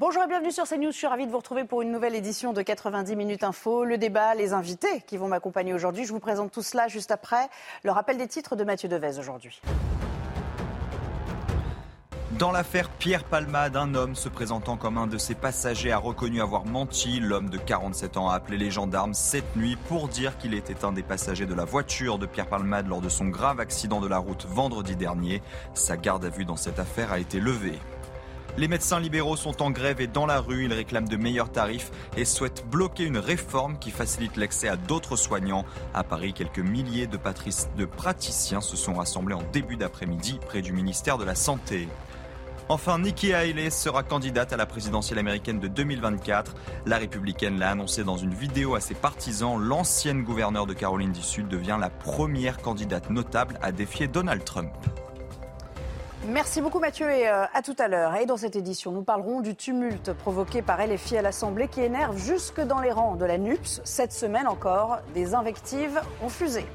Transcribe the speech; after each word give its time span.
Bonjour 0.00 0.22
et 0.22 0.26
bienvenue 0.26 0.50
sur 0.50 0.66
CNews. 0.66 0.92
Je 0.92 0.96
suis 0.96 1.06
ravie 1.06 1.26
de 1.26 1.30
vous 1.30 1.36
retrouver 1.36 1.64
pour 1.64 1.82
une 1.82 1.92
nouvelle 1.92 2.14
édition 2.14 2.54
de 2.54 2.62
90 2.62 3.16
minutes 3.16 3.44
info. 3.44 3.84
Le 3.84 3.98
débat, 3.98 4.34
les 4.34 4.54
invités 4.54 5.02
qui 5.06 5.18
vont 5.18 5.28
m'accompagner 5.28 5.74
aujourd'hui. 5.74 6.06
Je 6.06 6.12
vous 6.14 6.20
présente 6.20 6.50
tout 6.52 6.62
cela 6.62 6.88
juste 6.88 7.10
après 7.10 7.50
le 7.82 7.90
rappel 7.90 8.16
des 8.16 8.26
titres 8.26 8.56
de 8.56 8.64
Mathieu 8.64 8.88
Devez 8.88 9.18
aujourd'hui. 9.18 9.60
Dans 12.38 12.50
l'affaire 12.50 12.88
Pierre 12.88 13.24
Palmade, 13.24 13.76
un 13.76 13.94
homme 13.94 14.14
se 14.14 14.30
présentant 14.30 14.78
comme 14.78 14.96
un 14.96 15.06
de 15.06 15.18
ses 15.18 15.34
passagers 15.34 15.92
a 15.92 15.98
reconnu 15.98 16.40
avoir 16.40 16.64
menti. 16.64 17.20
L'homme 17.20 17.50
de 17.50 17.58
47 17.58 18.16
ans 18.16 18.30
a 18.30 18.36
appelé 18.36 18.56
les 18.56 18.70
gendarmes 18.70 19.12
cette 19.12 19.54
nuit 19.54 19.76
pour 19.86 20.08
dire 20.08 20.38
qu'il 20.38 20.54
était 20.54 20.86
un 20.86 20.92
des 20.92 21.02
passagers 21.02 21.44
de 21.44 21.52
la 21.52 21.66
voiture 21.66 22.18
de 22.18 22.24
Pierre 22.24 22.48
Palmade 22.48 22.88
lors 22.88 23.02
de 23.02 23.10
son 23.10 23.26
grave 23.26 23.60
accident 23.60 24.00
de 24.00 24.08
la 24.08 24.16
route 24.16 24.46
vendredi 24.46 24.96
dernier. 24.96 25.42
Sa 25.74 25.98
garde 25.98 26.24
à 26.24 26.30
vue 26.30 26.46
dans 26.46 26.56
cette 26.56 26.78
affaire 26.78 27.12
a 27.12 27.18
été 27.18 27.38
levée. 27.38 27.78
Les 28.56 28.68
médecins 28.68 29.00
libéraux 29.00 29.36
sont 29.36 29.62
en 29.62 29.70
grève 29.70 30.00
et 30.00 30.06
dans 30.06 30.26
la 30.26 30.40
rue. 30.40 30.64
Ils 30.64 30.72
réclament 30.72 31.08
de 31.08 31.16
meilleurs 31.16 31.52
tarifs 31.52 31.90
et 32.16 32.24
souhaitent 32.24 32.64
bloquer 32.70 33.04
une 33.04 33.18
réforme 33.18 33.78
qui 33.78 33.90
facilite 33.90 34.36
l'accès 34.36 34.68
à 34.68 34.76
d'autres 34.76 35.16
soignants. 35.16 35.64
À 35.94 36.04
Paris, 36.04 36.32
quelques 36.32 36.58
milliers 36.58 37.06
de, 37.06 37.84
praticiens 37.84 38.60
se 38.60 38.76
sont 38.76 38.94
rassemblés 38.94 39.34
en 39.34 39.42
début 39.52 39.76
d'après-midi 39.76 40.38
près 40.44 40.62
du 40.62 40.72
ministère 40.72 41.18
de 41.18 41.24
la 41.24 41.34
Santé. 41.34 41.88
Enfin, 42.68 43.00
Nikki 43.00 43.32
Haley 43.32 43.70
sera 43.70 44.04
candidate 44.04 44.52
à 44.52 44.56
la 44.56 44.66
présidentielle 44.66 45.18
américaine 45.18 45.58
de 45.58 45.66
2024. 45.66 46.54
La 46.86 46.98
républicaine 46.98 47.58
l'a 47.58 47.70
annoncé 47.70 48.04
dans 48.04 48.16
une 48.16 48.32
vidéo 48.32 48.76
à 48.76 48.80
ses 48.80 48.94
partisans. 48.94 49.60
L'ancienne 49.60 50.22
gouverneure 50.22 50.66
de 50.66 50.74
Caroline 50.74 51.12
du 51.12 51.22
Sud 51.22 51.48
devient 51.48 51.78
la 51.80 51.90
première 51.90 52.58
candidate 52.58 53.10
notable 53.10 53.58
à 53.60 53.72
défier 53.72 54.06
Donald 54.06 54.44
Trump. 54.44 54.70
Merci 56.26 56.60
beaucoup 56.60 56.80
Mathieu 56.80 57.10
et 57.10 57.28
euh, 57.28 57.46
à 57.54 57.62
tout 57.62 57.74
à 57.78 57.88
l'heure. 57.88 58.14
Et 58.16 58.26
dans 58.26 58.36
cette 58.36 58.54
édition, 58.54 58.92
nous 58.92 59.02
parlerons 59.02 59.40
du 59.40 59.56
tumulte 59.56 60.12
provoqué 60.12 60.60
par 60.60 60.78
LFI 60.86 61.16
à 61.16 61.22
l'Assemblée 61.22 61.66
qui 61.66 61.80
énerve 61.80 62.18
jusque 62.18 62.60
dans 62.60 62.80
les 62.80 62.92
rangs 62.92 63.16
de 63.16 63.24
la 63.24 63.38
NUPS. 63.38 63.80
Cette 63.84 64.12
semaine 64.12 64.46
encore, 64.46 64.98
des 65.14 65.34
invectives 65.34 65.98
ont 66.22 66.28
fusé. 66.28 66.66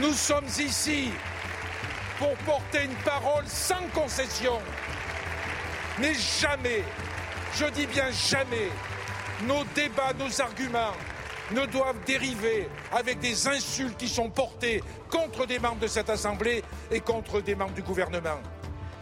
Nous 0.00 0.12
sommes 0.12 0.46
ici 0.60 1.10
pour 2.18 2.32
porter 2.46 2.84
une 2.84 2.94
parole 3.04 3.44
sans 3.46 3.88
concession. 3.92 4.54
Mais 6.00 6.14
jamais, 6.14 6.84
je 7.54 7.66
dis 7.66 7.86
bien 7.86 8.10
jamais, 8.12 8.70
nos 9.48 9.64
débats, 9.74 10.12
nos 10.16 10.40
arguments 10.40 10.94
ne 11.52 11.66
doivent 11.66 12.02
dériver 12.06 12.68
avec 12.92 13.20
des 13.20 13.48
insultes 13.48 13.96
qui 13.96 14.08
sont 14.08 14.30
portées 14.30 14.82
contre 15.10 15.46
des 15.46 15.58
membres 15.58 15.80
de 15.80 15.86
cette 15.86 16.10
Assemblée 16.10 16.62
et 16.90 17.00
contre 17.00 17.40
des 17.40 17.54
membres 17.54 17.74
du 17.74 17.82
gouvernement. 17.82 18.40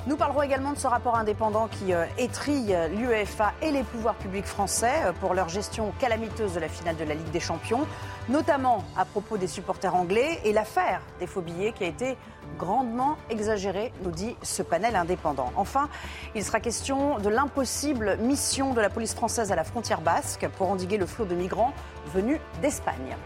Nous 0.07 0.17
parlerons 0.17 0.43
également 0.43 0.73
de 0.73 0.79
ce 0.79 0.87
rapport 0.87 1.17
indépendant 1.17 1.69
qui 1.69 1.93
euh, 1.93 2.07
étrille 2.17 2.75
l'UEFA 2.97 3.53
et 3.61 3.71
les 3.71 3.83
pouvoirs 3.83 4.15
publics 4.15 4.47
français 4.47 4.95
euh, 5.05 5.13
pour 5.13 5.35
leur 5.35 5.51
gestion 5.51 5.93
calamiteuse 5.99 6.55
de 6.55 6.61
la 6.61 6.71
finale 6.71 6.97
de 6.97 7.05
la 7.05 7.15
Ligue 7.15 7.31
des 7.31 7.41
Champions, 7.41 7.87
notamment 8.31 8.85
à 8.97 9.05
propos 9.05 9.37
des 9.37 9.49
supporters 9.49 9.95
anglais 9.95 10.41
et 10.45 10.53
l'affaire 10.53 11.03
des 11.19 11.27
faux 11.27 11.41
billets 11.41 11.73
qui 11.73 11.85
a 11.85 11.89
été 11.89 12.17
grandement 12.59 13.19
exagérée, 13.29 13.93
nous 14.03 14.11
dit 14.11 14.37
ce 14.43 14.63
panel 14.63 14.97
indépendant. 14.97 15.53
Enfin, 15.57 15.89
il 16.35 16.45
sera 16.45 16.61
question 16.61 17.19
de 17.19 17.29
l'impossible 17.29 18.17
mission 18.21 18.73
de 18.73 18.81
la 18.81 18.91
police 18.91 19.15
française 19.15 19.53
à 19.53 19.57
la 19.57 19.65
frontière 19.65 20.01
basque 20.01 20.49
pour 20.57 20.71
endiguer 20.71 20.97
le 20.97 21.07
flot 21.07 21.25
de 21.25 21.35
migrants 21.35 21.75
venus 22.15 22.39
d'Espagne. 22.63 23.17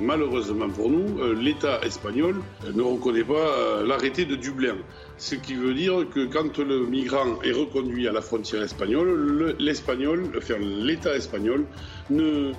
Malheureusement 0.00 0.68
pour 0.68 0.90
nous, 0.90 1.18
euh, 1.18 1.34
l'État 1.34 1.80
espagnol 1.82 2.36
ne 2.72 2.82
reconnaît 2.82 3.24
pas 3.24 3.82
l'arrêté 3.84 4.24
de 4.24 4.36
Dublin. 4.36 4.76
Ce 5.16 5.34
qui 5.34 5.54
veut 5.54 5.74
dire 5.74 6.06
que 6.14 6.26
quand 6.26 6.58
le 6.58 6.86
migrant 6.86 7.42
est 7.42 7.50
reconduit 7.50 8.06
à 8.06 8.12
la 8.12 8.20
frontière 8.20 8.62
espagnole, 8.62 9.56
l'espagnol, 9.58 10.30
enfin 10.38 10.54
l'État 10.60 11.16
espagnol, 11.16 11.64
ne, 12.10 12.52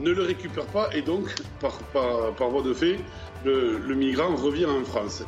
ne 0.00 0.10
le 0.10 0.22
récupère 0.22 0.66
pas 0.66 0.88
et 0.94 1.02
donc, 1.02 1.34
par, 1.60 1.78
voie 2.50 2.62
de 2.62 2.74
fait, 2.74 2.98
le 3.44 3.94
migrant 3.94 4.34
revient 4.34 4.66
en 4.66 4.84
France. 4.84 5.22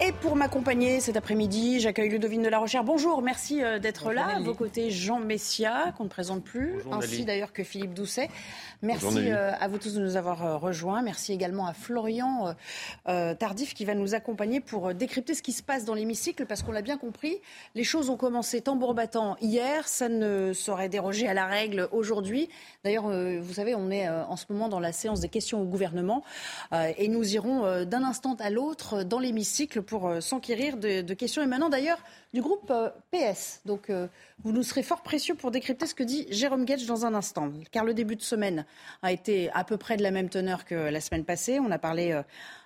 Et 0.00 0.10
pour 0.10 0.34
m'accompagner 0.34 0.98
cet 0.98 1.16
après-midi, 1.16 1.78
j'accueille 1.78 2.08
Ludovine 2.08 2.42
de 2.42 2.48
la 2.48 2.58
Rochère. 2.58 2.82
Bonjour, 2.82 3.22
merci 3.22 3.62
euh, 3.62 3.78
d'être 3.78 4.12
là. 4.12 4.36
À 4.36 4.40
vos 4.40 4.52
côtés, 4.52 4.90
Jean 4.90 5.20
Messia, 5.20 5.94
qu'on 5.96 6.04
ne 6.04 6.08
présente 6.08 6.42
plus, 6.42 6.80
ainsi 6.90 7.24
d'ailleurs 7.24 7.52
que 7.52 7.62
Philippe 7.62 7.94
Doucet. 7.94 8.28
Merci 8.82 9.30
euh, 9.30 9.52
à 9.58 9.68
vous 9.68 9.78
tous 9.78 9.94
de 9.94 10.00
nous 10.00 10.16
avoir 10.16 10.44
euh, 10.44 10.56
rejoints. 10.56 11.00
Merci 11.00 11.32
également 11.32 11.66
à 11.66 11.74
Florian 11.74 12.54
Tardif 13.06 13.72
qui 13.72 13.84
va 13.84 13.94
nous 13.94 14.14
accompagner 14.14 14.60
pour 14.60 14.92
décrypter 14.94 15.32
ce 15.32 15.42
qui 15.42 15.52
se 15.52 15.62
passe 15.62 15.84
dans 15.84 15.94
l'hémicycle, 15.94 16.44
parce 16.44 16.62
qu'on 16.62 16.72
l'a 16.72 16.82
bien 16.82 16.98
compris, 16.98 17.40
les 17.74 17.84
choses 17.84 18.10
ont 18.10 18.16
commencé 18.16 18.60
tambour 18.60 18.94
battant 18.94 19.36
hier, 19.40 19.86
ça 19.86 20.08
ne 20.08 20.52
saurait 20.52 20.88
déroger 20.88 21.28
à 21.28 21.34
la 21.34 21.46
règle 21.46 21.88
aujourd'hui. 21.92 22.48
D'ailleurs, 22.82 23.08
vous 23.08 23.52
savez, 23.52 23.74
on 23.74 23.90
est 23.90 24.08
en 24.08 24.36
ce 24.36 24.46
moment 24.50 24.68
dans 24.68 24.80
la 24.80 24.92
séance 24.92 25.20
des 25.20 25.28
questions 25.28 25.62
au 25.62 25.64
gouvernement, 25.64 26.24
et 26.72 27.08
nous 27.08 27.34
irons 27.34 27.84
d'un 27.84 28.02
instant 28.02 28.36
à 28.40 28.50
l'autre 28.50 29.02
dans 29.04 29.18
l'hémicycle 29.18 29.82
pour 29.84 30.08
euh, 30.08 30.20
s'enquérir 30.20 30.76
de, 30.76 31.14
questions 31.14 31.42
émanant 31.42 31.68
d'ailleurs 31.68 31.98
du 32.32 32.42
groupe 32.42 32.70
euh, 32.70 32.90
PS. 33.10 33.60
Donc 33.64 33.90
euh, 33.90 34.08
vous 34.42 34.52
nous 34.52 34.62
serez 34.62 34.82
fort 34.82 35.02
précieux 35.02 35.34
pour 35.34 35.50
décrypter 35.50 35.86
ce 35.86 35.94
que 35.94 36.02
dit 36.02 36.26
Jérôme 36.30 36.64
Gage 36.64 36.86
dans 36.86 37.06
un 37.06 37.14
instant. 37.14 37.52
Car 37.70 37.84
le 37.84 37.94
début 37.94 38.16
de 38.16 38.22
semaine 38.22 38.64
a 39.02 39.12
été 39.12 39.50
à 39.52 39.64
peu 39.64 39.76
près 39.76 39.96
de 39.96 40.02
la 40.02 40.10
même 40.10 40.28
teneur 40.28 40.64
que 40.64 40.74
la 40.74 41.00
semaine 41.00 41.24
passée. 41.24 41.60
On 41.60 41.70
a 41.70 41.78
parlé 41.78 42.20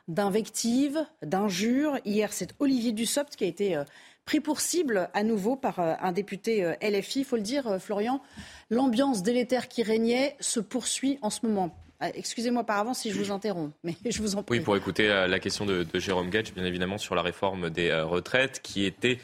d'invectives, 0.09 1.05
d'injures. 1.23 1.99
Hier, 2.05 2.33
c'est 2.33 2.55
Olivier 2.59 2.93
Dussopt 2.93 3.37
qui 3.37 3.45
a 3.45 3.49
été 3.49 3.83
pris 4.25 4.41
pour 4.41 4.61
cible 4.61 5.11
à 5.15 5.23
nouveau 5.23 5.57
par 5.57 5.81
un 5.81 6.13
député 6.13 6.75
LFI. 6.83 7.21
Il 7.21 7.25
faut 7.25 7.37
le 7.37 7.43
dire, 7.43 7.79
Florian, 7.81 8.23
l'ambiance 8.71 9.23
délétère 9.23 9.69
qui 9.69 9.83
régnait 9.83 10.37
se 10.41 10.61
poursuit 10.61 11.19
en 11.23 11.31
ce 11.31 11.47
moment. 11.47 11.75
Ah, 12.01 12.11
excusez-moi 12.15 12.63
par 12.63 12.79
avance 12.79 13.01
si 13.01 13.11
je 13.11 13.19
vous 13.19 13.33
interromps, 13.33 13.75
mais 13.83 13.97
je 14.09 14.23
vous 14.23 14.37
en 14.37 14.43
prie. 14.43 14.59
Oui, 14.59 14.65
pour 14.65 14.77
écouter 14.77 15.11
euh, 15.11 15.27
la 15.27 15.41
question 15.41 15.67
de, 15.67 15.85
Jérôme 15.95 16.31
Gage, 16.31 16.55
bien 16.55 16.65
évidemment, 16.65 16.99
sur 16.99 17.15
la 17.15 17.23
réforme 17.23 17.71
des 17.71 17.89
euh, 17.89 18.05
retraites, 18.05 18.61
qui 18.63 18.85
était 18.85 19.19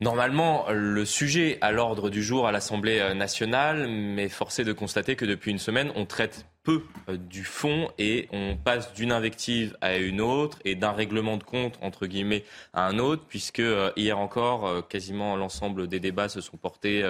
normalement 0.00 0.66
le 0.70 1.04
sujet 1.04 1.58
à 1.60 1.70
l'ordre 1.70 2.10
du 2.10 2.24
jour 2.24 2.48
à 2.48 2.52
l'Assemblée 2.52 2.98
euh, 2.98 3.14
nationale, 3.14 3.86
mais 3.88 4.28
forcé 4.28 4.64
de 4.64 4.72
constater 4.72 5.14
que 5.14 5.24
depuis 5.24 5.52
une 5.52 5.60
semaine, 5.60 5.92
on 5.94 6.06
traite 6.06 6.46
peu 6.64 6.82
du 7.08 7.44
fond 7.44 7.88
et 7.96 8.28
on 8.32 8.56
passe 8.56 8.92
d'une 8.92 9.12
invective 9.12 9.76
à 9.80 9.98
une 9.98 10.20
autre 10.20 10.58
et 10.64 10.74
d'un 10.74 10.90
règlement 10.90 11.36
de 11.36 11.44
compte, 11.44 11.78
entre 11.80 12.06
guillemets, 12.08 12.42
à 12.72 12.88
un 12.88 12.98
autre, 12.98 13.22
puisque 13.28 13.62
hier 13.94 14.18
encore, 14.18 14.88
quasiment 14.88 15.36
l'ensemble 15.36 15.86
des 15.86 16.00
débats 16.00 16.28
se 16.28 16.40
sont 16.40 16.56
portés 16.56 17.08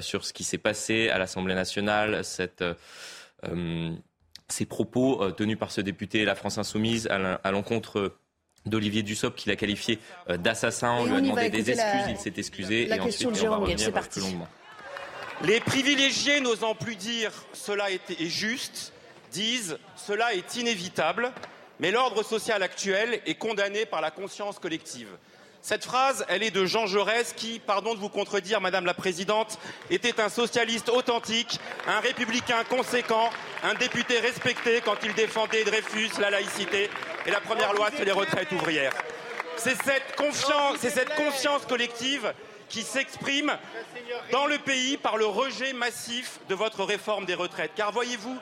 sur 0.00 0.24
ce 0.24 0.32
qui 0.32 0.42
s'est 0.42 0.56
passé 0.56 1.10
à 1.10 1.18
l'Assemblée 1.18 1.54
nationale, 1.54 2.24
ces 4.48 4.66
propos 4.66 5.22
euh, 5.22 5.30
tenus 5.30 5.58
par 5.58 5.70
ce 5.70 5.80
député 5.80 6.24
La 6.24 6.34
France 6.34 6.58
Insoumise 6.58 7.08
à 7.08 7.50
l'encontre 7.50 8.14
d'Olivier 8.66 9.02
Dussopt 9.02 9.38
qui 9.38 9.48
l'a 9.48 9.56
qualifié 9.56 9.98
euh, 10.30 10.36
d'assassin. 10.36 10.92
On 10.92 11.04
lui 11.04 11.16
a 11.16 11.20
demandé 11.20 11.50
des 11.50 11.70
excuses, 11.70 12.08
il 12.08 12.16
s'est 12.16 12.34
excusé. 12.36 12.86
La 12.86 12.96
et 12.96 12.98
question 12.98 13.30
ensuite, 13.30 13.44
de 13.44 13.50
Jérôme 13.50 13.78
c'est 13.78 13.92
parti. 13.92 14.20
Les 15.42 15.60
privilégiés 15.60 16.40
n'osant 16.40 16.74
plus 16.74 16.96
dire 16.96 17.32
cela 17.52 17.90
est 17.90 18.26
juste, 18.26 18.92
disent 19.32 19.78
cela 19.96 20.34
est 20.34 20.56
inévitable, 20.56 21.32
mais 21.80 21.90
l'ordre 21.90 22.22
social 22.22 22.62
actuel 22.62 23.20
est 23.26 23.34
condamné 23.34 23.84
par 23.84 24.00
la 24.00 24.10
conscience 24.10 24.58
collective. 24.58 25.08
Cette 25.64 25.86
phrase, 25.86 26.26
elle 26.28 26.42
est 26.42 26.50
de 26.50 26.66
Jean 26.66 26.86
Jaurès 26.86 27.32
qui, 27.32 27.58
pardon 27.58 27.94
de 27.94 27.98
vous 27.98 28.10
contredire, 28.10 28.60
Madame 28.60 28.84
la 28.84 28.92
Présidente, 28.92 29.58
était 29.88 30.20
un 30.20 30.28
socialiste 30.28 30.90
authentique, 30.90 31.58
un 31.86 32.00
républicain 32.00 32.64
conséquent, 32.64 33.30
un 33.62 33.72
député 33.72 34.18
respecté 34.18 34.82
quand 34.84 34.96
il 35.02 35.14
défendait 35.14 35.64
Dreyfus, 35.64 36.10
la 36.20 36.28
laïcité 36.28 36.90
et 37.24 37.30
la 37.30 37.40
première 37.40 37.72
loi 37.72 37.88
sur 37.96 38.04
les 38.04 38.12
retraites 38.12 38.52
ouvrières. 38.52 38.92
C'est 39.56 39.74
cette 39.82 40.16
confiance, 40.16 41.64
collective 41.66 42.34
qui 42.68 42.82
s'exprime 42.82 43.56
dans 44.32 44.44
le 44.44 44.58
pays 44.58 44.98
par 44.98 45.16
le 45.16 45.24
rejet 45.24 45.72
massif 45.72 46.40
de 46.50 46.54
votre 46.54 46.84
réforme 46.84 47.24
des 47.24 47.32
retraites. 47.32 47.72
Car 47.74 47.90
voyez-vous, 47.90 48.36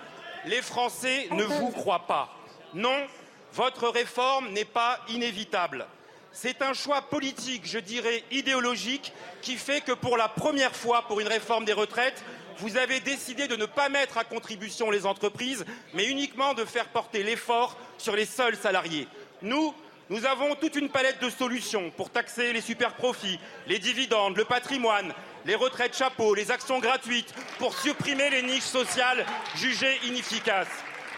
les 0.46 0.60
Français 0.60 1.28
ne 1.30 1.44
vous 1.44 1.70
croient 1.70 2.08
pas. 2.08 2.34
Non, 2.74 3.06
votre 3.52 3.86
réforme 3.90 4.48
n'est 4.48 4.64
pas 4.64 4.98
inévitable 5.08 5.86
c'est 6.32 6.62
un 6.62 6.72
choix 6.72 7.02
politique, 7.02 7.62
je 7.64 7.78
dirais 7.78 8.24
idéologique, 8.30 9.12
qui 9.42 9.56
fait 9.56 9.80
que 9.80 9.92
pour 9.92 10.16
la 10.16 10.28
première 10.28 10.74
fois 10.74 11.02
pour 11.02 11.20
une 11.20 11.28
réforme 11.28 11.64
des 11.64 11.72
retraites, 11.72 12.24
vous 12.58 12.76
avez 12.76 13.00
décidé 13.00 13.48
de 13.48 13.56
ne 13.56 13.66
pas 13.66 13.88
mettre 13.88 14.18
à 14.18 14.24
contribution 14.24 14.90
les 14.90 15.06
entreprises, 15.06 15.64
mais 15.94 16.06
uniquement 16.06 16.54
de 16.54 16.64
faire 16.64 16.88
porter 16.88 17.22
l'effort 17.22 17.76
sur 17.98 18.16
les 18.16 18.26
seuls 18.26 18.56
salariés. 18.56 19.08
Nous, 19.42 19.74
nous 20.10 20.26
avons 20.26 20.54
toute 20.54 20.76
une 20.76 20.90
palette 20.90 21.22
de 21.22 21.30
solutions 21.30 21.90
pour 21.96 22.10
taxer 22.10 22.52
les 22.52 22.60
superprofits, 22.60 23.38
les 23.66 23.78
dividendes, 23.78 24.36
le 24.36 24.44
patrimoine, 24.44 25.14
les 25.44 25.54
retraites 25.54 25.96
chapeaux, 25.96 26.34
les 26.34 26.50
actions 26.50 26.78
gratuites, 26.78 27.32
pour 27.58 27.78
supprimer 27.78 28.30
les 28.30 28.42
niches 28.42 28.62
sociales 28.62 29.24
jugées 29.56 29.98
inefficaces. 30.04 30.68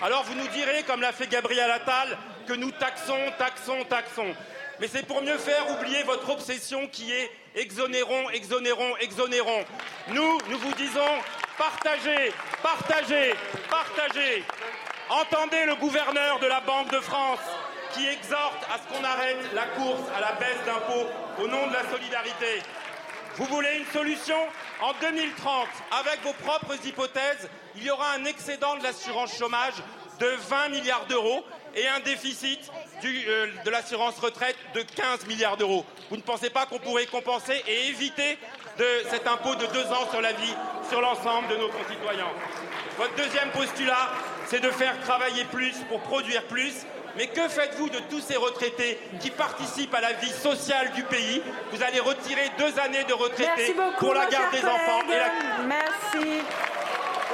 Alors 0.02 0.25
vous 0.25 0.34
nous 0.34 0.49
direz, 0.49 0.82
comme 0.84 1.00
l'a 1.00 1.12
fait 1.12 1.26
Gabriel 1.26 1.70
Attal, 1.70 2.16
que 2.46 2.52
nous 2.52 2.70
taxons, 2.72 3.32
taxons, 3.38 3.84
taxons. 3.88 4.34
Mais 4.81 4.88
c'est 4.88 5.06
pour 5.06 5.23
mieux 5.23 5.38
faire 5.38 5.71
oublier 5.71 6.03
votre 6.03 6.29
obsession 6.31 6.88
qui 6.88 7.12
est 7.12 7.31
exonérons, 7.55 8.31
exonérons, 8.31 8.97
exonérons. 9.00 9.65
Nous, 10.09 10.38
nous 10.49 10.59
vous 10.59 10.75
disons 10.75 11.00
partagez, 11.56 12.32
partagez, 12.62 13.35
partagez. 13.71 14.44
Entendez 15.09 15.65
le 15.67 15.76
gouverneur 15.76 16.41
de 16.41 16.47
la 16.47 16.61
Banque 16.61 16.91
de 16.91 17.00
France 17.00 17.41
qui 17.93 18.06
exhorte 18.06 18.67
à 18.73 18.79
ce 18.79 18.93
qu'on 18.93 19.05
arrête 19.05 19.38
la 19.55 19.67
course 19.67 20.09
à 20.17 20.21
la 20.21 20.32
baisse 20.32 20.65
d'impôts 20.67 21.09
au 21.43 21.47
nom 21.47 21.69
de 21.69 21.73
la 21.73 21.88
solidarité. 21.91 22.62
Vous 23.37 23.44
voulez 23.47 23.79
une 23.79 23.87
solution? 23.87 24.38
En 24.81 24.93
2030, 25.00 25.69
avec 26.00 26.23
vos 26.23 26.32
propres 26.32 26.75
hypothèses, 26.85 27.49
il 27.76 27.85
y 27.85 27.91
aura 27.91 28.12
un 28.12 28.25
excédent 28.25 28.76
de 28.76 28.82
l'assurance 28.82 29.37
chômage 29.37 29.75
de 30.19 30.26
20 30.26 30.69
milliards 30.71 31.06
d'euros 31.06 31.44
et 31.76 31.88
un 31.88 32.00
déficit 32.00 32.61
euh, 33.05 33.47
de 33.65 33.71
l'assurance 33.71 34.19
retraite 34.19 34.56
de 34.75 34.82
15 34.82 35.26
milliards 35.26 35.56
d'euros. 35.56 35.85
Vous 36.11 36.17
ne 36.17 36.23
pensez 36.23 36.50
pas 36.50 36.67
qu'on 36.67 36.79
pourrait 36.79 37.06
compenser 37.06 37.62
et 37.67 37.88
éviter 37.88 38.38
de 38.79 38.85
cet 39.11 39.26
impôt 39.26 39.55
de 39.55 39.67
deux 39.67 39.87
ans 39.93 40.09
sur 40.11 40.21
la 40.21 40.32
vie 40.32 40.55
sur 40.88 41.00
l'ensemble 41.00 41.49
de 41.49 41.56
nos 41.56 41.69
concitoyens? 41.69 42.29
Votre 42.97 43.15
deuxième 43.17 43.50
postulat, 43.50 44.11
c'est 44.47 44.61
de 44.61 44.71
faire 44.71 44.99
travailler 45.00 45.44
plus 45.44 45.75
pour 45.88 46.00
produire 46.00 46.44
plus. 46.44 46.75
Mais 47.17 47.29
que 47.29 47.49
faites-vous 47.49 47.91
de 47.91 47.99
tous 48.11 48.21
ces 48.21 48.37
retraités 48.37 48.99
qui 49.21 49.31
participent 49.31 49.94
à 49.94 50.00
la 50.00 50.15
vie 50.15 50.32
sociale 50.32 50.91
du 50.93 51.05
pays? 51.05 51.43
Vous 51.71 51.82
allez 51.82 52.00
retirer 52.00 52.50
deux 52.59 52.79
années 52.81 53.05
de 53.05 53.12
retraités 53.12 53.75
pour 53.99 54.15
la 54.15 54.26
garde 54.26 54.53
des 54.53 54.65
enfants. 54.65 55.03
Merci. 55.67 56.43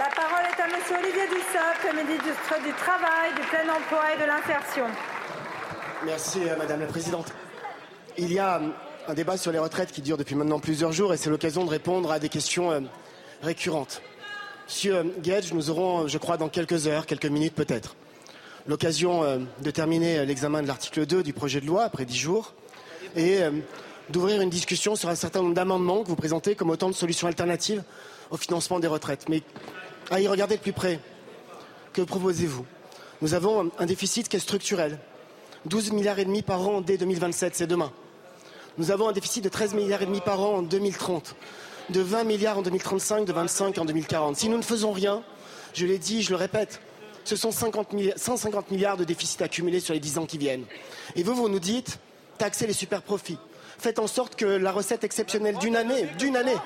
La 0.00 0.08
parole 0.16 0.46
est 0.46 0.62
à 0.62 0.66
Monsieur 0.66 0.96
Olivier 0.96 1.26
Dussopt, 1.28 1.94
ministre 1.94 2.54
du 2.64 2.72
Travail, 2.72 3.34
du 3.36 3.42
Plein 3.48 3.70
Emploi 3.70 4.14
et 4.14 4.22
de 4.22 4.24
l'Insertion. 4.24 4.86
Merci, 6.06 6.38
euh, 6.48 6.56
Madame 6.56 6.80
la 6.80 6.86
Présidente. 6.86 7.26
Il 8.16 8.32
y 8.32 8.38
a 8.38 8.62
euh, 8.62 8.68
un 9.08 9.12
débat 9.12 9.36
sur 9.36 9.52
les 9.52 9.58
retraites 9.58 9.92
qui 9.92 10.00
dure 10.00 10.16
depuis 10.16 10.34
maintenant 10.36 10.58
plusieurs 10.58 10.92
jours 10.92 11.12
et 11.12 11.18
c'est 11.18 11.28
l'occasion 11.28 11.66
de 11.66 11.68
répondre 11.68 12.10
à 12.10 12.18
des 12.18 12.30
questions 12.30 12.70
euh, 12.70 12.80
récurrentes. 13.42 14.00
Monsieur 14.68 15.04
Gage, 15.18 15.52
nous 15.52 15.68
aurons, 15.68 16.08
je 16.08 16.16
crois, 16.16 16.38
dans 16.38 16.48
quelques 16.48 16.86
heures, 16.86 17.04
quelques 17.04 17.26
minutes 17.26 17.54
peut-être, 17.54 17.94
l'occasion 18.66 19.46
de 19.60 19.70
terminer 19.70 20.24
l'examen 20.24 20.62
de 20.62 20.68
l'article 20.68 21.04
2 21.04 21.22
du 21.22 21.34
projet 21.34 21.60
de 21.60 21.66
loi 21.66 21.82
après 21.82 22.06
dix 22.06 22.16
jours 22.16 22.54
et 23.16 23.40
d'ouvrir 24.08 24.40
une 24.40 24.48
discussion 24.48 24.96
sur 24.96 25.08
un 25.08 25.14
certain 25.14 25.42
nombre 25.42 25.54
d'amendements 25.54 26.04
que 26.04 26.08
vous 26.08 26.16
présentez 26.16 26.54
comme 26.54 26.70
autant 26.70 26.88
de 26.88 26.94
solutions 26.94 27.26
alternatives 27.26 27.82
au 28.30 28.36
financement 28.36 28.78
des 28.78 28.86
retraites. 28.86 29.28
Mais 29.28 29.42
à 30.10 30.20
y 30.20 30.26
regarder 30.26 30.56
de 30.56 30.60
plus 30.60 30.72
près, 30.72 31.00
que 31.92 32.02
proposez-vous? 32.02 32.66
Nous 33.22 33.34
avons 33.34 33.70
un 33.78 33.86
déficit 33.86 34.28
qui 34.28 34.36
est 34.36 34.40
structurel. 34.40 34.98
12 35.66 35.92
milliards 35.92 36.18
et 36.18 36.24
demi 36.24 36.42
par 36.42 36.66
an 36.66 36.80
dès 36.80 36.96
2027, 36.96 37.54
c'est 37.54 37.66
demain. 37.66 37.92
Nous 38.78 38.90
avons 38.90 39.08
un 39.08 39.12
déficit 39.12 39.44
de 39.44 39.48
13 39.48 39.74
milliards 39.74 40.02
et 40.02 40.06
demi 40.06 40.20
par 40.20 40.40
an 40.40 40.58
en 40.58 40.62
2030, 40.62 41.36
de 41.90 42.00
20 42.00 42.24
milliards 42.24 42.58
en 42.58 42.62
2035, 42.62 43.24
de 43.24 43.32
25 43.32 43.78
en 43.78 43.84
2040. 43.84 44.36
Si 44.36 44.48
nous 44.48 44.56
ne 44.56 44.62
faisons 44.62 44.92
rien, 44.92 45.22
je 45.74 45.86
l'ai 45.86 45.98
dit, 45.98 46.22
je 46.22 46.30
le 46.30 46.36
répète, 46.36 46.80
ce 47.24 47.36
sont 47.36 47.52
50 47.52 47.92
milliards, 47.92 48.18
150 48.18 48.70
milliards 48.70 48.96
de 48.96 49.04
déficit 49.04 49.42
accumulés 49.42 49.80
sur 49.80 49.94
les 49.94 50.00
10 50.00 50.18
ans 50.18 50.26
qui 50.26 50.38
viennent. 50.38 50.64
Et 51.14 51.22
vous, 51.22 51.34
vous 51.34 51.48
nous 51.48 51.60
dites, 51.60 51.98
taxez 52.38 52.66
les 52.66 52.72
super 52.72 53.02
profits. 53.02 53.38
Faites 53.78 53.98
en 53.98 54.06
sorte 54.06 54.34
que 54.34 54.46
la 54.46 54.72
recette 54.72 55.04
exceptionnelle 55.04 55.58
d'une 55.58 55.76
année, 55.76 56.06
d'une 56.18 56.36
année, 56.36 56.56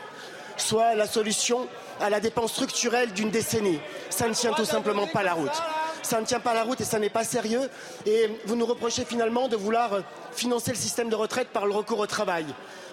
soit 0.56 0.94
la 0.94 1.06
solution 1.06 1.66
à 2.00 2.10
la 2.10 2.20
dépense 2.20 2.52
structurelle 2.52 3.12
d'une 3.12 3.30
décennie. 3.30 3.80
Ça 4.10 4.28
ne 4.28 4.34
tient 4.34 4.52
tout 4.52 4.64
simplement 4.64 5.06
pas 5.06 5.22
la 5.22 5.34
route. 5.34 5.62
Ça 6.02 6.20
ne 6.20 6.26
tient 6.26 6.40
pas 6.40 6.54
la 6.54 6.64
route 6.64 6.80
et 6.80 6.84
ça 6.84 6.98
n'est 6.98 7.10
pas 7.10 7.24
sérieux. 7.24 7.68
Et 8.06 8.30
vous 8.46 8.56
nous 8.56 8.66
reprochez 8.66 9.04
finalement 9.04 9.48
de 9.48 9.56
vouloir 9.56 10.02
financer 10.32 10.70
le 10.70 10.76
système 10.76 11.08
de 11.08 11.14
retraite 11.14 11.48
par 11.48 11.66
le 11.66 11.72
recours 11.72 11.98
au 11.98 12.06
travail. 12.06 12.46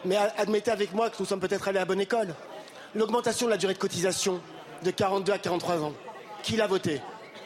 Mais 0.05 0.17
admettez 0.37 0.71
avec 0.71 0.93
moi 0.93 1.09
que 1.09 1.15
nous 1.19 1.25
sommes 1.25 1.39
peut-être 1.39 1.67
allés 1.67 1.79
à 1.79 1.85
bonne 1.85 2.01
école. 2.01 2.33
L'augmentation 2.95 3.47
de 3.47 3.51
la 3.51 3.57
durée 3.57 3.73
de 3.73 3.79
cotisation 3.79 4.41
de 4.83 4.91
42 4.91 5.33
à 5.33 5.37
43 5.37 5.83
ans. 5.83 5.93
Qui 6.43 6.55
l'a 6.55 6.67
voté 6.67 7.01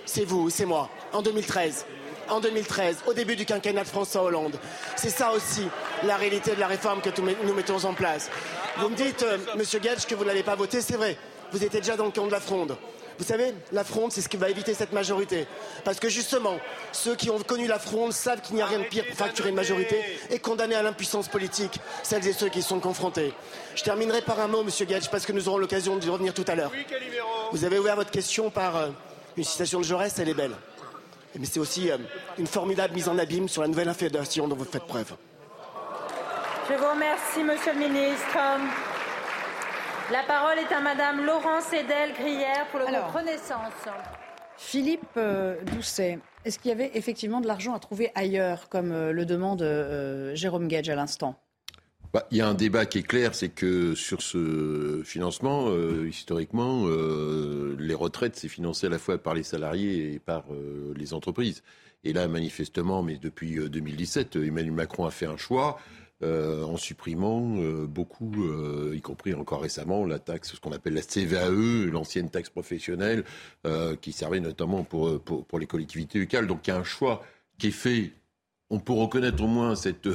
C'est 0.05 0.23
vous, 0.23 0.49
c'est 0.49 0.65
moi, 0.65 0.89
en 1.13 1.21
2013 1.21 1.85
en 2.29 2.39
2013, 2.39 3.03
au 3.07 3.13
début 3.13 3.35
du 3.35 3.45
quinquennat 3.45 3.83
de 3.83 3.87
François 3.87 4.23
Hollande. 4.23 4.57
C'est 4.95 5.09
ça 5.09 5.31
aussi 5.31 5.67
la 6.03 6.17
réalité 6.17 6.55
de 6.55 6.59
la 6.59 6.67
réforme 6.67 7.01
que 7.01 7.09
nous 7.21 7.53
mettons 7.53 7.83
en 7.83 7.93
place. 7.93 8.29
Vous 8.77 8.89
me 8.89 8.95
dites, 8.95 9.23
euh, 9.23 9.37
Monsieur 9.55 9.79
Gage, 9.79 10.05
que 10.05 10.15
vous 10.15 10.25
n'allez 10.25 10.43
pas 10.43 10.55
voter, 10.55 10.81
c'est 10.81 10.97
vrai. 10.97 11.17
Vous 11.51 11.63
étiez 11.63 11.79
déjà 11.79 11.95
dans 11.95 12.05
le 12.05 12.11
camp 12.11 12.25
de 12.25 12.31
la 12.31 12.39
fronde. 12.39 12.75
Vous 13.17 13.23
savez, 13.23 13.53
la 13.71 13.83
fronde, 13.83 14.11
c'est 14.11 14.21
ce 14.21 14.27
qui 14.27 14.35
va 14.37 14.49
éviter 14.49 14.73
cette 14.73 14.91
majorité. 14.91 15.47
Parce 15.83 15.99
que 15.99 16.09
justement, 16.09 16.57
ceux 16.91 17.15
qui 17.15 17.29
ont 17.29 17.39
connu 17.39 17.65
la 17.67 17.79
fronde 17.79 18.11
savent 18.11 18.41
qu'il 18.41 18.55
n'y 18.55 18.61
a 18.61 18.65
rien 18.65 18.79
de 18.79 18.83
pire 18.83 19.05
pour 19.05 19.15
facturer 19.15 19.49
une 19.49 19.55
majorité 19.55 20.01
et 20.29 20.39
condamner 20.39 20.75
à 20.75 20.83
l'impuissance 20.83 21.29
politique 21.29 21.79
celles 22.03 22.27
et 22.27 22.33
ceux 22.33 22.49
qui 22.49 22.59
y 22.59 22.63
sont 22.63 22.79
confrontés. 22.79 23.33
Je 23.75 23.83
terminerai 23.83 24.21
par 24.21 24.39
un 24.39 24.47
mot, 24.47 24.63
Monsieur 24.63 24.85
Gage, 24.85 25.09
parce 25.09 25.25
que 25.25 25.31
nous 25.31 25.47
aurons 25.47 25.57
l'occasion 25.57 25.95
d'y 25.95 26.09
revenir 26.09 26.33
tout 26.33 26.45
à 26.47 26.55
l'heure. 26.55 26.71
Vous 27.51 27.63
avez 27.63 27.79
ouvert 27.79 27.95
votre 27.95 28.11
question 28.11 28.49
par 28.49 28.75
euh, 28.75 28.89
une 29.37 29.43
citation 29.43 29.79
de 29.79 29.85
Jaurès, 29.85 30.13
elle 30.19 30.29
est 30.29 30.33
belle. 30.33 30.55
Mais 31.37 31.45
c'est 31.45 31.59
aussi 31.59 31.91
euh, 31.91 31.97
une 32.37 32.47
formidable 32.47 32.93
mise 32.93 33.07
en 33.07 33.17
abîme 33.17 33.47
sur 33.47 33.61
la 33.61 33.67
nouvelle 33.67 33.89
infédération 33.89 34.47
dont 34.47 34.55
vous 34.55 34.65
faites 34.65 34.85
preuve. 34.85 35.13
Je 36.67 36.73
vous 36.73 36.89
remercie, 36.89 37.43
Monsieur 37.43 37.73
le 37.73 37.79
Ministre. 37.79 38.37
La 40.11 40.21
parole 40.21 40.59
est 40.59 40.71
à 40.71 40.81
Madame 40.81 41.25
Laurence 41.25 41.73
Edel-Grière 41.73 42.67
pour 42.69 42.79
le 42.79 42.85
groupe 42.85 43.15
Renaissance. 43.15 43.73
Philippe 44.55 45.01
euh, 45.17 45.55
Doucet, 45.63 46.19
est-ce 46.43 46.59
qu'il 46.59 46.69
y 46.69 46.71
avait 46.71 46.91
effectivement 46.93 47.41
de 47.41 47.47
l'argent 47.47 47.73
à 47.73 47.79
trouver 47.79 48.11
ailleurs, 48.13 48.69
comme 48.69 48.91
euh, 48.91 49.11
le 49.11 49.25
demande 49.25 49.63
euh, 49.63 50.35
Jérôme 50.35 50.67
Gage 50.67 50.89
à 50.89 50.95
l'instant? 50.95 51.41
Bah, 52.13 52.27
il 52.29 52.37
y 52.37 52.41
a 52.41 52.47
un 52.47 52.53
débat 52.53 52.85
qui 52.85 52.99
est 52.99 53.07
clair, 53.07 53.33
c'est 53.33 53.49
que 53.49 53.95
sur 53.95 54.21
ce 54.21 55.01
financement, 55.03 55.69
historiquement, 56.05 56.85
les 57.77 57.93
retraites, 57.93 58.37
c'est 58.37 58.47
financé 58.47 58.87
à 58.87 58.89
la 58.89 58.99
fois 58.99 59.17
par 59.17 59.33
les 59.33 59.43
salariés 59.43 60.13
et 60.13 60.19
par 60.19 60.45
les 60.95 61.13
entreprises. 61.13 61.61
Et 62.05 62.13
là, 62.13 62.29
manifestement, 62.29 63.03
mais 63.03 63.17
depuis 63.17 63.55
2017, 63.69 64.37
Emmanuel 64.37 64.71
Macron 64.71 65.05
a 65.05 65.11
fait 65.11 65.25
un 65.25 65.35
choix 65.35 65.77
euh, 66.23 66.63
en 66.63 66.77
supprimant 66.77 67.57
euh, 67.57 67.87
beaucoup, 67.87 68.31
euh, 68.45 68.93
y 68.95 69.01
compris 69.01 69.33
encore 69.33 69.61
récemment, 69.61 70.05
la 70.05 70.17
taxe, 70.17 70.53
ce 70.53 70.59
qu'on 70.61 70.71
appelle 70.71 70.93
la 70.93 71.01
CVAE, 71.01 71.91
l'ancienne 71.91 72.29
taxe 72.29 72.49
professionnelle, 72.49 73.25
qui 74.01 74.13
servait 74.13 74.39
notamment 74.39 74.83
pour, 74.83 75.59
les 75.59 75.67
collectivités 75.67 76.19
locales. 76.19 76.47
Donc 76.47 76.67
il 76.67 76.69
y 76.69 76.73
a 76.73 76.77
un 76.77 76.83
choix 76.83 77.23
qui 77.57 77.67
est 77.67 77.71
fait. 77.71 78.13
On 78.69 78.79
peut 78.79 78.93
reconnaître 78.93 79.43
au 79.43 79.47
moins 79.47 79.75
cette 79.75 80.07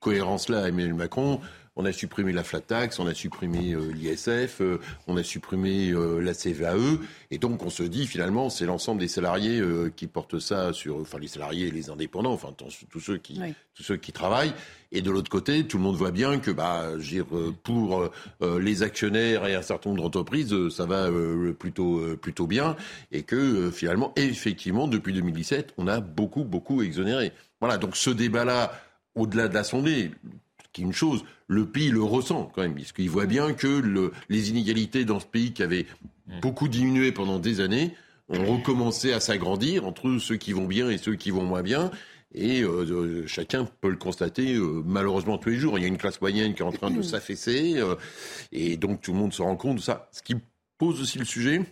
cohérence-là 0.00 0.68
Emmanuel 0.68 0.94
Macron. 0.94 1.40
On 1.80 1.84
a 1.84 1.92
supprimé 1.92 2.32
la 2.32 2.42
flat 2.42 2.60
tax, 2.60 2.98
on 2.98 3.06
a 3.06 3.14
supprimé 3.14 3.72
euh, 3.72 3.92
l'ISF, 3.92 4.60
euh, 4.60 4.80
on 5.06 5.16
a 5.16 5.22
supprimé 5.22 5.90
euh, 5.90 6.18
la 6.18 6.34
CVAE, 6.34 6.98
et 7.30 7.38
donc 7.38 7.62
on 7.62 7.70
se 7.70 7.84
dit 7.84 8.08
finalement 8.08 8.50
c'est 8.50 8.66
l'ensemble 8.66 8.98
des 8.98 9.06
salariés 9.06 9.62
qui 9.94 10.08
portent 10.08 10.40
ça 10.40 10.72
sur, 10.72 10.96
enfin 10.96 11.20
les 11.20 11.28
salariés 11.28 11.68
et 11.68 11.70
les 11.70 11.88
indépendants, 11.88 12.32
enfin 12.32 12.52
tous 12.90 12.98
ceux 12.98 13.18
qui, 13.18 13.40
tous 13.74 13.84
ceux 13.84 13.96
qui 13.96 14.10
travaillent. 14.10 14.54
Et 14.90 15.02
de 15.02 15.10
l'autre 15.12 15.30
côté, 15.30 15.68
tout 15.68 15.76
le 15.76 15.84
monde 15.84 15.94
voit 15.94 16.10
bien 16.10 16.40
que, 16.40 16.50
bah, 16.50 16.86
pour 17.62 18.10
les 18.42 18.82
actionnaires 18.82 19.46
et 19.46 19.54
un 19.54 19.62
certain 19.62 19.90
nombre 19.90 20.02
d'entreprises, 20.02 20.54
ça 20.70 20.84
va 20.84 21.08
plutôt 21.58 22.00
plutôt 22.16 22.48
bien, 22.48 22.74
et 23.12 23.22
que 23.22 23.70
finalement, 23.70 24.12
effectivement, 24.16 24.88
depuis 24.88 25.12
2017, 25.12 25.74
on 25.76 25.86
a 25.86 26.00
beaucoup 26.00 26.42
beaucoup 26.42 26.82
exonéré. 26.82 27.32
Voilà, 27.60 27.78
donc 27.78 27.96
ce 27.96 28.10
débat-là, 28.10 28.72
au-delà 29.14 29.46
de 29.46 29.54
l'Assemblée, 29.54 30.10
qui 30.72 30.82
est 30.82 30.84
une 30.84 30.92
chose, 30.92 31.24
le 31.46 31.66
pays 31.66 31.90
le 31.90 32.02
ressent 32.02 32.50
quand 32.54 32.62
même, 32.62 32.74
puisqu'il 32.74 33.10
voit 33.10 33.26
bien 33.26 33.52
que 33.52 34.12
les 34.28 34.50
inégalités 34.50 35.04
dans 35.04 35.20
ce 35.20 35.26
pays 35.26 35.52
qui 35.52 35.62
avaient 35.62 35.86
mmh. 36.26 36.40
beaucoup 36.40 36.68
diminué 36.68 37.12
pendant 37.12 37.38
des 37.38 37.60
années 37.60 37.94
ont 38.28 38.44
recommencé 38.44 39.12
à 39.12 39.20
s'agrandir 39.20 39.86
entre 39.86 40.18
ceux 40.18 40.36
qui 40.36 40.52
vont 40.52 40.66
bien 40.66 40.90
et 40.90 40.98
ceux 40.98 41.14
qui 41.14 41.30
vont 41.30 41.44
moins 41.44 41.62
bien. 41.62 41.90
Et 42.34 42.60
euh, 42.62 42.84
euh, 42.90 43.26
chacun 43.26 43.66
peut 43.80 43.88
le 43.88 43.96
constater 43.96 44.54
euh, 44.54 44.82
malheureusement 44.84 45.38
tous 45.38 45.48
les 45.48 45.56
jours. 45.56 45.78
Il 45.78 45.82
y 45.82 45.84
a 45.84 45.88
une 45.88 45.96
classe 45.96 46.20
moyenne 46.20 46.54
qui 46.54 46.60
est 46.60 46.66
en 46.66 46.72
train 46.72 46.90
de 46.90 47.02
s'affaisser 47.02 47.82
et 48.52 48.76
donc 48.76 49.00
tout 49.00 49.12
le 49.12 49.18
monde 49.18 49.32
se 49.32 49.42
rend 49.42 49.56
compte 49.56 49.76
de 49.76 49.82
ça. 49.82 50.08
Ce 50.12 50.22
qui 50.22 50.36
pose 50.76 51.00
aussi 51.00 51.18
le 51.18 51.24
sujet, 51.24 51.62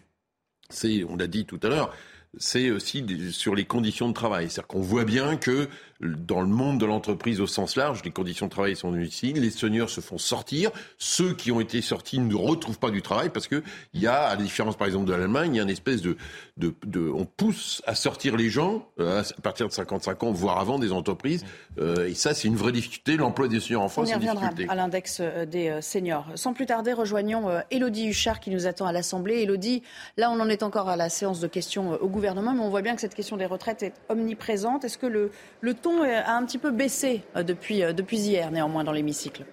c'est, 0.70 1.04
on 1.04 1.16
l'a 1.16 1.26
dit 1.26 1.44
tout 1.44 1.60
à 1.62 1.68
l'heure, 1.68 1.94
c'est 2.38 2.70
aussi 2.70 3.04
sur 3.32 3.54
les 3.54 3.64
conditions 3.64 4.08
de 4.08 4.14
travail. 4.14 4.48
C'est-à-dire 4.48 4.66
qu'on 4.66 4.80
voit 4.80 5.04
bien 5.04 5.36
que 5.36 5.68
dans 6.00 6.40
le 6.40 6.46
monde 6.46 6.78
de 6.78 6.86
l'entreprise 6.86 7.40
au 7.40 7.46
sens 7.46 7.76
large, 7.76 8.02
les 8.04 8.10
conditions 8.10 8.46
de 8.46 8.50
travail 8.50 8.76
sont 8.76 8.92
difficiles, 8.92 9.40
les 9.40 9.50
seniors 9.50 9.88
se 9.88 10.00
font 10.00 10.18
sortir, 10.18 10.70
ceux 10.98 11.32
qui 11.32 11.52
ont 11.52 11.60
été 11.60 11.80
sortis 11.80 12.18
ne 12.18 12.34
retrouvent 12.34 12.78
pas 12.78 12.90
du 12.90 13.00
travail 13.00 13.30
parce 13.30 13.46
que 13.46 13.62
il 13.94 14.02
y 14.02 14.06
a, 14.06 14.24
à 14.24 14.36
la 14.36 14.42
différence 14.42 14.76
par 14.76 14.86
exemple 14.86 15.06
de 15.06 15.12
l'Allemagne, 15.12 15.54
il 15.54 15.56
y 15.56 15.60
a 15.60 15.62
une 15.62 15.70
espèce 15.70 16.02
de, 16.02 16.16
de, 16.56 16.74
de, 16.84 17.08
on 17.08 17.24
pousse 17.24 17.82
à 17.86 17.94
sortir 17.94 18.36
les 18.36 18.50
gens 18.50 18.86
euh, 19.00 19.22
à 19.22 19.40
partir 19.40 19.68
de 19.68 19.72
55 19.72 20.22
ans, 20.22 20.32
voire 20.32 20.58
avant 20.58 20.78
des 20.78 20.92
entreprises, 20.92 21.44
euh, 21.78 22.08
et 22.08 22.14
ça 22.14 22.34
c'est 22.34 22.48
une 22.48 22.56
vraie 22.56 22.72
difficulté. 22.72 23.16
L'emploi 23.16 23.48
des 23.48 23.60
seniors 23.60 23.82
en 23.82 23.88
France, 23.88 24.08
on 24.08 24.12
y 24.12 24.14
reviendra 24.14 24.50
à 24.68 24.74
l'index 24.74 25.18
euh, 25.20 25.46
des 25.46 25.80
seniors. 25.80 26.26
Sans 26.34 26.52
plus 26.52 26.66
tarder, 26.66 26.92
rejoignons 26.92 27.48
Elodie 27.70 28.08
Huchard 28.08 28.40
qui 28.40 28.50
nous 28.50 28.66
attend 28.66 28.86
à 28.86 28.92
l'Assemblée. 28.92 29.42
Elodie, 29.42 29.82
là 30.16 30.30
on 30.30 30.40
en 30.40 30.48
est 30.48 30.62
encore 30.62 30.88
à 30.88 30.96
la 30.96 31.08
séance 31.08 31.40
de 31.40 31.46
questions 31.46 31.92
au 32.00 32.08
gouvernement 32.08 32.26
gouvernement, 32.26 32.54
mais 32.54 32.62
on 32.62 32.70
voit 32.70 32.82
bien 32.82 32.94
que 32.94 33.00
cette 33.00 33.14
question 33.14 33.36
des 33.36 33.46
retraites 33.46 33.82
est 33.82 33.92
omniprésente. 34.08 34.84
Est-ce 34.84 34.98
que 34.98 35.06
le, 35.06 35.30
le 35.60 35.74
ton 35.86 36.02
a 36.02 36.32
un 36.32 36.44
petit 36.44 36.58
peu 36.58 36.72
baissé 36.72 37.22
depuis, 37.36 37.80
depuis 37.94 38.18
hier, 38.18 38.50
néanmoins, 38.50 38.82
dans 38.82 38.92
l'hémicycle 38.92 39.44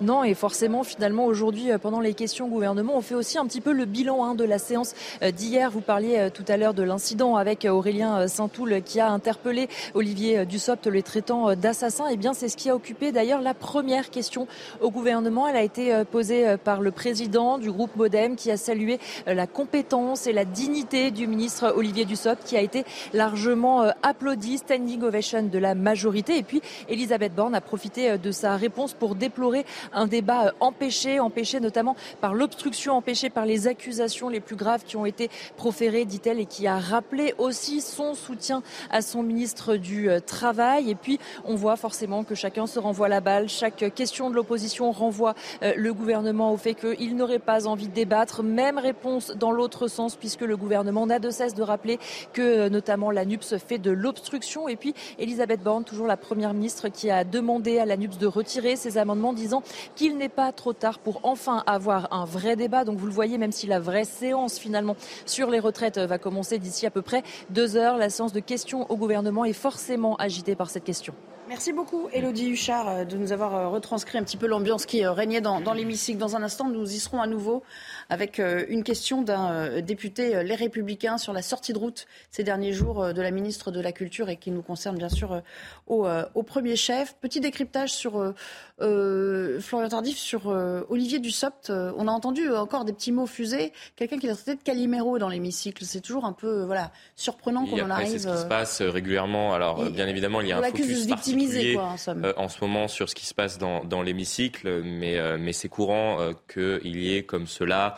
Non, 0.00 0.22
et 0.22 0.34
forcément, 0.34 0.84
finalement, 0.84 1.24
aujourd'hui, 1.24 1.72
euh, 1.72 1.78
pendant 1.78 1.98
les 1.98 2.14
questions 2.14 2.46
au 2.46 2.48
gouvernement, 2.48 2.96
on 2.96 3.00
fait 3.00 3.16
aussi 3.16 3.36
un 3.36 3.46
petit 3.46 3.60
peu 3.60 3.72
le 3.72 3.84
bilan 3.84 4.24
hein, 4.24 4.34
de 4.36 4.44
la 4.44 4.58
séance 4.58 4.94
euh, 5.22 5.32
d'hier. 5.32 5.72
Vous 5.72 5.80
parliez 5.80 6.18
euh, 6.18 6.30
tout 6.30 6.44
à 6.46 6.56
l'heure 6.56 6.72
de 6.72 6.84
l'incident 6.84 7.34
avec 7.34 7.66
Aurélien 7.68 8.28
Saint-Toul 8.28 8.82
qui 8.82 9.00
a 9.00 9.10
interpellé 9.10 9.68
Olivier 9.94 10.46
Dussopt, 10.46 10.86
le 10.86 11.02
traitant 11.02 11.56
d'assassin. 11.56 12.04
Eh 12.12 12.16
bien, 12.16 12.32
c'est 12.32 12.48
ce 12.48 12.56
qui 12.56 12.70
a 12.70 12.76
occupé 12.76 13.10
d'ailleurs 13.10 13.40
la 13.40 13.54
première 13.54 14.10
question 14.10 14.46
au 14.80 14.92
gouvernement. 14.92 15.48
Elle 15.48 15.56
a 15.56 15.62
été 15.62 16.04
posée 16.10 16.56
par 16.62 16.80
le 16.80 16.92
président 16.92 17.58
du 17.58 17.72
groupe 17.72 17.96
Modem 17.96 18.36
qui 18.36 18.50
a 18.50 18.56
salué 18.56 18.98
la 19.26 19.46
compétence 19.46 20.26
et 20.26 20.32
la 20.32 20.44
dignité 20.44 21.10
du 21.10 21.26
ministre 21.26 21.72
Olivier 21.76 22.04
Dussopt 22.04 22.44
qui 22.44 22.56
a 22.56 22.60
été 22.60 22.84
largement 23.12 23.90
applaudi, 24.02 24.58
standing 24.58 25.02
ovation 25.02 25.42
de 25.42 25.58
la 25.58 25.74
majorité. 25.74 26.38
Et 26.38 26.42
puis, 26.42 26.62
Elisabeth 26.88 27.34
Borne 27.34 27.54
a 27.54 27.60
profité 27.60 28.18
de 28.18 28.30
sa 28.30 28.56
réponse 28.56 28.92
pour 28.92 29.14
déplorer 29.14 29.64
un 29.92 30.06
débat 30.06 30.46
euh, 30.46 30.50
empêché, 30.60 31.20
empêché 31.20 31.60
notamment 31.60 31.96
par 32.20 32.34
l'obstruction, 32.34 32.94
empêché 32.94 33.30
par 33.30 33.46
les 33.46 33.66
accusations 33.66 34.28
les 34.28 34.40
plus 34.40 34.56
graves 34.56 34.84
qui 34.84 34.96
ont 34.96 35.06
été 35.06 35.30
proférées, 35.56 36.04
dit-elle, 36.04 36.40
et 36.40 36.46
qui 36.46 36.66
a 36.66 36.78
rappelé 36.78 37.34
aussi 37.38 37.80
son 37.80 38.14
soutien 38.14 38.62
à 38.90 39.02
son 39.02 39.22
ministre 39.22 39.76
du 39.76 40.10
euh, 40.10 40.20
Travail. 40.20 40.90
Et 40.90 40.94
puis, 40.94 41.18
on 41.44 41.54
voit 41.54 41.76
forcément 41.76 42.24
que 42.24 42.34
chacun 42.34 42.66
se 42.66 42.78
renvoie 42.78 43.08
la 43.08 43.20
balle. 43.20 43.48
Chaque 43.48 43.94
question 43.94 44.30
de 44.30 44.34
l'opposition 44.34 44.90
renvoie 44.92 45.34
euh, 45.62 45.72
le 45.76 45.92
gouvernement 45.94 46.52
au 46.52 46.56
fait 46.56 46.74
qu'il 46.74 47.16
n'aurait 47.16 47.38
pas 47.38 47.66
envie 47.66 47.88
de 47.88 47.94
débattre. 47.94 48.42
Même 48.42 48.78
réponse 48.78 49.32
dans 49.36 49.52
l'autre 49.52 49.88
sens, 49.88 50.16
puisque 50.16 50.42
le 50.42 50.56
gouvernement 50.56 51.06
n'a 51.06 51.18
de 51.18 51.30
cesse 51.30 51.54
de 51.54 51.62
rappeler 51.62 51.98
que 52.32 52.68
notamment 52.68 53.10
la 53.10 53.24
NUPS 53.24 53.56
fait 53.58 53.78
de 53.78 53.90
l'obstruction. 53.90 54.68
Et 54.68 54.76
puis, 54.76 54.94
Elisabeth 55.18 55.62
Borne, 55.62 55.84
toujours 55.84 56.06
la 56.06 56.16
première 56.16 56.54
ministre, 56.54 56.88
qui 56.88 57.10
a 57.10 57.24
demandé 57.24 57.78
à 57.78 57.86
la 57.86 57.96
NUPS 57.96 58.18
de 58.18 58.26
retirer 58.26 58.76
ses 58.76 58.98
amendements, 58.98 59.32
disant 59.32 59.62
qu'il 59.96 60.16
n'est 60.16 60.28
pas 60.28 60.52
trop 60.52 60.72
tard 60.72 60.98
pour 60.98 61.20
enfin 61.22 61.62
avoir 61.66 62.12
un 62.12 62.24
vrai 62.24 62.56
débat. 62.56 62.84
Donc 62.84 62.98
vous 62.98 63.06
le 63.06 63.12
voyez, 63.12 63.38
même 63.38 63.52
si 63.52 63.66
la 63.66 63.80
vraie 63.80 64.04
séance 64.04 64.58
finalement 64.58 64.96
sur 65.26 65.50
les 65.50 65.60
retraites 65.60 65.98
va 65.98 66.18
commencer 66.18 66.58
d'ici 66.58 66.86
à 66.86 66.90
peu 66.90 67.02
près 67.02 67.22
deux 67.50 67.76
heures, 67.76 67.96
la 67.96 68.10
séance 68.10 68.32
de 68.32 68.40
questions 68.40 68.90
au 68.90 68.96
gouvernement 68.96 69.44
est 69.44 69.52
forcément 69.52 70.16
agitée 70.16 70.54
par 70.54 70.70
cette 70.70 70.84
question. 70.84 71.14
Merci 71.48 71.72
beaucoup, 71.72 72.10
Elodie 72.12 72.50
Huchard, 72.50 72.88
euh, 72.88 73.04
de 73.06 73.16
nous 73.16 73.32
avoir 73.32 73.54
euh, 73.54 73.68
retranscrit 73.68 74.18
un 74.18 74.22
petit 74.22 74.36
peu 74.36 74.46
l'ambiance 74.46 74.84
qui 74.84 75.02
euh, 75.02 75.12
régnait 75.12 75.40
dans, 75.40 75.62
dans 75.62 75.72
l'hémicycle. 75.72 76.18
Dans 76.18 76.36
un 76.36 76.42
instant, 76.42 76.68
nous 76.68 76.92
y 76.92 76.98
serons 76.98 77.22
à 77.22 77.26
nouveau 77.26 77.62
avec 78.10 78.38
une 78.38 78.84
question 78.84 79.20
d'un 79.20 79.82
député 79.82 80.42
Les 80.42 80.54
Républicains 80.54 81.18
sur 81.18 81.34
la 81.34 81.42
sortie 81.42 81.74
de 81.74 81.78
route 81.78 82.06
ces 82.30 82.42
derniers 82.42 82.72
jours 82.72 83.12
de 83.12 83.20
la 83.20 83.30
ministre 83.30 83.70
de 83.70 83.80
la 83.80 83.92
Culture 83.92 84.30
et 84.30 84.36
qui 84.36 84.50
nous 84.50 84.62
concerne 84.62 84.96
bien 84.96 85.10
sûr 85.10 85.42
au, 85.88 86.08
au 86.34 86.42
premier 86.42 86.74
chef. 86.74 87.16
Petit 87.20 87.40
décryptage 87.40 87.90
sur 87.90 88.32
Florian 88.78 89.88
Tardif, 89.90 90.16
sur 90.16 90.46
Olivier 90.88 91.18
Dussopt. 91.18 91.70
on 91.70 92.08
a 92.08 92.10
entendu 92.10 92.50
encore 92.50 92.86
des 92.86 92.94
petits 92.94 93.12
mots 93.12 93.26
fusés. 93.26 93.74
Quelqu'un 93.94 94.18
qui 94.18 94.26
l'a 94.26 94.34
traité 94.34 94.54
de 94.54 94.62
Calimero 94.62 95.18
dans 95.18 95.28
l'hémicycle. 95.28 95.84
C'est 95.84 96.00
toujours 96.00 96.24
un 96.24 96.32
peu 96.32 96.62
voilà, 96.62 96.90
surprenant 97.14 97.66
qu'on 97.66 97.82
en 97.82 97.90
arrive. 97.90 98.12
C'est 98.12 98.20
ce 98.20 98.28
qui 98.28 98.38
se 98.38 98.46
passe 98.46 98.80
régulièrement. 98.80 99.52
Alors, 99.52 99.90
bien 99.90 100.08
évidemment, 100.08 100.40
il 100.40 100.48
y 100.48 100.52
a 100.52 100.58
un 100.60 100.62
focus 100.62 101.06
euh, 101.38 102.32
en 102.36 102.48
ce 102.48 102.60
moment 102.60 102.88
sur 102.88 103.08
ce 103.08 103.14
qui 103.14 103.26
se 103.26 103.34
passe 103.34 103.58
dans, 103.58 104.02
l'hémicycle, 104.02 104.82
mais, 104.82 105.18
euh, 105.18 105.36
mais 105.38 105.52
c'est 105.52 105.68
courant 105.68 106.20
euh, 106.20 106.32
qu'il 106.52 106.96
y 106.96 107.16
ait 107.16 107.22
comme 107.22 107.46
cela 107.46 107.96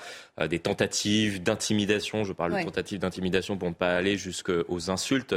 des 0.49 0.59
tentatives 0.59 1.43
d'intimidation. 1.43 2.25
Je 2.25 2.33
parle 2.33 2.59
de 2.59 2.65
tentatives 2.65 2.99
d'intimidation 2.99 3.59
pour 3.59 3.69
ne 3.69 3.75
pas 3.75 3.95
aller 3.95 4.17
jusqu'aux 4.17 4.91
insultes. 4.91 5.35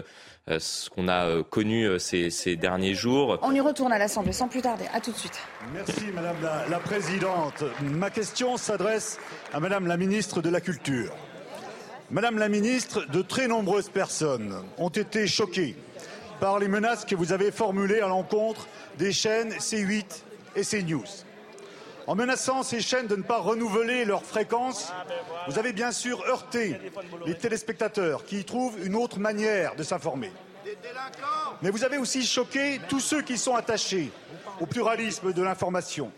ce 0.48 0.90
qu'on 0.90 1.10
a 1.10 1.44
connu 1.44 2.00
ces, 2.00 2.56
derniers 2.56 2.94
jours. 2.94 3.38
On 3.42 3.54
y 3.54 3.60
retourne 3.60 3.92
à 3.92 3.98
l'Assemblée 3.98 4.32
sans 4.32 4.48
plus 4.48 4.62
tarder. 4.62 4.86
À 4.94 5.02
tout 5.02 5.12
de 5.12 5.18
suite. 5.18 5.38
Merci 5.74 6.06
Madame 6.14 6.38
la 6.70 6.80
Présidente. 6.80 7.66
Ma 7.82 8.12
question 8.12 8.56
s'adresse 8.56 9.20
à 9.52 9.60
Madame 9.60 9.88
la 9.88 9.98
Ministre 9.98 10.42
de 10.42 10.50
la 10.50 10.62
Culture. 10.62 11.14
Madame 12.10 12.38
la 12.38 12.48
Ministre, 12.48 13.06
de 13.12 13.22
très 13.22 13.48
nombreuses 13.48 13.90
personnes 13.90 14.56
ont 14.78 14.90
été 14.90 15.26
choquées 15.28 15.76
par 16.40 16.60
les 16.60 16.68
menaces 16.68 17.06
que 17.06 17.16
vous 17.16 17.32
avez 17.34 17.52
formulées 17.52 18.02
à 18.02 18.08
l'encontre 18.08 18.68
des 18.98 19.12
chaînes 19.12 19.54
C8 19.54 20.22
et 20.56 20.64
CNews. 20.64 21.04
En 22.06 22.16
menaçant 22.16 22.64
ces 22.64 22.82
chaînes 22.82 23.08
de 23.08 23.16
ne 23.16 23.24
pas 23.24 23.40
renouveler 23.40 24.04
leurs 24.04 24.26
fréquences, 24.26 24.92
vous 25.48 25.58
avez 25.58 25.72
bien 25.72 25.92
sûr 25.92 26.22
heurté 26.28 26.78
les 27.26 27.36
téléspectateurs 27.36 28.26
qui 28.26 28.40
y 28.40 28.46
trouvent 28.46 28.78
une 28.86 28.96
autre 28.96 29.20
manière 29.20 29.76
de 29.76 29.84
s'informer. 29.84 30.32
Mais 31.62 31.70
vous 31.70 31.84
avez 31.84 31.98
aussi 31.98 32.26
choqué 32.26 32.82
tous 32.90 33.00
ceux 33.00 33.22
qui 33.22 33.38
sont 33.38 33.56
attachés 33.56 34.12
au 34.60 34.66
pluralisme 34.66 35.32
de 35.32 35.42
l'information. 35.42 36.12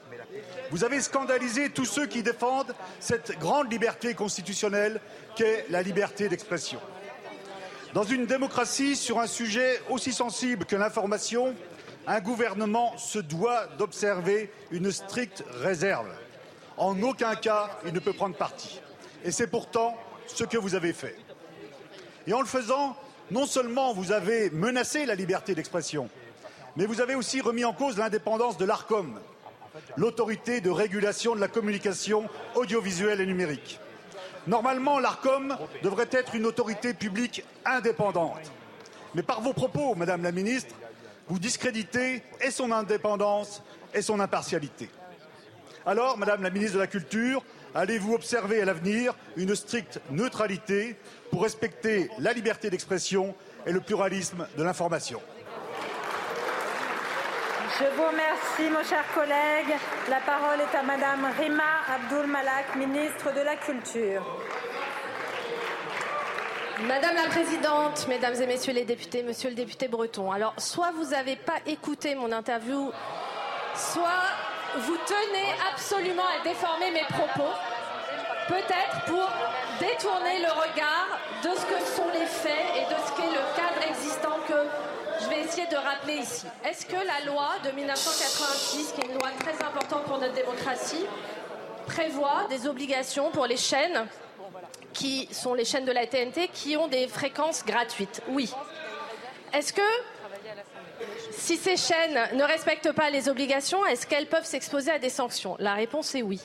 Vous 0.71 0.83
avez 0.83 1.01
scandalisé 1.01 1.69
tous 1.69 1.85
ceux 1.85 2.07
qui 2.07 2.23
défendent 2.23 2.73
cette 2.99 3.37
grande 3.39 3.71
liberté 3.71 4.13
constitutionnelle 4.15 4.99
qu'est 5.35 5.65
la 5.69 5.81
liberté 5.81 6.27
d'expression. 6.27 6.79
Dans 7.95 8.03
une 8.03 8.25
démocratie, 8.25 8.97
sur 8.97 9.21
un 9.21 9.25
sujet 9.25 9.81
aussi 9.89 10.11
sensible 10.11 10.65
que 10.65 10.75
l'information, 10.75 11.55
un 12.05 12.19
gouvernement 12.19 12.97
se 12.97 13.19
doit 13.19 13.67
d'observer 13.77 14.51
une 14.71 14.91
stricte 14.91 15.45
réserve. 15.61 16.09
En 16.75 17.01
aucun 17.01 17.35
cas, 17.35 17.69
il 17.85 17.93
ne 17.93 17.99
peut 17.99 18.11
prendre 18.11 18.35
parti. 18.35 18.81
Et 19.23 19.31
c'est 19.31 19.47
pourtant 19.47 19.95
ce 20.27 20.43
que 20.43 20.57
vous 20.57 20.75
avez 20.75 20.91
fait. 20.91 21.15
En 22.29 22.41
le 22.41 22.45
faisant, 22.45 22.97
non 23.31 23.45
seulement 23.45 23.93
vous 23.93 24.11
avez 24.11 24.49
menacé 24.49 25.05
la 25.05 25.15
liberté 25.15 25.55
d'expression, 25.55 26.09
mais 26.75 26.87
vous 26.87 26.99
avez 26.99 27.15
aussi 27.15 27.39
remis 27.39 27.63
en 27.63 27.71
cause 27.71 27.97
l'indépendance 27.97 28.57
de 28.57 28.65
l'ARCOM, 28.65 29.21
l'autorité 29.95 30.59
de 30.59 30.69
régulation 30.69 31.33
de 31.33 31.39
la 31.39 31.47
communication 31.47 32.27
audiovisuelle 32.55 33.21
et 33.21 33.25
numérique. 33.25 33.79
Normalement, 34.47 34.99
l'ARCOM 34.99 35.57
devrait 35.81 36.09
être 36.11 36.35
une 36.35 36.45
autorité 36.45 36.93
publique 36.93 37.43
indépendante. 37.65 38.51
Mais 39.15 39.23
par 39.23 39.41
vos 39.41 39.53
propos, 39.53 39.95
Madame 39.95 40.23
la 40.23 40.31
Ministre, 40.31 40.75
vous 41.27 41.39
discréditez 41.39 42.21
son 42.51 42.71
indépendance 42.71 43.63
et 43.93 44.01
son 44.01 44.19
impartialité. 44.19 44.89
Alors, 45.85 46.17
Madame 46.17 46.43
la 46.43 46.49
Ministre 46.49 46.75
de 46.75 46.81
la 46.81 46.87
Culture, 46.87 47.43
allez-vous 47.73 48.13
observer 48.13 48.61
à 48.61 48.65
l'avenir 48.65 49.15
une 49.35 49.55
stricte 49.55 49.99
neutralité 50.11 50.95
pour 51.31 51.43
respecter 51.43 52.09
la 52.19 52.33
liberté 52.33 52.69
d'expression 52.69 53.33
et 53.65 53.71
le 53.71 53.81
pluralisme 53.81 54.47
de 54.57 54.63
l'information? 54.63 55.21
Je 57.79 57.85
vous 57.97 58.07
remercie, 58.07 58.69
mon 58.71 58.83
cher 58.83 59.03
collègue. 59.13 59.77
La 60.09 60.19
parole 60.21 60.61
est 60.61 60.77
à 60.77 60.81
Madame 60.81 61.27
Rima 61.37 61.63
Abdul 61.93 62.27
Malak, 62.27 62.75
ministre 62.75 63.33
de 63.33 63.41
la 63.41 63.55
Culture. 63.57 64.23
Madame 66.87 67.15
la 67.15 67.29
Présidente, 67.29 68.05
Mesdames 68.07 68.35
et 68.41 68.47
Messieurs 68.47 68.73
les 68.73 68.85
députés, 68.85 69.23
Monsieur 69.23 69.49
le 69.49 69.55
député 69.55 69.87
Breton, 69.87 70.31
alors 70.31 70.53
soit 70.57 70.91
vous 70.91 71.11
n'avez 71.11 71.35
pas 71.35 71.59
écouté 71.65 72.15
mon 72.15 72.31
interview, 72.31 72.91
soit 73.73 74.23
vous 74.77 74.97
tenez 75.05 75.47
absolument 75.73 76.23
à 76.23 76.43
déformer 76.43 76.91
mes 76.91 77.05
propos, 77.09 77.51
peut-être 78.47 79.05
pour 79.05 79.29
détourner 79.79 80.39
le 80.39 80.51
regard 80.51 81.19
de 81.43 81.49
ce 81.49 81.65
que 81.65 81.79
sont 81.95 82.09
les 82.13 82.25
faits 82.25 82.65
et 82.75 82.93
de 82.93 82.99
ce 83.05 83.11
qu'est 83.15 83.31
le 83.31 83.55
cadre 83.55 83.89
existant 83.89 84.37
que 84.47 85.04
je 85.25 85.29
vais 85.29 85.41
essayer 85.41 85.67
de 85.67 85.75
rappeler 85.75 86.17
ici. 86.17 86.45
Est-ce 86.63 86.85
que 86.85 86.93
la 86.95 87.31
loi 87.31 87.49
de 87.63 87.71
1986, 87.71 88.93
qui 88.93 89.01
est 89.01 89.05
une 89.05 89.17
loi 89.17 89.29
très 89.39 89.65
importante 89.65 90.03
pour 90.03 90.19
notre 90.19 90.33
démocratie, 90.33 91.05
prévoit 91.87 92.45
des 92.49 92.67
obligations 92.67 93.31
pour 93.31 93.47
les 93.47 93.57
chaînes 93.57 94.05
qui 94.93 95.27
sont 95.31 95.53
les 95.53 95.65
chaînes 95.65 95.85
de 95.85 95.91
la 95.91 96.05
TNT 96.05 96.49
qui 96.49 96.77
ont 96.77 96.87
des 96.87 97.07
fréquences 97.07 97.65
gratuites? 97.65 98.21
Oui. 98.29 98.53
Est-ce 99.53 99.73
que 99.73 99.81
si 101.31 101.57
ces 101.57 101.77
chaînes 101.77 102.19
ne 102.33 102.43
respectent 102.43 102.91
pas 102.91 103.09
les 103.09 103.27
obligations, 103.27 103.83
est-ce 103.85 104.05
qu'elles 104.05 104.27
peuvent 104.27 104.45
s'exposer 104.45 104.91
à 104.91 104.99
des 104.99 105.09
sanctions? 105.09 105.55
La 105.59 105.73
réponse 105.73 106.13
est 106.13 106.21
oui. 106.21 106.41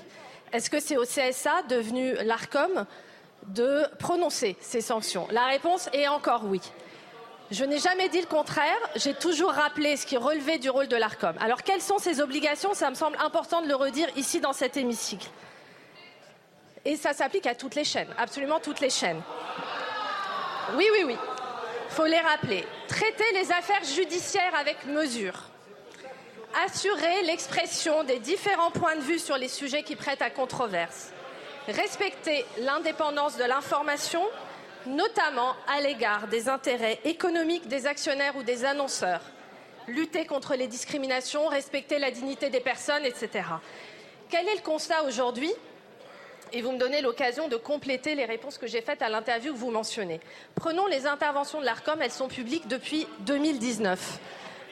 Est-ce 0.53 0.71
que 0.71 0.81
c'est 0.81 0.97
au 0.97 1.05
CSA, 1.05 1.63
devenu 1.69 2.15
l'ARCOM, 2.25 2.87
de 3.47 3.85
prononcer 3.99 4.57
ces 4.61 4.81
sanctions? 4.81 5.29
La 5.31 5.47
réponse 5.47 5.91
est 5.93 6.09
encore 6.09 6.45
oui. 6.45 6.61
Je 7.50 7.64
n'ai 7.64 7.78
jamais 7.78 8.09
dit 8.09 8.21
le 8.21 8.26
contraire. 8.26 8.78
J'ai 8.95 9.14
toujours 9.14 9.50
rappelé 9.50 9.97
ce 9.97 10.07
qui 10.07 10.16
relevait 10.16 10.59
du 10.59 10.71
rôle 10.71 10.87
de 10.87 10.97
l'ARCOM. 10.97 11.35
Alors, 11.40 11.62
quelles 11.62 11.83
sont 11.83 11.99
ces 11.99 12.21
obligations? 12.21 12.75
Ça 12.75 12.90
me 12.90 12.95
semble 12.95 13.16
important 13.21 13.61
de 13.61 13.66
le 13.66 13.75
redire 13.75 14.09
ici 14.16 14.40
dans 14.40 14.52
cet 14.52 14.76
hémicycle. 14.76 15.28
Et 16.85 16.97
ça 16.97 17.12
s'applique 17.12 17.47
à 17.47 17.54
toutes 17.54 17.75
les 17.75 17.85
chaînes, 17.85 18.09
absolument 18.16 18.61
toutes 18.61 18.80
les 18.80 18.88
chaînes. 18.88 19.21
Oui, 20.76 20.87
oui, 20.92 21.04
oui. 21.04 21.16
Il 21.88 21.95
faut 21.95 22.07
les 22.07 22.21
rappeler. 22.21 22.64
Traiter 22.87 23.33
les 23.35 23.50
affaires 23.50 23.85
judiciaires 23.85 24.54
avec 24.54 24.87
mesure. 24.87 25.42
Assurer 26.64 27.23
l'expression 27.25 28.04
des 28.04 28.21
différents 28.21 28.71
points 28.71 28.95
de 28.95 29.00
vue 29.00 29.19
sur 29.19 29.37
les 29.37 29.49
sujets 29.49 29.83
qui 29.83 29.97
prêtent 29.97 30.23
à 30.23 30.30
controverse. 30.30 31.11
respecter 31.69 32.47
l'indépendance 32.59 33.37
de 33.37 33.45
l'information, 33.45 34.23
notamment 34.87 35.55
à 35.67 35.81
l'égard 35.81 36.29
des 36.29 36.49
intérêts 36.49 36.99
économiques 37.05 37.69
des 37.69 37.87
actionnaires 37.87 38.37
ou 38.37 38.43
des 38.43 38.65
annonceurs, 38.65 39.23
lutter 39.89 40.27
contre 40.27 40.55
les 40.55 40.67
discriminations, 40.67 41.49
respecter 41.49 41.99
la 41.99 42.11
dignité 42.11 42.51
des 42.51 42.61
personnes, 42.61 43.05
etc. 43.05 43.45
Quel 44.29 44.49
est 44.49 44.57
le 44.57 44.63
constat 44.63 45.03
aujourd'hui? 45.05 45.53
Et 46.53 46.63
vous 46.63 46.73
me 46.73 46.79
donnez 46.79 47.01
l'occasion 47.01 47.49
de 47.49 47.57
compléter 47.57 48.15
les 48.15 48.25
réponses 48.25 48.59
que 48.59 48.67
j'ai 48.67 48.81
faites 48.81 49.03
à 49.03 49.09
l'interview 49.09 49.53
que 49.53 49.59
vous 49.59 49.71
mentionnez. 49.71 50.21
Prenons 50.57 50.87
les 50.87 51.07
interventions 51.07 51.61
de 51.61 51.65
l'ARCOM, 51.65 52.03
elles 52.03 52.11
sont 52.11 52.29
publiques 52.29 52.67
depuis 52.67 53.07
2019 53.21 54.19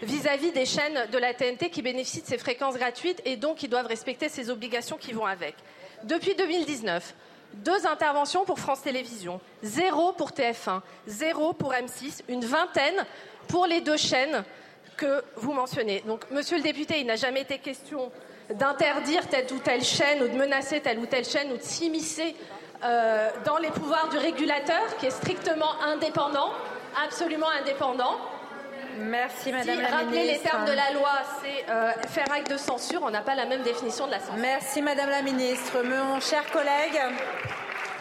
vis-à-vis 0.03 0.53
des 0.53 0.67
chaînes 0.67 1.07
de 1.11 1.19
la 1.19 1.35
TNT 1.35 1.71
qui 1.71 1.83
bénéficient 1.83 2.23
de 2.23 2.27
ces 2.27 2.39
fréquences 2.39 2.77
gratuites 2.77 3.21
et 3.25 3.37
donc 3.37 3.57
qui 3.57 3.69
doivent 3.69 3.87
respecter 3.87 4.29
ces 4.29 4.51
obligations 4.51 4.97
qui 4.97 5.13
vont 5.13 5.27
avec. 5.27 5.55
Depuis 6.05 6.35
2019, 6.35 7.15
deux 7.55 7.87
interventions 7.87 8.45
pour 8.45 8.59
France 8.59 8.83
Télévisions, 8.83 9.41
zéro 9.63 10.13
pour 10.13 10.31
TF1, 10.31 10.81
zéro 11.07 11.53
pour 11.53 11.73
M6, 11.73 12.23
une 12.29 12.45
vingtaine 12.45 13.05
pour 13.49 13.67
les 13.67 13.81
deux 13.81 13.97
chaînes 13.97 14.45
que 14.97 15.23
vous 15.37 15.53
mentionnez. 15.53 16.03
Donc, 16.07 16.31
monsieur 16.31 16.57
le 16.57 16.63
député, 16.63 17.01
il 17.01 17.07
n'a 17.07 17.17
jamais 17.17 17.43
été 17.43 17.59
question 17.59 18.11
d'interdire 18.51 19.27
telle 19.29 19.47
ou 19.53 19.59
telle 19.59 19.85
chaîne 19.85 20.23
ou 20.23 20.29
de 20.29 20.37
menacer 20.37 20.81
telle 20.81 20.99
ou 20.99 21.07
telle 21.07 21.25
chaîne 21.25 21.53
ou 21.53 21.57
de 21.57 21.63
s'immiscer 21.63 22.35
euh, 22.85 23.31
dans 23.45 23.59
les 23.59 23.71
pouvoirs 23.71 24.09
du 24.09 24.19
régulateur 24.19 24.97
qui 24.99 25.07
est 25.07 25.11
strictement 25.11 25.81
indépendant, 25.83 26.51
absolument 27.05 27.49
indépendant. 27.61 28.17
Merci 28.99 29.53
Madame 29.53 29.81
la 29.81 29.89
rappeler 29.89 30.25
les 30.25 30.39
termes 30.39 30.65
de 30.65 30.73
la 30.73 30.93
loi, 30.93 31.11
c'est 31.43 31.71
euh, 31.71 31.93
faire 32.09 32.31
acte 32.33 32.51
de 32.51 32.57
censure, 32.57 33.03
on 33.03 33.11
n'a 33.11 33.23
pas 33.23 33.35
la 33.35 33.47
même 33.47 33.63
définition 33.63 34.07
de 34.07 34.13
la 34.13 34.19
censure. 34.19 34.37
Merci 34.37 34.83
Madame 34.83 35.11
la 35.11 35.23
Ministre. 35.23 35.83
Mon 35.85 36.21
cher 36.21 36.45
collègue. 36.51 37.01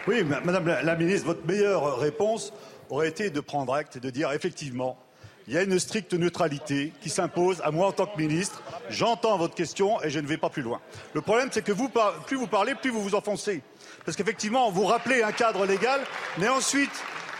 Oui, 0.06 0.24
Madame 0.24 0.66
la 0.82 0.96
Ministre, 0.96 1.26
votre 1.26 1.46
meilleure 1.46 1.98
réponse 1.98 2.52
aurait 2.90 3.08
été 3.08 3.30
de 3.30 3.40
prendre 3.40 3.74
acte 3.74 3.96
et 3.96 4.00
de 4.00 4.10
dire 4.10 4.32
effectivement, 4.32 4.98
il 5.46 5.54
y 5.54 5.58
a 5.58 5.62
une 5.62 5.78
stricte 5.78 6.12
neutralité 6.12 6.92
qui 7.00 7.08
s'impose 7.08 7.62
à 7.64 7.70
moi 7.70 7.86
en 7.86 7.92
tant 7.92 8.06
que 8.06 8.18
ministre. 8.18 8.62
J'entends 8.90 9.38
votre 9.38 9.54
question 9.54 10.02
et 10.02 10.10
je 10.10 10.20
ne 10.20 10.26
vais 10.26 10.36
pas 10.36 10.50
plus 10.50 10.62
loin. 10.62 10.80
Le 11.14 11.22
problème, 11.22 11.48
c'est 11.50 11.62
que 11.62 11.72
vous, 11.72 11.90
plus 12.26 12.36
vous 12.36 12.46
parlez, 12.46 12.74
plus 12.74 12.90
vous 12.90 13.02
vous 13.02 13.14
enfoncez. 13.14 13.62
Parce 14.04 14.14
qu'effectivement, 14.14 14.70
vous 14.70 14.84
rappelez 14.84 15.22
un 15.22 15.32
cadre 15.32 15.64
légal, 15.64 16.00
mais 16.36 16.48
ensuite, 16.48 16.92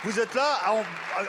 vous 0.04 0.18
êtes 0.20 0.34
là, 0.34 0.58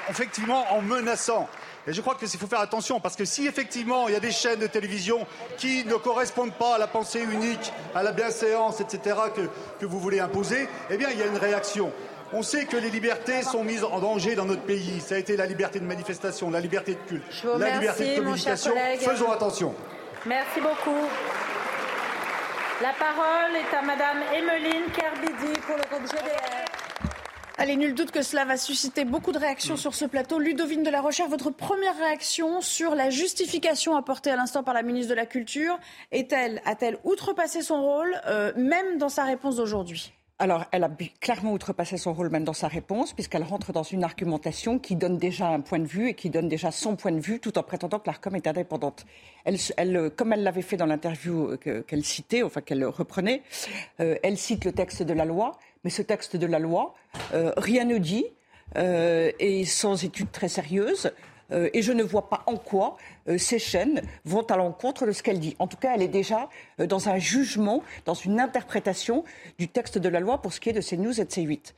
effectivement, 0.10 0.72
en 0.74 0.82
menaçant. 0.82 1.50
Et 1.88 1.94
je 1.94 2.02
crois 2.02 2.16
qu'il 2.16 2.28
faut 2.28 2.48
faire 2.48 2.60
attention, 2.60 3.00
parce 3.00 3.16
que 3.16 3.26
si 3.26 3.48
effectivement 3.48 4.08
il 4.08 4.14
y 4.14 4.18
a 4.18 4.20
des 4.20 4.32
chaînes 4.32 4.60
de 4.60 4.68
télévision 4.68 5.26
qui 5.58 5.86
ne 5.86 5.96
correspondent 5.96 6.54
pas 6.54 6.76
à 6.76 6.78
la 6.78 6.88
pensée 6.88 7.22
unique, 7.22 7.72
à 7.96 8.04
la 8.04 8.12
bienséance, 8.12 8.82
etc., 8.82 9.16
que, 9.36 9.42
que 9.80 9.86
vous 9.86 10.00
voulez 10.00 10.20
imposer, 10.20 10.68
eh 10.90 10.98
bien 10.98 11.10
il 11.12 11.20
y 11.20 11.24
a 11.24 11.26
une 11.26 11.38
réaction. 11.38 11.92
On 12.32 12.44
sait 12.44 12.66
que 12.66 12.78
les 12.78 12.92
libertés 12.92 13.42
sont 13.42 13.64
mises 13.64 13.84
en 13.84 14.00
danger 14.00 14.36
dans 14.36 14.46
notre 14.46 14.62
pays. 14.62 15.02
Ça 15.02 15.16
a 15.16 15.18
été 15.18 15.36
la 15.36 15.48
liberté 15.48 15.80
de 15.80 15.86
manifestation, 15.86 16.52
la 16.52 16.60
liberté 16.60 16.94
de 16.94 17.00
culte, 17.10 17.44
la 17.58 17.80
liberté 17.80 18.16
de 18.16 18.16
communication. 18.20 18.74
Faisons 19.00 19.32
attention. 19.32 19.74
Merci 20.26 20.62
beaucoup. 20.62 21.08
La 22.82 22.94
parole 22.94 23.56
est 23.56 23.76
à 23.76 23.82
Madame 23.82 24.20
Emmeline 24.34 24.92
Kerbidi 24.96 25.60
pour 25.66 25.76
le 25.76 25.84
groupe 25.90 26.10
GDR. 26.10 26.89
Allez, 27.62 27.76
nul 27.76 27.94
doute 27.94 28.12
que 28.12 28.22
cela 28.22 28.46
va 28.46 28.56
susciter 28.56 29.04
beaucoup 29.04 29.34
de 29.34 29.38
réactions 29.38 29.76
sur 29.76 29.94
ce 29.94 30.06
plateau. 30.06 30.40
Ludovine 30.40 30.82
de 30.82 30.90
la 30.90 31.02
Rochère, 31.02 31.28
votre 31.28 31.50
première 31.50 31.98
réaction 31.98 32.62
sur 32.62 32.96
la 32.96 33.10
justification 33.10 33.98
apportée 33.98 34.32
à 34.32 34.38
l'instant 34.38 34.64
par 34.64 34.74
la 34.74 34.82
ministre 34.82 35.10
de 35.10 35.16
la 35.16 35.26
Culture 35.26 35.78
est-elle, 36.14 36.62
a-t-elle 36.64 37.00
outrepassé 37.04 37.62
son 37.62 37.82
rôle, 37.82 38.16
euh, 38.28 38.54
même 38.56 38.98
dans 38.98 39.10
sa 39.10 39.26
réponse 39.26 39.58
d'aujourd'hui? 39.58 40.14
Alors, 40.42 40.66
elle 40.72 40.86
a 40.86 40.92
clairement 41.20 41.52
outrepassé 41.52 41.98
son 41.98 42.14
rôle 42.14 42.30
même 42.30 42.46
dans 42.46 42.54
sa 42.54 42.70
réponse, 42.70 43.12
puisqu'elle 43.12 43.44
rentre 43.44 43.74
dans 43.74 43.84
une 43.84 44.06
argumentation 44.06 44.80
qui 44.80 44.96
donne 44.96 45.18
déjà 45.18 45.50
un 45.50 45.60
point 45.60 45.80
de 45.80 45.86
vue 45.86 46.08
et 46.08 46.14
qui 46.14 46.30
donne 46.30 46.48
déjà 46.48 46.72
son 46.72 46.96
point 46.96 47.12
de 47.12 47.20
vue, 47.20 47.42
tout 47.42 47.58
en 47.58 47.64
prétendant 47.64 48.00
que 48.00 48.08
l'ARCOM 48.08 48.38
est 48.38 48.48
indépendante. 48.48 49.06
Elle, 49.44 49.58
elle, 49.76 50.10
comme 50.16 50.32
elle 50.32 50.44
l'avait 50.44 50.62
fait 50.62 50.78
dans 50.78 50.86
l'interview 50.86 51.58
qu'elle 51.58 52.06
citait, 52.06 52.42
enfin 52.42 52.62
qu'elle 52.62 52.86
reprenait, 52.86 53.44
euh, 54.00 54.16
elle 54.24 54.38
cite 54.38 54.64
le 54.64 54.72
texte 54.72 55.04
de 55.04 55.14
la 55.14 55.26
loi, 55.26 55.60
mais 55.84 55.90
ce 55.90 56.02
texte 56.02 56.38
de 56.38 56.46
la 56.46 56.60
loi, 56.60 56.96
euh, 57.34 57.52
rien 57.58 57.84
ne 57.84 57.98
dit, 57.98 58.26
euh, 58.78 59.32
et 59.40 59.66
sans 59.66 60.06
études 60.06 60.32
très 60.32 60.48
sérieuses. 60.48 61.12
Euh, 61.52 61.70
et 61.74 61.82
je 61.82 61.92
ne 61.92 62.04
vois 62.04 62.30
pas 62.30 62.44
en 62.46 62.58
quoi 62.58 62.98
ces 63.38 63.60
chaînes 63.60 64.02
vont 64.26 64.44
à 64.44 64.58
l'encontre 64.58 65.06
de 65.06 65.12
ce 65.12 65.22
qu'elle 65.22 65.40
dit. 65.40 65.56
En 65.60 65.68
tout 65.68 65.78
cas, 65.78 65.94
elle 65.94 66.02
est 66.02 66.08
déjà 66.08 66.50
dans 66.80 67.10
un 67.10 67.18
jugement, 67.18 67.84
dans 68.06 68.14
une 68.14 68.40
interprétation 68.40 69.24
du 69.58 69.68
texte 69.68 69.98
de 69.98 70.10
la 70.10 70.20
loi 70.20 70.42
pour 70.42 70.54
ce 70.54 70.60
qui 70.60 70.70
est 70.70 70.74
de 70.74 70.82
CNews 70.82 71.20
et 71.20 71.26
de 71.26 71.30
C8. 71.30 71.74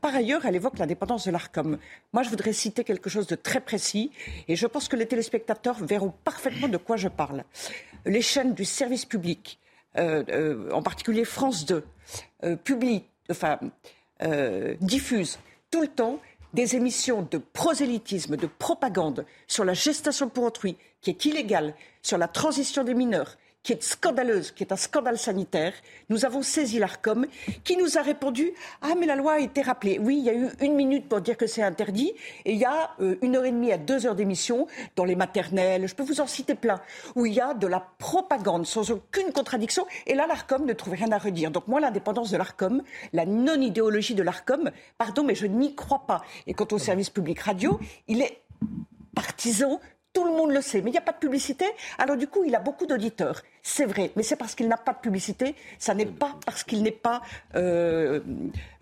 par 0.00 0.14
ailleurs, 0.14 0.44
elle 0.46 0.56
évoque 0.56 0.78
l'indépendance 0.78 1.26
de 1.26 1.30
l'ARCOM. 1.30 1.78
Moi, 2.12 2.22
je 2.22 2.30
voudrais 2.30 2.52
citer 2.52 2.84
quelque 2.84 3.10
chose 3.10 3.26
de 3.26 3.36
très 3.36 3.60
précis, 3.60 4.10
et 4.48 4.56
je 4.56 4.66
pense 4.66 4.88
que 4.88 4.96
les 4.96 5.06
téléspectateurs 5.06 5.76
verront 5.84 6.12
parfaitement 6.24 6.68
de 6.68 6.78
quoi 6.78 6.96
je 6.96 7.08
parle. 7.08 7.44
Les 8.06 8.22
chaînes 8.22 8.54
du 8.54 8.64
service 8.64 9.04
public, 9.04 9.60
en 9.96 10.82
particulier 10.82 11.24
France 11.24 11.64
2, 11.66 11.84
publient 12.64 13.04
enfin, 13.30 13.58
euh, 14.22 14.74
diffuse 14.80 15.38
tout 15.70 15.80
le 15.80 15.88
temps 15.88 16.18
des 16.54 16.76
émissions 16.76 17.26
de 17.30 17.38
prosélytisme, 17.38 18.36
de 18.36 18.46
propagande 18.46 19.26
sur 19.46 19.64
la 19.64 19.74
gestation 19.74 20.28
pour 20.28 20.44
autrui, 20.44 20.76
qui 21.00 21.10
est 21.10 21.24
illégale, 21.24 21.74
sur 22.02 22.18
la 22.18 22.28
transition 22.28 22.84
des 22.84 22.94
mineurs, 22.94 23.36
qui 23.62 23.72
est 23.72 23.82
scandaleuse, 23.82 24.52
qui 24.52 24.62
est 24.62 24.72
un 24.72 24.76
scandale 24.76 25.18
sanitaire. 25.18 25.72
Nous 26.08 26.24
avons 26.24 26.42
saisi 26.42 26.78
l'ARCOM 26.78 27.26
qui 27.64 27.76
nous 27.76 27.98
a 27.98 28.02
répondu 28.02 28.52
Ah, 28.82 28.94
mais 28.98 29.06
la 29.06 29.16
loi 29.16 29.34
a 29.34 29.38
été 29.40 29.62
rappelée. 29.62 29.98
Oui, 29.98 30.18
il 30.18 30.24
y 30.24 30.30
a 30.30 30.34
eu 30.34 30.48
une 30.60 30.74
minute 30.74 31.08
pour 31.08 31.20
dire 31.20 31.36
que 31.36 31.46
c'est 31.46 31.62
interdit 31.62 32.12
et 32.44 32.52
il 32.52 32.58
y 32.58 32.64
a 32.64 32.90
euh, 33.00 33.16
une 33.22 33.36
heure 33.36 33.44
et 33.44 33.50
demie 33.50 33.72
à 33.72 33.78
deux 33.78 34.06
heures 34.06 34.14
d'émission 34.14 34.66
dans 34.96 35.04
les 35.04 35.16
maternelles, 35.16 35.86
je 35.86 35.94
peux 35.94 36.02
vous 36.02 36.20
en 36.20 36.26
citer 36.26 36.54
plein, 36.54 36.80
où 37.14 37.26
il 37.26 37.34
y 37.34 37.40
a 37.40 37.54
de 37.54 37.66
la 37.66 37.80
propagande 37.98 38.66
sans 38.66 38.90
aucune 38.90 39.32
contradiction. 39.32 39.86
Et 40.06 40.14
là, 40.14 40.26
l'ARCOM 40.26 40.64
ne 40.64 40.72
trouve 40.72 40.94
rien 40.94 41.10
à 41.12 41.18
redire. 41.18 41.50
Donc, 41.50 41.68
moi, 41.68 41.80
l'indépendance 41.80 42.30
de 42.30 42.36
l'ARCOM, 42.36 42.82
la 43.12 43.26
non-idéologie 43.26 44.14
de 44.14 44.22
l'ARCOM, 44.22 44.70
pardon, 44.96 45.24
mais 45.24 45.34
je 45.34 45.46
n'y 45.46 45.74
crois 45.74 46.06
pas. 46.06 46.22
Et 46.46 46.54
quant 46.54 46.68
au 46.72 46.78
service 46.78 47.10
public 47.10 47.40
radio, 47.40 47.78
il 48.06 48.22
est 48.22 48.42
partisan 49.14 49.80
tout 50.12 50.24
le 50.24 50.32
monde 50.32 50.50
le 50.50 50.60
sait, 50.60 50.80
mais 50.80 50.90
il 50.90 50.92
n'y 50.92 50.98
a 50.98 51.02
pas 51.02 51.12
de 51.12 51.18
publicité. 51.18 51.64
Alors 51.98 52.16
du 52.16 52.26
coup, 52.26 52.44
il 52.44 52.54
a 52.54 52.60
beaucoup 52.60 52.86
d'auditeurs. 52.86 53.42
C'est 53.62 53.84
vrai, 53.84 54.10
mais 54.16 54.22
c'est 54.22 54.36
parce 54.36 54.54
qu'il 54.54 54.68
n'a 54.68 54.76
pas 54.76 54.92
de 54.92 54.98
publicité. 54.98 55.54
Ça 55.78 55.94
n'est 55.94 56.06
pas 56.06 56.34
parce 56.46 56.64
qu'il 56.64 56.82
n'est 56.82 56.90
pas 56.90 57.22
euh, 57.54 58.20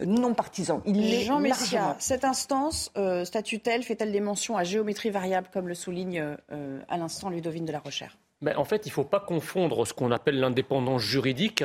non 0.04 0.34
partisan. 0.34 0.82
Il 0.86 1.12
est 1.12 1.24
Jean 1.24 1.40
Messia, 1.40 1.96
cette 1.98 2.24
instance 2.24 2.92
euh, 2.96 3.24
statutelle 3.24 3.82
fait-elle 3.82 4.12
des 4.12 4.20
mentions 4.20 4.56
à 4.56 4.64
géométrie 4.64 5.10
variable, 5.10 5.48
comme 5.52 5.68
le 5.68 5.74
souligne 5.74 6.36
euh, 6.52 6.80
à 6.88 6.96
l'instant 6.96 7.30
Ludovine 7.30 7.64
de 7.64 7.72
la 7.72 7.80
Rochère? 7.80 8.16
En 8.56 8.64
fait, 8.64 8.86
il 8.86 8.90
ne 8.90 8.94
faut 8.94 9.04
pas 9.04 9.20
confondre 9.20 9.86
ce 9.86 9.94
qu'on 9.94 10.10
appelle 10.12 10.38
l'indépendance 10.38 11.02
juridique 11.02 11.64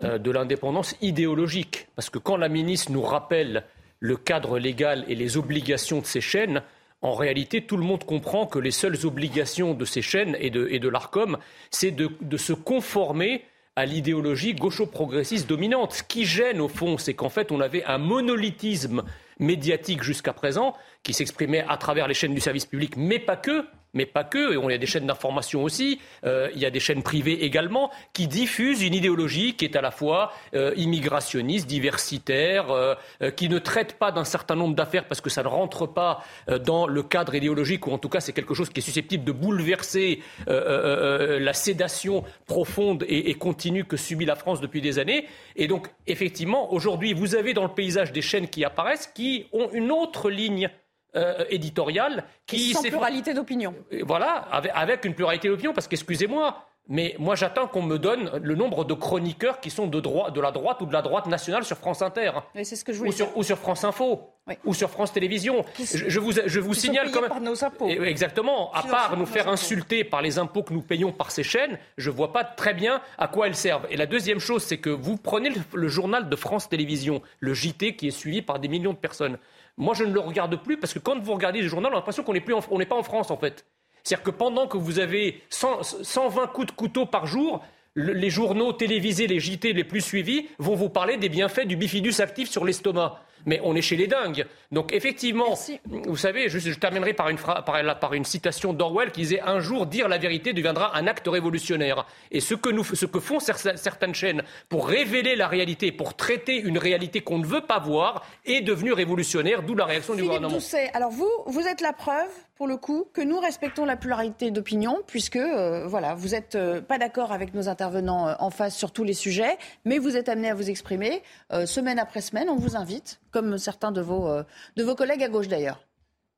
de 0.00 0.30
l'indépendance 0.32 0.96
idéologique. 1.00 1.86
Parce 1.94 2.10
que 2.10 2.18
quand 2.18 2.36
la 2.36 2.48
ministre 2.48 2.90
nous 2.90 3.02
rappelle 3.02 3.64
le 4.00 4.16
cadre 4.16 4.58
légal 4.58 5.04
et 5.06 5.14
les 5.14 5.36
obligations 5.36 6.00
de 6.00 6.06
ces 6.06 6.20
chaînes, 6.20 6.62
en 7.02 7.14
réalité, 7.14 7.62
tout 7.62 7.76
le 7.76 7.84
monde 7.84 8.04
comprend 8.04 8.46
que 8.46 8.58
les 8.58 8.70
seules 8.70 9.04
obligations 9.04 9.74
de 9.74 9.84
ces 9.84 10.02
chaînes 10.02 10.36
et 10.38 10.50
de, 10.50 10.88
l'ARCOM, 10.88 11.36
c'est 11.70 11.90
de, 11.90 12.10
de, 12.20 12.36
se 12.36 12.52
conformer 12.52 13.44
à 13.74 13.86
l'idéologie 13.86 14.54
gaucho-progressiste 14.54 15.48
dominante. 15.48 15.94
Ce 15.94 16.02
qui 16.04 16.24
gêne, 16.24 16.60
au 16.60 16.68
fond, 16.68 16.98
c'est 16.98 17.14
qu'en 17.14 17.28
fait, 17.28 17.50
on 17.50 17.60
avait 17.60 17.84
un 17.84 17.98
monolithisme 17.98 19.02
médiatique 19.40 20.02
jusqu'à 20.02 20.32
présent 20.32 20.74
qui 21.02 21.12
s'exprimait 21.12 21.64
à 21.68 21.76
travers 21.76 22.06
les 22.06 22.14
chaînes 22.14 22.34
du 22.34 22.40
service 22.40 22.66
public, 22.66 22.96
mais 22.96 23.18
pas 23.18 23.36
que, 23.36 23.64
mais 23.94 24.06
pas 24.06 24.24
que. 24.24 24.52
Il 24.52 24.70
y 24.70 24.74
a 24.74 24.78
des 24.78 24.86
chaînes 24.86 25.06
d'information 25.06 25.62
aussi, 25.62 26.00
euh, 26.24 26.50
il 26.54 26.60
y 26.60 26.66
a 26.66 26.70
des 26.70 26.80
chaînes 26.80 27.02
privées 27.02 27.44
également, 27.44 27.90
qui 28.12 28.26
diffusent 28.26 28.82
une 28.82 28.94
idéologie 28.94 29.54
qui 29.54 29.64
est 29.64 29.76
à 29.76 29.80
la 29.80 29.90
fois 29.90 30.32
euh, 30.54 30.72
immigrationniste, 30.76 31.66
diversitaire, 31.66 32.70
euh, 32.70 32.94
qui 33.36 33.48
ne 33.48 33.58
traite 33.58 33.98
pas 33.98 34.12
d'un 34.12 34.24
certain 34.24 34.54
nombre 34.54 34.74
d'affaires 34.74 35.06
parce 35.06 35.20
que 35.20 35.30
ça 35.30 35.42
ne 35.42 35.48
rentre 35.48 35.86
pas 35.86 36.24
dans 36.64 36.86
le 36.86 37.02
cadre 37.02 37.34
idéologique, 37.34 37.86
ou 37.86 37.92
en 37.92 37.98
tout 37.98 38.08
cas 38.08 38.20
c'est 38.20 38.32
quelque 38.32 38.54
chose 38.54 38.70
qui 38.70 38.80
est 38.80 38.82
susceptible 38.82 39.24
de 39.24 39.32
bouleverser 39.32 40.22
la 40.46 41.52
sédation 41.52 42.24
profonde 42.46 43.04
et, 43.08 43.30
et 43.30 43.34
continue 43.34 43.84
que 43.84 43.96
subit 43.96 44.24
la 44.24 44.36
France 44.36 44.60
depuis 44.60 44.80
des 44.80 44.98
années. 44.98 45.26
Et 45.56 45.66
donc, 45.66 45.88
effectivement, 46.06 46.72
aujourd'hui, 46.72 47.12
vous 47.12 47.34
avez 47.34 47.54
dans 47.54 47.64
le 47.64 47.74
paysage 47.74 48.12
des 48.12 48.22
chaînes 48.22 48.48
qui 48.48 48.64
apparaissent 48.64 49.06
qui 49.06 49.46
ont 49.52 49.70
une 49.72 49.90
autre 49.90 50.30
ligne 50.30 50.70
euh, 51.16 51.44
éditoriale 51.50 52.24
qui... 52.46 52.72
Sans 52.72 52.82
pluralité 52.82 53.34
d'opinion. 53.34 53.74
Voilà, 54.02 54.46
avec, 54.50 55.04
une 55.04 55.14
pluralité 55.14 55.48
d'opinion, 55.48 55.72
parce 55.72 55.88
qu'excusez-moi, 55.88 56.66
mais 56.88 57.14
moi 57.18 57.36
j'attends 57.36 57.68
qu'on 57.68 57.82
me 57.82 57.98
donne 57.98 58.30
le 58.42 58.54
nombre 58.54 58.84
de 58.84 58.94
chroniqueurs 58.94 59.60
qui 59.60 59.70
sont 59.70 59.86
de, 59.86 60.00
de 60.00 60.40
la 60.40 60.50
droite 60.50 60.80
ou 60.80 60.86
de 60.86 60.92
la 60.92 61.02
droite 61.02 61.26
nationale 61.26 61.64
sur 61.64 61.76
France 61.76 62.02
Inter. 62.02 62.32
c'est 62.54 62.76
ce 62.76 62.84
que 62.84 62.92
je 62.92 63.02
ou, 63.02 63.12
sur, 63.12 63.36
ou 63.36 63.42
sur 63.42 63.58
France 63.58 63.84
Info. 63.84 64.32
Ou 64.64 64.74
sur 64.74 64.90
France 64.90 65.12
Télévisions. 65.12 65.64
Je, 65.78 66.18
vous, 66.18 66.32
je 66.32 66.58
vous 66.58 66.74
signale 66.74 67.12
quand 67.12 67.20
même. 67.20 67.30
Par 67.30 67.40
nos 67.40 67.62
impôts. 67.64 67.88
Exactement. 67.88 68.72
À 68.72 68.82
part 68.82 69.16
nous 69.16 69.26
faire 69.26 69.48
insulter 69.48 70.02
par 70.02 70.20
les 70.20 70.38
impôts 70.38 70.64
que 70.64 70.74
nous 70.74 70.82
payons 70.82 71.12
par 71.12 71.30
ces 71.30 71.44
chaînes, 71.44 71.78
je 71.96 72.10
ne 72.10 72.16
vois 72.16 72.32
pas 72.32 72.42
très 72.42 72.74
bien 72.74 73.00
à 73.18 73.28
quoi 73.28 73.46
elles 73.46 73.54
servent. 73.54 73.86
Et 73.88 73.96
la 73.96 74.06
deuxième 74.06 74.40
chose, 74.40 74.64
c'est 74.64 74.78
que 74.78 74.90
vous 74.90 75.16
prenez 75.16 75.52
le, 75.72 75.88
journal 75.88 76.28
de 76.28 76.36
France 76.36 76.68
Télévisions, 76.68 77.22
le 77.38 77.54
JT 77.54 77.94
qui 77.94 78.08
est 78.08 78.10
suivi 78.10 78.42
par 78.42 78.58
des 78.58 78.66
millions 78.66 78.92
de 78.92 78.98
personnes. 78.98 79.38
Moi, 79.76 79.94
je 79.94 80.04
ne 80.04 80.12
le 80.12 80.20
regarde 80.20 80.62
plus 80.62 80.78
parce 80.78 80.92
que 80.92 80.98
quand 80.98 81.18
vous 81.18 81.32
regardez 81.32 81.62
le 81.62 81.68
journal, 81.68 81.90
on 81.92 81.94
a 81.94 81.98
l'impression 81.98 82.22
qu'on 82.22 82.32
n'est 82.34 82.86
pas 82.86 82.96
en 82.96 83.02
France 83.02 83.30
en 83.30 83.36
fait. 83.36 83.66
C'est-à-dire 84.02 84.24
que 84.24 84.30
pendant 84.30 84.66
que 84.66 84.76
vous 84.76 84.98
avez 84.98 85.42
120 85.50 86.46
coups 86.48 86.66
de 86.66 86.72
couteau 86.72 87.06
par 87.06 87.26
jour, 87.26 87.62
les 87.94 88.30
journaux 88.30 88.72
télévisés, 88.72 89.26
les 89.26 89.38
JT 89.38 89.72
les 89.72 89.84
plus 89.84 90.00
suivis 90.00 90.48
vont 90.58 90.74
vous 90.74 90.88
parler 90.88 91.16
des 91.16 91.28
bienfaits 91.28 91.66
du 91.66 91.76
bifidus 91.76 92.20
actif 92.20 92.50
sur 92.50 92.64
l'estomac 92.64 93.20
mais 93.46 93.60
on 93.64 93.74
est 93.74 93.82
chez 93.82 93.96
les 93.96 94.06
dingues. 94.06 94.46
Donc 94.70 94.92
effectivement, 94.92 95.54
vous 95.86 96.16
savez, 96.16 96.48
je, 96.48 96.72
terminerai 96.74 97.12
par 97.12 97.28
une, 97.28 97.38
par, 97.38 98.14
une 98.14 98.24
citation 98.24 98.72
d'Orwell 98.72 99.10
qui 99.10 99.22
disait 99.22 99.40
un 99.40 99.60
jour 99.60 99.86
dire 99.86 100.08
la 100.08 100.18
vérité 100.18 100.52
deviendra 100.52 100.96
un 100.96 101.06
acte 101.06 101.28
révolutionnaire. 101.28 102.06
Et 102.30 102.40
ce 102.40 102.54
que, 102.54 102.70
nous, 102.70 102.84
ce 102.84 103.06
que 103.06 103.20
font 103.20 103.40
certaines 103.40 104.14
chaînes 104.14 104.42
pour 104.68 104.88
révéler 104.88 105.36
la 105.36 105.48
réalité, 105.48 105.92
pour 105.92 106.14
traiter 106.14 106.56
une 106.56 106.78
réalité 106.78 107.20
qu'on 107.20 107.38
ne 107.38 107.46
veut 107.46 107.60
pas 107.60 107.78
voir, 107.78 108.24
est 108.44 108.60
devenu 108.60 108.92
révolutionnaire, 108.92 109.62
d'où 109.62 109.74
la 109.74 109.84
réaction 109.84 110.14
du 110.14 110.22
gouvernement. 110.22 110.54
Doucet, 110.54 110.90
alors 110.94 111.10
vous, 111.10 111.30
vous 111.46 111.66
êtes 111.66 111.80
la 111.80 111.92
preuve, 111.92 112.30
pour 112.54 112.66
le 112.66 112.76
coup, 112.76 113.06
que 113.12 113.20
nous 113.20 113.38
respectons 113.38 113.84
la 113.84 113.96
pluralité 113.96 114.50
d'opinion, 114.50 115.00
puisque 115.06 115.36
euh, 115.36 115.86
voilà, 115.86 116.14
vous 116.14 116.28
n'êtes 116.28 116.54
euh, 116.54 116.80
pas 116.80 116.98
d'accord 116.98 117.32
avec 117.32 117.54
nos 117.54 117.68
intervenants 117.68 118.28
euh, 118.28 118.34
en 118.38 118.50
face 118.50 118.76
sur 118.76 118.92
tous 118.92 119.04
les 119.04 119.14
sujets, 119.14 119.56
mais 119.84 119.98
vous 119.98 120.16
êtes 120.16 120.28
amené 120.28 120.50
à 120.50 120.54
vous 120.54 120.70
exprimer 120.70 121.22
semaine 121.64 121.98
après 121.98 122.20
semaine. 122.20 122.48
On 122.48 122.56
vous 122.56 122.76
invite 122.76 123.20
comme 123.30 123.58
certains 123.58 123.92
de 123.92 124.00
vos, 124.00 124.28
de 124.76 124.84
vos 124.84 124.94
collègues 124.94 125.22
à 125.22 125.28
gauche 125.28 125.48
d'ailleurs. 125.48 125.80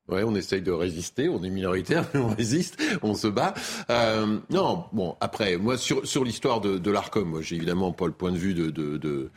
Ouais, 0.07 0.23
on 0.23 0.35
essaye 0.35 0.61
de 0.61 0.71
résister, 0.71 1.29
on 1.29 1.43
est 1.43 1.49
minoritaire, 1.49 2.05
mais 2.13 2.19
on 2.19 2.27
résiste, 2.27 2.79
on 3.01 3.15
se 3.15 3.27
bat. 3.27 3.55
Euh, 3.89 4.37
non, 4.51 4.85
bon, 4.93 5.15
après, 5.19 5.57
moi, 5.57 5.77
sur, 5.77 6.05
sur 6.05 6.23
l'histoire 6.23 6.61
de, 6.61 6.77
de 6.77 6.91
l'ARCOM, 6.91 7.27
moi, 7.27 7.41
j'ai 7.41 7.55
évidemment 7.55 7.91
pas 7.91 8.05
le 8.05 8.11
point 8.11 8.31
de 8.31 8.37
vue 8.37 8.53
de, 8.53 8.69
de, 8.69 8.97
de, 8.97 9.31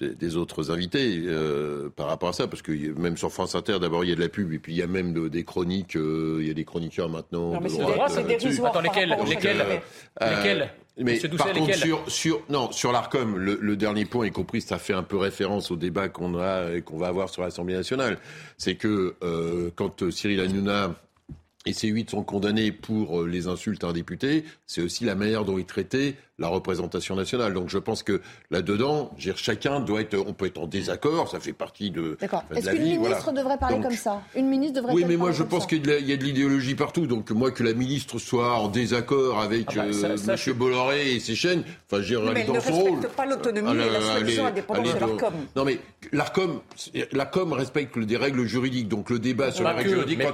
des 0.00 0.36
autres 0.36 0.72
invités 0.72 1.22
euh, 1.26 1.88
par 1.94 2.08
rapport 2.08 2.30
à 2.30 2.32
ça, 2.32 2.48
parce 2.48 2.60
que 2.60 2.72
même 2.98 3.16
sur 3.16 3.30
France 3.30 3.54
Inter, 3.54 3.78
d'abord, 3.80 4.04
il 4.04 4.10
y 4.10 4.12
a 4.12 4.16
de 4.16 4.20
la 4.20 4.28
pub, 4.28 4.52
et 4.52 4.58
puis 4.58 4.72
il 4.72 4.78
y 4.78 4.82
a 4.82 4.88
même 4.88 5.28
des 5.28 5.44
chroniques, 5.44 5.94
euh, 5.94 6.38
il 6.40 6.48
y 6.48 6.50
a 6.50 6.54
des 6.54 6.64
chroniqueurs 6.64 7.08
maintenant. 7.08 7.52
Non, 7.52 7.60
mais 7.60 7.68
c'est 7.68 7.82
droit, 7.82 8.08
c'est 8.08 8.26
dérisoire. 8.26 8.72
Attends, 8.72 8.80
lesquels, 8.80 9.16
lesquels, 9.28 9.64
lesquels 10.20 10.70
mais 10.98 11.18
par 11.38 11.52
contre, 11.52 11.74
sur, 11.74 12.10
sur, 12.10 12.42
non, 12.50 12.70
sur 12.70 12.92
l'ARCOM, 12.92 13.38
le, 13.38 13.58
le, 13.60 13.76
dernier 13.76 14.04
point, 14.04 14.26
y 14.26 14.30
compris, 14.30 14.60
ça 14.60 14.78
fait 14.78 14.92
un 14.92 15.02
peu 15.02 15.16
référence 15.16 15.70
au 15.70 15.76
débat 15.76 16.08
qu'on 16.08 16.38
a 16.38 16.80
qu'on 16.82 16.98
va 16.98 17.08
avoir 17.08 17.30
sur 17.30 17.42
l'Assemblée 17.42 17.74
nationale. 17.74 18.18
C'est 18.58 18.74
que 18.74 19.14
euh, 19.22 19.70
quand 19.74 20.10
Cyril 20.10 20.40
Hanouna 20.40 20.94
et 21.64 21.72
ces 21.72 21.88
huit 21.88 22.10
sont 22.10 22.24
condamnés 22.24 22.72
pour 22.72 23.20
euh, 23.20 23.26
les 23.26 23.46
insultes 23.46 23.84
à 23.84 23.88
un 23.88 23.92
député, 23.92 24.44
c'est 24.66 24.82
aussi 24.82 25.04
la 25.04 25.14
manière 25.14 25.44
dont 25.44 25.58
ils 25.58 25.64
traitaient 25.64 26.16
la 26.38 26.48
représentation 26.48 27.14
nationale. 27.14 27.54
Donc 27.54 27.68
je 27.68 27.78
pense 27.78 28.02
que 28.02 28.20
là-dedans, 28.50 29.12
chacun 29.36 29.80
doit 29.80 30.00
être, 30.00 30.16
on 30.26 30.32
peut 30.32 30.46
être 30.46 30.58
en 30.58 30.66
désaccord, 30.66 31.28
ça 31.30 31.38
fait 31.38 31.52
partie 31.52 31.90
de, 31.90 32.16
D'accord. 32.20 32.42
Est-ce 32.54 32.70
qu'une 32.70 32.82
ministre 32.82 33.32
devrait 33.32 33.58
parler 33.58 33.80
comme 33.80 33.92
ça? 33.92 34.22
Une 34.34 34.48
ministre 34.48 34.80
devrait 34.80 34.92
Oui, 34.92 35.04
mais 35.06 35.16
moi 35.16 35.30
je 35.30 35.44
pense 35.44 35.66
qu'il 35.66 35.86
y 35.86 36.12
a 36.12 36.16
de 36.16 36.24
l'idéologie 36.24 36.74
partout. 36.74 37.06
Donc 37.06 37.30
moi 37.30 37.52
que 37.52 37.62
la 37.62 37.74
ministre 37.74 38.18
soit 38.18 38.54
en 38.54 38.68
désaccord 38.68 39.40
avec 39.40 39.66
ah 39.70 39.84
bah, 39.86 40.08
euh, 40.08 40.16
M. 40.16 40.54
Bolloré 40.54 41.12
et 41.14 41.20
ses 41.20 41.36
chaînes, 41.36 41.62
enfin 41.86 42.02
j'ai 42.02 42.18
mais 42.20 42.44
dans 42.44 42.60
son 42.60 42.72
rôle. 42.72 43.00
pas 43.16 43.26
l'autonomie 43.26 43.72
et 43.72 43.90
la 43.90 44.00
solution 44.00 44.46
indépendante 44.46 44.94
de 44.94 45.00
l'ARCOM. 45.00 45.34
Non 45.54 45.64
mais 45.64 45.78
l'ARCOM, 46.12 46.60
la 47.12 47.26
com 47.26 47.52
respecte 47.52 47.98
des 47.98 48.16
règles 48.16 48.44
juridiques. 48.46 48.88
Donc 48.88 49.10
le 49.10 49.18
débat 49.20 49.52
sur 49.52 49.64
les 49.68 49.74
règles 49.74 49.90
juridiques, 49.90 50.18
droit 50.18 50.32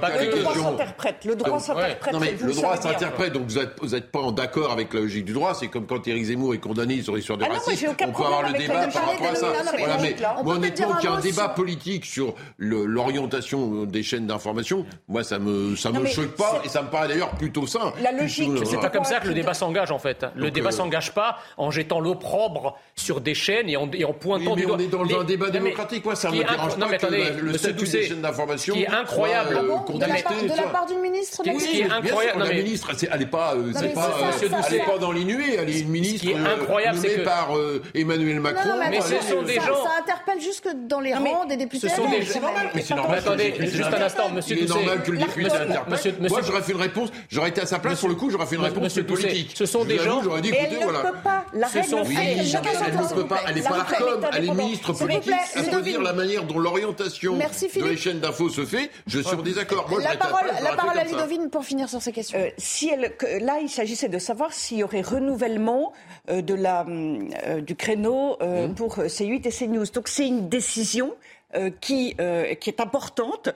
s'interprète. 1.21 1.25
Le 1.25 1.35
droit 1.35 1.59
s'interprète. 1.59 2.13
Non 2.13 2.19
mais 2.19 2.35
le 2.39 2.53
droit 2.53 2.77
s'interprète. 2.77 3.33
Donc 3.33 3.47
vous 3.47 3.89
n'êtes 3.89 4.11
pas 4.11 4.19
en 4.19 4.31
d'accord 4.31 4.71
avec 4.71 4.93
la 4.93 5.01
logique 5.01 5.25
du 5.25 5.33
droit. 5.33 5.53
C'est 5.53 5.67
comme 5.67 5.85
quand 5.85 6.07
Éric 6.07 6.25
Zemmour 6.25 6.53
est 6.53 6.59
condamné 6.59 7.01
sur 7.01 7.15
l'histoire 7.15 7.37
de 7.37 7.45
ah 7.45 7.53
racisme, 7.53 7.87
on 7.89 8.11
peut 8.11 8.23
avoir 8.23 8.43
le 8.43 8.57
débat 8.57 8.87
par 8.87 9.05
rapport 9.05 9.27
à 9.27 9.35
ça. 9.35 9.47
Voilà, 9.77 9.97
mais 10.01 10.15
moi, 10.43 10.55
honnêtement, 10.55 10.95
qu'il 10.95 11.09
y 11.09 11.13
ait 11.13 11.15
un 11.15 11.19
débat 11.19 11.49
politique 11.49 12.05
sur 12.05 12.35
l'orientation 12.57 13.85
des 13.85 14.03
chaînes 14.03 14.27
d'information, 14.27 14.85
moi, 15.07 15.23
ça 15.23 15.39
me, 15.39 15.75
ça 15.75 15.91
me 15.91 16.05
choque 16.05 16.35
pas 16.35 16.61
et 16.63 16.69
ça 16.69 16.81
me 16.81 16.89
paraît 16.89 17.07
d'ailleurs 17.07 17.31
plutôt 17.31 17.67
sain. 17.67 17.93
La 18.01 18.11
logique. 18.11 18.51
C'est 18.65 18.79
pas 18.79 18.89
comme 18.89 19.03
ça 19.03 19.19
que 19.19 19.27
le 19.27 19.33
débat 19.33 19.53
s'engage, 19.53 19.91
en 19.91 19.99
fait. 19.99 20.25
Le 20.35 20.51
débat 20.51 20.69
euh, 20.69 20.71
s'engage 20.71 21.13
pas 21.13 21.37
en 21.57 21.71
jetant 21.71 21.99
l'opprobre 21.99 22.77
sur 22.95 23.21
des 23.21 23.33
chaînes 23.33 23.69
et 23.69 23.75
en, 23.75 23.87
pointant 24.13 24.55
du 24.55 24.63
doigt. 24.63 24.77
on 24.77 24.79
est 24.79 24.87
dans 24.87 25.19
un 25.19 25.23
débat 25.23 25.49
démocratique, 25.49 26.03
quoi. 26.03 26.15
Ça 26.15 26.31
me 26.31 26.37
dérange 26.37 26.77
pas 26.77 26.97
que 26.97 27.41
le 27.41 27.57
statut 27.57 27.85
des 27.85 28.07
chaînes 28.07 28.21
d'information 28.21 28.73
qui 28.73 28.83
est 28.83 28.87
incroyable. 28.87 29.57
Euh, 29.57 29.97
de 29.97 30.55
la 30.55 30.63
part 30.63 30.85
ministre 31.11 31.43
Ce 31.45 31.67
qui 31.67 31.81
est 31.81 31.89
incroyable. 31.89 32.43
La 32.43 32.53
ministre, 32.53 32.91
elle 33.11 33.19
n'est 33.19 33.25
pas 33.25 33.55
dans 34.99 35.11
l'inuée, 35.11 35.55
elle 35.57 35.69
est 35.69 35.79
une 35.79 35.89
ministre 35.89 36.27
incroyable, 36.35 36.97
c'est 37.01 37.15
que 37.15 37.21
par 37.21 37.57
euh, 37.57 37.81
Emmanuel 37.93 38.39
Macron. 38.39 38.69
mais, 38.89 39.01
ce 39.01 39.15
sont 39.27 39.41
des 39.43 39.55
gens. 39.55 39.83
Ça 39.83 39.99
interpelle 39.99 40.41
jusque 40.41 40.69
dans 40.87 40.99
les 40.99 41.13
rangs 41.13 41.45
des 41.45 41.57
députés. 41.57 41.89
Ce 41.89 41.95
sont 41.95 42.09
des 42.09 42.23
C'est 42.23 42.39
normal. 42.39 42.69
Mais 42.73 42.81
c'est 42.81 42.95
normal. 42.95 43.19
Attendez, 43.19 43.53
juste 43.59 43.83
un 43.83 44.01
instant, 44.01 44.29
Monsieur 44.29 44.57
Il 44.57 44.63
est 44.63 44.67
normal 44.67 45.03
que 45.03 45.11
le 45.11 45.17
député 45.17 45.51
interpelle. 45.51 46.15
Moi, 46.29 46.41
j'aurais 46.45 46.61
fait 46.61 46.71
une 46.71 46.81
réponse. 46.81 47.09
J'aurais 47.29 47.49
été 47.49 47.61
à 47.61 47.65
sa 47.65 47.79
place 47.79 47.99
pour 47.99 48.09
le 48.09 48.15
coup. 48.15 48.29
J'aurais 48.29 48.45
fait 48.45 48.55
une 48.55 48.63
réponse 48.63 48.99
politique. 48.99 49.51
Ce 49.55 49.65
sont 49.65 49.85
des 49.85 49.99
gens. 49.99 50.21
J'aurais 50.23 50.41
dit, 50.41 50.49
écoutez, 50.49 50.83
voilà. 50.83 50.99
Elle 50.99 51.07
ne 51.07 51.11
peut 51.11 51.17
pas. 51.23 51.45
La 51.53 51.67
règle 51.67 51.87
Elle 51.89 53.03
ne 53.03 53.13
peut 53.13 53.27
pas. 53.27 53.41
Elle 53.47 53.55
n'est 53.55 53.61
pas 53.61 53.77
l'ARCOM. 53.77 54.27
Elle 54.33 54.45
est 54.45 54.53
ministre 54.53 54.93
politique. 54.93 55.33
Elle 55.55 55.69
peut 55.69 55.81
dire 55.81 56.01
la 56.01 56.13
manière 56.13 56.43
dont 56.43 56.59
l'orientation 56.59 57.37
de 57.37 57.87
les 57.87 57.97
chaînes 57.97 58.19
d'infos 58.19 58.49
se 58.49 58.65
fait. 58.65 58.91
Je 59.07 59.19
suis 59.19 59.35
en 59.35 59.41
désaccord. 59.41 59.89
La 59.99 60.15
parole 60.15 60.98
à 60.99 61.03
Ludovine 61.05 61.49
pour 61.49 61.65
finir 61.65 61.89
sur 61.89 62.01
ces 62.01 62.11
questions. 62.11 62.39
Si 62.57 62.89
elle, 62.89 63.13
là, 63.43 63.59
il 63.61 63.69
s'agissait 63.69 64.09
de 64.09 64.19
savoir 64.19 64.53
s'il 64.53 64.77
y 64.77 64.83
aurait 64.83 65.01
renouvellement 65.01 65.93
de 66.27 66.53
la 66.53 66.85
euh, 67.45 67.61
du 67.61 67.75
créneau 67.75 68.37
euh, 68.41 68.67
mmh. 68.67 68.75
pour 68.75 68.97
C8 68.97 69.47
et 69.47 69.51
CNews. 69.51 69.85
Donc 69.93 70.07
c'est 70.07 70.27
une 70.27 70.49
décision 70.49 71.13
euh, 71.55 71.69
qui, 71.81 72.15
qui 72.59 72.69
est 72.69 72.79
importante, 72.79 73.49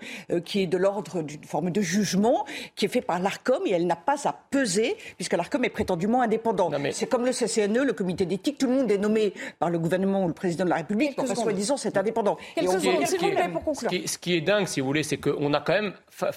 qui 0.46 0.62
est 0.62 0.68
de 0.68 0.78
l'ordre 0.78 1.22
d'une 1.22 1.44
forme 1.44 1.70
de 1.70 1.82
jugement, 1.82 2.46
qui 2.76 2.86
est 2.86 2.88
fait 2.88 3.02
par 3.02 3.20
l'ARCOM 3.20 3.62
et 3.66 3.72
elle 3.72 3.88
n'a 3.88 3.96
pas 3.96 4.28
à 4.28 4.34
peser, 4.50 4.96
puisque 5.16 5.34
l'ARCOM 5.34 5.64
est 5.66 5.70
prétendument 5.70 6.22
indépendant. 6.22 6.72
C'est 6.92 7.08
comme 7.08 7.26
le 7.26 7.32
CCNE, 7.32 7.84
le 7.84 7.94
comité 7.94 8.26
d'éthique, 8.26 8.58
tout 8.58 8.68
le 8.68 8.74
monde 8.74 8.92
est 8.92 8.98
nommé 8.98 9.34
par 9.60 9.70
le 9.70 9.80
gouvernement 9.80 10.24
ou 10.24 10.28
le 10.28 10.34
président 10.34 10.66
de 10.66 10.70
la 10.70 10.78
République, 10.78 11.14
enfin, 11.18 11.36
soi-disant, 11.36 11.78
c'est 11.78 11.98
indépendant. 11.98 12.38
Ce 12.58 14.18
qui 14.18 14.36
est 14.36 14.42
dingue, 14.42 14.68
si 14.68 14.82
vous 14.82 14.88
voulez, 14.88 15.04
c'est 15.04 15.18
qu'on 15.18 15.54
a 15.54 15.62
quand 15.62 15.74
même 15.74 15.94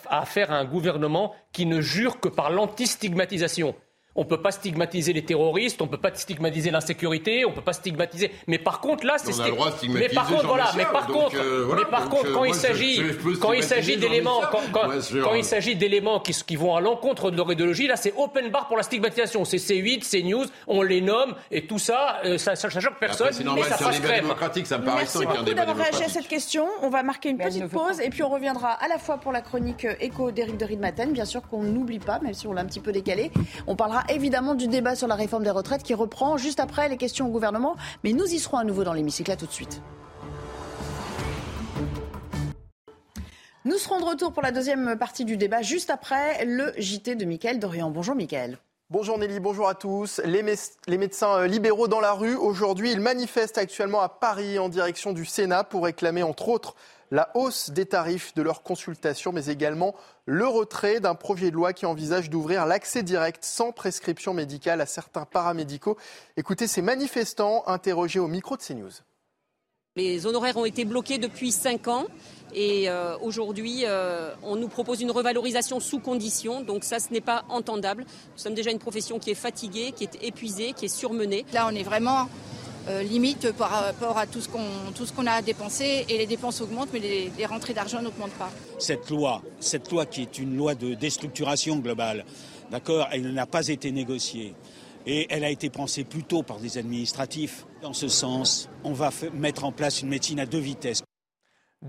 affaire 0.08 0.50
à 0.52 0.56
un 0.56 0.64
gouvernement 0.64 1.34
qui 1.52 1.66
ne 1.66 1.80
jure 1.80 2.20
que 2.20 2.28
par 2.28 2.50
l'anti-stigmatisation. 2.50 3.74
On 4.16 4.22
ne 4.22 4.26
peut 4.26 4.40
pas 4.40 4.50
stigmatiser 4.50 5.12
les 5.12 5.24
terroristes, 5.24 5.80
on 5.82 5.86
ne 5.86 5.90
peut 5.90 5.98
pas 5.98 6.14
stigmatiser 6.14 6.70
l'insécurité, 6.70 7.44
on 7.44 7.50
ne 7.50 7.54
peut 7.54 7.62
pas 7.62 7.74
stigmatiser. 7.74 8.30
Mais 8.46 8.58
par 8.58 8.80
contre, 8.80 9.06
là, 9.06 9.16
c'est. 9.18 9.34
On 9.34 9.40
a 9.40 9.46
le 9.46 9.52
droit 9.52 9.70
de 9.70 9.76
stigmatiser 9.76 10.08
Mais 10.08 10.14
par 10.14 10.26
contre, 10.26 10.46
voilà. 10.46 10.72
Mais 10.76 10.84
par 10.84 11.06
contre, 11.06 11.36
euh, 11.36 11.74
mais 11.76 11.84
par 11.84 12.08
contre, 12.08 12.32
quand, 12.32 12.44
il 12.44 12.54
s'agit, 12.54 13.02
quand 13.40 13.52
il 13.52 13.62
s'agit 13.62 13.96
d'éléments, 13.96 14.40
quand, 14.72 15.34
il 15.34 15.44
s'agit 15.44 15.76
d'éléments 15.76 16.20
qui, 16.20 16.32
qui 16.32 16.56
vont 16.56 16.74
à 16.74 16.80
l'encontre 16.80 17.30
de 17.30 17.36
leur 17.36 17.50
idéologie, 17.52 17.86
là, 17.86 17.96
c'est 17.96 18.14
open 18.16 18.50
bar 18.50 18.68
pour 18.68 18.76
la 18.76 18.82
stigmatisation. 18.82 19.44
C'est 19.44 19.58
C8, 19.58 20.02
c'est 20.02 20.22
News, 20.22 20.46
on 20.66 20.82
les 20.82 21.00
nomme 21.00 21.34
et 21.50 21.66
tout 21.66 21.78
ça, 21.78 22.20
euh, 22.24 22.38
ça, 22.38 22.56
ça, 22.56 22.68
choque 22.68 22.98
personne. 22.98 23.28
C'est 23.32 23.44
normal, 23.44 23.64
c'est 23.76 23.84
un 23.84 23.90
débat 23.90 24.20
démocratique, 24.20 24.66
ça 24.66 24.78
me 24.78 24.84
paraît 24.84 24.96
Merci 25.00 25.26
beaucoup 25.26 25.54
d'avoir 25.54 25.76
réagi 25.76 26.04
à 26.04 26.08
cette 26.08 26.28
question. 26.28 26.66
On 26.82 26.88
va 26.88 27.02
marquer 27.02 27.28
une 27.28 27.38
petite 27.38 27.68
pause 27.68 28.00
et 28.00 28.10
puis 28.10 28.22
on 28.22 28.30
reviendra 28.30 28.70
à 28.70 28.88
la 28.88 28.98
fois 28.98 29.18
pour 29.18 29.32
la 29.32 29.40
chronique 29.40 29.86
écho 30.00 30.30
d'Éric 30.30 30.56
de 30.56 30.64
Ridmaten, 30.64 31.12
bien 31.12 31.24
sûr 31.24 31.42
qu'on 31.42 31.62
n'oublie 31.62 31.98
pas, 31.98 32.18
même 32.20 32.34
si 32.34 32.46
on 32.46 32.52
l'a 32.52 32.62
un 32.62 32.66
petit 32.66 32.80
peu 32.80 32.92
décalé. 32.92 33.30
On 33.66 33.76
parlera 33.76 34.04
évidemment 34.08 34.54
du 34.54 34.68
débat 34.68 34.94
sur 34.94 35.08
la 35.08 35.14
réforme 35.14 35.44
des 35.44 35.50
retraites 35.50 35.82
qui 35.82 35.94
reprend 35.94 36.36
juste 36.36 36.60
après 36.60 36.88
les 36.88 36.96
questions 36.96 37.26
au 37.26 37.30
gouvernement. 37.30 37.76
Mais 38.04 38.12
nous 38.12 38.26
y 38.26 38.38
serons 38.38 38.58
à 38.58 38.64
nouveau 38.64 38.84
dans 38.84 38.92
l'hémicycle. 38.92 39.34
Tout 39.36 39.46
de 39.46 39.52
suite. 39.52 39.80
Nous 43.64 43.78
serons 43.78 43.98
de 43.98 44.04
retour 44.04 44.32
pour 44.32 44.42
la 44.42 44.52
deuxième 44.52 44.96
partie 44.96 45.24
du 45.24 45.36
débat, 45.36 45.60
juste 45.60 45.90
après 45.90 46.44
le 46.44 46.72
JT 46.78 47.16
de 47.16 47.24
Mickaël 47.24 47.58
Dorian. 47.58 47.90
Bonjour 47.90 48.14
Mickaël. 48.14 48.58
Bonjour 48.90 49.18
Nelly, 49.18 49.40
bonjour 49.40 49.68
à 49.68 49.74
tous. 49.74 50.20
Les, 50.24 50.44
les, 50.86 50.98
médecins 50.98 51.40
euh, 51.40 51.46
libéraux 51.48 51.88
dans 51.88 51.98
la 51.98 52.12
rue, 52.12 52.36
aujourd'hui, 52.36 52.92
ils 52.92 53.00
manifestent 53.00 53.58
actuellement 53.58 54.00
à 54.00 54.08
Paris 54.08 54.60
en 54.60 54.68
direction 54.68 55.12
du 55.12 55.24
Sénat 55.24 55.64
pour 55.64 55.82
réclamer, 55.82 56.22
entre 56.22 56.48
autres, 56.48 56.76
la 57.10 57.30
hausse 57.34 57.70
des 57.70 57.86
tarifs 57.86 58.34
de 58.34 58.42
leurs 58.42 58.62
consultations, 58.62 59.32
mais 59.32 59.46
également 59.46 59.94
le 60.24 60.46
retrait 60.46 61.00
d'un 61.00 61.14
projet 61.14 61.50
de 61.50 61.56
loi 61.56 61.72
qui 61.72 61.86
envisage 61.86 62.30
d'ouvrir 62.30 62.66
l'accès 62.66 63.02
direct 63.02 63.44
sans 63.44 63.72
prescription 63.72 64.34
médicale 64.34 64.80
à 64.80 64.86
certains 64.86 65.24
paramédicaux. 65.24 65.96
Écoutez 66.36 66.66
ces 66.66 66.82
manifestants 66.82 67.62
interrogés 67.66 68.18
au 68.18 68.28
micro 68.28 68.56
de 68.56 68.62
CNews. 68.62 68.90
Les 69.96 70.26
honoraires 70.26 70.58
ont 70.58 70.66
été 70.66 70.84
bloqués 70.84 71.16
depuis 71.16 71.50
5 71.50 71.88
ans. 71.88 72.04
Et 72.54 72.88
euh, 72.88 73.16
aujourd'hui, 73.18 73.84
euh, 73.84 74.30
on 74.42 74.56
nous 74.56 74.68
propose 74.68 75.00
une 75.00 75.10
revalorisation 75.10 75.80
sous 75.80 76.00
condition. 76.00 76.60
Donc 76.60 76.84
ça, 76.84 76.98
ce 76.98 77.12
n'est 77.12 77.22
pas 77.22 77.44
entendable. 77.48 78.02
Nous 78.02 78.38
sommes 78.38 78.54
déjà 78.54 78.70
une 78.70 78.78
profession 78.78 79.18
qui 79.18 79.30
est 79.30 79.34
fatiguée, 79.34 79.92
qui 79.92 80.04
est 80.04 80.22
épuisée, 80.22 80.74
qui 80.74 80.84
est 80.84 80.94
surmenée. 80.94 81.46
Là, 81.54 81.66
on 81.70 81.74
est 81.74 81.82
vraiment 81.82 82.28
euh, 82.88 83.02
limite 83.02 83.52
par 83.52 83.70
rapport 83.70 84.18
à 84.18 84.26
tout 84.26 84.40
ce 84.40 84.48
qu'on 84.48 85.26
a 85.26 85.32
à 85.32 85.42
dépenser. 85.42 86.04
Et 86.08 86.18
les 86.18 86.26
dépenses 86.26 86.60
augmentent, 86.60 86.90
mais 86.92 86.98
les, 86.98 87.32
les 87.36 87.46
rentrées 87.46 87.74
d'argent 87.74 88.00
n'augmentent 88.02 88.38
pas. 88.38 88.50
Cette 88.78 89.10
loi, 89.10 89.42
cette 89.60 89.90
loi 89.90 90.06
qui 90.06 90.22
est 90.22 90.38
une 90.38 90.56
loi 90.56 90.74
de 90.74 90.94
déstructuration 90.94 91.76
globale, 91.76 92.24
d'accord, 92.70 93.08
elle 93.12 93.32
n'a 93.32 93.46
pas 93.46 93.68
été 93.68 93.90
négociée. 93.90 94.54
Et 95.06 95.26
elle 95.30 95.44
a 95.44 95.50
été 95.50 95.70
pensée 95.70 96.04
plutôt 96.04 96.42
par 96.42 96.58
des 96.58 96.78
administratifs. 96.78 97.64
Dans 97.80 97.92
ce 97.92 98.08
sens, 98.08 98.68
on 98.82 98.92
va 98.92 99.10
mettre 99.34 99.64
en 99.64 99.70
place 99.70 100.02
une 100.02 100.08
médecine 100.08 100.40
à 100.40 100.46
deux 100.46 100.58
vitesses. 100.58 101.02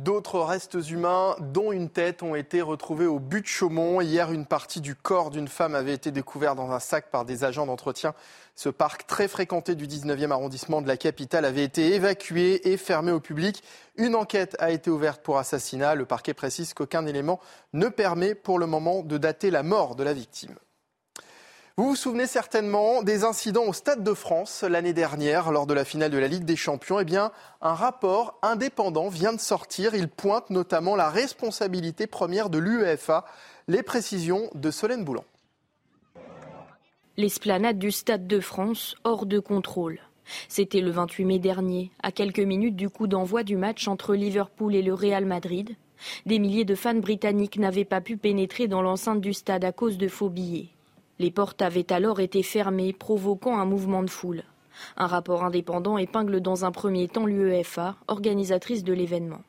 D'autres 0.03 0.41
restes 0.41 0.77
humains, 0.91 1.35
dont 1.39 1.71
une 1.71 1.89
tête, 1.89 2.21
ont 2.21 2.35
été 2.35 2.61
retrouvés 2.61 3.07
au 3.07 3.17
but 3.17 3.41
de 3.41 3.47
Chaumont. 3.47 3.99
Hier, 3.99 4.31
une 4.31 4.45
partie 4.45 4.79
du 4.79 4.93
corps 4.93 5.31
d'une 5.31 5.47
femme 5.47 5.73
avait 5.73 5.93
été 5.93 6.11
découverte 6.11 6.55
dans 6.55 6.71
un 6.71 6.79
sac 6.79 7.09
par 7.09 7.25
des 7.25 7.43
agents 7.43 7.65
d'entretien. 7.65 8.13
Ce 8.53 8.69
parc 8.69 9.07
très 9.07 9.27
fréquenté 9.27 9.73
du 9.73 9.87
19e 9.87 10.29
arrondissement 10.29 10.83
de 10.83 10.87
la 10.87 10.97
capitale 10.97 11.45
avait 11.45 11.63
été 11.63 11.95
évacué 11.95 12.71
et 12.71 12.77
fermé 12.77 13.11
au 13.11 13.19
public. 13.19 13.63
Une 13.95 14.13
enquête 14.13 14.55
a 14.59 14.69
été 14.69 14.91
ouverte 14.91 15.23
pour 15.23 15.39
assassinat. 15.39 15.95
Le 15.95 16.05
parquet 16.05 16.35
précise 16.35 16.75
qu'aucun 16.75 17.07
élément 17.07 17.39
ne 17.73 17.87
permet 17.87 18.35
pour 18.35 18.59
le 18.59 18.67
moment 18.67 19.01
de 19.01 19.17
dater 19.17 19.49
la 19.49 19.63
mort 19.63 19.95
de 19.95 20.03
la 20.03 20.13
victime. 20.13 20.55
Vous 21.79 21.89
vous 21.89 21.95
souvenez 21.95 22.25
certainement 22.25 23.03
des 23.03 23.23
incidents 23.23 23.65
au 23.67 23.73
Stade 23.73 24.03
de 24.03 24.15
France 24.15 24.63
l'année 24.63 24.93
dernière 24.93 25.51
lors 25.51 25.67
de 25.67 25.75
la 25.75 25.85
finale 25.85 26.09
de 26.09 26.17
la 26.17 26.27
Ligue 26.27 26.43
des 26.43 26.55
Champions. 26.55 26.99
Eh 26.99 27.05
bien, 27.05 27.31
un 27.61 27.75
rapport 27.75 28.39
indépendant 28.41 29.09
vient 29.09 29.31
de 29.31 29.39
sortir. 29.39 29.93
Il 29.93 30.07
pointe 30.07 30.49
notamment 30.49 30.95
la 30.95 31.11
responsabilité 31.11 32.07
première 32.07 32.49
de 32.49 32.57
l'UEFA. 32.57 33.25
Les 33.67 33.83
précisions 33.83 34.49
de 34.55 34.71
Solène 34.71 35.03
Boulan. 35.03 35.23
L'esplanade 37.15 37.77
du 37.77 37.91
Stade 37.91 38.25
de 38.25 38.39
France 38.39 38.95
hors 39.03 39.27
de 39.27 39.37
contrôle. 39.37 39.99
C'était 40.49 40.81
le 40.81 40.89
28 40.89 41.25
mai 41.25 41.37
dernier, 41.37 41.91
à 42.01 42.11
quelques 42.11 42.39
minutes 42.39 42.75
du 42.75 42.89
coup 42.89 43.05
d'envoi 43.05 43.43
du 43.43 43.55
match 43.55 43.87
entre 43.87 44.15
Liverpool 44.15 44.73
et 44.73 44.81
le 44.81 44.95
Real 44.95 45.25
Madrid. 45.25 45.75
Des 46.25 46.39
milliers 46.39 46.65
de 46.65 46.73
fans 46.73 46.95
britanniques 46.95 47.59
n'avaient 47.59 47.85
pas 47.85 48.01
pu 48.01 48.17
pénétrer 48.17 48.67
dans 48.67 48.81
l'enceinte 48.81 49.21
du 49.21 49.33
stade 49.33 49.63
à 49.63 49.71
cause 49.71 49.99
de 49.99 50.07
faux 50.07 50.29
billets. 50.29 50.69
Les 51.19 51.31
portes 51.31 51.61
avaient 51.61 51.91
alors 51.91 52.19
été 52.19 52.43
fermées, 52.43 52.93
provoquant 52.93 53.59
un 53.59 53.65
mouvement 53.65 54.03
de 54.03 54.09
foule. 54.09 54.43
Un 54.95 55.07
rapport 55.07 55.43
indépendant 55.43 55.97
épingle 55.97 56.41
dans 56.41 56.65
un 56.65 56.71
premier 56.71 57.07
temps 57.07 57.25
l'UEFA, 57.25 57.95
organisatrice 58.07 58.83
de 58.83 58.93
l'événement. 58.93 59.41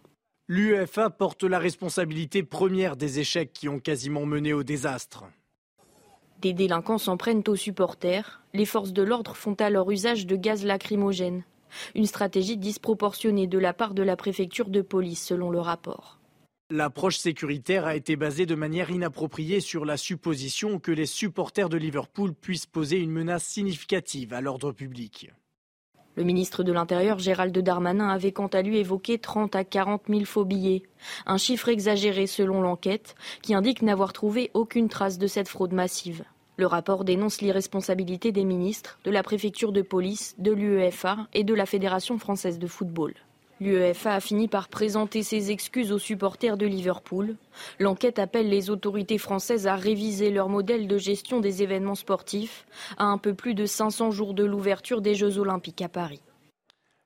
L'UEFA 0.48 1.10
porte 1.10 1.44
la 1.44 1.58
responsabilité 1.58 2.42
première 2.42 2.96
des 2.96 3.18
échecs 3.18 3.52
qui 3.52 3.68
ont 3.68 3.80
quasiment 3.80 4.24
mené 4.24 4.54
au 4.54 4.62
désastre. 4.62 5.24
Des 6.40 6.54
délinquants 6.54 6.96
s'en 6.96 7.18
prennent 7.18 7.42
aux 7.48 7.56
supporters. 7.56 8.42
Les 8.54 8.64
forces 8.64 8.92
de 8.92 9.02
l'ordre 9.02 9.36
font 9.36 9.54
alors 9.54 9.90
usage 9.90 10.24
de 10.24 10.36
gaz 10.36 10.64
lacrymogène. 10.64 11.42
Une 11.94 12.06
stratégie 12.06 12.56
disproportionnée 12.56 13.46
de 13.46 13.58
la 13.58 13.74
part 13.74 13.92
de 13.92 14.02
la 14.02 14.16
préfecture 14.16 14.70
de 14.70 14.80
police, 14.80 15.22
selon 15.22 15.50
le 15.50 15.60
rapport. 15.60 16.17
L'approche 16.70 17.16
sécuritaire 17.16 17.86
a 17.86 17.96
été 17.96 18.14
basée 18.16 18.44
de 18.44 18.54
manière 18.54 18.90
inappropriée 18.90 19.60
sur 19.60 19.86
la 19.86 19.96
supposition 19.96 20.78
que 20.78 20.92
les 20.92 21.06
supporters 21.06 21.70
de 21.70 21.78
Liverpool 21.78 22.34
puissent 22.34 22.66
poser 22.66 22.98
une 22.98 23.10
menace 23.10 23.44
significative 23.44 24.34
à 24.34 24.42
l'ordre 24.42 24.72
public. 24.72 25.30
Le 26.16 26.24
ministre 26.24 26.62
de 26.64 26.72
l'Intérieur, 26.72 27.18
Gérald 27.20 27.56
Darmanin, 27.56 28.10
avait 28.10 28.32
quant 28.32 28.48
à 28.48 28.60
lui 28.60 28.76
évoqué 28.76 29.16
30 29.16 29.56
à 29.56 29.64
40 29.64 30.02
000 30.10 30.26
faux 30.26 30.44
billets. 30.44 30.82
Un 31.24 31.38
chiffre 31.38 31.70
exagéré 31.70 32.26
selon 32.26 32.60
l'enquête, 32.60 33.14
qui 33.40 33.54
indique 33.54 33.80
n'avoir 33.80 34.12
trouvé 34.12 34.50
aucune 34.52 34.90
trace 34.90 35.16
de 35.16 35.26
cette 35.26 35.48
fraude 35.48 35.72
massive. 35.72 36.22
Le 36.58 36.66
rapport 36.66 37.04
dénonce 37.04 37.40
l'irresponsabilité 37.40 38.30
des 38.30 38.44
ministres, 38.44 38.98
de 39.04 39.10
la 39.10 39.22
préfecture 39.22 39.72
de 39.72 39.80
police, 39.80 40.34
de 40.36 40.52
l'UEFA 40.52 41.28
et 41.32 41.44
de 41.44 41.54
la 41.54 41.64
Fédération 41.64 42.18
française 42.18 42.58
de 42.58 42.66
football. 42.66 43.14
L'UEFA 43.60 44.14
a 44.14 44.20
fini 44.20 44.46
par 44.46 44.68
présenter 44.68 45.24
ses 45.24 45.50
excuses 45.50 45.90
aux 45.90 45.98
supporters 45.98 46.56
de 46.56 46.66
Liverpool. 46.66 47.34
L'enquête 47.80 48.20
appelle 48.20 48.48
les 48.48 48.70
autorités 48.70 49.18
françaises 49.18 49.66
à 49.66 49.74
réviser 49.74 50.30
leur 50.30 50.48
modèle 50.48 50.86
de 50.86 50.96
gestion 50.96 51.40
des 51.40 51.62
événements 51.62 51.96
sportifs 51.96 52.66
à 52.98 53.04
un 53.04 53.18
peu 53.18 53.34
plus 53.34 53.54
de 53.54 53.66
500 53.66 54.12
jours 54.12 54.34
de 54.34 54.44
l'ouverture 54.44 55.00
des 55.00 55.16
Jeux 55.16 55.38
olympiques 55.38 55.82
à 55.82 55.88
Paris. 55.88 56.22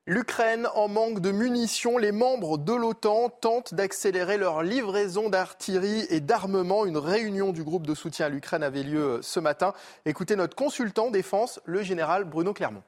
L'Ukraine 0.05 0.67
en 0.75 0.89
manque 0.89 1.21
de 1.21 1.31
munitions. 1.31 1.97
Les 1.97 2.11
membres 2.11 2.57
de 2.57 2.73
l'OTAN 2.73 3.29
tentent 3.29 3.73
d'accélérer 3.73 4.37
leur 4.37 4.61
livraison 4.61 5.29
d'artillerie 5.29 6.05
et 6.09 6.19
d'armement. 6.19 6.85
Une 6.85 6.97
réunion 6.97 7.53
du 7.53 7.63
groupe 7.63 7.87
de 7.87 7.95
soutien 7.95 8.25
à 8.25 8.29
l'Ukraine 8.29 8.63
avait 8.63 8.83
lieu 8.83 9.19
ce 9.21 9.39
matin. 9.39 9.73
Écoutez 10.05 10.35
notre 10.35 10.55
consultant 10.55 11.09
défense, 11.09 11.61
le 11.63 11.83
général 11.83 12.25
Bruno 12.25 12.53
Clermont. 12.53 12.83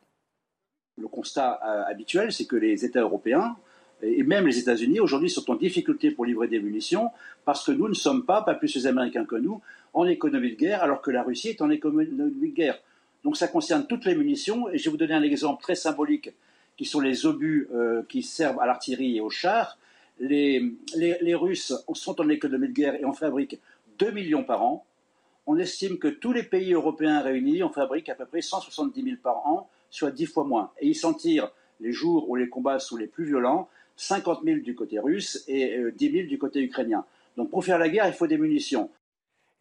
Le 0.97 1.07
constat 1.07 1.59
euh, 1.65 1.83
habituel, 1.91 2.31
c'est 2.31 2.45
que 2.45 2.55
les 2.55 2.85
États 2.85 3.01
européens 3.01 3.55
et 4.01 4.23
même 4.23 4.45
les 4.45 4.59
États-Unis 4.59 4.99
aujourd'hui 4.99 5.29
sont 5.29 5.49
en 5.49 5.55
difficulté 5.55 6.11
pour 6.11 6.25
livrer 6.25 6.47
des 6.47 6.59
munitions 6.59 7.09
parce 7.45 7.65
que 7.65 7.71
nous 7.71 7.87
ne 7.87 7.93
sommes 7.93 8.25
pas, 8.25 8.41
pas 8.41 8.53
plus 8.53 8.75
les 8.75 8.87
Américains 8.87 9.25
que 9.25 9.35
nous, 9.35 9.61
en 9.93 10.05
économie 10.05 10.51
de 10.51 10.55
guerre 10.55 10.83
alors 10.83 11.01
que 11.01 11.11
la 11.11 11.23
Russie 11.23 11.49
est 11.49 11.61
en 11.61 11.69
économie 11.69 12.07
de 12.07 12.47
guerre. 12.47 12.79
Donc 13.23 13.37
ça 13.37 13.47
concerne 13.47 13.87
toutes 13.87 14.05
les 14.05 14.15
munitions 14.15 14.69
et 14.69 14.77
je 14.77 14.85
vais 14.85 14.91
vous 14.91 14.97
donner 14.97 15.15
un 15.15 15.23
exemple 15.23 15.61
très 15.61 15.75
symbolique 15.75 16.29
qui 16.77 16.85
sont 16.85 16.99
les 16.99 17.25
obus 17.25 17.67
euh, 17.73 18.03
qui 18.07 18.21
servent 18.21 18.59
à 18.59 18.65
l'artillerie 18.65 19.17
et 19.17 19.21
aux 19.21 19.29
chars. 19.29 19.77
Les, 20.19 20.73
les, 20.95 21.35
Russes 21.35 21.73
sont 21.93 22.21
en 22.21 22.29
économie 22.29 22.67
de 22.67 22.73
guerre 22.73 22.95
et 22.95 23.03
en 23.03 23.13
fabriquent 23.13 23.59
2 23.99 24.11
millions 24.11 24.43
par 24.43 24.63
an. 24.63 24.85
On 25.47 25.57
estime 25.57 25.97
que 25.97 26.07
tous 26.07 26.33
les 26.33 26.43
pays 26.43 26.73
européens 26.73 27.21
réunis 27.21 27.63
en 27.63 27.69
fabriquent 27.69 28.09
à 28.09 28.15
peu 28.15 28.25
près 28.25 28.41
170 28.41 29.03
000 29.03 29.15
par 29.21 29.45
an 29.47 29.69
soit 29.89 30.11
dix 30.11 30.25
fois 30.25 30.43
moins. 30.43 30.71
Et 30.79 30.87
ils 30.87 30.95
s'en 30.95 31.13
tirent 31.13 31.51
les 31.79 31.91
jours 31.91 32.29
où 32.29 32.35
les 32.35 32.49
combats 32.49 32.79
sont 32.79 32.97
les 32.97 33.07
plus 33.07 33.25
violents, 33.25 33.69
50 33.97 34.43
000 34.43 34.59
du 34.59 34.75
côté 34.75 34.99
russe 34.99 35.43
et 35.47 35.77
10 35.95 36.07
euh, 36.07 36.11
000 36.11 36.27
du 36.27 36.37
côté 36.37 36.61
ukrainien. 36.61 37.05
Donc 37.37 37.49
pour 37.49 37.63
faire 37.63 37.77
la 37.77 37.89
guerre, 37.89 38.07
il 38.07 38.13
faut 38.13 38.27
des 38.27 38.37
munitions. 38.37 38.89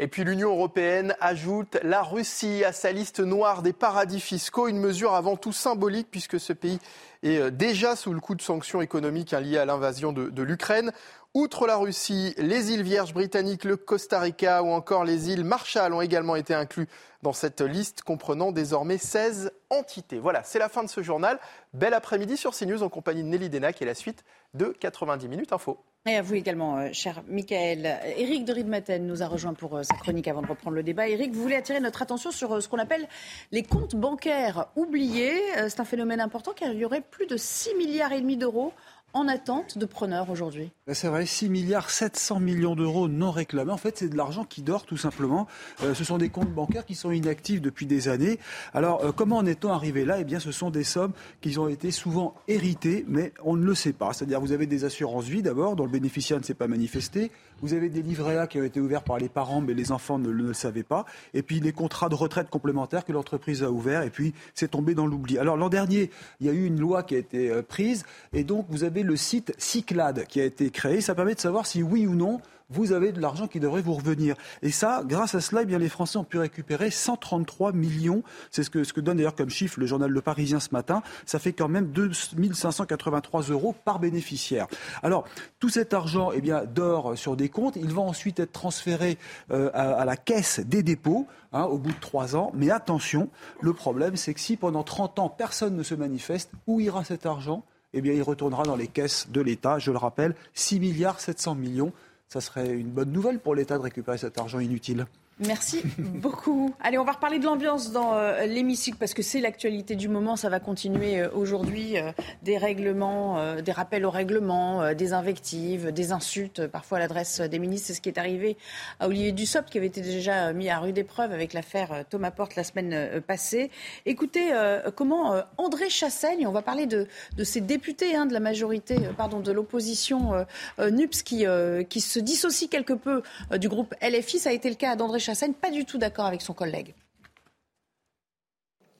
Et 0.01 0.09
puis 0.09 0.25
l'Union 0.25 0.51
européenne 0.51 1.15
ajoute 1.21 1.79
la 1.85 2.03
Russie 2.03 2.65
à 2.65 2.73
sa 2.73 2.91
liste 2.91 3.21
noire 3.21 3.63
des 3.63 3.73
paradis 3.73 4.19
fiscaux, 4.19 4.67
une 4.67 4.81
mesure 4.81 5.15
avant 5.15 5.37
tout 5.37 5.53
symbolique 5.53 6.09
puisque 6.11 6.41
ce 6.41 6.53
pays 6.53 6.81
est 7.23 7.39
euh, 7.39 7.51
déjà 7.51 7.95
sous 7.95 8.13
le 8.13 8.19
coup 8.19 8.35
de 8.35 8.43
sanctions 8.43 8.83
économiques 8.83 9.33
hein, 9.33 9.41
liées 9.41 9.57
à 9.57 9.65
l'invasion 9.65 10.13
de, 10.13 10.43
l'Ukraine. 10.43 10.91
Outre 11.33 11.69
la 11.69 11.77
Russie, 11.77 12.35
les 12.39 12.73
îles 12.73 12.83
Vierges 12.83 13.15
britanniques, 13.15 13.63
le 13.63 13.77
Costa 13.77 14.19
Rica 14.19 14.65
ou 14.65 14.71
encore 14.71 15.05
les 15.05 15.31
îles 15.31 15.45
Marshall 15.45 15.95
ont 15.95 16.01
également 16.01 16.35
été 16.35 16.55
inclus 16.55 16.89
dans 17.23 17.33
cette 17.33 17.61
liste 17.61 18.03
comprenant 18.03 18.51
désormais 18.51 18.99
16 18.99 19.53
entités. 19.71 20.19
Voilà, 20.19 20.43
c'est 20.43 20.59
la 20.59 20.69
fin 20.69 20.83
de 20.83 20.89
ce 20.89 21.03
journal. 21.03 21.39
Bel 21.73 21.95
après-midi 21.95 22.37
sur 22.37 22.53
CNews 22.53 22.83
en 22.83 22.89
compagnie 22.89 23.23
de 23.23 23.29
Nelly 23.29 23.49
Denac 23.49 23.81
et 23.81 23.85
la 23.85 23.95
suite 23.95 24.25
de 24.55 24.75
90 24.81 25.29
minutes 25.29 25.53
info. 25.53 25.79
Et 26.07 26.17
à 26.17 26.21
vous 26.21 26.35
également, 26.35 26.77
euh, 26.77 26.91
cher 26.93 27.23
Michael. 27.29 27.99
Éric 28.19 28.45
de 28.45 28.53
Ridmaten 28.53 29.07
nous 29.07 29.23
a 29.23 29.27
rejoint 29.27 29.55
pour 29.55 29.75
euh, 29.75 29.85
sa 29.85 29.95
chronique 29.95 30.29
avant 30.29 30.43
de 30.43 30.47
reprendre 30.47 30.77
le 30.77 30.83
débat. 30.83 31.09
Éric, 31.09 31.33
vous 31.33 31.41
voulez 31.41 31.57
attirer 31.57 31.81
notre 31.81 32.03
attention 32.03 32.31
sur 32.31 32.53
euh, 32.53 32.61
ce 32.61 32.69
qu'on 32.69 32.79
appelle 32.79 33.09
les 33.53 33.63
comptes 33.63 33.97
bancaires 33.97 34.67
oubliés. 34.77 35.41
C'est 35.71 35.81
un 35.81 35.87
phénomène 35.87 36.21
important 36.21 36.53
car 36.55 36.71
il 36.71 36.79
y 36.79 36.85
aurait 36.85 37.01
plus 37.01 37.27
de 37.27 37.39
6 37.39 37.77
milliards 37.77 38.13
et 38.13 38.21
demi 38.21 38.37
d'euros 38.37 38.75
en 39.15 39.29
attente 39.29 39.79
de 39.79 39.87
preneurs 39.87 40.29
aujourd'hui? 40.29 40.71
C'est 40.93 41.09
vrai, 41.09 41.25
6 41.25 41.49
milliards 41.49 41.89
700 41.89 42.41
millions 42.41 42.75
d'euros 42.75 43.09
non 43.09 43.31
réclamés. 43.31 43.73
En 43.73 43.79
fait, 43.79 43.97
c'est 43.99 44.09
de 44.09 44.17
l'argent 44.17 44.45
qui 44.45 44.63
dort 44.63 44.85
tout 44.85 44.97
simplement. 44.97 45.47
Euh, 45.83 45.95
ce 45.95 46.05
sont 46.05 46.19
des 46.19 46.29
comptes 46.29 46.53
bancaires 46.53 46.85
qui 46.85 46.95
sont 46.95 47.13
inactifs 47.13 47.63
depuis 47.63 47.87
des 47.87 48.09
années. 48.09 48.39
Alors, 48.75 49.05
euh, 49.05 49.13
comment 49.13 49.39
en 49.39 49.47
est-on 49.47 49.71
arrivé 49.71 50.05
là? 50.05 50.19
Eh 50.19 50.25
bien, 50.25 50.41
ce 50.41 50.53
sont 50.53 50.71
des 50.71 50.85
sommes 50.85 51.13
qui 51.41 51.57
ont 51.59 51.69
été 51.69 51.91
souvent 51.91 52.35
héritées, 52.49 53.05
mais 53.09 53.33
on 53.45 53.57
ne 53.57 53.65
le 53.65 53.75
sait 53.75 53.93
pas. 53.93 54.13
C'est-à-dire, 54.13 54.41
vous 54.41 54.53
avez 54.53 54.67
des 54.67 54.85
assurances 54.85 55.25
vie 55.25 55.43
d'abord, 55.43 55.77
dont 55.77 55.85
le 55.85 55.91
bénéficiaire 55.91 56.39
ne 56.39 56.45
s'est 56.45 56.55
pas 56.55 56.69
manifesté. 56.69 57.31
Vous 57.63 57.73
avez 57.73 57.89
des 57.89 58.03
livrets 58.03 58.39
A 58.39 58.47
qui 58.47 58.59
ont 58.59 58.65
été 58.65 58.81
ouverts 58.81 59.03
par 59.03 59.19
les 59.19 59.29
parents, 59.29 59.61
mais 59.61 59.75
les 59.75 59.93
enfants 59.93 60.19
ne, 60.19 60.31
le 60.31 60.53
savaient 60.53 60.83
pas. 60.83 61.05
Et 61.33 61.43
puis, 61.43 61.61
les 61.61 61.73
contrats 61.73 62.09
de 62.09 62.15
retraite 62.15 62.51
complémentaires 62.51 63.05
que 63.05 63.13
l'entreprise 63.13 63.63
a 63.63 63.71
ouverts. 63.71 64.03
Et 64.03 64.11
puis, 64.11 64.35
c'est 64.55 64.71
tombé 64.71 64.95
dans 64.95 65.07
l'oubli. 65.07 65.39
Alors, 65.39 65.57
l'an 65.57 65.69
dernier, 65.69 66.11
il 66.41 66.47
y 66.47 66.51
a 66.51 66.53
eu 66.53 66.67
une 66.67 66.79
loi 66.79 67.03
qui 67.03 67.15
a 67.15 67.19
été 67.19 67.51
euh, 67.51 67.63
prise. 67.63 68.05
Et 68.33 68.45
donc, 68.45 68.67
vous 68.69 68.85
avez 68.85 69.03
le 69.03 69.17
site 69.17 69.55
Cyclade 69.59 70.27
qui 70.27 70.41
a 70.41 70.45
été 70.45 70.71
créé. 70.71 71.01
Ça 71.01 71.15
permet 71.15 71.35
de 71.35 71.41
savoir 71.41 71.67
si 71.67 71.83
oui 71.83 72.07
ou 72.07 72.15
non 72.15 72.41
vous 72.71 72.93
avez 72.93 73.13
de 73.13 73.21
l'argent 73.21 73.47
qui 73.47 73.61
devrait 73.61 73.83
vous 73.83 73.95
revenir. 73.95 74.37
Et 74.63 74.71
ça, 74.71 75.03
grâce 75.05 75.35
à 75.35 75.41
cela, 75.41 75.63
eh 75.63 75.67
bien, 75.67 75.79
les 75.79 75.89
Français 75.89 76.17
ont 76.17 76.25
pu 76.25 76.39
récupérer 76.39 76.91
133 76.91 77.73
millions. 77.73 78.23
C'est 78.51 78.63
ce 78.63 78.71
que, 78.71 79.01
donne 79.01 79.19
d'ailleurs 79.19 79.35
comme 79.35 79.51
chiffre 79.51 79.79
le 79.79 79.87
journal 79.87 80.11
Le 80.11 80.21
Parisien 80.21 80.61
ce 80.61 80.71
matin. 80.73 81.03
Ça 81.27 81.39
fait 81.39 81.53
quand 81.53 81.69
même 81.69 81.87
2583 81.93 83.43
euros 83.51 83.75
par 83.85 83.99
bénéficiaire. 83.99 84.67
Alors, 85.03 85.25
tout 85.61 85.69
cet 85.69 85.93
argent 85.93 86.31
eh 86.33 86.41
bien, 86.41 86.65
dort 86.65 87.17
sur 87.19 87.37
des 87.37 87.49
comptes. 87.49 87.77
Il 87.77 87.93
va 87.93 88.03
ensuite 88.03 88.41
être 88.41 88.53
transféré 88.53 89.19
euh, 89.51 89.71
à, 89.75 90.05
la 90.05 90.17
caisse 90.17 90.61
des 90.61 90.83
dépôts 90.83 91.27
hein, 91.53 91.65
au 91.65 91.79
bout 91.79 91.93
de 91.93 92.01
trois 92.01 92.35
ans. 92.35 92.51
Mais 92.55 92.71
attention, 92.71 93.29
le 93.61 93.75
problème, 93.75 94.17
c'est 94.17 94.33
que 94.33 94.41
si 94.41 94.57
pendant 94.57 94.83
30 94.83 95.19
ans, 95.19 95.29
personne 95.29 95.77
ne 95.77 95.83
se 95.83 95.95
manifeste, 95.95 96.51
où 96.67 96.81
ira 96.81 97.05
cet 97.05 97.27
argent? 97.27 97.65
Eh 97.97 98.01
bien, 98.01 98.13
il 98.13 98.23
retournera 98.23 98.65
dans 98.65 98.75
les 98.75 98.89
caisses 98.89 99.29
de 99.31 99.41
l'État. 99.41 99.79
Je 99.79 99.93
le 99.93 99.99
rappelle, 99.99 100.35
6 100.55 100.81
milliards 100.81 101.21
700 101.21 101.55
millions. 101.55 101.93
Ça 102.29 102.41
serait 102.41 102.71
une 102.73 102.91
bonne 102.91 103.13
nouvelle 103.13 103.41
pour 103.41 103.55
l'État 103.55 103.79
de 103.79 103.83
récupérer 103.83 104.19
cet 104.19 104.39
argent 104.39 104.59
inutile. 104.59 105.07
Merci 105.41 105.83
beaucoup. 105.99 106.73
Allez, 106.81 106.97
on 106.97 107.05
va 107.05 107.13
reparler 107.13 107.41
de 107.41 107.45
l'ambiance 107.45 107.91
dans 107.91 108.15
euh, 108.15 108.47
l'hémicycle 108.47 108.97
parce 108.99 109.15
que 109.15 109.23
c'est 109.23 109.41
l'actualité 109.41 109.97
du 109.97 110.09
moment. 110.09 110.37
Ça 110.37 110.49
va 110.49 110.61
continuer 110.61 111.21
euh, 111.21 111.29
aujourd'hui. 111.35 111.99
Euh, 111.99 112.13
des 112.43 112.57
règlements, 112.57 113.55
des 113.63 113.73
rappels 113.73 114.05
au 114.05 114.11
règlement, 114.11 114.93
des 114.93 115.13
invectives, 115.13 115.93
des 115.93 116.13
insultes, 116.13 116.67
parfois 116.67 116.99
à 116.99 117.01
l'adresse 117.01 117.41
des 117.41 117.59
ministres. 117.59 117.89
C'est 117.89 117.95
ce 117.95 118.01
qui 118.01 118.11
est 118.11 118.19
arrivé 118.19 118.57
à 119.01 119.09
Olivier 119.09 119.33
Dussopt 119.33 119.71
qui 119.71 119.79
avait 119.79 119.87
été 119.87 120.03
déjà 120.03 120.53
mis 120.53 120.69
à 120.69 120.79
rude 120.79 120.99
épreuve 120.99 121.33
avec 121.33 121.55
l'affaire 121.55 122.05
Thomas 122.11 122.31
Porte 122.31 122.55
la 122.55 122.65
semaine 122.65 123.23
passée. 123.23 123.71
Écoutez 124.05 124.53
comment 124.95 125.43
André 125.57 125.89
Chassaigne, 125.89 126.47
on 126.47 126.53
va 126.53 126.61
parler 126.61 126.87
de, 126.87 127.07
de 127.37 127.45
ces 127.45 127.63
députés 127.63 128.15
hein, 128.15 128.27
de 128.27 128.35
la 128.35 128.41
majorité, 128.41 128.97
pardon, 129.17 129.41
de 129.41 129.53
l'opposition 129.53 130.45
NUPS 130.79 131.23
qui, 131.23 131.47
qui 131.89 132.01
se 132.03 132.19
dissocie 132.19 132.69
quelque 132.69 132.93
peu 132.93 133.23
du 133.57 133.71
groupe 133.71 133.95
LFI. 134.03 134.39
Ça 134.39 134.51
a 134.51 134.53
été 134.53 134.69
le 134.69 134.77
cas 134.77 134.97
d'André 134.97 135.19
Chassaigne, 135.25 135.55
pas 135.55 135.71
du 135.71 135.87
tout 135.87 135.97
d'accord 135.97 136.27
avec 136.27 136.43
son 136.43 136.53
collègue. 136.53 136.95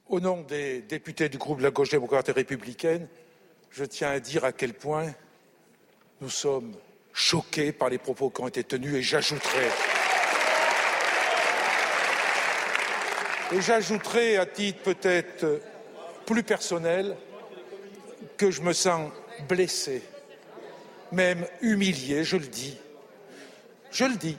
Au 0.07 0.21
nom 0.21 0.41
des 0.41 0.81
députés 0.81 1.29
du 1.29 1.37
groupe 1.37 1.59
de 1.59 1.65
la 1.65 1.71
gauche 1.71 1.91
démocrate 1.91 2.31
et 2.31 2.33
républicaine, 2.33 3.09
je 3.71 3.85
tiens 3.85 4.11
à 4.11 4.21
dire 4.21 4.45
à 4.45 4.53
quel 4.53 4.73
point 4.73 5.13
nous 6.23 6.31
sommes 6.31 6.75
choqués 7.13 7.73
par 7.73 7.91
les 7.91 7.99
propos 7.99 8.31
qui 8.31 8.41
ont 8.41 8.49
été 8.49 8.65
tenus 8.65 8.95
et 8.95 9.03
j'ajouterai 9.03 9.69
et 13.53 13.61
j'ajouterai 13.61 14.39
à 14.39 14.47
titre 14.47 14.83
peut-être 14.83 15.61
plus 16.25 16.43
personnel 16.43 17.17
que 18.39 18.51
je 18.51 18.63
me 18.63 18.73
sens 18.73 19.13
blessé, 19.47 20.03
même 21.13 21.47
humilié, 21.61 22.25
je 22.25 22.39
le 22.39 22.47
dis. 22.47 22.79
Je 23.91 24.07
le 24.07 24.17
dis 24.17 24.39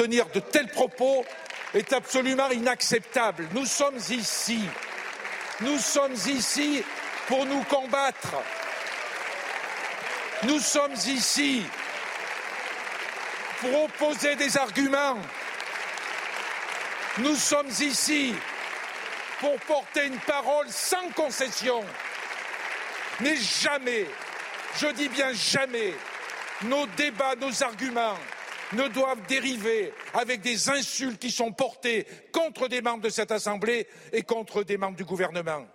tenir 0.00 0.24
de 0.32 0.40
tels 0.40 0.68
propos 0.68 1.26
est 1.74 1.92
absolument 1.92 2.50
inacceptable. 2.50 3.46
Nous 3.52 3.66
sommes 3.66 3.98
ici. 4.08 4.60
Nous 5.60 5.78
sommes 5.78 6.14
ici 6.14 6.82
pour 7.26 7.44
nous 7.44 7.62
combattre. 7.64 8.34
Nous 10.44 10.58
sommes 10.58 10.94
ici 11.06 11.62
pour 13.60 13.84
opposer 13.84 14.36
des 14.36 14.56
arguments. 14.56 15.18
Nous 17.18 17.36
sommes 17.36 17.68
ici 17.80 18.34
pour 19.38 19.54
porter 19.60 20.06
une 20.06 20.18
parole 20.20 20.68
sans 20.70 21.10
concession. 21.14 21.84
Mais 23.20 23.36
jamais, 23.36 24.06
je 24.80 24.86
dis 24.92 25.10
bien 25.10 25.34
jamais, 25.34 25.92
nos 26.62 26.86
débats, 26.86 27.34
nos 27.38 27.62
arguments 27.62 28.16
ne 28.72 28.88
doivent 28.88 29.26
dériver 29.28 29.92
avec 30.14 30.40
des 30.40 30.68
insultes 30.68 31.18
qui 31.18 31.30
sont 31.30 31.52
portées 31.52 32.06
contre 32.32 32.68
des 32.68 32.82
membres 32.82 33.02
de 33.02 33.08
cette 33.08 33.32
Assemblée 33.32 33.86
et 34.12 34.22
contre 34.22 34.62
des 34.62 34.78
membres 34.78 34.96
du 34.96 35.04
gouvernement. 35.04 35.66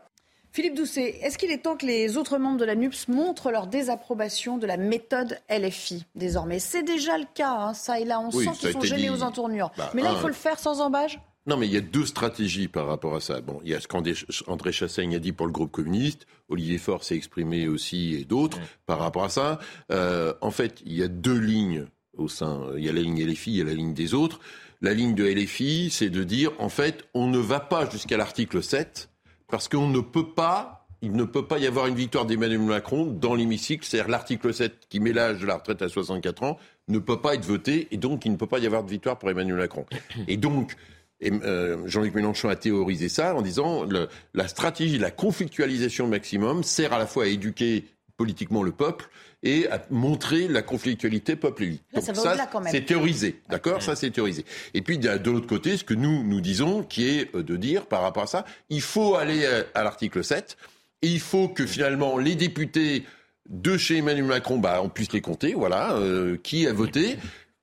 Philippe 0.56 0.76
Doucet, 0.76 1.20
est-ce 1.22 1.38
qu'il 1.38 1.52
est 1.52 1.64
temps 1.64 1.76
que 1.76 1.86
les 1.86 2.16
autres 2.16 2.38
membres 2.38 2.58
de 2.58 2.64
la 2.64 2.76
NUPS 2.76 3.10
montrent 3.10 3.52
leur 3.52 3.68
désapprobation 3.68 4.58
de 4.58 4.66
la 4.66 4.78
méthode 4.78 5.38
LFI 5.50 6.06
désormais 6.16 6.60
C'est 6.60 6.84
déjà 6.84 7.18
le 7.18 7.26
cas, 7.34 7.52
hein, 7.52 7.74
ça 7.74 8.00
et 8.00 8.06
là, 8.06 8.22
on 8.22 8.32
sent 8.32 8.52
qu'ils 8.58 8.72
sont 8.72 8.80
gênés 8.80 9.10
aux 9.10 9.22
entournures. 9.22 9.70
Bah, 9.78 9.92
Mais 9.94 10.02
là, 10.02 10.12
il 10.14 10.20
faut 10.20 10.30
le 10.30 10.34
faire 10.34 10.58
sans 10.58 10.80
embâge 10.80 11.20
non, 11.48 11.58
mais 11.58 11.68
il 11.68 11.74
y 11.74 11.78
a 11.78 11.82
deux 11.82 12.08
stratégies 12.08 12.68
par 12.68 12.88
rapport 12.88 13.16
à 13.16 13.20
ça. 13.20 13.40
Bon, 13.40 13.60
il 13.64 13.70
y 13.70 13.76
a 13.76 13.80
ce 13.80 13.88
qu'André 13.88 14.72
Chassaigne 14.72 15.16
a 15.16 15.20
dit 15.20 15.32
pour 15.32 15.46
le 15.46 15.52
groupe 15.52 15.72
communiste, 15.72 16.26
Olivier 16.50 16.80
Faure 16.80 17.04
s'est 17.04 17.16
exprimé 17.16 17.68
aussi 17.68 18.16
et 18.16 18.26
d'autres 18.26 18.58
par 18.88 18.98
rapport 18.98 19.26
à 19.26 19.30
ça. 19.30 19.60
Euh, 19.92 20.34
en 20.42 20.50
fait, 20.50 20.82
il 20.88 20.94
y 20.94 21.04
a 21.04 21.08
deux 21.08 21.38
lignes 21.38 21.86
Il 22.18 22.84
y 22.84 22.90
a 22.90 22.94
la 22.94 23.02
ligne 23.02 23.26
LFI, 23.26 23.52
il 23.52 23.58
y 23.58 23.62
a 23.62 23.66
la 23.66 23.74
ligne 23.74 23.94
des 23.94 24.14
autres. 24.14 24.40
La 24.82 24.94
ligne 24.94 25.16
de 25.16 25.26
LFI, 25.26 25.90
c'est 25.90 26.10
de 26.10 26.24
dire, 26.24 26.52
en 26.60 26.70
fait, 26.70 27.06
on 27.14 27.28
ne 27.28 27.38
va 27.38 27.60
pas 27.60 27.90
jusqu'à 27.90 28.18
l'article 28.18 28.62
7 28.62 29.10
parce 29.48 29.68
qu'on 29.68 29.88
ne 29.88 30.00
peut 30.00 30.30
pas, 30.30 30.88
il 31.02 31.14
ne 31.14 31.24
peut 31.24 31.46
pas 31.48 31.60
y 31.60 31.68
avoir 31.68 31.88
une 31.88 31.96
victoire 31.96 32.26
d'Emmanuel 32.26 32.60
Macron 32.60 33.06
dans 33.06 33.36
l'hémicycle. 33.36 33.86
C'est-à-dire 33.86 34.10
l'article 34.10 34.54
7 34.54 34.88
qui 34.90 35.00
met 35.00 35.14
l'âge 35.14 35.40
de 35.40 35.46
la 35.46 35.56
retraite 35.56 35.82
à 35.82 35.90
64 35.90 36.44
ans 36.44 36.58
ne 36.88 37.00
peut 37.00 37.22
pas 37.22 37.36
être 37.36 37.46
voté 37.46 37.88
et 37.92 37.98
donc 37.98 38.26
il 38.26 38.32
ne 38.32 38.38
peut 38.38 38.48
pas 38.48 38.60
y 38.60 38.66
avoir 38.66 38.84
de 38.84 38.90
victoire 38.90 39.18
pour 39.18 39.30
Emmanuel 39.30 39.58
Macron. 39.58 39.86
Et 40.28 40.38
donc, 40.38 40.76
euh, 41.24 41.78
Jean-Luc 41.86 42.14
Mélenchon 42.14 42.50
a 42.50 42.56
théorisé 42.56 43.10
ça 43.10 43.36
en 43.36 43.42
disant 43.42 43.88
la 44.34 44.48
stratégie, 44.48 44.98
la 44.98 45.12
conflictualisation 45.12 46.08
maximum 46.08 46.64
sert 46.64 46.94
à 46.94 47.00
la 47.00 47.08
fois 47.08 47.24
à 47.24 47.28
éduquer 47.28 47.86
politiquement 48.18 48.64
le 48.64 48.72
peuple 48.72 49.10
et 49.44 49.68
à 49.70 49.86
montrer 49.90 50.48
la 50.48 50.62
conflictualité 50.62 51.36
peuple-élite. 51.36 51.84
Donc 51.94 52.04
ça, 52.04 52.36
c'est 52.72 52.86
théorisé, 52.86 53.42
d'accord? 53.50 53.82
Ça, 53.82 53.96
c'est 53.96 54.10
théorisé. 54.10 54.46
Et 54.74 54.82
puis, 54.82 54.98
de 54.98 55.30
l'autre 55.30 55.48
côté, 55.48 55.78
ce 55.78 55.84
que 55.84 55.94
nous, 55.94 56.24
nous 56.24 56.42
disons, 56.42 56.84
qui 56.84 57.08
est 57.08 57.36
euh, 57.36 57.44
de 57.44 57.56
dire, 57.56 57.86
par 57.86 58.02
rapport 58.02 58.24
à 58.24 58.28
ça, 58.28 58.46
il 58.70 58.82
faut 58.82 59.16
aller 59.16 59.46
à, 59.74 59.84
l'article 59.84 60.24
7, 60.24 60.58
et 61.02 61.08
il 61.08 61.20
faut 61.20 61.48
que 61.48 61.66
finalement 61.66 62.18
les 62.18 62.36
députés 62.36 63.04
de 63.50 63.78
chez 63.78 63.98
Emmanuel 63.98 64.26
Macron, 64.26 64.58
bah, 64.58 64.82
on 64.84 64.90
puisse 64.90 65.14
les 65.14 65.22
compter, 65.22 65.54
voilà, 65.54 65.94
euh, 65.98 66.38
qui 66.42 66.66
a 66.66 66.74
voté, 66.74 67.18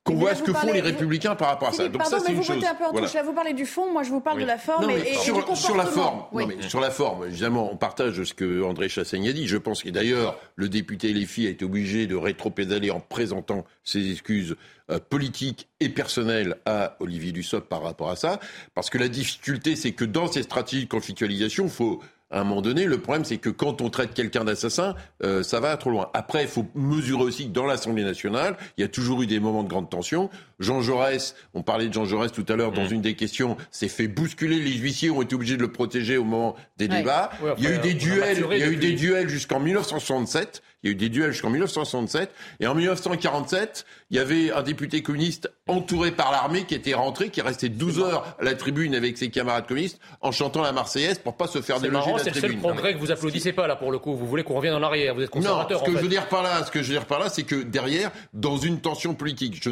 qu'on 0.05 0.15
voit 0.15 0.35
ce 0.35 0.43
que 0.43 0.53
font 0.53 0.73
les 0.73 0.81
républicains 0.81 1.35
par 1.35 1.49
rapport 1.49 1.69
à 1.69 1.73
ça. 1.73 1.89
Donc 1.89 2.03
ça, 2.05 2.19
c'est 2.19 2.33
une 2.33 2.43
chose. 2.43 2.63
Un 2.65 2.75
peu 2.75 2.85
en 2.85 2.93
Là, 2.93 3.23
vous 3.23 3.33
parlez 3.33 3.53
du 3.53 3.67
fond, 3.67 3.93
moi 3.93 4.03
je 4.03 4.11
vous 4.11 4.21
parle 4.21 4.41
de 4.41 4.47
la 4.47 4.59
forme 4.59 4.91
et, 4.91 5.15
sur, 5.15 5.45
du 5.45 5.57
sur, 5.57 5.77
la 5.77 5.87
forme. 5.87 6.25
Non, 6.33 6.47
mais 6.47 6.69
sur 6.69 6.81
la 6.81 6.91
forme, 6.91 7.27
évidemment, 7.27 7.71
on 7.73 7.77
partage 7.77 8.23
ce 8.23 8.35
que 8.35 8.63
André 8.63 8.89
Chassaigne 8.89 9.29
a 9.29 9.33
dit. 9.33 9.47
Je 9.47 9.57
pense 9.57 9.83
que 9.83 9.91
d'ailleurs, 9.91 10.39
le 10.57 10.69
député 10.69 11.13
filles 11.27 11.47
a 11.47 11.51
été 11.51 11.65
obligé 11.65 12.07
de 12.07 12.17
rétro-pédaler 12.17 12.91
en 12.91 13.01
présentant 13.01 13.65
ses 13.85 14.11
excuses 14.11 14.57
euh, 14.91 14.99
politiques 14.99 15.69
et 15.81 15.89
personnelles 15.89 16.57
à 16.67 16.97
Olivier 17.01 17.33
Dussopt 17.33 17.69
par 17.69 17.83
rapport 17.83 18.11
à 18.11 18.17
ça. 18.17 18.41
Parce 18.75 18.91
que 18.91 18.99
la 18.99 19.09
difficulté, 19.09 19.77
c'est 19.77 19.93
que 19.93 20.05
dans 20.05 20.27
ces 20.27 20.43
stratégies 20.43 20.85
de 20.85 20.91
conflictualisation, 20.91 21.65
il 21.65 21.71
faut 21.71 22.01
à 22.33 22.41
un 22.41 22.45
moment 22.45 22.63
donné, 22.63 22.87
le 22.87 22.99
problème, 22.99 23.25
c'est 23.25 23.37
que 23.37 23.51
quand 23.51 23.81
on 23.81 23.91
traite 23.91 24.15
quelqu'un 24.15 24.45
d'assassin, 24.45 24.95
euh, 25.23 25.43
ça 25.43 25.61
va 25.61 25.77
trop 25.77 25.91
loin. 25.91 26.11
Après, 26.15 26.43
il 26.43 26.49
faut 26.49 26.67
mesurer 26.75 27.23
aussi 27.23 27.47
que 27.47 27.53
dans 27.53 27.67
l'Assemblée 27.67 28.05
nationale, 28.05 28.57
il 28.77 28.81
y 28.81 28.85
a 28.85 28.89
toujours 28.89 29.23
eu 29.23 29.27
des 29.27 29.39
moments 29.39 29.63
de 29.63 29.69
grande 29.69 29.91
tension. 29.91 30.31
Jean 30.59 30.81
Jaurès, 30.81 31.35
on 31.55 31.63
parlait 31.63 31.89
de 31.89 31.93
Jean 31.93 32.07
Jaurès 32.07 32.33
tout 32.33 32.47
à 32.49 32.57
l'heure 32.57 32.73
dans 32.73 32.89
mmh. 32.89 32.95
une 32.95 33.03
des 33.03 33.15
questions, 33.15 33.57
s'est 33.71 33.89
fait 33.89 34.09
bousculer. 34.09 34.59
Les 34.59 34.73
huissiers 34.73 35.11
ont 35.11 35.21
été 35.21 35.35
obligés 35.35 35.57
de 35.57 35.63
le 35.63 35.71
protéger 35.71 36.17
au 36.17 36.25
moment 36.25 36.57
des 36.79 36.89
débats. 36.89 37.31
il 37.59 37.65
y 37.65 37.67
a 37.67 37.75
eu 37.75 37.79
des 37.79 37.95
duels, 37.95 38.47
il 38.51 38.59
y 38.59 38.63
a 38.63 38.69
eu 38.69 38.77
des 38.77 38.93
duels 38.93 39.29
jusqu'en 39.29 39.61
1967. 39.61 40.63
Il 40.83 40.89
y 40.89 40.91
a 40.91 40.93
eu 40.93 40.97
des 40.97 41.09
duels 41.09 41.33
jusqu'en 41.33 41.51
1967. 41.51 42.31
Et 42.61 42.67
en 42.67 42.75
1947, 42.75 43.85
il 44.11 44.17
y 44.17 44.21
avait 44.21 44.51
un 44.53 44.63
député 44.63 45.03
communiste 45.03 45.51
entouré 45.69 46.11
par 46.11 46.33
l'armée 46.33 46.65
qui 46.65 46.75
était 46.75 46.95
rentré, 46.95 47.31
qui 47.31 47.41
est 47.41 47.43
resté 47.43 47.69
12 47.69 48.01
heures 48.01 48.37
à 48.41 48.45
la 48.45 48.55
tribune 48.55 48.95
avec 48.95 49.17
ses 49.17 49.31
camarades 49.31 49.67
communistes 49.67 50.01
en 50.21 50.33
chantant 50.33 50.63
la 50.63 50.73
Marseillaise 50.73 51.19
pour 51.19 51.37
pas 51.37 51.47
se 51.47 51.63
faire 51.63 51.81
déloger 51.81 52.13
de 52.13 52.17
la 52.17 52.23
tribune. 52.23 52.41
C'est 52.41 52.47
le 52.49 52.53
seul 52.55 52.61
progrès 52.61 52.95
que 52.95 52.99
vous 52.99 53.13
applaudissez 53.13 53.53
pas 53.53 53.67
là 53.67 53.77
pour 53.77 53.93
le 53.93 53.99
coup. 53.99 54.15
Vous 54.15 54.27
voulez 54.27 54.43
qu'on 54.43 54.55
revienne 54.55 54.75
en 54.75 54.83
arrière. 54.83 55.15
Vous 55.15 55.23
êtes 55.23 55.31
conservateur. 55.31 55.81
Non, 55.81 55.87
ce 55.87 55.91
que 55.91 55.97
je 55.97 56.03
veux 56.03 56.09
dire 56.09 56.29
par 56.29 56.43
là, 56.43 56.65
ce 56.65 56.71
que 56.71 56.83
je 56.83 56.89
veux 56.89 56.95
dire 56.95 57.07
par 57.07 57.21
là, 57.21 57.29
c'est 57.29 57.45
que 57.45 57.63
derrière, 57.63 58.11
dans 58.33 58.57
une 58.57 58.81
tension 58.81 59.15
politique, 59.15 59.63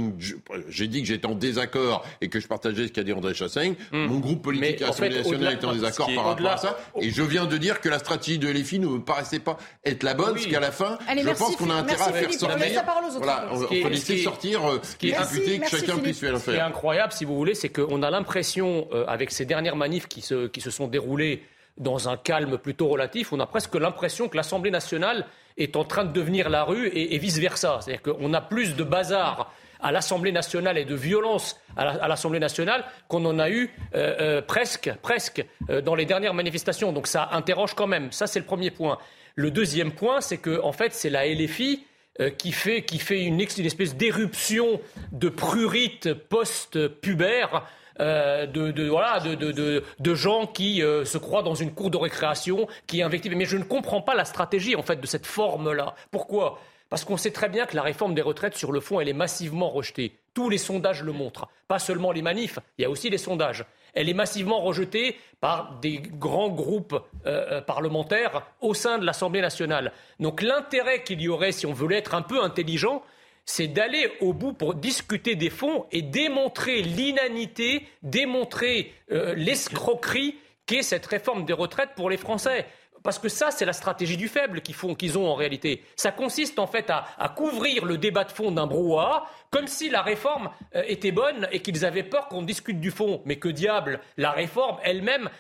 j'ai 0.69 0.87
dit 0.87 1.03
que 1.03 1.09
j'étais 1.09 1.27
en 1.27 1.35
désaccord 1.35 2.05
et 2.21 2.29
que 2.29 2.39
je 2.39 2.47
partageais 2.47 2.87
ce 2.87 2.93
qu'a 2.93 3.03
dit 3.03 3.13
André 3.13 3.35
Chassaigne. 3.35 3.75
Hmm. 3.93 4.07
Mon 4.07 4.19
groupe 4.21 4.43
politique 4.43 4.83
à 4.83 4.87
l'Assemblée 4.87 5.17
nationale 5.17 5.55
était 5.55 5.65
en 5.65 5.73
désaccord 5.73 6.09
par 6.15 6.25
rapport 6.25 6.47
à 6.47 6.57
ça. 6.57 6.79
Et 7.01 7.11
je 7.11 7.23
viens 7.23 7.47
de 7.47 7.57
dire 7.57 7.81
que 7.81 7.89
la 7.89 7.99
stratégie 7.99 8.39
de 8.39 8.49
LFI 8.49 8.79
ne 8.79 8.87
me 8.87 9.01
paraissait 9.01 9.41
pas 9.41 9.59
être 9.85 10.03
la 10.05 10.15
bonne, 10.15 10.35
parce 10.35 10.47
qu'à 10.47 10.61
la 10.61 10.71
fin, 10.71 10.99
je 11.09 11.39
pense 11.39 11.57
qu'on 11.57 11.71
a 11.71 11.75
intérêt 11.75 12.03
à 12.03 12.13
faire 12.13 12.33
sortir. 12.33 12.83
Voilà, 13.17 13.49
on 13.53 13.67
peut 13.67 13.89
laisser 13.89 14.19
sortir 14.19 14.61
les 15.03 15.13
députés 15.13 15.59
que 15.59 15.69
chacun 15.69 15.99
puisse 15.99 16.21
faire. 16.21 16.39
Ce 16.39 16.51
qui 16.51 16.57
est 16.57 16.61
incroyable, 16.61 17.13
si 17.13 17.25
vous 17.25 17.37
voulez, 17.37 17.55
c'est 17.55 17.69
qu'on 17.69 18.03
a 18.03 18.11
l'impression, 18.11 18.89
euh, 18.93 19.05
avec 19.07 19.31
ces 19.31 19.45
dernières 19.45 19.77
manifs 19.77 20.09
qui 20.09 20.21
se, 20.21 20.47
qui 20.47 20.61
se 20.61 20.71
sont 20.71 20.87
déroulées 20.87 21.43
dans 21.79 22.09
un 22.09 22.17
calme 22.17 22.59
plutôt 22.59 22.89
relatif, 22.89 23.33
on 23.33 23.41
a 23.41 23.47
presque 23.47 23.75
l'impression 23.75 24.29
que 24.29 24.37
l'Assemblée 24.37 24.71
nationale 24.71 25.27
est 25.57 25.77
en 25.77 25.85
train 25.85 26.05
de 26.05 26.13
devenir 26.13 26.51
la 26.51 26.65
rue 26.65 26.89
et, 26.89 27.17
vice-versa. 27.19 27.81
C'est-à-dire 27.81 28.03
qu'on 28.03 28.35
a 28.35 28.41
plus 28.41 28.77
de 28.77 28.85
bazar 28.85 29.53
à 29.81 29.93
l'Assemblée 29.93 30.33
nationale 30.33 30.77
et 30.77 30.85
de 30.85 30.95
violence 30.95 31.59
à 31.77 32.07
l'Assemblée 32.07 32.39
nationale 32.39 32.85
qu'on 33.09 33.25
en 33.25 33.39
a 33.39 33.49
eu 33.49 33.71
euh, 33.95 34.17
euh, 34.21 34.43
presque, 34.43 34.93
presque 35.01 35.45
dans 35.85 35.95
les 35.95 36.05
dernières 36.05 36.35
manifestations. 36.35 36.93
Donc 36.93 37.07
ça 37.07 37.31
interroge 37.33 37.75
quand 37.75 37.87
même. 37.87 38.13
Ça, 38.13 38.27
c'est 38.27 38.41
le 38.41 38.45
premier 38.45 38.71
point. 38.71 38.99
Le 39.41 39.51
deuxième 39.51 39.93
point, 39.93 40.21
c'est 40.21 40.37
que 40.37 40.61
en 40.63 40.73
fait, 40.73 40.93
c'est 40.93 41.09
la 41.09 41.27
LFI 41.27 41.83
euh, 42.21 42.29
qui 42.29 42.53
fait, 42.53 42.85
une, 43.11 43.41
espèce 43.41 43.97
d'éruption 43.97 44.83
de 45.13 45.31
prurite 45.31 46.13
post-pubère. 46.13 47.65
Euh, 48.01 48.45
de, 48.45 48.89
voilà, 48.89 49.19
de, 49.21 50.15
gens 50.15 50.47
qui 50.47 50.83
euh, 50.83 51.07
se 51.07 51.17
croient 51.17 51.43
dans 51.43 51.55
une 51.55 51.73
cour 51.73 51.91
de 51.91 51.97
récréation, 51.97 52.69
qui 52.87 53.01
invectivent. 53.01 53.35
Mais 53.35 53.47
je 53.47 53.57
ne 53.57 53.65
comprends 53.65 54.03
pas 54.03 54.15
la 54.15 54.27
stratégie 54.27 54.77
en 54.77 54.83
fait 54.83 55.01
de 55.01 55.07
cette 55.07 55.25
forme-là. 55.25 55.95
Pourquoi? 56.11 56.61
Parce 56.91 57.07
qu'on 57.07 57.17
sait 57.17 57.31
très 57.31 57.49
bien 57.49 57.65
que 57.65 57.77
la 57.77 57.83
réforme 57.83 58.15
des 58.15 58.23
retraites, 58.23 58.57
sur 58.59 58.73
le 58.73 58.81
fond, 58.81 59.01
elle 59.01 59.09
est 59.09 59.15
massivement 59.15 59.71
rejetée. 59.71 60.19
Tous 60.35 60.51
les 60.51 60.59
sondages 60.59 61.03
le 61.03 61.13
montrent. 61.13 61.49
Pas 61.67 61.79
seulement 61.79 62.13
les 62.13 62.21
manifs, 62.21 62.59
il 62.77 62.83
y 62.83 62.85
a 62.85 62.91
aussi 62.91 63.09
les 63.09 63.17
sondages. 63.17 63.65
Elle 63.95 64.09
est 64.09 64.15
massivement 64.15 64.61
rejetée 64.61 65.17
par 65.41 65.79
des 65.81 65.99
grands 65.99 66.51
groupes 66.51 66.95
euh, 67.27 67.59
euh, 67.59 67.61
parlementaires 67.61 68.47
au 68.61 68.75
sein 68.75 68.99
de 68.99 69.07
l'Assemblée 69.07 69.41
nationale. 69.41 69.93
Donc 70.19 70.43
l'intérêt 70.43 71.03
qu'il 71.03 71.21
y 71.21 71.29
aurait, 71.29 71.53
si 71.53 71.67
on 71.67 71.73
voulait 71.73 71.99
être 71.99 72.15
un 72.15 72.23
peu 72.23 72.43
intelligent, 72.43 73.03
c'est 73.45 73.69
d'aller 73.69 74.13
au 74.21 74.33
bout 74.33 74.53
pour 74.53 74.75
discuter 74.75 75.35
des 75.35 75.51
fonds 75.51 75.87
et 75.91 76.03
démontrer 76.03 76.83
l'inanité, 76.83 77.87
démontrer 78.03 78.93
euh, 79.11 79.35
l'escroquerie 79.35 80.37
qu'est 80.67 80.83
cette 80.83 81.07
réforme 81.07 81.45
des 81.45 81.53
retraites 81.53 81.91
pour 81.97 82.11
les 82.11 82.17
Français. 82.17 82.67
Parce 83.03 83.19
que 83.19 83.29
ça, 83.29 83.51
c'est 83.51 83.65
la 83.65 83.73
stratégie 83.73 84.17
du 84.17 84.29
faible 84.29 84.61
qu'ils 84.61 84.75
font, 84.75 84.95
qu'ils 84.95 85.19
ont 85.19 85.29
en 85.29 85.35
réalité. 85.35 85.85
Ça 85.97 86.13
consiste 86.13 86.59
en 86.59 86.67
fait 86.67 86.91
à, 86.91 87.29
couvrir 87.37 87.85
le 87.85 87.99
débat 87.99 88.25
de 88.25 88.33
fond 88.33 88.51
d'un 88.51 88.67
brouhaha, 88.67 89.25
comme 89.51 89.67
si 89.67 89.89
la 89.89 90.03
réforme 90.03 90.51
euh, 90.75 90.83
était 90.87 91.13
bonne 91.13 91.49
et 91.53 91.61
qu'ils 91.61 91.85
avaient 91.85 92.03
peur 92.03 92.29
qu'on 92.29 92.43
discute 92.43 92.81
du 92.81 92.91
fond. 92.91 93.23
Mais 93.25 93.37
que 93.37 93.49
diable, 93.49 94.01
la 94.17 94.31
réforme 94.31 94.79
elle-même, 94.83 95.31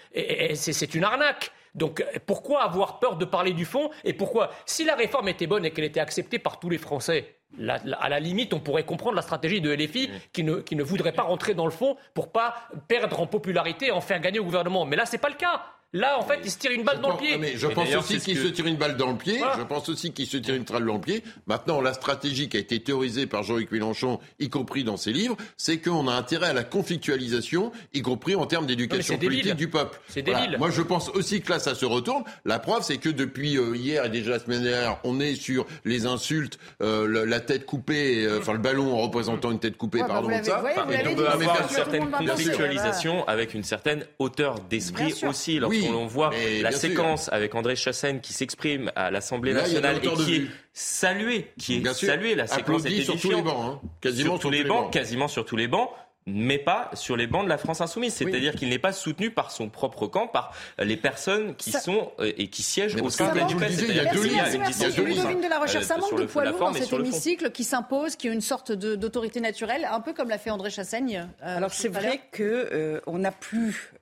c'est 0.54 0.94
une 0.94 1.04
arnaque. 1.04 1.52
Donc 1.74 2.04
pourquoi 2.26 2.62
avoir 2.62 2.98
peur 2.98 3.16
de 3.16 3.24
parler 3.24 3.52
du 3.52 3.64
fond 3.64 3.90
Et 4.04 4.12
pourquoi, 4.12 4.50
si 4.66 4.84
la 4.84 4.94
réforme 4.94 5.28
était 5.28 5.46
bonne 5.46 5.64
et 5.64 5.70
qu'elle 5.70 5.84
était 5.84 6.00
acceptée 6.00 6.38
par 6.38 6.58
tous 6.58 6.70
les 6.70 6.78
Français, 6.78 7.36
à 7.68 8.08
la 8.08 8.20
limite, 8.20 8.54
on 8.54 8.61
pourrait 8.61 8.84
comprendre 8.84 9.16
la 9.16 9.22
stratégie 9.22 9.61
de 9.61 9.72
LFI 9.72 10.11
qui 10.32 10.44
ne, 10.44 10.56
qui 10.56 10.76
ne 10.76 10.82
voudrait 10.82 11.12
pas 11.12 11.22
rentrer 11.22 11.54
dans 11.54 11.64
le 11.64 11.72
fond 11.72 11.96
pour 12.14 12.30
pas 12.32 12.54
perdre 12.86 13.20
en 13.20 13.26
popularité 13.26 13.86
et 13.86 13.90
en 13.90 14.00
faire 14.00 14.20
gagner 14.20 14.38
au 14.38 14.44
gouvernement. 14.44 14.84
Mais 14.84 14.96
là, 14.96 15.04
c'est 15.04 15.18
pas 15.18 15.28
le 15.28 15.34
cas. 15.34 15.62
Là, 15.93 16.18
en 16.20 16.22
fait, 16.22 16.38
il 16.45 16.51
se 16.53 16.59
tire 16.59 16.70
une 16.70 16.84
balle 16.84 17.01
dans 17.01 17.11
le 17.11 17.16
pied. 17.16 17.36
Mais 17.36 17.57
je 17.57 17.66
pense 17.66 17.93
aussi 17.97 18.20
qu'il 18.20 18.38
se 18.38 18.47
tire 18.47 18.66
une 18.66 18.76
balle 18.76 18.97
dans 18.97 19.11
le 19.11 19.16
pied. 19.16 19.41
Je 19.59 19.62
pense 19.64 19.88
aussi 19.88 20.12
qu'il 20.12 20.26
se 20.26 20.36
tire 20.36 20.55
une 20.55 20.62
balle 20.62 20.84
dans 20.84 20.95
le 20.95 21.01
pied. 21.01 21.24
Maintenant, 21.47 21.80
la 21.80 21.95
stratégie 21.95 22.49
qui 22.49 22.57
a 22.57 22.61
été 22.61 22.78
théorisée 22.80 23.26
par 23.26 23.43
Jean-Luc 23.43 23.72
Mélenchon, 23.72 24.20
y 24.38 24.49
compris 24.49 24.84
dans 24.84 24.97
ses 24.97 25.12
livres, 25.12 25.36
c'est 25.57 25.78
qu'on 25.78 26.07
a 26.07 26.12
intérêt 26.12 26.49
à 26.49 26.53
la 26.53 26.62
conflictualisation, 26.62 27.72
y 27.93 28.03
compris 28.03 28.36
en 28.36 28.47
termes 28.47 28.66
d'éducation 28.66 29.18
politique 29.18 29.57
du 29.57 29.68
peuple. 29.68 30.01
C'est 30.09 30.22
débile. 30.22 30.57
Moi, 30.59 30.70
je 30.70 30.82
pense 30.82 31.09
aussi 31.09 31.41
que 31.41 31.51
là, 31.51 31.59
ça 31.59 31.74
se 31.74 31.86
retourne. 31.86 32.22
La 32.45 32.61
preuve, 32.61 32.82
c'est 32.82 32.99
que 32.99 33.09
depuis 33.09 33.57
euh, 33.57 33.76
hier 33.76 34.05
et 34.05 34.11
déjà 34.11 34.30
la 34.30 34.38
semaine 34.38 34.62
dernière, 34.62 34.99
on 35.03 35.18
est 35.18 35.34
sur 35.34 35.66
les 35.84 36.07
insultes, 36.07 36.59
euh, 36.82 37.26
la 37.26 37.41
tête 37.41 37.66
coupée, 37.66 38.24
euh, 38.24 38.38
enfin 38.38 38.53
le 38.53 38.59
ballon 38.59 38.95
en 38.95 38.99
représentant 38.99 39.51
une 39.51 39.59
tête 39.59 39.76
coupée, 39.76 40.05
pardon, 40.07 40.28
bah, 40.28 40.43
ça. 40.43 40.62
et 40.91 41.09
on 41.09 41.14
peut 41.14 41.28
avoir 41.28 41.62
une 41.62 41.68
certaine 41.68 42.11
conflictualisation 42.11 43.26
avec 43.26 43.55
une 43.55 43.64
certaine 43.64 44.05
hauteur 44.18 44.61
d'esprit 44.61 45.14
aussi 45.26 45.59
lorsqu'on 45.81 46.07
voit 46.07 46.31
la 46.62 46.72
séquence 46.72 47.28
avec 47.33 47.55
André 47.55 47.76
Chassaigne 47.76 48.20
qui 48.20 48.33
s'exprime 48.33 48.91
à 48.97 49.11
l'Assemblée 49.11 49.53
nationale 49.53 49.99
et 50.03 50.09
qui 50.14 50.35
est 50.37 50.47
salué, 50.72 51.51
qui 51.59 51.76
est 51.76 51.93
salué, 51.95 52.35
la 52.35 52.47
séquence 52.47 52.85
est 52.85 53.03
sur 53.03 53.18
tous 53.18 53.31
les 53.31 53.43
bancs, 53.43 53.64
hein. 53.64 53.81
quasiment 54.01 54.33
sur 54.33 54.41
tous 54.41 54.51
les 54.51 54.64
bancs, 54.64 54.93
quasiment 54.93 55.28
sur 55.28 55.45
tous 55.45 55.57
les 55.57 55.68
bancs 55.68 55.91
mais 56.26 56.59
pas 56.59 56.91
sur 56.95 57.16
les 57.16 57.26
bancs 57.26 57.45
de 57.45 57.49
la 57.49 57.59
France 57.59 57.81
insoumise. 57.81 58.14
C'est-à-dire 58.14 58.55
qu'il 58.55 58.68
n'est 58.68 58.78
pas 58.78 58.93
soutenu 58.93 59.31
par 59.31 59.51
son 59.51 59.68
propre 59.68 60.07
camp, 60.07 60.26
par 60.26 60.53
les 60.78 60.97
personnes 60.97 61.55
qui 61.57 61.72
sont 61.72 62.12
euh, 62.20 62.33
et 62.37 62.49
qui 62.49 62.62
siègent 62.62 62.97
au 63.01 63.11
sein 63.11 63.33
de 63.33 63.39
la 63.39 63.47
Il 63.49 63.95
y 63.95 64.01
a 64.01 64.12
deux 64.12 64.24
lignes. 64.24 65.41
de 65.41 65.49
la 65.49 65.59
recherche. 65.59 65.85
Ça 65.85 65.97
manque 65.97 66.18
de 66.18 66.26
poids 66.26 66.45
lourd 66.45 66.59
dans 66.59 66.72
cet 66.72 66.93
hémicycle 66.93 67.51
qui 67.51 67.64
s'impose, 67.64 68.16
qui 68.16 68.28
a 68.28 68.33
une 68.33 68.41
sorte 68.41 68.72
d'autorité 68.72 69.41
naturelle, 69.41 69.89
un 69.91 70.01
peu 70.01 70.12
comme 70.12 70.28
l'a 70.28 70.39
fait 70.39 70.51
André 70.51 70.70
Chassaigne. 70.70 71.28
Euh, 71.43 71.57
Alors 71.57 71.72
c'est 71.72 71.89
vrai 71.89 72.20
qu'on 72.33 72.43
euh, 72.43 73.01
n'a 73.07 73.33
plus 73.33 73.93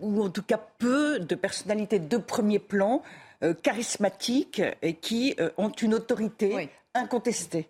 ou 0.00 0.22
en 0.22 0.30
tout 0.30 0.42
cas 0.42 0.60
peu 0.78 1.18
de 1.18 1.34
personnalités 1.34 1.98
de 1.98 2.16
premier 2.16 2.58
plan 2.58 3.02
euh, 3.42 3.54
charismatiques 3.54 4.62
et 4.82 4.94
qui 4.94 5.34
euh, 5.40 5.50
ont 5.56 5.70
une 5.70 5.94
autorité 5.94 6.70
incontesté. 6.94 7.68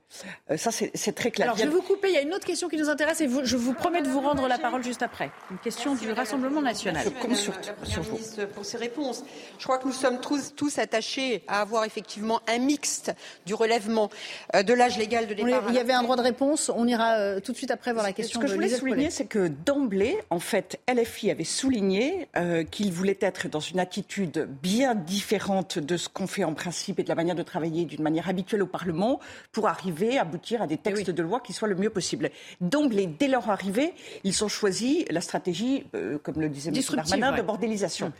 Euh, 0.51 0.57
ça, 0.59 0.70
c'est 0.70 1.12
très 1.12 1.31
clair. 1.31 1.47
Alors, 1.49 1.57
je 1.57 1.64
vais 1.64 1.70
vous 1.70 1.83
couper. 1.83 2.09
Il 2.09 2.14
y 2.14 2.18
a 2.18 2.20
une 2.20 2.35
autre 2.35 2.45
question 2.45 2.68
qui 2.68 2.77
nous 2.77 2.91
intéresse 2.91 3.22
et 3.22 3.29
je 3.45 3.57
vous 3.57 3.72
promets 3.72 4.03
de 4.03 4.09
vous 4.09 4.20
rendre 4.20 4.47
la 4.47 4.59
parole 4.59 4.85
juste 4.85 5.03
après. 5.03 5.31
Une 5.51 5.59
question 5.59 5.95
du 5.95 6.12
Rassemblement 6.12 6.61
national. 6.61 7.05
Je 7.05 7.11
compte 7.11 7.35
sur, 7.35 7.55
sur 7.85 8.03
vous. 8.03 8.18
Pour 8.55 8.64
ces 8.64 8.77
réponses. 8.77 9.25
Je 9.59 9.64
crois 9.64 9.79
que 9.79 9.87
nous 9.87 9.93
sommes 9.93 10.20
tous, 10.20 10.55
tous, 10.55 10.79
attachés 10.79 11.43
à 11.49 11.62
avoir 11.62 11.85
effectivement 11.85 12.41
un 12.47 12.59
mixte 12.59 13.14
du 13.47 13.55
relèvement 13.55 14.11
euh, 14.55 14.62
de 14.62 14.75
l'âge 14.75 14.99
légal 14.99 15.27
de 15.27 15.35
départ. 15.35 15.64
Il 15.68 15.75
y 15.75 15.79
avait 15.79 15.93
un 15.95 16.03
droit 16.03 16.16
de 16.16 16.22
réponse. 16.22 16.70
On 16.75 16.87
ira 16.87 17.14
euh, 17.14 17.41
tout 17.41 17.53
de 17.53 17.57
suite 17.57 17.70
après 17.70 17.93
voir 17.93 18.05
la 18.05 18.12
question. 18.12 18.41
Ce 18.41 18.45
que 18.45 18.51
je 18.51 18.55
voulais 18.55 18.68
souligner, 18.68 19.11
c'est 19.11 19.27
que 19.27 19.49
d'emblée, 19.49 20.18
en 20.29 20.41
fait, 20.41 20.81
LFI 20.93 21.31
avait 21.31 21.45
souligné 21.45 22.29
qu'il 22.70 22.93
voulait 22.93 23.18
être 23.20 23.49
dans 23.49 23.61
une 23.61 23.81
attitude 23.81 24.49
bien 24.62 24.95
différente 24.95 25.79
de 25.79 25.97
ce 25.97 26.09
qu'on 26.09 26.27
fait 26.27 26.45
en 26.45 26.55
principe 26.55 26.99
et 27.01 27.05
de 27.05 27.09
la 27.09 27.14
manière 27.14 27.35
de 27.35 27.43
travailler 27.43 27.87
d'une 27.87 28.03
manière 28.03 28.29
habituelle 28.29 28.62
au 28.62 28.66
Parlement 28.66 29.14
pour 29.53 29.69
arriver 29.69 30.19
à 30.19 30.23
aboutir 30.23 30.62
à 30.62 30.67
des 30.67 30.75
eh 30.75 30.79
textes 30.79 31.11
de 31.11 31.23
loi 31.23 31.41
qui 31.41 31.53
soient 31.53 31.69
le 31.69 31.75
mieux 31.75 31.91
possible. 31.91 32.31
Donc, 32.61 32.93
dès 32.93 33.29
leur 33.29 33.51
arrivée, 33.51 33.95
ils 34.25 34.45
ont 34.45 34.49
choisi 34.49 35.05
la 35.11 35.21
stratégie, 35.21 35.87
euh, 35.95 36.19
comme 36.19 36.41
le 36.41 36.49
disait 36.49 36.71
M. 36.71 36.83
Darmanin, 36.97 37.33
de 37.33 37.43
bordélisation. 37.43 38.12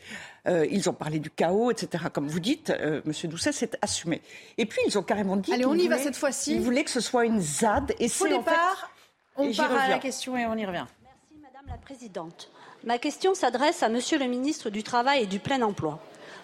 Euh, 0.47 0.67
ils 0.71 0.91
ont 0.91 0.93
parlé 0.93 1.19
du 1.19 1.31
chaos, 1.31 1.71
etc. 1.71 2.05
Comme 2.13 2.29
vous 2.29 2.41
dites, 2.41 2.71
euh, 2.71 3.01
M. 3.07 3.31
Doucet 3.31 3.53
s'est 3.53 3.71
assumé. 3.81 4.21
Et 4.59 4.67
puis, 4.67 4.81
ils 4.87 4.99
ont 4.99 5.03
carrément 5.03 5.37
dit 5.37 5.53
Allez, 5.53 5.65
on 5.65 5.75
y 5.75 5.89
va 5.89 5.99
cette 5.99 6.17
fois-ci. 6.17 6.57
Ils 6.57 6.61
voulaient 6.61 6.85
que 6.85 6.91
ce 6.91 7.01
soit 7.01 7.25
une 7.25 7.41
ZAD. 7.41 7.95
Et 7.99 8.09
c'est 8.09 8.29
départ, 8.29 8.91
on 9.37 9.53
part 9.53 9.73
à 9.73 9.89
la 9.89 9.99
question 9.99 10.37
et 10.37 10.47
on 10.47 10.57
y 10.57 10.67
revient. 10.67 10.87
Merci, 11.03 11.43
Madame 11.43 11.67
la 11.69 11.79
Présidente. 11.79 12.51
Ma 12.85 12.99
question 12.99 13.35
s'adresse 13.35 13.83
à 13.83 13.89
Monsieur 13.89 14.19
le 14.19 14.27
ministre 14.27 14.69
du 14.69 14.83
Travail 14.83 15.23
et 15.23 15.27
du 15.27 15.39
Plein 15.39 15.63
Emploi. 15.63 16.01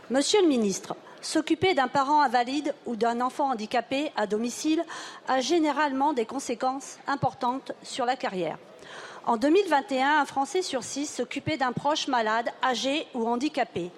Monsieur 0.08 0.40
le 0.40 0.48
ministre, 0.48 0.96
S'occuper 1.22 1.74
d'un 1.74 1.88
parent 1.88 2.22
invalide 2.22 2.74
ou 2.86 2.96
d'un 2.96 3.20
enfant 3.20 3.50
handicapé 3.50 4.10
à 4.16 4.26
domicile 4.26 4.84
a 5.28 5.40
généralement 5.40 6.12
des 6.12 6.24
conséquences 6.24 6.98
importantes 7.06 7.72
sur 7.82 8.06
la 8.06 8.16
carrière. 8.16 8.58
En 9.26 9.36
2021, 9.36 10.20
un 10.20 10.24
Français 10.24 10.62
sur 10.62 10.82
six 10.82 11.06
s'occupait 11.06 11.58
d'un 11.58 11.72
proche 11.72 12.08
malade, 12.08 12.48
âgé 12.62 13.06
ou 13.14 13.28
handicapé. 13.28 13.90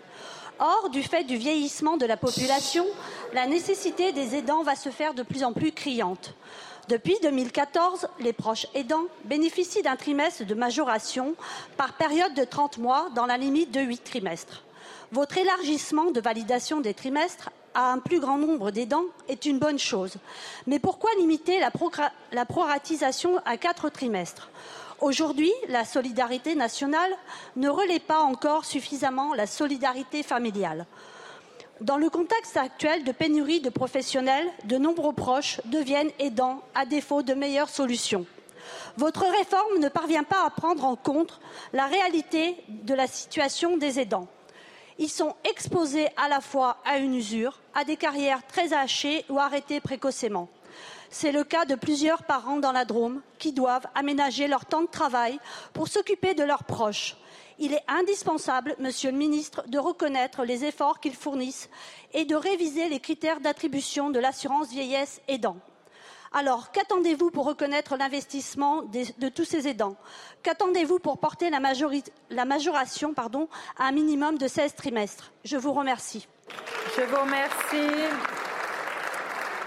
Or, 0.58 0.90
du 0.90 1.02
fait 1.02 1.24
du 1.24 1.36
vieillissement 1.36 1.96
de 1.96 2.06
la 2.06 2.16
population, 2.16 2.84
la 3.32 3.46
nécessité 3.46 4.12
des 4.12 4.34
aidants 4.34 4.64
va 4.64 4.74
se 4.74 4.90
faire 4.90 5.14
de 5.14 5.22
plus 5.22 5.44
en 5.44 5.52
plus 5.52 5.72
criante. 5.72 6.34
Depuis 6.88 7.16
2014, 7.22 8.08
les 8.18 8.32
proches 8.32 8.66
aidants 8.74 9.06
bénéficient 9.24 9.82
d'un 9.82 9.96
trimestre 9.96 10.44
de 10.44 10.54
majoration 10.54 11.34
par 11.76 11.92
période 11.92 12.34
de 12.34 12.44
30 12.44 12.78
mois 12.78 13.08
dans 13.14 13.26
la 13.26 13.38
limite 13.38 13.70
de 13.70 13.80
8 13.80 14.02
trimestres. 14.02 14.62
Votre 15.12 15.36
élargissement 15.36 16.10
de 16.10 16.22
validation 16.22 16.80
des 16.80 16.94
trimestres 16.94 17.50
à 17.74 17.92
un 17.92 17.98
plus 17.98 18.18
grand 18.18 18.38
nombre 18.38 18.70
d'aidants 18.70 19.04
est 19.28 19.44
une 19.44 19.58
bonne 19.58 19.78
chose. 19.78 20.14
Mais 20.66 20.78
pourquoi 20.78 21.10
limiter 21.18 21.60
la, 21.60 22.46
proratisation 22.46 23.38
à 23.44 23.58
quatre 23.58 23.90
trimestres? 23.90 24.48
Aujourd'hui, 25.02 25.52
la 25.68 25.84
solidarité 25.84 26.54
nationale 26.54 27.10
ne 27.56 27.68
relaie 27.68 27.98
pas 27.98 28.20
encore 28.20 28.64
suffisamment 28.64 29.34
la 29.34 29.46
solidarité 29.46 30.22
familiale. 30.22 30.86
Dans 31.82 31.98
le 31.98 32.08
contexte 32.08 32.56
actuel 32.56 33.04
de 33.04 33.12
pénurie 33.12 33.60
de 33.60 33.68
professionnels, 33.68 34.48
de 34.64 34.78
nombreux 34.78 35.12
proches 35.12 35.60
deviennent 35.66 36.12
aidants 36.20 36.62
à 36.74 36.86
défaut 36.86 37.22
de 37.22 37.34
meilleures 37.34 37.68
solutions. 37.68 38.24
Votre 38.96 39.26
réforme 39.26 39.78
ne 39.78 39.90
parvient 39.90 40.24
pas 40.24 40.46
à 40.46 40.48
prendre 40.48 40.86
en 40.86 40.96
compte 40.96 41.38
la 41.74 41.84
réalité 41.84 42.56
de 42.70 42.94
la 42.94 43.06
situation 43.06 43.76
des 43.76 44.00
aidants 44.00 44.28
ils 45.02 45.10
sont 45.10 45.34
exposés 45.42 46.06
à 46.16 46.28
la 46.28 46.40
fois 46.40 46.76
à 46.84 46.98
une 46.98 47.16
usure, 47.16 47.58
à 47.74 47.82
des 47.82 47.96
carrières 47.96 48.46
très 48.46 48.72
hachées 48.72 49.24
ou 49.28 49.40
arrêtées 49.40 49.80
précocement. 49.80 50.48
C'est 51.10 51.32
le 51.32 51.42
cas 51.42 51.64
de 51.64 51.74
plusieurs 51.74 52.22
parents 52.22 52.58
dans 52.58 52.70
la 52.70 52.84
Drôme 52.84 53.20
qui 53.40 53.52
doivent 53.52 53.88
aménager 53.96 54.46
leur 54.46 54.64
temps 54.64 54.82
de 54.82 54.86
travail 54.86 55.40
pour 55.72 55.88
s'occuper 55.88 56.34
de 56.34 56.44
leurs 56.44 56.62
proches. 56.62 57.16
Il 57.58 57.72
est 57.72 57.82
indispensable, 57.88 58.76
Monsieur 58.78 59.10
le 59.10 59.18
Ministre, 59.18 59.64
de 59.66 59.78
reconnaître 59.78 60.44
les 60.44 60.64
efforts 60.64 61.00
qu'ils 61.00 61.16
fournissent 61.16 61.68
et 62.14 62.24
de 62.24 62.36
réviser 62.36 62.88
les 62.88 63.00
critères 63.00 63.40
d'attribution 63.40 64.08
de 64.08 64.20
l'assurance 64.20 64.70
vieillesse 64.70 65.20
aidant. 65.26 65.56
Alors, 66.34 66.72
qu'attendez-vous 66.72 67.30
pour 67.30 67.44
reconnaître 67.44 67.96
l'investissement 67.96 68.82
de 68.82 69.28
tous 69.28 69.44
ces 69.44 69.68
aidants? 69.68 69.96
Qu'attendez-vous 70.42 70.98
pour 70.98 71.18
porter 71.18 71.50
la, 71.50 72.44
majoration 72.44 73.12
pardon, 73.12 73.48
à 73.78 73.84
un 73.88 73.92
minimum 73.92 74.38
de 74.38 74.48
16 74.48 74.74
trimestres? 74.74 75.32
Je 75.44 75.58
vous 75.58 75.72
remercie. 75.72 76.26
Je 76.96 77.02
vous 77.02 77.20
remercie. 77.20 77.94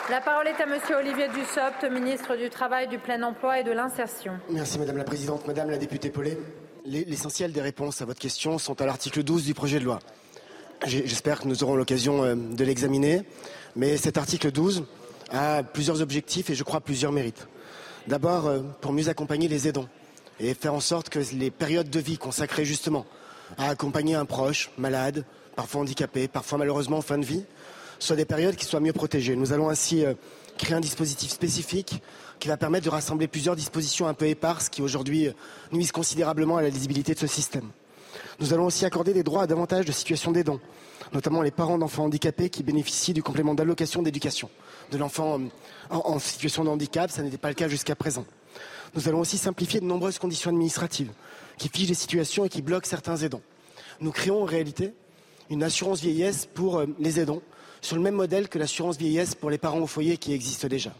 La 0.10 0.22
parole 0.22 0.48
est 0.48 0.62
à 0.62 0.66
Monsieur 0.66 0.98
Olivier 0.98 1.28
Dussopt, 1.30 1.84
ministre 1.92 2.36
du 2.36 2.50
Travail, 2.50 2.88
du 2.88 2.98
Plein 2.98 3.22
Emploi 3.22 3.60
et 3.60 3.64
de 3.64 3.72
l'Insertion. 3.72 4.40
Merci 4.50 4.80
Madame 4.80 4.98
la 4.98 5.04
Présidente. 5.04 5.48
Madame 5.48 5.70
la 5.70 5.78
députée 5.78 6.10
Paulet, 6.10 6.38
l'essentiel 6.86 7.52
des 7.52 7.62
réponses 7.62 8.02
à 8.02 8.06
votre 8.06 8.20
question 8.20 8.58
sont 8.58 8.82
à 8.82 8.86
l'article 8.86 9.24
12 9.24 9.46
du 9.46 9.54
projet 9.54 9.80
de 9.80 9.86
loi. 9.86 10.00
J'espère 10.86 11.42
que 11.42 11.48
nous 11.48 11.64
aurons 11.64 11.76
l'occasion 11.76 12.24
euh, 12.24 12.36
de 12.36 12.64
l'examiner. 12.64 13.24
Mais 13.76 13.98
cet 13.98 14.18
article 14.18 14.52
12 14.52 14.86
a 15.32 15.64
plusieurs 15.64 16.02
objectifs 16.02 16.50
et 16.50 16.56
je 16.56 16.64
crois 16.64 16.82
plusieurs 16.82 17.12
mérites. 17.12 17.48
D'abord, 18.08 18.48
euh, 18.48 18.60
pour 18.82 18.94
mieux 18.94 19.10
accompagner 19.10 19.48
les 19.48 19.68
aidants 19.68 19.88
et 20.40 20.54
faire 20.54 20.74
en 20.74 20.80
sorte 20.80 21.10
que 21.10 21.20
les 21.34 21.50
périodes 21.50 21.90
de 21.90 22.00
vie 22.00 22.18
consacrées 22.18 22.66
justement 22.66 23.06
à 23.58 23.70
accompagner 23.70 24.16
un 24.16 24.26
proche 24.26 24.70
malade, 24.78 25.26
parfois 25.56 25.82
handicapé, 25.82 26.28
parfois 26.28 26.58
malheureusement 26.60 26.98
en 26.98 27.02
fin 27.02 27.18
de 27.18 27.26
vie, 27.26 27.44
soient 28.00 28.16
des 28.16 28.26
périodes 28.26 28.56
qui 28.56 28.66
soient 28.66 28.80
mieux 28.80 28.94
protégées. 28.94 29.36
Nous 29.36 29.54
allons 29.54 29.70
ainsi 29.70 30.06
euh, 30.06 30.14
créer 30.58 30.76
un 30.76 30.82
dispositif 30.82 31.32
spécifique 31.32 32.02
qui 32.40 32.48
va 32.48 32.58
permettre 32.58 32.86
de 32.86 32.90
rassembler 32.90 33.28
plusieurs 33.28 33.56
dispositions 33.56 34.08
un 34.08 34.14
peu 34.14 34.28
éparses 34.28 34.70
qui 34.70 34.82
aujourd'hui 34.82 35.30
nuisent 35.72 35.92
considérablement 35.92 36.58
à 36.58 36.62
la 36.62 36.70
lisibilité 36.70 37.14
de 37.14 37.20
ce 37.20 37.28
système. 37.28 37.70
Nous 38.40 38.54
allons 38.54 38.66
aussi 38.66 38.86
accorder 38.86 39.14
des 39.14 39.24
droits 39.24 39.44
à 39.44 39.48
davantage 39.48 39.86
de 39.86 39.92
situations 39.92 40.32
d'aidants, 40.32 40.60
notamment 41.14 41.42
les 41.42 41.52
parents 41.52 41.78
d'enfants 41.78 42.06
handicapés 42.06 42.50
qui 42.50 42.64
bénéficient 42.64 43.14
du 43.14 43.24
complément 43.24 43.54
d'allocation 43.54 44.02
d'éducation 44.02 44.50
de 44.92 44.98
l'enfant 44.98 45.40
en, 45.90 45.98
en 45.98 46.20
situation 46.20 46.64
de 46.64 46.70
handicap. 46.70 47.12
Ça 47.12 47.22
n'était 47.24 47.38
pas 47.38 47.50
le 47.50 47.56
cas 47.56 47.68
jusqu'à 47.68 47.96
présent. 47.96 48.26
Nous 48.96 49.10
allons 49.10 49.20
aussi 49.20 49.38
simplifier 49.38 49.82
de 49.82 49.86
nombreuses 49.86 50.20
conditions 50.20 50.50
administratives 50.50 51.12
qui 51.58 51.70
figent 51.70 51.90
les 51.90 51.96
situations 51.96 52.46
et 52.46 52.50
qui 52.50 52.62
bloquent 52.62 52.88
certains 52.88 53.18
aidants. 53.18 53.42
Nous 54.00 54.12
créons 54.12 54.44
en 54.44 54.46
réalité 54.46 54.94
une 55.50 55.64
assurance 55.64 56.02
vieillesse 56.02 56.48
pour 56.54 56.80
euh, 56.80 56.86
les 57.00 57.20
aidants 57.20 57.42
sur 57.82 57.96
le 57.96 58.02
même 58.02 58.16
modèle 58.16 58.50
que 58.50 58.58
l'assurance 58.58 58.98
vieillesse 58.98 59.36
pour 59.36 59.50
les 59.50 59.58
parents 59.58 59.80
au 59.80 59.88
foyer 59.88 60.18
qui 60.18 60.34
existe 60.34 60.66
déjà. 60.66 60.94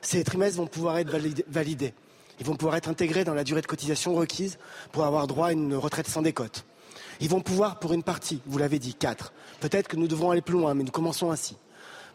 Ces 0.00 0.24
trimestres 0.24 0.58
vont 0.58 0.66
pouvoir 0.66 0.98
être 0.98 1.10
validés. 1.48 1.94
Ils 2.38 2.46
vont 2.46 2.54
pouvoir 2.54 2.76
être 2.76 2.88
intégrés 2.88 3.24
dans 3.24 3.34
la 3.34 3.44
durée 3.44 3.60
de 3.60 3.66
cotisation 3.66 4.14
requise 4.14 4.58
pour 4.92 5.04
avoir 5.04 5.26
droit 5.26 5.48
à 5.48 5.52
une 5.52 5.74
retraite 5.74 6.08
sans 6.08 6.22
décote. 6.22 6.64
Ils 7.20 7.28
vont 7.28 7.40
pouvoir, 7.40 7.78
pour 7.78 7.92
une 7.92 8.02
partie, 8.02 8.40
vous 8.46 8.58
l'avez 8.58 8.78
dit, 8.78 8.94
quatre. 8.94 9.32
Peut-être 9.60 9.88
que 9.88 9.96
nous 9.96 10.06
devons 10.06 10.30
aller 10.30 10.42
plus 10.42 10.54
loin, 10.54 10.74
mais 10.74 10.84
nous 10.84 10.90
commençons 10.90 11.30
ainsi 11.30 11.56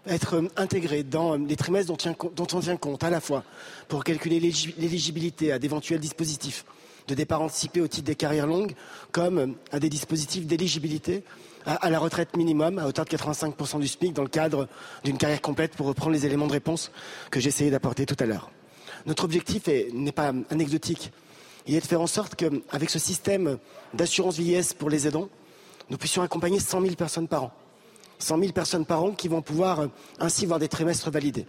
être 0.07 0.35
euh, 0.35 0.47
intégrés 0.57 1.03
dans 1.03 1.33
euh, 1.33 1.37
les 1.37 1.55
trimestres 1.55 1.91
dont, 1.91 2.47
on 2.53 2.59
tient 2.59 2.77
compte 2.77 3.03
à 3.03 3.09
la 3.09 3.21
fois 3.21 3.43
pour 3.87 4.03
calculer 4.03 4.39
l'éligibilité 4.39 5.51
à 5.51 5.59
d'éventuels 5.59 5.99
dispositifs 5.99 6.65
de 7.07 7.15
départ 7.15 7.41
anticipé 7.41 7.81
au 7.81 7.87
titre 7.87 8.05
des 8.05 8.15
carrières 8.15 8.47
longues, 8.47 8.73
comme 9.11 9.37
euh, 9.37 9.47
à 9.71 9.79
des 9.79 9.89
dispositifs 9.89 10.45
d'éligibilité 10.45 11.23
à, 11.65 11.91
la 11.91 11.99
retraite 11.99 12.35
minimum 12.35 12.79
à 12.79 12.87
hauteur 12.87 13.05
de 13.05 13.09
85% 13.11 13.79
du 13.79 13.87
SMIC 13.87 14.13
dans 14.13 14.23
le 14.23 14.29
cadre 14.29 14.67
d'une 15.03 15.17
carrière 15.17 15.41
complète 15.41 15.75
pour 15.75 15.85
reprendre 15.85 16.11
les 16.11 16.25
éléments 16.25 16.47
de 16.47 16.53
réponse 16.53 16.91
que 17.29 17.39
essayé 17.39 17.69
d'apporter 17.69 18.07
tout 18.07 18.15
à 18.19 18.25
l'heure. 18.25 18.49
Notre 19.05 19.25
objectif 19.25 19.67
n'est 19.93 20.11
pas 20.11 20.33
anecdotique. 20.49 21.11
Il 21.67 21.75
est 21.75 21.81
de 21.81 21.85
faire 21.85 22.01
en 22.01 22.07
sorte 22.07 22.33
qu'avec 22.33 22.89
ce 22.89 22.97
système 22.97 23.59
d'assurance 23.93 24.37
vieillesse 24.37 24.73
pour 24.73 24.89
les 24.89 25.07
aidants, 25.07 25.29
nous 25.91 25.97
puissions 25.97 26.23
accompagner 26.23 26.59
100 26.59 26.81
000 26.81 26.95
personnes 26.95 27.27
par 27.27 27.43
an. 27.43 27.51
100 28.21 28.39
000 28.39 28.51
personnes 28.51 28.85
par 28.85 29.03
an 29.03 29.11
qui 29.11 29.27
vont 29.27 29.41
pouvoir 29.41 29.81
euh, 29.81 29.87
ainsi 30.19 30.45
voir 30.45 30.59
des 30.59 30.67
trimestres 30.67 31.09
validés 31.11 31.45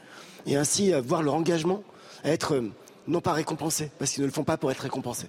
et 0.47 0.57
ainsi 0.57 0.93
euh, 0.93 1.01
voir 1.01 1.23
leur 1.23 1.35
engagement 1.35 1.83
être 2.25 2.63
non 3.09 3.21
pas 3.21 3.33
récompensé, 3.33 3.91
parce 3.99 4.13
qu'ils 4.13 4.23
ne 4.23 4.27
le 4.27 4.33
font 4.33 4.45
pas 4.45 4.57
pour 4.57 4.71
être 4.71 4.81
récompensés, 4.81 5.29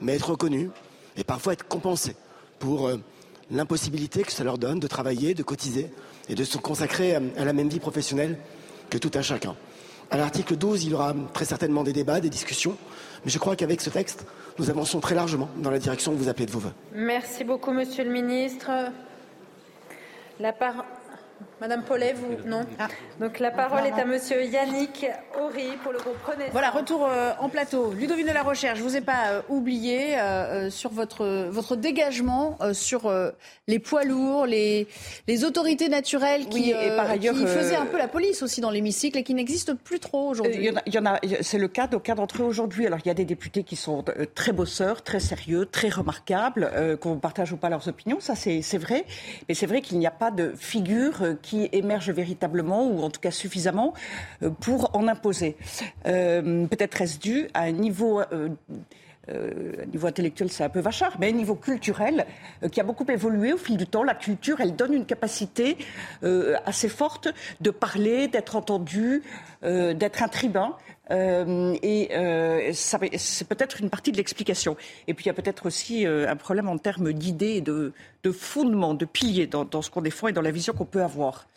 mais 0.00 0.14
être 0.14 0.30
reconnus 0.30 0.70
et 1.16 1.24
parfois 1.24 1.52
être 1.52 1.66
compensés 1.66 2.14
pour 2.60 2.90
l'impossibilité 3.50 4.22
que 4.22 4.30
ça 4.30 4.44
leur 4.44 4.56
donne 4.56 4.78
de 4.78 4.86
travailler, 4.86 5.34
de 5.34 5.42
cotiser 5.42 5.90
et 6.28 6.36
de 6.36 6.44
se 6.44 6.58
consacrer 6.58 7.16
à 7.16 7.44
la 7.44 7.52
même 7.52 7.68
vie 7.68 7.80
professionnelle 7.80 8.38
que 8.88 8.98
tout 8.98 9.10
un 9.14 9.22
chacun. 9.22 9.56
À 10.10 10.16
l'article 10.16 10.56
12, 10.56 10.84
il 10.84 10.90
y 10.90 10.94
aura 10.94 11.14
très 11.34 11.44
certainement 11.44 11.82
des 11.82 11.92
débats, 11.92 12.20
des 12.20 12.30
discussions, 12.30 12.76
mais 13.24 13.30
je 13.30 13.38
crois 13.38 13.56
qu'avec 13.56 13.80
ce 13.80 13.90
texte, 13.90 14.24
nous 14.58 14.70
avançons 14.70 15.00
très 15.00 15.14
largement 15.14 15.50
dans 15.58 15.70
la 15.70 15.78
direction 15.78 16.12
que 16.12 16.16
vous 16.16 16.28
appelez 16.28 16.46
de 16.46 16.50
vos 16.50 16.60
voeux. 16.60 16.72
Merci 16.94 17.44
beaucoup, 17.44 17.72
Monsieur 17.72 18.04
le 18.04 18.10
Ministre. 18.10 18.70
La 20.40 20.52
parole. 20.52 20.84
Madame 21.60 21.82
Paulet, 21.82 22.14
vous 22.14 22.48
non 22.48 22.64
ah. 22.78 22.86
Donc 23.18 23.40
la 23.40 23.50
parole 23.50 23.84
est 23.84 24.00
à 24.00 24.04
Monsieur 24.04 24.44
Yannick 24.44 25.06
Horry 25.36 25.70
pour 25.82 25.92
le 25.92 25.98
groupe 25.98 26.22
Renaissance. 26.24 26.52
Voilà, 26.52 26.70
retour 26.70 27.04
euh, 27.04 27.32
en 27.40 27.48
plateau. 27.48 27.92
Ludovine 27.92 28.28
de 28.28 28.32
la 28.32 28.44
Recherche, 28.44 28.78
je 28.78 28.84
vous 28.84 28.96
ai 28.96 29.00
pas 29.00 29.26
euh, 29.26 29.42
oublié 29.48 30.16
euh, 30.18 30.70
sur 30.70 30.90
votre 30.90 31.48
votre 31.48 31.74
dégagement 31.74 32.58
sur 32.72 33.12
les 33.66 33.78
poids 33.80 34.04
lourds, 34.04 34.46
les 34.46 34.86
les 35.26 35.44
autorités 35.44 35.88
naturelles 35.88 36.46
qui, 36.46 36.70
et 36.70 36.90
par 36.96 37.10
ailleurs, 37.10 37.34
qui 37.34 37.46
faisaient 37.46 37.76
un 37.76 37.86
peu 37.86 37.98
la 37.98 38.08
police 38.08 38.42
aussi 38.42 38.60
dans 38.60 38.70
l'hémicycle 38.70 39.18
et 39.18 39.24
qui 39.24 39.34
n'existent 39.34 39.74
plus 39.74 39.98
trop 39.98 40.28
aujourd'hui. 40.28 40.70
Il 40.86 40.94
y 40.94 40.98
en 40.98 41.06
a, 41.06 41.18
c'est 41.40 41.58
le 41.58 41.68
cas 41.68 41.88
d'aucun 41.88 42.14
d'entre 42.14 42.42
eux 42.42 42.46
aujourd'hui. 42.46 42.86
Alors 42.86 43.00
il 43.04 43.08
y 43.08 43.10
a 43.10 43.14
des 43.14 43.24
députés 43.24 43.64
qui 43.64 43.74
sont 43.74 44.04
très 44.34 44.52
bosseurs, 44.52 45.02
très 45.02 45.20
sérieux, 45.20 45.66
très 45.66 45.88
remarquables, 45.88 46.70
qu'on 47.00 47.16
partage 47.16 47.52
ou 47.52 47.56
pas 47.56 47.68
leurs 47.68 47.88
opinions, 47.88 48.20
ça 48.20 48.34
c'est 48.36 48.78
vrai. 48.78 49.04
Mais 49.48 49.54
c'est 49.54 49.66
vrai 49.66 49.80
qu'il 49.80 49.98
n'y 49.98 50.06
a 50.06 50.12
pas 50.12 50.30
de 50.30 50.52
figure 50.56 51.36
qui 51.42 51.47
émerge 51.72 52.10
véritablement, 52.10 52.86
ou 52.86 53.02
en 53.02 53.10
tout 53.10 53.20
cas 53.20 53.30
suffisamment, 53.30 53.94
euh, 54.42 54.50
pour 54.50 54.94
en 54.94 55.08
imposer. 55.08 55.56
Euh, 56.06 56.66
peut-être 56.66 57.00
est-ce 57.00 57.18
dû 57.18 57.48
à 57.54 57.64
un. 57.64 57.74
Euh, 59.30 59.84
niveau 59.92 60.06
intellectuel, 60.06 60.50
c'est 60.50 60.64
un 60.64 60.70
peu 60.70 60.80
vachard, 60.80 61.16
mais 61.20 61.28
un 61.28 61.32
niveau 61.32 61.54
culturel 61.54 62.24
qui 62.72 62.80
a 62.80 62.82
beaucoup 62.82 63.04
évolué 63.10 63.52
au 63.52 63.58
fil 63.58 63.76
du 63.76 63.86
temps. 63.86 64.02
La 64.02 64.14
culture, 64.14 64.62
elle 64.62 64.74
donne 64.74 64.94
une 64.94 65.04
capacité 65.04 65.76
assez 66.64 66.88
forte 66.88 67.28
de 67.60 67.68
parler, 67.68 68.28
d'être 68.28 68.56
entendu, 68.56 69.22
d'être 69.62 70.22
un 70.22 70.28
tribun. 70.28 70.74
Euh, 71.10 71.76
et 71.82 72.08
euh, 72.12 72.70
c'est 72.72 73.48
peut-être 73.48 73.80
une 73.80 73.90
partie 73.90 74.12
de 74.12 74.16
l'explication. 74.16 74.76
Et 75.06 75.14
puis 75.14 75.24
il 75.24 75.28
y 75.28 75.30
a 75.30 75.34
peut-être 75.34 75.66
aussi 75.66 76.06
euh, 76.06 76.28
un 76.28 76.36
problème 76.36 76.68
en 76.68 76.78
termes 76.78 77.12
d'idées 77.12 77.60
de, 77.60 77.92
de 78.22 78.32
fondements, 78.32 78.94
de 78.94 79.04
piliers 79.04 79.46
dans, 79.46 79.82
ce 79.82 79.90
qu'on 79.90 80.02
défend 80.02 80.28
et 80.28 80.32
dans 80.32 80.42
la 80.42 80.50
vision 80.50 80.72
qu'on 80.72 80.84
peut 80.84 81.02
avoir. 81.02 81.48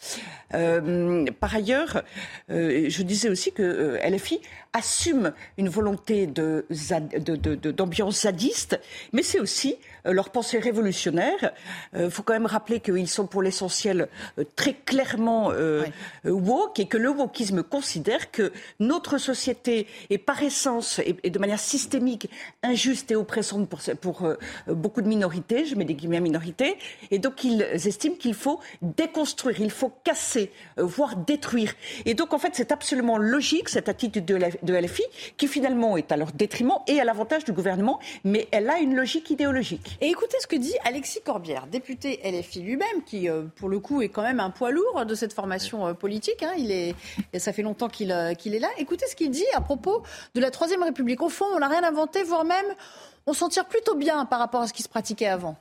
par 0.52 1.56
ailleurs, 1.56 2.04
je 2.50 3.02
disais 3.04 3.30
aussi 3.30 3.52
que 3.52 4.00
LFI 4.08 4.42
assume 4.74 5.34
une 5.58 5.70
volonté 5.70 6.28
d'ambiance 6.28 8.22
zadiste, 8.22 8.80
mais 9.12 9.24
c'est 9.24 9.40
aussi 9.40 9.78
leur 10.06 10.30
pensée 10.30 10.60
révolutionnaire. 10.60 11.52
Il 11.98 12.10
faut 12.10 12.24
quand 12.24 12.34
même 12.34 12.46
rappeler 12.46 12.80
qu'ils 12.80 13.08
sont 13.08 13.28
pour 13.28 13.42
l'essentiel 13.42 14.08
très 14.56 14.74
clairement 14.74 15.52
woke 16.26 16.80
et 16.80 16.88
que 16.88 16.98
le 16.98 17.10
wokisme 17.10 17.64
considère 17.64 18.32
que 18.32 18.52
notre 18.80 19.18
société 19.18 19.88
est 20.10 20.18
par 20.18 20.42
essence 20.44 21.00
et, 21.00 21.30
de 21.30 21.40
manière 21.40 21.60
systémique 21.60 22.30
injuste 22.64 23.12
et 23.12 23.16
oppressante 23.16 23.70
pour, 23.70 23.80
pour 24.00 24.26
euh, 24.26 24.36
beaucoup 24.68 25.02
de 25.02 25.08
minorités, 25.08 25.66
je 25.66 25.76
mets 25.76 25.86
des 25.86 25.94
guillemets 25.94 26.18
à 26.18 26.22
minorités, 26.22 26.78
et 27.10 27.20
donc 27.20 27.44
ils 27.44 27.62
estiment 27.62 28.16
qu'il 28.16 28.34
faut 28.34 28.60
déconstruire, 28.82 29.60
il 29.60 29.72
faut 29.72 29.92
casser, 30.04 30.52
euh, 30.78 30.84
voire 30.84 31.16
détruire. 31.16 31.74
Et 32.06 32.14
donc 32.14 32.34
en 32.34 32.40
fait 32.40 32.52
c'est 32.54 32.72
absolument 32.72 33.18
logique 33.18 33.70
cette 33.70 33.90
attitude 33.90 34.26
de, 34.26 34.40
de 34.64 34.74
LFI 34.74 35.04
qui 35.38 35.48
finalement 35.48 35.98
est 35.98 36.12
à 36.12 36.18
leur 36.18 36.32
détriment 36.32 36.80
et 36.88 37.00
à 37.00 37.04
l'avantage 37.04 37.46
du 37.46 37.52
gouvernement, 37.52 38.00
mais 38.24 38.48
elle 38.52 38.70
a 38.70 38.80
une 38.80 38.96
logique 38.96 39.30
idéologique. 39.30 39.91
Et 40.00 40.08
écoutez 40.08 40.38
ce 40.40 40.48
que 40.48 40.56
dit 40.56 40.74
Alexis 40.84 41.22
Corbière, 41.22 41.68
député 41.68 42.20
LFI 42.24 42.62
lui-même, 42.62 43.04
qui 43.06 43.30
euh, 43.30 43.44
pour 43.56 43.70
le 43.70 43.80
coup 43.80 44.02
est 44.02 44.10
quand 44.10 44.24
même 44.24 44.40
un 44.40 44.50
poids 44.50 44.72
lourd 44.72 45.06
de 45.06 45.16
cette 45.16 45.34
formation 45.34 45.94
politique. 45.96 46.44
Hein. 46.44 46.54
il 46.58 46.72
est, 46.72 46.96
ça 47.38 47.52
fait 47.52 47.64
longtemps 47.64 47.90
qu'il 47.90 48.16
qu'il 48.38 48.56
est 48.56 48.60
là. 48.60 48.70
Écoutez 48.78 49.06
ce 49.08 49.16
qu'il 49.16 49.32
dit 49.32 49.46
à 49.54 49.62
propos 49.62 50.04
de 50.36 50.40
la 50.40 50.52
Troisième 50.52 50.84
République. 50.84 51.22
Au 51.22 51.30
fond, 51.30 51.46
on 51.54 51.60
n'a 51.60 51.68
rien 51.68 51.84
inventé, 51.84 52.24
voire 52.24 52.46
même 52.46 52.76
on 53.26 53.34
s'en 53.34 53.50
tire 53.50 53.68
plutôt 53.68 53.96
bien 53.96 54.26
par 54.26 54.40
rapport 54.40 54.62
à 54.62 54.68
ce 54.68 54.74
qui 54.74 54.84
se 54.84 54.90
pratiquait 54.90 55.28
avant. 55.28 55.58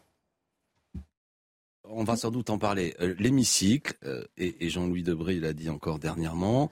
On 1.85 2.05
va 2.05 2.17
sans 2.17 2.31
doute 2.31 2.51
en 2.51 2.59
parler. 2.59 2.95
Euh, 3.01 3.15
l'hémicycle, 3.19 3.95
euh, 4.05 4.25
et, 4.37 4.71
Jean-Louis 4.71 5.03
Debré 5.03 5.41
l'a 5.41 5.53
dit 5.53 5.69
encore 5.69 5.99
dernièrement, 5.99 6.71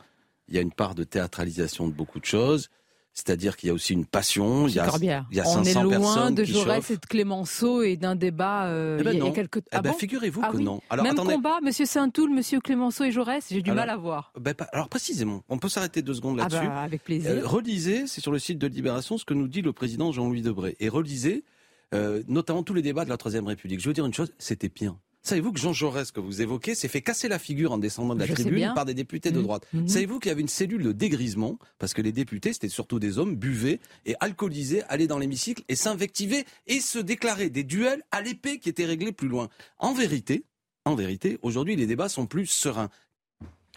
il 0.49 0.55
y 0.55 0.59
a 0.59 0.61
une 0.61 0.73
part 0.73 0.95
de 0.95 1.05
théâtralisation 1.05 1.89
de 1.89 1.93
beaucoup 1.93 2.21
de 2.21 2.25
choses. 2.25 2.71
C'est-à-dire 3.15 3.57
qu'il 3.57 3.67
y 3.67 3.71
a 3.71 3.75
aussi 3.75 3.95
une 3.95 4.07
passion. 4.07 4.69
Il 4.69 4.75
y 4.75 4.79
a, 4.79 4.89
il 5.31 5.37
y 5.37 5.41
a 5.41 5.45
500 5.45 5.61
On 5.61 5.65
est 5.65 5.97
loin 5.99 6.31
de 6.31 6.45
Jaurès 6.45 6.89
et 6.91 6.97
de 6.97 7.07
Clémenceau 7.07 7.83
et 7.83 7.97
d'un 7.97 8.15
débat 8.15 8.67
euh, 8.67 8.99
eh 9.01 9.03
ben 9.03 9.13
il, 9.13 9.25
y 9.25 9.27
a, 9.27 9.31
quelques 9.33 9.61
eh 9.73 9.81
ben, 9.81 9.93
Figurez-vous 9.93 10.41
ah 10.45 10.51
que 10.53 10.59
non. 10.59 10.81
Alors, 10.89 11.05
Même 11.05 11.17
combat, 11.17 11.59
Monsieur 11.61 11.85
Saint-Toul, 11.85 12.31
Monsieur 12.31 12.61
Clémenceau 12.61 13.05
et 13.05 13.11
Jaurès, 13.11 13.45
j'ai 13.51 13.61
du 13.61 13.73
mal 13.73 13.91
à 13.91 13.97
voir. 13.97 14.33
Ben, 14.39 14.55
alors 14.73 14.89
précisément, 14.89 15.43
on 15.49 15.59
peut 15.59 15.69
s'arrêter 15.69 16.01
deux 16.01 16.15
secondes 16.15 16.39
ah 16.39 16.45
là-dessus. 16.45 16.69
bah, 16.69 16.81
avec 16.81 17.03
plaisir. 17.03 17.31
Euh, 17.31 17.41
relisez, 17.45 18.07
c'est 18.07 18.21
sur 18.21 18.31
le 18.31 18.39
site 18.39 18.59
de 18.59 18.69
Libération, 18.69 19.19
ce 19.19 19.25
que 19.25 19.35
nous 19.35 19.49
dit 19.49 19.63
le 19.63 19.73
président 19.73 20.13
Jean-Louis 20.13 20.43
Debré. 20.43 20.77
Et 20.79 20.89
relisez 20.89 21.45
euh, 21.95 22.23
notamment 22.29 22.63
tous 22.63 22.75
les 22.75 22.83
débats 22.83 23.05
de 23.05 23.11
la 23.11 23.17
Troisième 23.17 23.47
République. 23.47 23.81
Je 23.81 23.89
veux 23.89 23.95
dire 23.95 24.07
une 24.07 24.15
chose, 24.15 24.33
c'était 24.39 24.69
pire. 24.69 24.95
Savez-vous 25.29 25.53
que 25.53 25.61
Jean 25.61 25.75
Jaurès, 25.75 26.11
que 26.11 26.21
vous 26.21 26.41
évoquez, 26.41 26.75
s'est 26.75 26.89
fait 26.89 27.03
casser 27.03 27.29
la 27.29 27.39
figure 27.39 27.73
en 27.73 27.77
descendant 27.77 28.15
de 28.15 28.21
la 28.21 28.27
tribune 28.27 28.73
par 28.75 28.87
des 28.87 28.95
députés 28.95 29.31
de 29.31 29.41
mmh. 29.41 29.43
droite 29.43 29.67
mmh. 29.75 29.87
Savez-vous 29.87 30.21
qu'il 30.21 30.31
y 30.31 30.33
avait 30.33 30.41
une 30.41 30.49
cellule 30.49 30.83
de 30.83 30.93
dégrisement 30.93 31.59
Parce 31.79 31.93
que 31.93 32.01
les 32.01 32.13
députés, 32.13 32.55
c'était 32.55 32.71
surtout 32.71 32.99
des 32.99 33.19
hommes, 33.19 33.37
buvaient 33.37 33.79
et 34.07 34.15
alcoolisés, 34.21 34.85
allaient 34.89 35.07
dans 35.07 35.19
l'hémicycle 35.19 35.65
et 35.69 35.77
s'invectivaient 35.77 36.47
et 36.67 36.81
se 36.81 36.99
déclaraient 36.99 37.51
des 37.51 37.63
duels 37.63 38.03
à 38.11 38.23
l'épée 38.23 38.59
qui 38.59 38.71
étaient 38.71 38.87
réglés 38.87 39.13
plus 39.13 39.29
loin. 39.29 39.51
En 39.79 39.93
vérité, 39.93 40.45
en 40.87 40.95
vérité, 40.95 41.39
aujourd'hui, 41.43 41.77
les 41.77 41.87
débats 41.87 42.09
sont 42.09 42.25
plus 42.25 42.47
sereins. 42.47 42.89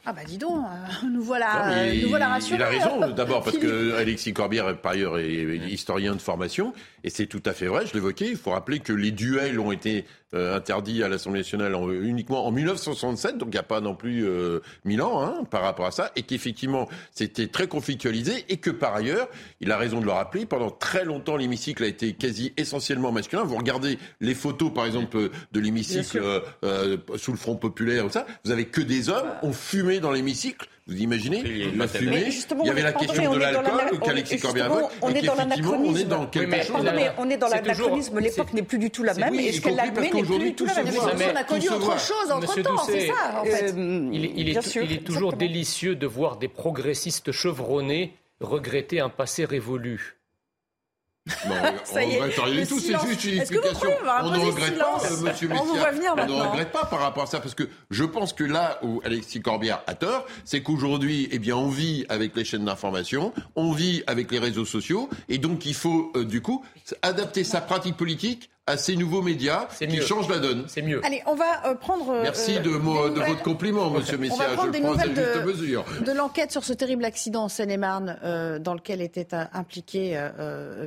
Ah 0.06 0.14
bah 0.14 0.22
dis 0.26 0.40
donc, 0.40 0.66
euh, 0.66 1.08
nous 1.08 1.22
voilà, 1.22 1.94
nous 1.94 2.10
voilà 2.10 2.30
rassurés. 2.30 2.56
Il 2.56 2.64
a 2.64 2.70
raison, 2.70 3.12
d'abord 3.12 3.44
parce 3.44 3.60
que 3.60 3.94
Alexis 3.98 4.34
Corbière, 4.34 4.82
par 4.82 4.94
ailleurs, 4.94 5.20
est 5.20 5.58
historien 5.70 6.16
de 6.16 6.22
formation, 6.22 6.74
et 7.04 7.12
c'est 7.12 7.28
tout 7.28 7.44
à 7.46 7.54
fait 7.54 7.68
vrai, 7.68 7.86
je 7.86 7.94
l'évoquais, 7.94 8.30
il 8.30 8.38
faut 8.38 8.50
rappeler 8.50 8.80
que 8.80 8.94
les 8.94 9.12
duels 9.12 9.60
ont 9.60 9.72
été 9.72 10.06
euh, 10.34 10.56
interdit 10.56 11.04
à 11.04 11.10
l'Assemblée 11.10 11.42
nationale 11.42 11.76
uniquement 12.04 12.46
en 12.46 12.52
1967, 12.52 13.38
donc 13.38 13.50
il 13.50 13.56
n'y 13.56 13.58
a 13.58 13.64
pas 13.64 13.82
non 13.82 13.96
plus 13.96 14.26
euh, 14.26 14.60
mille 14.86 15.02
ans 15.02 15.22
hein, 15.22 15.44
par 15.50 15.62
rapport 15.62 15.86
à 15.86 15.92
ça, 15.92 16.12
et 16.16 16.24
qu'effectivement 16.24 16.88
c'était 17.12 17.48
très 17.48 17.68
conflictualisé, 17.68 18.46
et 18.50 18.58
que 18.58 18.70
par 18.70 18.96
ailleurs, 18.96 19.28
il 19.60 19.72
a 19.72 19.78
raison 19.78 20.00
de 20.00 20.06
le 20.06 20.12
rappeler, 20.12 20.46
pendant 20.46 20.70
très 20.70 21.06
longtemps 21.06 21.36
l'hémicycle 21.36 21.84
a 21.84 21.88
été 21.88 22.14
quasi 22.14 22.54
essentiellement 22.58 23.12
masculin. 23.12 23.44
Vous 23.44 23.58
regardez 23.58 24.00
les 24.20 24.36
photos 24.36 24.74
par 24.74 24.86
exemple 24.86 25.30
de 25.52 25.60
l'hémicycle 25.60 26.22
euh, 26.64 26.98
sous 27.18 27.32
le 27.32 27.38
Front 27.38 27.56
populaire, 27.56 28.06
ou 28.06 28.10
ça, 28.10 28.26
vous 28.46 28.52
avez 28.52 28.66
que 28.66 28.82
des 28.82 29.10
hommes, 29.10 29.30
on 29.44 29.52
fumait 29.52 30.00
dans 30.00 30.12
l'hémicycle, 30.12 30.68
Vous 30.88 30.98
imaginez 30.98 31.44
Il 31.46 31.78
La 31.78 31.88
fumée, 31.88 32.28
il 32.62 32.66
y 32.66 32.70
avait 32.70 32.82
la 32.82 32.94
question 32.94 33.34
de 33.34 33.40
l'alcool 33.40 34.00
qu'Alexis 34.00 34.40
Corbière 34.40 34.72
On 35.02 35.10
est 35.14 35.22
dans 35.22 35.36
l'anachronisme. 35.36 35.86
On 35.86 35.96
est 35.96 36.04
dans 36.06 36.26
quelque 36.26 36.58
chose. 36.64 36.72
Pardon, 36.72 36.92
mais 36.96 37.12
on 37.18 37.30
est 37.30 37.38
dans 37.38 37.48
l'anachronisme. 37.48 38.20
L'époque 38.20 38.54
n'est 38.54 38.64
plus 38.64 38.80
du 38.80 38.90
tout 38.90 39.04
la 39.04 39.14
même. 39.14 39.32
Oui, 39.32 39.48
Et 39.48 39.52
ce 39.54 39.62
qu'elle 39.62 39.80
a 39.80 39.86
n'est 39.86 39.92
plus 40.10 40.40
du 40.40 40.56
tout 40.56 40.66
la 40.66 40.84
même. 40.84 40.94
on 40.98 41.36
a 41.36 41.44
connu 41.44 41.70
autre 41.70 42.00
chose 42.00 42.32
entre 42.32 42.62
temps, 42.62 42.78
c'est 42.86 43.08
ça, 43.08 43.42
en 43.42 43.46
fait. 43.46 43.74
Euh, 43.78 44.10
Il, 44.12 44.50
est- 44.50 45.04
toujours 45.04 45.34
délicieux 45.34 45.96
de 45.96 46.08
voir 46.08 46.38
des 46.38 46.48
progressistes 46.48 47.32
chevronnés 47.32 48.14
regretter 48.40 49.00
un 49.00 49.10
passé 49.10 49.46
révolu. 49.46 50.18
Non, 51.28 51.34
on 51.94 52.00
ne 52.00 52.14
regrette 52.16 52.40
rien 52.40 52.54
le 52.56 52.62
du 52.62 52.68
tout, 52.68 52.80
c'est 52.80 52.86
silence. 52.88 53.08
juste 53.08 53.24
une 53.26 53.40
Est-ce 53.42 53.52
que 53.52 53.58
vous 53.60 53.64
explication. 53.68 53.80
pouvez 53.80 53.94
me 53.94 54.00
On 54.00 54.24
ne 54.24 54.30
rappeler 54.30 54.44
regrette 54.44 54.74
silence 54.74 55.04
pas, 55.04 55.12
euh, 55.14 55.18
monsieur 55.22 55.50
On 55.52 55.56
vous 55.64 55.74
Messia. 55.74 55.80
voit 55.82 55.92
venir 55.92 56.14
On 56.18 56.26
ne 56.26 56.42
regrette 56.50 56.72
pas 56.72 56.86
par 56.86 57.00
rapport 57.00 57.24
à 57.24 57.28
ça, 57.28 57.40
parce 57.40 57.54
que 57.54 57.70
je 57.92 58.04
pense 58.04 58.34
que 58.34 58.44
là 58.44 58.80
où 58.82 59.02
Alexis 59.06 59.42
Corbière 59.42 59.84
a 59.86 59.94
tort, 59.94 60.26
c'est 60.46 60.64
qu'aujourd'hui, 60.64 61.30
eh 61.32 61.38
bien, 61.38 61.56
on 61.56 61.70
vit 61.70 62.06
avec 62.10 62.36
les 62.36 62.44
chaînes 62.44 62.66
d'information, 62.66 63.34
on 63.56 63.72
vit 63.72 64.04
avec 64.08 64.32
les 64.32 64.40
réseaux 64.40 64.66
sociaux, 64.66 65.10
et 65.30 65.38
donc 65.38 65.66
il 65.68 65.76
faut, 65.76 66.12
euh, 66.16 66.26
du 66.26 66.42
coup, 66.42 66.66
adapter 67.04 67.44
sa 67.44 67.62
pratique 67.62 67.98
politique 67.98 68.50
à 68.72 68.78
ces 68.78 68.96
nouveaux 68.96 69.22
médias 69.22 69.68
qui 69.78 69.88
mieux. 69.88 70.02
changent 70.02 70.30
la 70.30 70.40
donne. 70.40 70.64
C'est 70.68 70.82
mieux. 70.82 71.02
Allez, 71.04 71.22
on 71.26 71.36
va 71.36 71.66
euh, 71.68 71.76
prendre. 71.76 72.10
euh, 72.10 72.22
Merci 72.24 72.60
de, 72.60 72.70
mo- 72.72 73.10
votre 73.10 73.42
compliment, 73.44 73.90
monsieur 73.90 74.18
On 74.18 74.22
Messia. 74.22 74.38
va 74.48 74.54
prendre 74.54 74.68
Je 74.74 74.80
des 74.80 74.82
prends 74.82 74.98
cette 74.98 75.10
nouvelles 75.10 75.26
juste 75.34 75.46
de, 75.46 75.52
mesure. 75.52 75.86
de 76.06 76.12
l'enquête 76.12 76.52
sur 76.52 76.64
ce 76.64 76.74
terrible 76.74 77.06
accident 77.06 77.44
en 77.44 77.50
Seine-et-Marne 77.50 78.18
euh, 78.24 78.60
dans 78.60 78.74
lequel 78.74 79.02
était 79.02 79.28
impliqué 79.54 80.20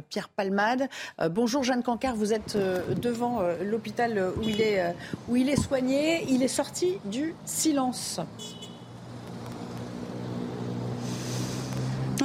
Pierre 0.09 0.28
Palmade. 0.28 0.89
Euh, 1.20 1.28
bonjour 1.28 1.62
Jeanne 1.62 1.82
Cancard, 1.82 2.16
vous 2.16 2.32
êtes 2.32 2.57
euh, 2.57 2.80
devant 3.01 3.41
euh, 3.43 3.55
l'hôpital 3.62 4.32
où, 4.37 4.43
il 4.43 4.61
est, 4.61 4.80
euh, 4.80 4.91
où 5.28 5.37
il 5.37 5.49
est 5.51 5.61
soigné. 5.61 6.24
Il 6.28 6.43
est 6.43 6.49
sorti 6.49 6.99
du 7.05 7.35
silence. 7.45 8.20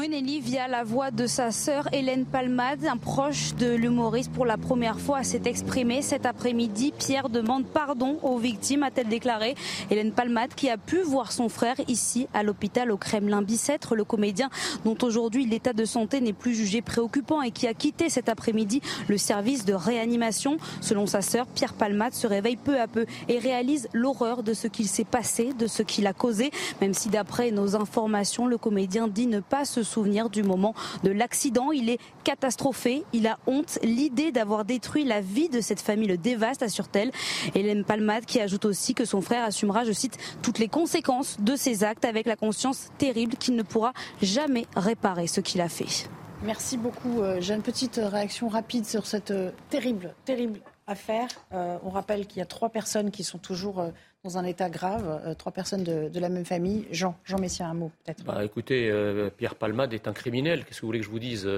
Nelly, 0.07 0.39
via 0.39 0.67
la 0.67 0.83
voix 0.83 1.11
de 1.11 1.27
sa 1.27 1.51
sœur 1.51 1.89
Hélène 1.91 2.25
Palmade, 2.25 2.85
un 2.85 2.95
proche 2.95 3.55
de 3.55 3.75
l'humoriste 3.75 4.31
pour 4.31 4.45
la 4.45 4.57
première 4.57 4.99
fois 4.99 5.23
s'est 5.23 5.41
exprimé 5.45 6.01
cet 6.01 6.25
après-midi. 6.25 6.93
Pierre 6.97 7.27
demande 7.27 7.65
pardon 7.65 8.17
aux 8.23 8.37
victimes, 8.37 8.83
a-t-elle 8.83 9.09
déclaré. 9.09 9.55
Hélène 9.89 10.11
Palmade 10.11 10.53
qui 10.55 10.69
a 10.69 10.77
pu 10.77 11.01
voir 11.01 11.31
son 11.31 11.49
frère 11.49 11.75
ici 11.87 12.27
à 12.33 12.43
l'hôpital 12.43 12.91
au 12.91 12.97
Kremlin-Bicêtre, 12.97 13.95
le 13.95 14.05
comédien 14.05 14.49
dont 14.85 14.97
aujourd'hui 15.01 15.45
l'état 15.45 15.73
de 15.73 15.85
santé 15.85 16.21
n'est 16.21 16.33
plus 16.33 16.55
jugé 16.55 16.81
préoccupant 16.81 17.41
et 17.41 17.51
qui 17.51 17.67
a 17.67 17.73
quitté 17.73 18.09
cet 18.09 18.29
après-midi 18.29 18.81
le 19.07 19.17
service 19.17 19.65
de 19.65 19.73
réanimation. 19.73 20.57
Selon 20.81 21.07
sa 21.07 21.21
sœur, 21.21 21.45
Pierre 21.47 21.73
Palmade 21.73 22.13
se 22.13 22.27
réveille 22.27 22.57
peu 22.57 22.79
à 22.79 22.87
peu 22.87 23.05
et 23.27 23.39
réalise 23.39 23.89
l'horreur 23.93 24.43
de 24.43 24.53
ce 24.53 24.67
qu'il 24.67 24.87
s'est 24.87 25.03
passé, 25.03 25.51
de 25.53 25.67
ce 25.67 25.83
qu'il 25.83 26.07
a 26.07 26.13
causé, 26.13 26.51
même 26.79 26.93
si 26.93 27.09
d'après 27.09 27.51
nos 27.51 27.75
informations, 27.75 28.47
le 28.47 28.57
comédien 28.57 29.07
dit 29.07 29.27
ne 29.27 29.39
pas 29.39 29.65
se 29.65 29.83
souvenir 29.89 30.29
du 30.29 30.43
moment 30.43 30.73
de 31.03 31.11
l'accident. 31.11 31.71
Il 31.71 31.89
est 31.89 31.99
catastrophé, 32.23 33.03
il 33.13 33.27
a 33.27 33.37
honte. 33.47 33.79
L'idée 33.83 34.31
d'avoir 34.31 34.63
détruit 34.63 35.03
la 35.03 35.21
vie 35.21 35.49
de 35.49 35.59
cette 35.61 35.81
famille 35.81 36.07
le 36.07 36.17
dévaste, 36.17 36.63
assure-t-elle. 36.63 37.11
Hélène 37.55 37.83
Palmade 37.83 38.25
qui 38.25 38.39
ajoute 38.39 38.65
aussi 38.65 38.93
que 38.93 39.05
son 39.05 39.21
frère 39.21 39.43
assumera, 39.43 39.83
je 39.83 39.91
cite, 39.91 40.17
toutes 40.41 40.59
les 40.59 40.67
conséquences 40.67 41.37
de 41.39 41.55
ses 41.55 41.83
actes 41.83 42.05
avec 42.05 42.25
la 42.25 42.35
conscience 42.35 42.89
terrible 42.97 43.35
qu'il 43.35 43.55
ne 43.55 43.63
pourra 43.63 43.93
jamais 44.21 44.65
réparer 44.75 45.27
ce 45.27 45.41
qu'il 45.41 45.61
a 45.61 45.69
fait. 45.69 46.09
Merci 46.43 46.77
beaucoup. 46.77 47.21
Euh, 47.21 47.41
J'ai 47.41 47.53
une 47.53 47.61
petite 47.61 47.99
réaction 48.01 48.47
rapide 48.47 48.85
sur 48.85 49.05
cette 49.05 49.31
euh, 49.31 49.51
terrible, 49.69 50.13
terrible 50.23 50.61
affaire. 50.87 51.27
Euh, 51.53 51.77
on 51.83 51.89
rappelle 51.89 52.25
qu'il 52.27 52.39
y 52.39 52.41
a 52.41 52.45
trois 52.45 52.69
personnes 52.69 53.11
qui 53.11 53.23
sont 53.23 53.37
toujours 53.37 53.79
euh, 53.79 53.89
dans 54.23 54.37
un 54.37 54.43
état 54.43 54.69
grave, 54.69 55.21
euh, 55.25 55.33
trois 55.33 55.51
personnes 55.51 55.83
de, 55.83 56.19
la 56.19 56.29
même 56.29 56.45
famille. 56.45 56.85
Jean, 56.91 57.17
Jean 57.23 57.39
Messia, 57.39 57.67
un 57.67 57.73
mot 57.73 57.91
peut-être. 58.03 58.23
Bah, 58.23 58.43
écoutez, 58.43 58.89
euh, 58.89 59.29
Pierre 59.29 59.55
Palmade 59.55 59.93
est 59.93 60.07
un 60.07 60.13
criminel. 60.13 60.65
Qu'est-ce 60.65 60.77
que 60.77 60.81
vous 60.81 60.87
voulez 60.87 60.99
que 60.99 61.05
je 61.05 61.11
vous 61.11 61.19
dise? 61.19 61.49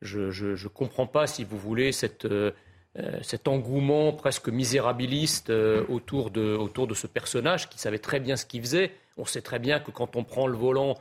Je 0.00 0.18
ne 0.20 0.68
comprends 0.68 1.06
pas, 1.06 1.26
si 1.26 1.44
vous 1.44 1.58
voulez, 1.58 1.90
euh, 2.24 2.52
cet 3.22 3.48
engouement 3.48 4.12
presque 4.12 4.48
misérabiliste 4.48 5.50
autour, 5.50 6.30
de, 6.30 6.56
autour 6.56 6.86
de 6.86 6.94
ce 6.94 7.06
personnage 7.06 7.68
qui 7.68 7.78
savait 7.78 7.98
très 7.98 8.18
bien 8.18 8.36
ce 8.36 8.46
qu'il 8.46 8.62
faisait. 8.62 8.92
On 9.18 9.26
sait 9.26 9.42
très 9.42 9.58
bien 9.58 9.78
que 9.78 9.90
quand 9.90 10.16
on 10.16 10.24
prend 10.24 10.46
le 10.46 10.56
volant 10.56 10.96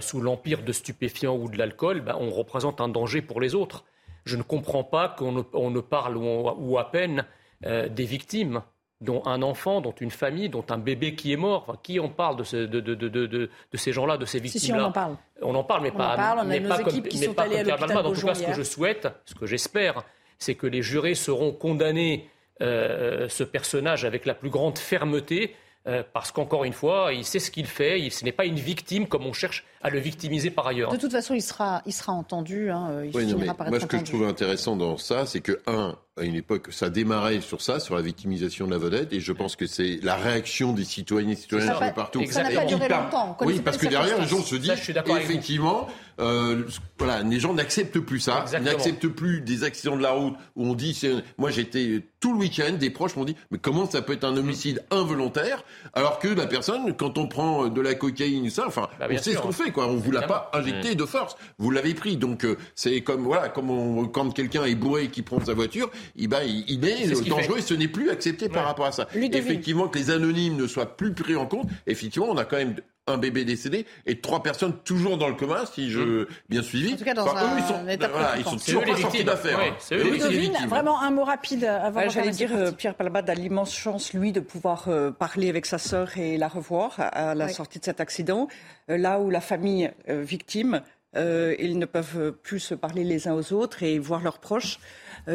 sous 0.00 0.20
l'empire 0.20 0.62
de 0.62 0.72
stupéfiants 0.72 1.36
ou 1.36 1.48
de 1.48 1.58
l'alcool, 1.58 2.00
ben, 2.00 2.16
on 2.18 2.30
représente 2.30 2.80
un 2.80 2.88
danger 2.88 3.22
pour 3.22 3.40
les 3.40 3.54
autres. 3.54 3.84
Je 4.24 4.36
ne 4.36 4.42
comprends 4.42 4.84
pas 4.84 5.10
qu'on 5.10 5.32
ne, 5.32 5.80
parle 5.80 6.16
ou, 6.16 6.78
à 6.78 6.90
peine 6.90 7.26
des 7.62 8.04
victimes 8.04 8.62
dont 9.04 9.22
un 9.26 9.42
enfant, 9.42 9.80
dont 9.80 9.94
une 10.00 10.10
famille, 10.10 10.48
dont 10.48 10.64
un 10.70 10.78
bébé 10.78 11.14
qui 11.14 11.32
est 11.32 11.36
mort. 11.36 11.64
Enfin, 11.68 11.78
qui 11.82 12.00
en 12.00 12.08
parle 12.08 12.36
de, 12.36 12.44
ce- 12.44 12.56
de, 12.56 12.80
de, 12.80 12.94
de, 12.94 13.08
de, 13.08 13.26
de- 13.26 13.50
de 13.72 13.76
ces 13.76 13.92
gens-là, 13.92 14.16
de 14.16 14.24
ces 14.24 14.38
Si, 14.40 14.48
si, 14.48 14.52
victimes-là 14.58 14.84
on 14.84 14.88
en 14.88 14.92
parle. 14.92 15.16
On 15.42 15.54
en 15.54 15.64
parle, 15.64 15.82
mais 15.82 15.92
On 15.94 15.98
pas, 15.98 16.14
en 16.14 16.16
parle, 16.16 16.38
on 16.38 16.42
a 16.42 16.44
mais 16.44 16.60
nos 16.60 16.68
pas 16.68 16.80
équipes 16.80 17.02
comme, 17.02 17.02
qui 17.08 17.18
mais 17.18 17.26
sont 17.26 17.34
pas 17.34 17.42
allées 17.42 17.50
comme 17.56 17.60
à 17.60 17.64
Pierre 17.64 17.76
Palmade. 17.86 18.06
En 18.06 18.12
tout 18.12 18.26
cas, 18.26 18.34
ce 18.34 18.42
que 18.44 18.52
je 18.54 18.62
souhaite, 18.62 19.08
ce 19.26 19.34
que 19.34 19.46
j'espère, 19.46 20.02
c'est 20.38 20.54
que 20.56 20.66
les 20.66 20.82
jurés 20.82 21.14
seront 21.14 21.52
condamnés 21.52 22.28
euh, 22.62 23.28
ce 23.28 23.44
personnage 23.44 24.04
avec 24.04 24.26
la 24.26 24.34
plus 24.34 24.50
grande 24.50 24.78
fermeté. 24.78 25.54
euh, 25.86 26.02
parce 26.14 26.32
qu'encore 26.32 26.64
une 26.64 26.72
fois, 26.72 27.12
il 27.12 27.26
sait 27.26 27.38
ce 27.38 27.50
qu'il 27.50 27.66
fait. 27.66 28.00
Il, 28.00 28.10
ce 28.10 28.24
n'est 28.24 28.32
pas 28.32 28.46
une 28.46 28.54
victime 28.54 29.06
comme 29.06 29.26
on 29.26 29.34
cherche 29.34 29.66
à 29.82 29.90
le 29.90 29.98
victimiser 29.98 30.50
par 30.50 30.66
ailleurs. 30.66 30.90
De 30.90 30.96
toute 30.96 31.12
façon, 31.12 31.34
il 31.34 31.42
sera, 31.42 31.82
il 31.84 31.92
sera 31.92 32.12
entendu. 32.14 32.70
hein, 32.70 33.02
Il 33.04 33.14
Oui, 33.14 33.24
non, 33.26 33.36
finira 33.36 33.52
mais 33.52 33.58
par 33.58 33.66
moi, 33.68 33.76
être 33.76 33.82
ce 33.82 33.86
que 33.88 33.98
je 33.98 34.04
trouvais 34.04 34.24
intéressant 34.26 34.76
dans 34.76 34.96
ça, 34.96 35.26
c'est 35.26 35.40
que, 35.40 35.60
un, 35.66 35.94
à 36.16 36.22
une 36.22 36.36
époque, 36.36 36.68
ça 36.70 36.90
démarrait 36.90 37.40
sur 37.40 37.60
ça, 37.60 37.80
sur 37.80 37.96
la 37.96 38.02
victimisation 38.02 38.66
de 38.66 38.70
la 38.70 38.78
vedette, 38.78 39.12
et 39.12 39.18
je 39.18 39.32
pense 39.32 39.56
que 39.56 39.66
c'est 39.66 39.98
la 40.04 40.14
réaction 40.14 40.72
des 40.72 40.84
citoyennes 40.84 41.30
et 41.30 41.34
citoyens 41.36 41.74
Ça 41.74 41.90
partout. 41.90 42.22
ça 42.30 42.44
n'a 42.44 42.50
pas 42.50 42.64
duré 42.66 42.88
longtemps, 42.88 43.36
Oui, 43.40 43.60
parce 43.64 43.78
que 43.78 43.86
derrière, 43.88 44.20
les 44.20 44.28
gens 44.28 44.40
se 44.40 44.54
disent, 44.54 44.70
effectivement, 45.18 45.88
euh, 46.20 46.62
voilà, 47.00 47.22
les 47.22 47.40
gens 47.40 47.52
n'acceptent 47.52 47.98
plus 47.98 48.20
ça, 48.20 48.42
Exactement. 48.42 48.70
n'acceptent 48.70 49.08
plus 49.08 49.40
des 49.40 49.64
accidents 49.64 49.96
de 49.96 50.02
la 50.02 50.12
route 50.12 50.34
où 50.54 50.64
on 50.68 50.74
dit, 50.74 50.94
c'est- 50.94 51.14
moi 51.36 51.50
j'étais 51.50 52.02
tout 52.20 52.32
le 52.32 52.38
week-end, 52.38 52.74
des 52.78 52.90
proches 52.90 53.16
m'ont 53.16 53.24
dit, 53.24 53.34
mais 53.50 53.58
comment 53.58 53.90
ça 53.90 54.00
peut 54.00 54.12
être 54.12 54.22
un 54.24 54.36
homicide 54.36 54.84
involontaire, 54.92 55.64
alors 55.94 56.20
que 56.20 56.28
la 56.28 56.46
personne, 56.46 56.94
quand 56.96 57.18
on 57.18 57.26
prend 57.26 57.66
de 57.66 57.80
la 57.80 57.94
cocaïne, 57.96 58.48
ça, 58.50 58.64
enfin, 58.68 58.88
Bah, 59.00 59.06
on 59.10 59.16
sait 59.18 59.32
sûr. 59.32 59.40
ce 59.40 59.46
qu'on 59.46 59.52
fait, 59.52 59.72
quoi, 59.72 59.88
on 59.88 59.96
vous 59.96 60.12
l'a 60.12 60.22
pas 60.22 60.48
injecté 60.54 60.94
de 60.94 61.04
force, 61.04 61.36
vous 61.58 61.72
l'avez 61.72 61.94
pris, 61.94 62.16
donc 62.16 62.44
euh, 62.44 62.56
c'est 62.76 63.00
comme, 63.00 63.24
voilà, 63.24 63.48
comme 63.48 63.70
on- 63.70 64.06
quand 64.06 64.30
quelqu'un 64.32 64.64
est 64.64 64.76
bourré 64.76 65.04
et 65.04 65.08
qui 65.08 65.22
prend 65.22 65.44
sa 65.44 65.54
voiture, 65.54 65.90
il, 66.16 66.28
bah, 66.28 66.44
il, 66.44 66.64
il 66.68 66.84
est, 66.86 67.12
qu'il 67.22 67.28
dangereux 67.30 67.54
fait. 67.54 67.60
et 67.60 67.62
ce 67.62 67.74
n'est 67.74 67.88
plus 67.88 68.10
accepté 68.10 68.48
par 68.48 68.64
rapport 68.66 68.86
à 68.86 68.92
ça. 68.92 69.08
Ludovine. 69.14 69.34
Effectivement, 69.34 69.88
que 69.88 69.98
les 69.98 70.10
anonymes 70.10 70.56
ne 70.56 70.66
soient 70.66 70.96
plus 70.96 71.12
pris 71.12 71.36
en 71.36 71.46
compte, 71.46 71.68
effectivement, 71.86 72.28
on 72.30 72.36
a 72.36 72.44
quand 72.44 72.56
même 72.56 72.76
un 73.06 73.18
bébé 73.18 73.44
décédé 73.44 73.84
et 74.06 74.20
trois 74.22 74.42
personnes 74.42 74.72
toujours 74.82 75.18
dans 75.18 75.28
le 75.28 75.34
coma, 75.34 75.66
si 75.66 75.90
je 75.90 76.26
bien 76.48 76.62
suivi. 76.62 76.94
En 76.94 76.96
tout 76.96 77.04
cas, 77.04 77.12
dans 77.12 77.24
Enfin, 77.26 77.36
un 77.36 77.54
eux, 77.54 77.58
ils 77.58 77.66
sont, 77.66 77.88
état 77.88 78.08
voilà, 78.08 78.34
ils 78.38 78.44
sont 78.44 78.56
toujours 78.56 78.82
pas 78.82 78.96
sortis 78.96 79.24
d'affaires. 79.24 79.58
Hein. 79.60 79.96
Ludovine, 79.96 80.56
vraiment 80.70 81.02
un 81.02 81.10
mot 81.10 81.24
rapide 81.24 81.64
avant 81.64 82.00
Ouais, 82.00 82.06
de 82.06 82.12
J'allais 82.12 82.30
dire, 82.30 82.48
Christine. 82.48 82.66
euh, 82.68 82.72
Pierre 82.72 82.94
Palmade 82.94 83.28
a 83.28 83.34
l'immense 83.34 83.74
chance, 83.74 84.14
lui, 84.14 84.32
de 84.32 84.40
pouvoir 84.40 84.86
euh, 84.88 85.10
parler 85.10 85.50
avec 85.50 85.66
sa 85.66 85.76
sœur 85.76 86.16
et 86.16 86.38
la 86.38 86.48
revoir 86.48 86.94
à, 86.98 87.34
la 87.34 87.46
Oui. 87.46 87.52
sortie 87.52 87.78
de 87.78 87.84
cet 87.84 88.00
accident. 88.00 88.48
Euh, 88.90 88.96
là 88.96 89.20
où 89.20 89.28
la 89.28 89.42
famille 89.42 89.90
euh, 90.08 90.22
victime, 90.22 90.80
euh, 91.14 91.54
ils 91.58 91.78
ne 91.78 91.84
peuvent 91.86 92.32
plus 92.42 92.58
se 92.60 92.74
parler 92.74 93.04
les 93.04 93.28
uns 93.28 93.34
aux 93.34 93.52
autres 93.52 93.82
et 93.82 93.98
voir 93.98 94.22
leurs 94.22 94.38
proches, 94.38 94.78
euh, 94.78 94.80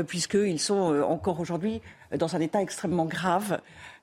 puisqu'ils 0.03 0.59
sont 0.59 0.93
euh, 0.93 1.03
encore 1.03 1.39
aujourd'hui 1.39 1.81
dans 2.15 2.35
un 2.35 2.39
état 2.39 2.61
extrêmement 2.61 3.05
grave. 3.05 3.59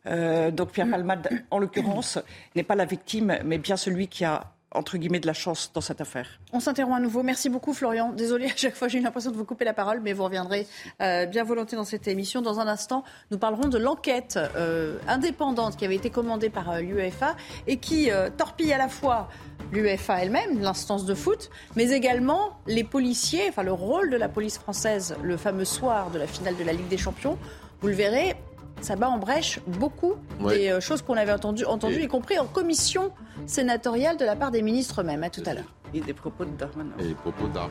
Euh, 0.06 0.50
donc 0.50 0.70
Pierre 0.70 0.88
Palmade, 0.88 1.28
en 1.50 1.58
l'occurrence, 1.58 2.18
n'est 2.54 2.62
pas 2.62 2.74
la 2.74 2.84
victime, 2.84 3.38
mais 3.44 3.58
bien 3.58 3.76
celui 3.76 4.08
qui 4.08 4.24
a, 4.24 4.52
entre 4.76 4.98
guillemets, 4.98 5.20
de 5.20 5.26
la 5.26 5.32
chance 5.32 5.70
dans 5.74 5.80
cette 5.80 6.00
affaire. 6.00 6.26
On 6.52 6.60
s'interrompt 6.60 6.96
à 6.96 7.00
nouveau. 7.00 7.22
Merci 7.22 7.48
beaucoup, 7.48 7.72
Florian. 7.72 8.12
Désolée, 8.12 8.46
à 8.52 8.56
chaque 8.56 8.74
fois, 8.74 8.88
j'ai 8.88 8.98
eu 8.98 9.02
l'impression 9.02 9.30
de 9.30 9.36
vous 9.36 9.44
couper 9.44 9.64
la 9.64 9.72
parole, 9.72 10.00
mais 10.00 10.12
vous 10.12 10.24
reviendrez 10.24 10.66
euh, 11.00 11.26
bien 11.26 11.44
volontiers 11.44 11.76
dans 11.76 11.84
cette 11.84 12.08
émission. 12.08 12.42
Dans 12.42 12.60
un 12.60 12.68
instant, 12.68 13.04
nous 13.30 13.38
parlerons 13.38 13.68
de 13.68 13.78
l'enquête 13.78 14.38
euh, 14.56 14.98
indépendante 15.08 15.76
qui 15.76 15.84
avait 15.84 15.96
été 15.96 16.10
commandée 16.10 16.50
par 16.50 16.70
euh, 16.70 16.80
l'UEFA 16.80 17.36
et 17.66 17.78
qui 17.78 18.10
torpille 18.36 18.72
à 18.72 18.78
la 18.78 18.88
fois 18.88 19.28
l'UEFA 19.72 20.22
elle-même, 20.22 20.60
l'instance 20.60 21.04
de 21.04 21.14
foot, 21.14 21.50
mais 21.74 21.90
également 21.90 22.58
les 22.66 22.84
policiers, 22.84 23.46
enfin 23.48 23.62
le 23.62 23.72
rôle 23.72 24.10
de 24.10 24.16
la 24.16 24.28
police 24.28 24.58
française 24.58 25.16
le 25.22 25.36
fameux 25.36 25.64
soir 25.64 26.10
de 26.10 26.18
la 26.18 26.26
finale 26.26 26.56
de 26.56 26.64
la 26.64 26.72
Ligue 26.72 26.88
des 26.88 26.98
Champions. 26.98 27.38
Vous 27.80 27.88
le 27.88 27.94
verrez, 27.94 28.36
ça 28.80 28.96
bat 28.96 29.08
en 29.08 29.18
brèche 29.18 29.60
beaucoup 29.66 30.14
Ouais. 30.40 30.58
des 30.58 30.68
euh, 30.70 30.80
choses 30.80 31.02
qu'on 31.02 31.16
avait 31.16 31.32
entendues, 31.32 31.64
Et- 31.64 32.04
y 32.04 32.08
compris 32.08 32.38
en 32.38 32.46
commission 32.46 33.12
sénatoriale 33.46 34.16
de 34.16 34.24
la 34.24 34.36
part 34.36 34.50
des 34.50 34.62
ministres 34.62 35.00
eux-mêmes. 35.02 35.22
À 35.24 35.30
tout 35.30 35.42
à 35.46 35.54
l'heure. 35.54 35.72
Et 35.94 36.00
des 36.00 36.12
propos 36.14 36.44
de 36.44 36.50
Darmanin. 36.50 36.90
Et 36.98 37.04
les 37.04 37.14
propos 37.14 37.46
d'armes. 37.48 37.70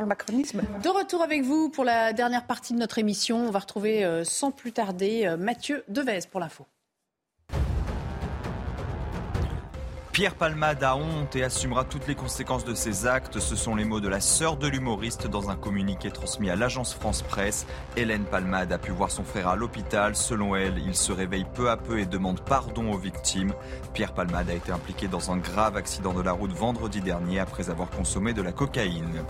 Le 0.00 0.06
macronisme. 0.06 0.62
De 0.82 0.88
retour 0.88 1.22
avec 1.22 1.42
vous 1.42 1.68
pour 1.68 1.84
la 1.84 2.12
dernière 2.12 2.46
partie 2.46 2.72
de 2.74 2.78
notre 2.78 2.98
émission. 2.98 3.46
On 3.46 3.50
va 3.50 3.60
retrouver 3.60 4.04
euh, 4.04 4.24
sans 4.24 4.50
plus 4.50 4.72
tarder 4.72 5.26
euh, 5.26 5.36
Mathieu 5.36 5.84
Devez 5.88 6.20
pour 6.30 6.40
l'info. 6.40 6.66
Pierre 10.12 10.34
Palmade 10.34 10.84
a 10.84 10.94
honte 10.94 11.36
et 11.36 11.42
assumera 11.42 11.84
toutes 11.84 12.06
les 12.06 12.14
conséquences 12.14 12.66
de 12.66 12.74
ses 12.74 13.06
actes. 13.06 13.38
Ce 13.38 13.56
sont 13.56 13.74
les 13.74 13.86
mots 13.86 13.98
de 13.98 14.08
la 14.08 14.20
sœur 14.20 14.58
de 14.58 14.68
l'humoriste 14.68 15.26
dans 15.26 15.48
un 15.48 15.56
communiqué 15.56 16.10
transmis 16.10 16.50
à 16.50 16.56
l'agence 16.56 16.92
France 16.92 17.22
Presse. 17.22 17.66
Hélène 17.96 18.24
Palmade 18.24 18.72
a 18.72 18.78
pu 18.78 18.90
voir 18.90 19.10
son 19.10 19.24
frère 19.24 19.48
à 19.48 19.56
l'hôpital. 19.56 20.14
Selon 20.14 20.54
elle, 20.54 20.76
il 20.84 20.94
se 20.94 21.12
réveille 21.12 21.46
peu 21.54 21.70
à 21.70 21.78
peu 21.78 21.98
et 21.98 22.04
demande 22.04 22.42
pardon 22.42 22.92
aux 22.92 22.98
victimes. 22.98 23.54
Pierre 23.94 24.12
Palmade 24.12 24.50
a 24.50 24.54
été 24.54 24.70
impliqué 24.70 25.08
dans 25.08 25.30
un 25.30 25.38
grave 25.38 25.78
accident 25.78 26.12
de 26.12 26.20
la 26.20 26.32
route 26.32 26.52
vendredi 26.52 27.00
dernier 27.00 27.38
après 27.38 27.70
avoir 27.70 27.88
consommé 27.88 28.34
de 28.34 28.42
la 28.42 28.52
cocaïne. 28.52 29.24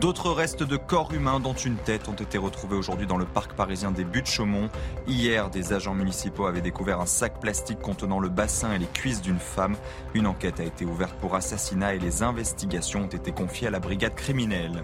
D'autres 0.00 0.30
restes 0.30 0.62
de 0.62 0.76
corps 0.76 1.14
humains, 1.14 1.40
dont 1.40 1.54
une 1.54 1.76
tête, 1.76 2.06
ont 2.08 2.14
été 2.14 2.36
retrouvés 2.36 2.76
aujourd'hui 2.76 3.06
dans 3.06 3.16
le 3.16 3.24
parc 3.24 3.54
parisien 3.54 3.90
des 3.90 4.04
Buttes-Chaumont. 4.04 4.68
Hier, 5.06 5.48
des 5.48 5.72
agents 5.72 5.94
municipaux 5.94 6.44
avaient 6.44 6.60
découvert 6.60 7.00
un 7.00 7.06
sac 7.06 7.40
plastique 7.40 7.80
contenant 7.80 8.20
le 8.20 8.28
bassin 8.28 8.74
et 8.74 8.78
les 8.78 8.86
cuisses 8.86 9.22
d'une 9.22 9.38
femme. 9.38 9.74
Une 10.12 10.26
enquête 10.26 10.60
a 10.60 10.64
été 10.64 10.84
ouverte 10.84 11.14
pour 11.18 11.34
assassinat 11.34 11.94
et 11.94 11.98
les 11.98 12.22
investigations 12.22 13.04
ont 13.04 13.06
été 13.06 13.32
confiées 13.32 13.68
à 13.68 13.70
la 13.70 13.80
brigade 13.80 14.14
criminelle. 14.14 14.82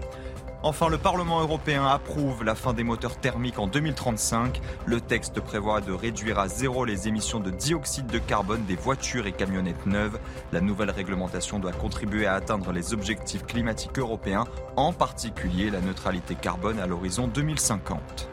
Enfin, 0.65 0.87
le 0.87 0.97
Parlement 0.97 1.41
européen 1.41 1.85
approuve 1.85 2.45
la 2.45 2.55
fin 2.55 2.71
des 2.71 2.85
moteurs 2.85 3.17
thermiques 3.17 3.59
en 3.59 3.67
2035. 3.67 4.61
Le 4.85 5.01
texte 5.01 5.41
prévoit 5.41 5.81
de 5.81 5.91
réduire 5.91 6.39
à 6.39 6.47
zéro 6.47 6.85
les 6.85 7.09
émissions 7.09 7.41
de 7.41 7.49
dioxyde 7.49 8.07
de 8.07 8.17
carbone 8.17 8.63
des 8.63 8.77
voitures 8.77 9.27
et 9.27 9.33
camionnettes 9.33 9.85
neuves. 9.85 10.17
La 10.53 10.61
nouvelle 10.61 10.89
réglementation 10.89 11.59
doit 11.59 11.73
contribuer 11.73 12.27
à 12.27 12.35
atteindre 12.35 12.71
les 12.71 12.93
objectifs 12.93 13.45
climatiques 13.45 13.99
européens, 13.99 14.45
en 14.77 14.93
particulier 14.93 15.69
la 15.69 15.81
neutralité 15.81 16.33
carbone 16.33 16.79
à 16.79 16.87
l'horizon 16.87 17.27
2050. 17.27 18.29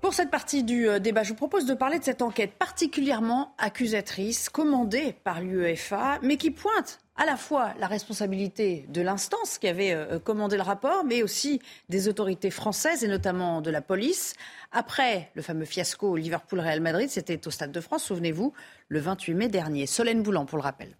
Pour 0.00 0.14
cette 0.14 0.30
partie 0.30 0.64
du 0.64 0.88
euh, 0.88 0.98
débat, 0.98 1.24
je 1.24 1.30
vous 1.30 1.34
propose 1.34 1.66
de 1.66 1.74
parler 1.74 1.98
de 1.98 2.04
cette 2.04 2.22
enquête 2.22 2.54
particulièrement 2.54 3.54
accusatrice, 3.58 4.48
commandée 4.48 5.14
par 5.24 5.42
l'UEFA, 5.42 6.20
mais 6.22 6.38
qui 6.38 6.50
pointe 6.50 7.03
à 7.16 7.26
la 7.26 7.36
fois 7.36 7.72
la 7.78 7.86
responsabilité 7.86 8.86
de 8.88 9.00
l'instance 9.00 9.58
qui 9.58 9.68
avait 9.68 9.92
euh, 9.92 10.18
commandé 10.18 10.56
le 10.56 10.62
rapport, 10.62 11.04
mais 11.04 11.22
aussi 11.22 11.60
des 11.88 12.08
autorités 12.08 12.50
françaises 12.50 13.04
et 13.04 13.08
notamment 13.08 13.60
de 13.60 13.70
la 13.70 13.80
police. 13.80 14.34
Après 14.72 15.30
le 15.34 15.42
fameux 15.42 15.64
fiasco 15.64 16.16
Liverpool-Real 16.16 16.80
Madrid, 16.80 17.08
c'était 17.08 17.46
au 17.46 17.50
Stade 17.50 17.72
de 17.72 17.80
France, 17.80 18.04
souvenez-vous, 18.04 18.52
le 18.88 18.98
28 18.98 19.34
mai 19.34 19.48
dernier. 19.48 19.86
Solène 19.86 20.22
Boulan 20.22 20.46
pour 20.46 20.58
le 20.58 20.62
rappel. 20.62 20.96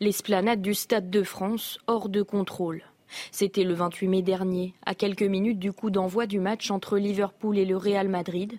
L'esplanade 0.00 0.62
du 0.62 0.72
Stade 0.72 1.10
de 1.10 1.22
France 1.22 1.78
hors 1.86 2.08
de 2.08 2.22
contrôle. 2.22 2.82
C'était 3.32 3.64
le 3.64 3.74
28 3.74 4.08
mai 4.08 4.22
dernier, 4.22 4.74
à 4.86 4.94
quelques 4.94 5.22
minutes 5.22 5.58
du 5.58 5.72
coup 5.72 5.90
d'envoi 5.90 6.26
du 6.26 6.40
match 6.40 6.70
entre 6.70 6.96
Liverpool 6.96 7.58
et 7.58 7.66
le 7.66 7.76
Real 7.76 8.08
Madrid. 8.08 8.58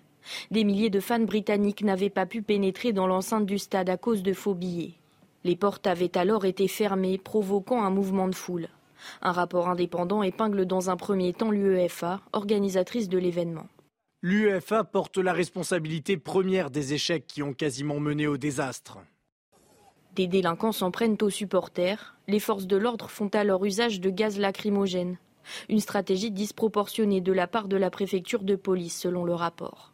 Des 0.50 0.64
milliers 0.64 0.90
de 0.90 1.00
fans 1.00 1.20
britanniques 1.20 1.82
n'avaient 1.82 2.10
pas 2.10 2.26
pu 2.26 2.42
pénétrer 2.42 2.92
dans 2.92 3.06
l'enceinte 3.06 3.46
du 3.46 3.58
stade 3.58 3.90
à 3.90 3.96
cause 3.96 4.22
de 4.22 4.32
faux 4.32 4.54
billets. 4.54 4.94
Les 5.44 5.56
portes 5.56 5.86
avaient 5.86 6.16
alors 6.16 6.44
été 6.44 6.68
fermées, 6.68 7.18
provoquant 7.18 7.82
un 7.82 7.90
mouvement 7.90 8.28
de 8.28 8.34
foule. 8.34 8.68
Un 9.20 9.32
rapport 9.32 9.68
indépendant 9.68 10.22
épingle 10.22 10.66
dans 10.66 10.90
un 10.90 10.96
premier 10.96 11.32
temps 11.32 11.50
l'UEFA, 11.50 12.20
organisatrice 12.32 13.08
de 13.08 13.18
l'événement. 13.18 13.66
L'UEFA 14.22 14.84
porte 14.84 15.18
la 15.18 15.32
responsabilité 15.32 16.16
première 16.16 16.70
des 16.70 16.94
échecs 16.94 17.26
qui 17.26 17.42
ont 17.42 17.54
quasiment 17.54 17.98
mené 17.98 18.28
au 18.28 18.36
désastre. 18.36 18.98
Des 20.14 20.28
délinquants 20.28 20.72
s'en 20.72 20.92
prennent 20.92 21.16
aux 21.22 21.30
supporters. 21.30 22.16
Les 22.28 22.38
forces 22.38 22.66
de 22.66 22.76
l'ordre 22.76 23.10
font 23.10 23.28
alors 23.28 23.64
usage 23.64 24.00
de 24.00 24.10
gaz 24.10 24.38
lacrymogène. 24.38 25.16
Une 25.68 25.80
stratégie 25.80 26.30
disproportionnée 26.30 27.20
de 27.20 27.32
la 27.32 27.48
part 27.48 27.66
de 27.66 27.76
la 27.76 27.90
préfecture 27.90 28.44
de 28.44 28.54
police, 28.54 28.96
selon 28.96 29.24
le 29.24 29.34
rapport. 29.34 29.91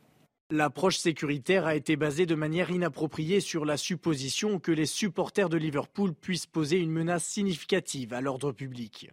L'approche 0.50 0.96
sécuritaire 0.96 1.66
a 1.66 1.74
été 1.74 1.96
basée 1.96 2.24
de 2.24 2.34
manière 2.34 2.70
inappropriée 2.70 3.40
sur 3.40 3.66
la 3.66 3.76
supposition 3.76 4.58
que 4.58 4.72
les 4.72 4.86
supporters 4.86 5.50
de 5.50 5.58
Liverpool 5.58 6.14
puissent 6.14 6.46
poser 6.46 6.78
une 6.78 6.90
menace 6.90 7.24
significative 7.24 8.14
à 8.14 8.22
l'ordre 8.22 8.52
public. 8.52 9.10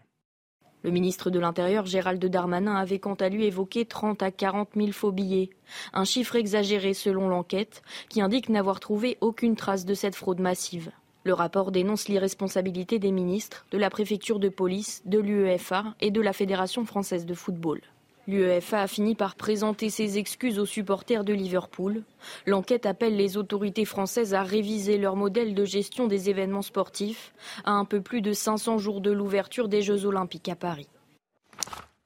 Le 0.84 0.92
ministre 0.92 1.30
de 1.30 1.40
l'Intérieur, 1.40 1.86
Gérald 1.86 2.24
Darmanin, 2.26 2.76
avait 2.76 3.00
quant 3.00 3.16
à 3.16 3.28
lui 3.28 3.44
évoqué 3.44 3.84
30 3.84 4.24
à 4.24 4.32
40 4.32 4.70
000 4.78 4.94
faux 4.94 5.12
billets, 5.12 5.50
un 5.92 6.06
chiffre 6.06 6.38
exagéré 6.38 6.94
selon 6.94 7.28
l'enquête, 7.28 7.82
qui 8.08 8.22
indique 8.22 8.48
n'avoir 8.48 8.80
trouvé 8.80 9.18
aucune 9.20 9.58
trace 9.58 9.84
de 9.84 9.94
cette 9.94 10.16
fraude 10.16 10.40
massive. 10.40 10.92
Le 11.26 11.34
rapport 11.34 11.74
dénonce 11.74 12.08
l'irresponsabilité 12.08 12.98
des 12.98 13.12
ministres, 13.12 13.66
de 13.72 13.78
la 13.78 13.90
préfecture 13.90 14.40
de 14.40 14.48
police, 14.48 15.02
de 15.06 15.20
l'UEFA 15.20 15.96
et 16.00 16.12
de 16.12 16.22
la 16.22 16.32
Fédération 16.32 16.86
française 16.86 17.26
de 17.26 17.34
football. 17.34 17.82
L'UEFA 18.28 18.82
a 18.82 18.88
fini 18.88 19.14
par 19.16 19.36
présenter 19.36 19.90
ses 19.90 20.18
excuses 20.18 20.58
aux 20.60 20.66
supporters 20.66 21.24
de 21.24 21.34
Liverpool. 21.34 22.04
L'enquête 22.46 22.86
appelle 22.86 23.16
les 23.16 23.38
autorités 23.38 23.86
françaises 23.86 24.34
à 24.34 24.44
réviser 24.44 24.98
leur 24.98 25.16
modèle 25.16 25.54
de 25.54 25.66
gestion 25.66 26.08
des 26.08 26.30
événements 26.30 26.64
sportifs 26.64 27.34
à 27.66 27.72
un 27.72 27.86
peu 27.86 28.02
plus 28.02 28.22
de 28.22 28.34
500 28.34 28.80
jours 28.80 29.02
de 29.02 29.12
l'ouverture 29.12 29.68
des 29.68 29.82
Jeux 29.82 30.06
olympiques 30.06 30.50
à 30.50 30.56
Paris. 30.56 30.88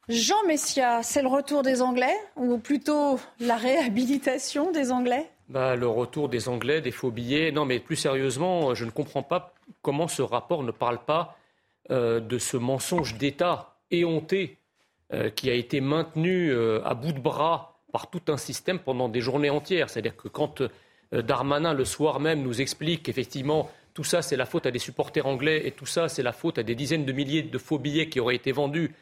Jean 0.10 0.44
Messia, 0.48 1.04
c'est 1.04 1.22
le 1.22 1.28
retour 1.28 1.62
des 1.62 1.82
Anglais 1.82 2.16
ou 2.36 2.58
plutôt 2.58 3.20
la 3.40 3.56
réhabilitation 3.56 4.72
des 4.72 4.92
Anglais? 4.92 5.30
Bah, 5.50 5.76
Le 5.76 5.88
retour 5.88 6.30
des 6.30 6.50
Anglais, 6.50 6.82
des 6.82 6.92
faux 6.92 7.12
billets. 7.12 7.52
Non, 7.52 7.66
mais 7.66 7.80
plus 7.80 7.96
sérieusement, 7.96 8.74
je 8.74 8.86
ne 8.86 8.92
comprends 8.92 9.24
pas 9.24 9.54
comment 9.82 10.08
ce 10.08 10.22
rapport 10.22 10.64
ne 10.64 10.72
parle 10.72 11.00
pas 11.00 11.38
euh, 11.92 12.20
de 12.20 12.38
ce 12.38 12.58
mensonge 12.58 13.18
d'État 13.18 13.76
éhonté 13.92 14.59
euh, 15.12 15.32
qui 15.32 15.50
a 15.50 15.54
été 15.54 15.82
maintenu 15.82 16.52
euh, 16.52 16.82
à 16.86 16.94
bout 16.94 17.14
de 17.14 17.20
bras 17.20 17.80
par 17.92 18.12
tout 18.12 18.22
un 18.28 18.38
système 18.38 18.78
pendant 18.78 19.10
des 19.10 19.22
journées 19.22 19.50
entières. 19.50 19.90
C'est-à-dire 19.90 20.16
que 20.16 20.28
quand 20.28 20.62
euh, 20.62 21.22
Darmanin, 21.24 21.74
le 21.74 21.84
soir 21.84 22.20
même, 22.20 22.44
nous 22.44 22.62
explique 22.62 23.04
qu'effectivement, 23.04 23.72
tout 23.96 24.04
ça, 24.04 24.22
c'est 24.22 24.38
la 24.38 24.46
faute 24.46 24.68
à 24.68 24.72
des 24.72 24.78
supporters 24.78 25.26
anglais 25.26 25.66
et 25.66 25.72
tout 25.72 25.88
ça, 25.88 26.10
c'est 26.10 26.22
la 26.22 26.32
faute 26.32 26.60
à 26.60 26.64
des 26.64 26.76
dizaines 26.76 27.06
de 27.06 27.12
milliers 27.12 27.42
de 27.42 27.58
faux 27.58 27.80
billets 27.80 28.08
qui 28.08 28.20
auraient 28.20 28.36
été 28.36 28.52
vendus 28.52 28.94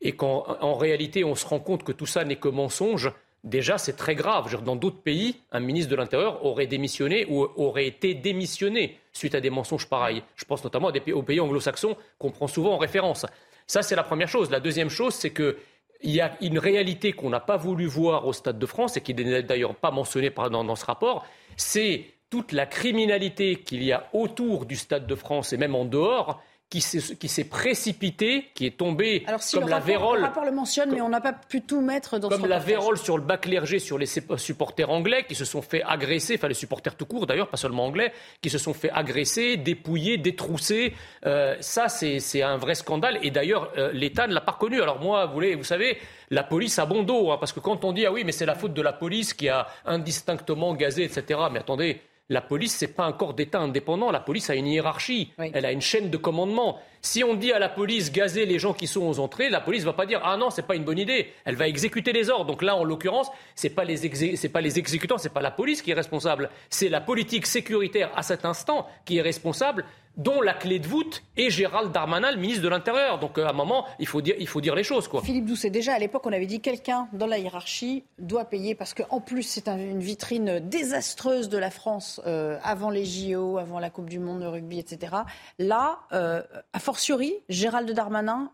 et 0.00 0.12
qu'en 0.12 0.74
réalité, 0.74 1.22
on 1.22 1.34
se 1.34 1.46
rend 1.46 1.60
compte 1.60 1.84
que 1.84 1.92
tout 1.92 2.06
ça 2.06 2.24
n'est 2.24 2.36
que 2.36 2.48
mensonge, 2.48 3.12
déjà, 3.44 3.76
c'est 3.76 3.92
très 3.92 4.14
grave. 4.14 4.64
Dans 4.64 4.74
d'autres 4.74 5.02
pays, 5.02 5.36
un 5.52 5.60
ministre 5.60 5.90
de 5.90 5.96
l'Intérieur 5.96 6.44
aurait 6.44 6.66
démissionné 6.66 7.26
ou 7.28 7.46
aurait 7.56 7.86
été 7.86 8.14
démissionné 8.14 8.98
suite 9.12 9.34
à 9.34 9.40
des 9.40 9.50
mensonges 9.50 9.86
pareils. 9.86 10.22
Je 10.34 10.44
pense 10.44 10.64
notamment 10.64 10.90
aux 11.12 11.22
pays 11.22 11.40
anglo-saxons 11.40 11.96
qu'on 12.18 12.30
prend 12.30 12.48
souvent 12.48 12.72
en 12.72 12.78
référence. 12.78 13.26
Ça, 13.66 13.82
c'est 13.82 13.96
la 13.96 14.02
première 14.02 14.28
chose. 14.28 14.50
La 14.50 14.60
deuxième 14.60 14.90
chose, 14.90 15.14
c'est 15.14 15.32
qu'il 15.32 15.54
y 16.02 16.20
a 16.20 16.36
une 16.40 16.58
réalité 16.58 17.12
qu'on 17.12 17.30
n'a 17.30 17.40
pas 17.40 17.56
voulu 17.56 17.86
voir 17.86 18.26
au 18.26 18.32
Stade 18.32 18.58
de 18.58 18.66
France 18.66 18.96
et 18.96 19.00
qui 19.00 19.14
n'est 19.14 19.42
d'ailleurs 19.42 19.74
pas 19.74 19.90
mentionnée 19.90 20.30
dans, 20.30 20.64
dans 20.64 20.76
ce 20.76 20.84
rapport, 20.84 21.26
c'est 21.56 22.06
toute 22.30 22.52
la 22.52 22.66
criminalité 22.66 23.56
qu'il 23.56 23.82
y 23.82 23.92
a 23.92 24.08
autour 24.12 24.64
du 24.64 24.76
Stade 24.76 25.06
de 25.06 25.14
France 25.14 25.52
et 25.52 25.56
même 25.56 25.74
en 25.74 25.84
dehors 25.84 26.42
qui 26.80 27.28
s'est 27.28 27.44
précipité, 27.44 28.48
qui 28.54 28.64
est 28.64 28.78
tombé 28.78 29.26
comme 29.52 29.68
la 29.68 29.78
vérole. 29.78 30.20
Le 30.20 30.24
rapport 30.24 30.44
le 30.44 30.52
mentionne, 30.52 30.90
mais 30.90 31.02
on 31.02 31.10
n'a 31.10 31.20
pas 31.20 31.34
pu 31.34 31.60
tout 31.60 31.82
mettre 31.82 32.18
dans 32.18 32.30
Comme 32.30 32.46
la 32.46 32.58
vérole 32.58 32.96
sur 32.96 33.18
le 33.18 33.22
bas 33.22 33.36
clergé 33.36 33.78
sur 33.78 33.98
les 33.98 34.06
supporters 34.06 34.88
anglais 34.88 35.24
qui 35.28 35.34
se 35.34 35.44
sont 35.44 35.60
fait 35.60 35.82
agresser, 35.82 36.36
enfin 36.36 36.48
les 36.48 36.54
supporters 36.54 36.94
tout 36.94 37.04
court 37.04 37.26
d'ailleurs, 37.26 37.48
pas 37.48 37.58
seulement 37.58 37.84
anglais, 37.84 38.12
qui 38.40 38.48
se 38.48 38.56
sont 38.56 38.72
fait 38.72 38.90
agresser, 38.90 39.58
dépouiller, 39.58 40.16
détrousser. 40.16 40.94
Euh, 41.26 41.56
ça, 41.60 41.88
c'est 41.88 42.42
un 42.42 42.56
vrai 42.56 42.74
scandale. 42.74 43.18
Et 43.22 43.30
d'ailleurs, 43.30 43.70
euh, 43.76 43.92
l'État 43.92 44.26
ne 44.26 44.32
l'a 44.32 44.40
pas 44.40 44.52
reconnu. 44.52 44.80
Alors 44.80 44.98
moi, 44.98 45.26
vous, 45.26 45.42
vous 45.58 45.64
savez, 45.64 45.98
la 46.30 46.42
police 46.42 46.78
a 46.78 46.86
bon 46.86 47.02
dos, 47.02 47.32
hein, 47.32 47.36
parce 47.38 47.52
que 47.52 47.60
quand 47.60 47.84
on 47.84 47.92
dit 47.92 48.06
ah 48.06 48.12
oui, 48.12 48.22
mais 48.24 48.32
c'est 48.32 48.46
la 48.46 48.54
faute 48.54 48.72
de 48.72 48.82
la 48.82 48.94
police 48.94 49.34
qui 49.34 49.50
a 49.50 49.66
indistinctement 49.84 50.74
gazé, 50.74 51.04
etc. 51.04 51.38
Mais 51.52 51.58
attendez, 51.58 52.00
la 52.32 52.40
police, 52.40 52.78
ce 52.78 52.84
n'est 52.86 52.92
pas 52.92 53.04
un 53.04 53.12
corps 53.12 53.34
d'État 53.34 53.60
indépendant. 53.60 54.10
La 54.10 54.20
police 54.20 54.48
a 54.50 54.54
une 54.54 54.66
hiérarchie. 54.66 55.32
Elle 55.38 55.66
a 55.66 55.72
une 55.72 55.82
chaîne 55.82 56.10
de 56.10 56.16
commandement. 56.16 56.78
Si 57.04 57.24
on 57.24 57.34
dit 57.34 57.52
à 57.52 57.58
la 57.58 57.68
police 57.68 58.12
gazer 58.12 58.46
les 58.46 58.60
gens 58.60 58.72
qui 58.72 58.86
sont 58.86 59.02
aux 59.02 59.18
entrées, 59.18 59.50
la 59.50 59.60
police 59.60 59.82
va 59.82 59.92
pas 59.92 60.06
dire 60.06 60.20
ah 60.22 60.36
non, 60.36 60.50
ce 60.50 60.60
n'est 60.60 60.66
pas 60.66 60.76
une 60.76 60.84
bonne 60.84 61.00
idée. 61.00 61.32
Elle 61.44 61.56
va 61.56 61.66
exécuter 61.66 62.12
les 62.12 62.30
ordres. 62.30 62.46
Donc 62.46 62.62
là, 62.62 62.76
en 62.76 62.84
l'occurrence, 62.84 63.28
ce 63.56 63.66
n'est 63.66 63.74
pas, 63.74 63.82
les 63.82 64.08
pas 64.48 64.60
les 64.60 64.78
exécutants, 64.78 65.18
ce 65.18 65.24
n'est 65.24 65.34
pas 65.34 65.42
la 65.42 65.50
police 65.50 65.82
qui 65.82 65.90
est 65.90 65.94
responsable. 65.94 66.48
C'est 66.70 66.88
la 66.88 67.00
politique 67.00 67.46
sécuritaire 67.46 68.12
à 68.14 68.22
cet 68.22 68.44
instant 68.44 68.86
qui 69.04 69.18
est 69.18 69.22
responsable 69.22 69.84
dont 70.16 70.42
la 70.42 70.52
clé 70.52 70.78
de 70.78 70.86
voûte 70.86 71.22
est 71.36 71.50
Gérald 71.50 71.92
Darmanin, 71.92 72.30
le 72.32 72.36
ministre 72.36 72.62
de 72.62 72.68
l'Intérieur. 72.68 73.18
Donc 73.18 73.38
euh, 73.38 73.46
à 73.46 73.50
un 73.50 73.54
moment, 73.54 73.86
il 73.98 74.06
faut 74.06 74.20
dire, 74.20 74.34
il 74.38 74.46
faut 74.46 74.60
dire 74.60 74.74
les 74.74 74.84
choses. 74.84 75.08
Quoi. 75.08 75.22
Philippe 75.22 75.46
Doucet, 75.46 75.70
déjà 75.70 75.94
à 75.94 75.98
l'époque, 75.98 76.26
on 76.26 76.32
avait 76.32 76.46
dit 76.46 76.60
quelqu'un 76.60 77.08
dans 77.12 77.26
la 77.26 77.38
hiérarchie 77.38 78.04
doit 78.18 78.44
payer 78.44 78.74
parce 78.74 78.94
qu'en 78.94 79.20
plus, 79.20 79.42
c'est 79.42 79.68
une 79.68 80.00
vitrine 80.00 80.60
désastreuse 80.60 81.48
de 81.48 81.58
la 81.58 81.70
France 81.70 82.20
euh, 82.26 82.58
avant 82.62 82.90
les 82.90 83.04
JO, 83.04 83.58
avant 83.58 83.78
la 83.78 83.90
Coupe 83.90 84.10
du 84.10 84.18
Monde 84.18 84.40
de 84.40 84.46
rugby, 84.46 84.78
etc. 84.78 85.16
Là, 85.58 86.00
euh, 86.12 86.42
a 86.72 86.78
fortiori, 86.92 87.32
Gérald 87.48 87.90
Darmanin 87.90 88.50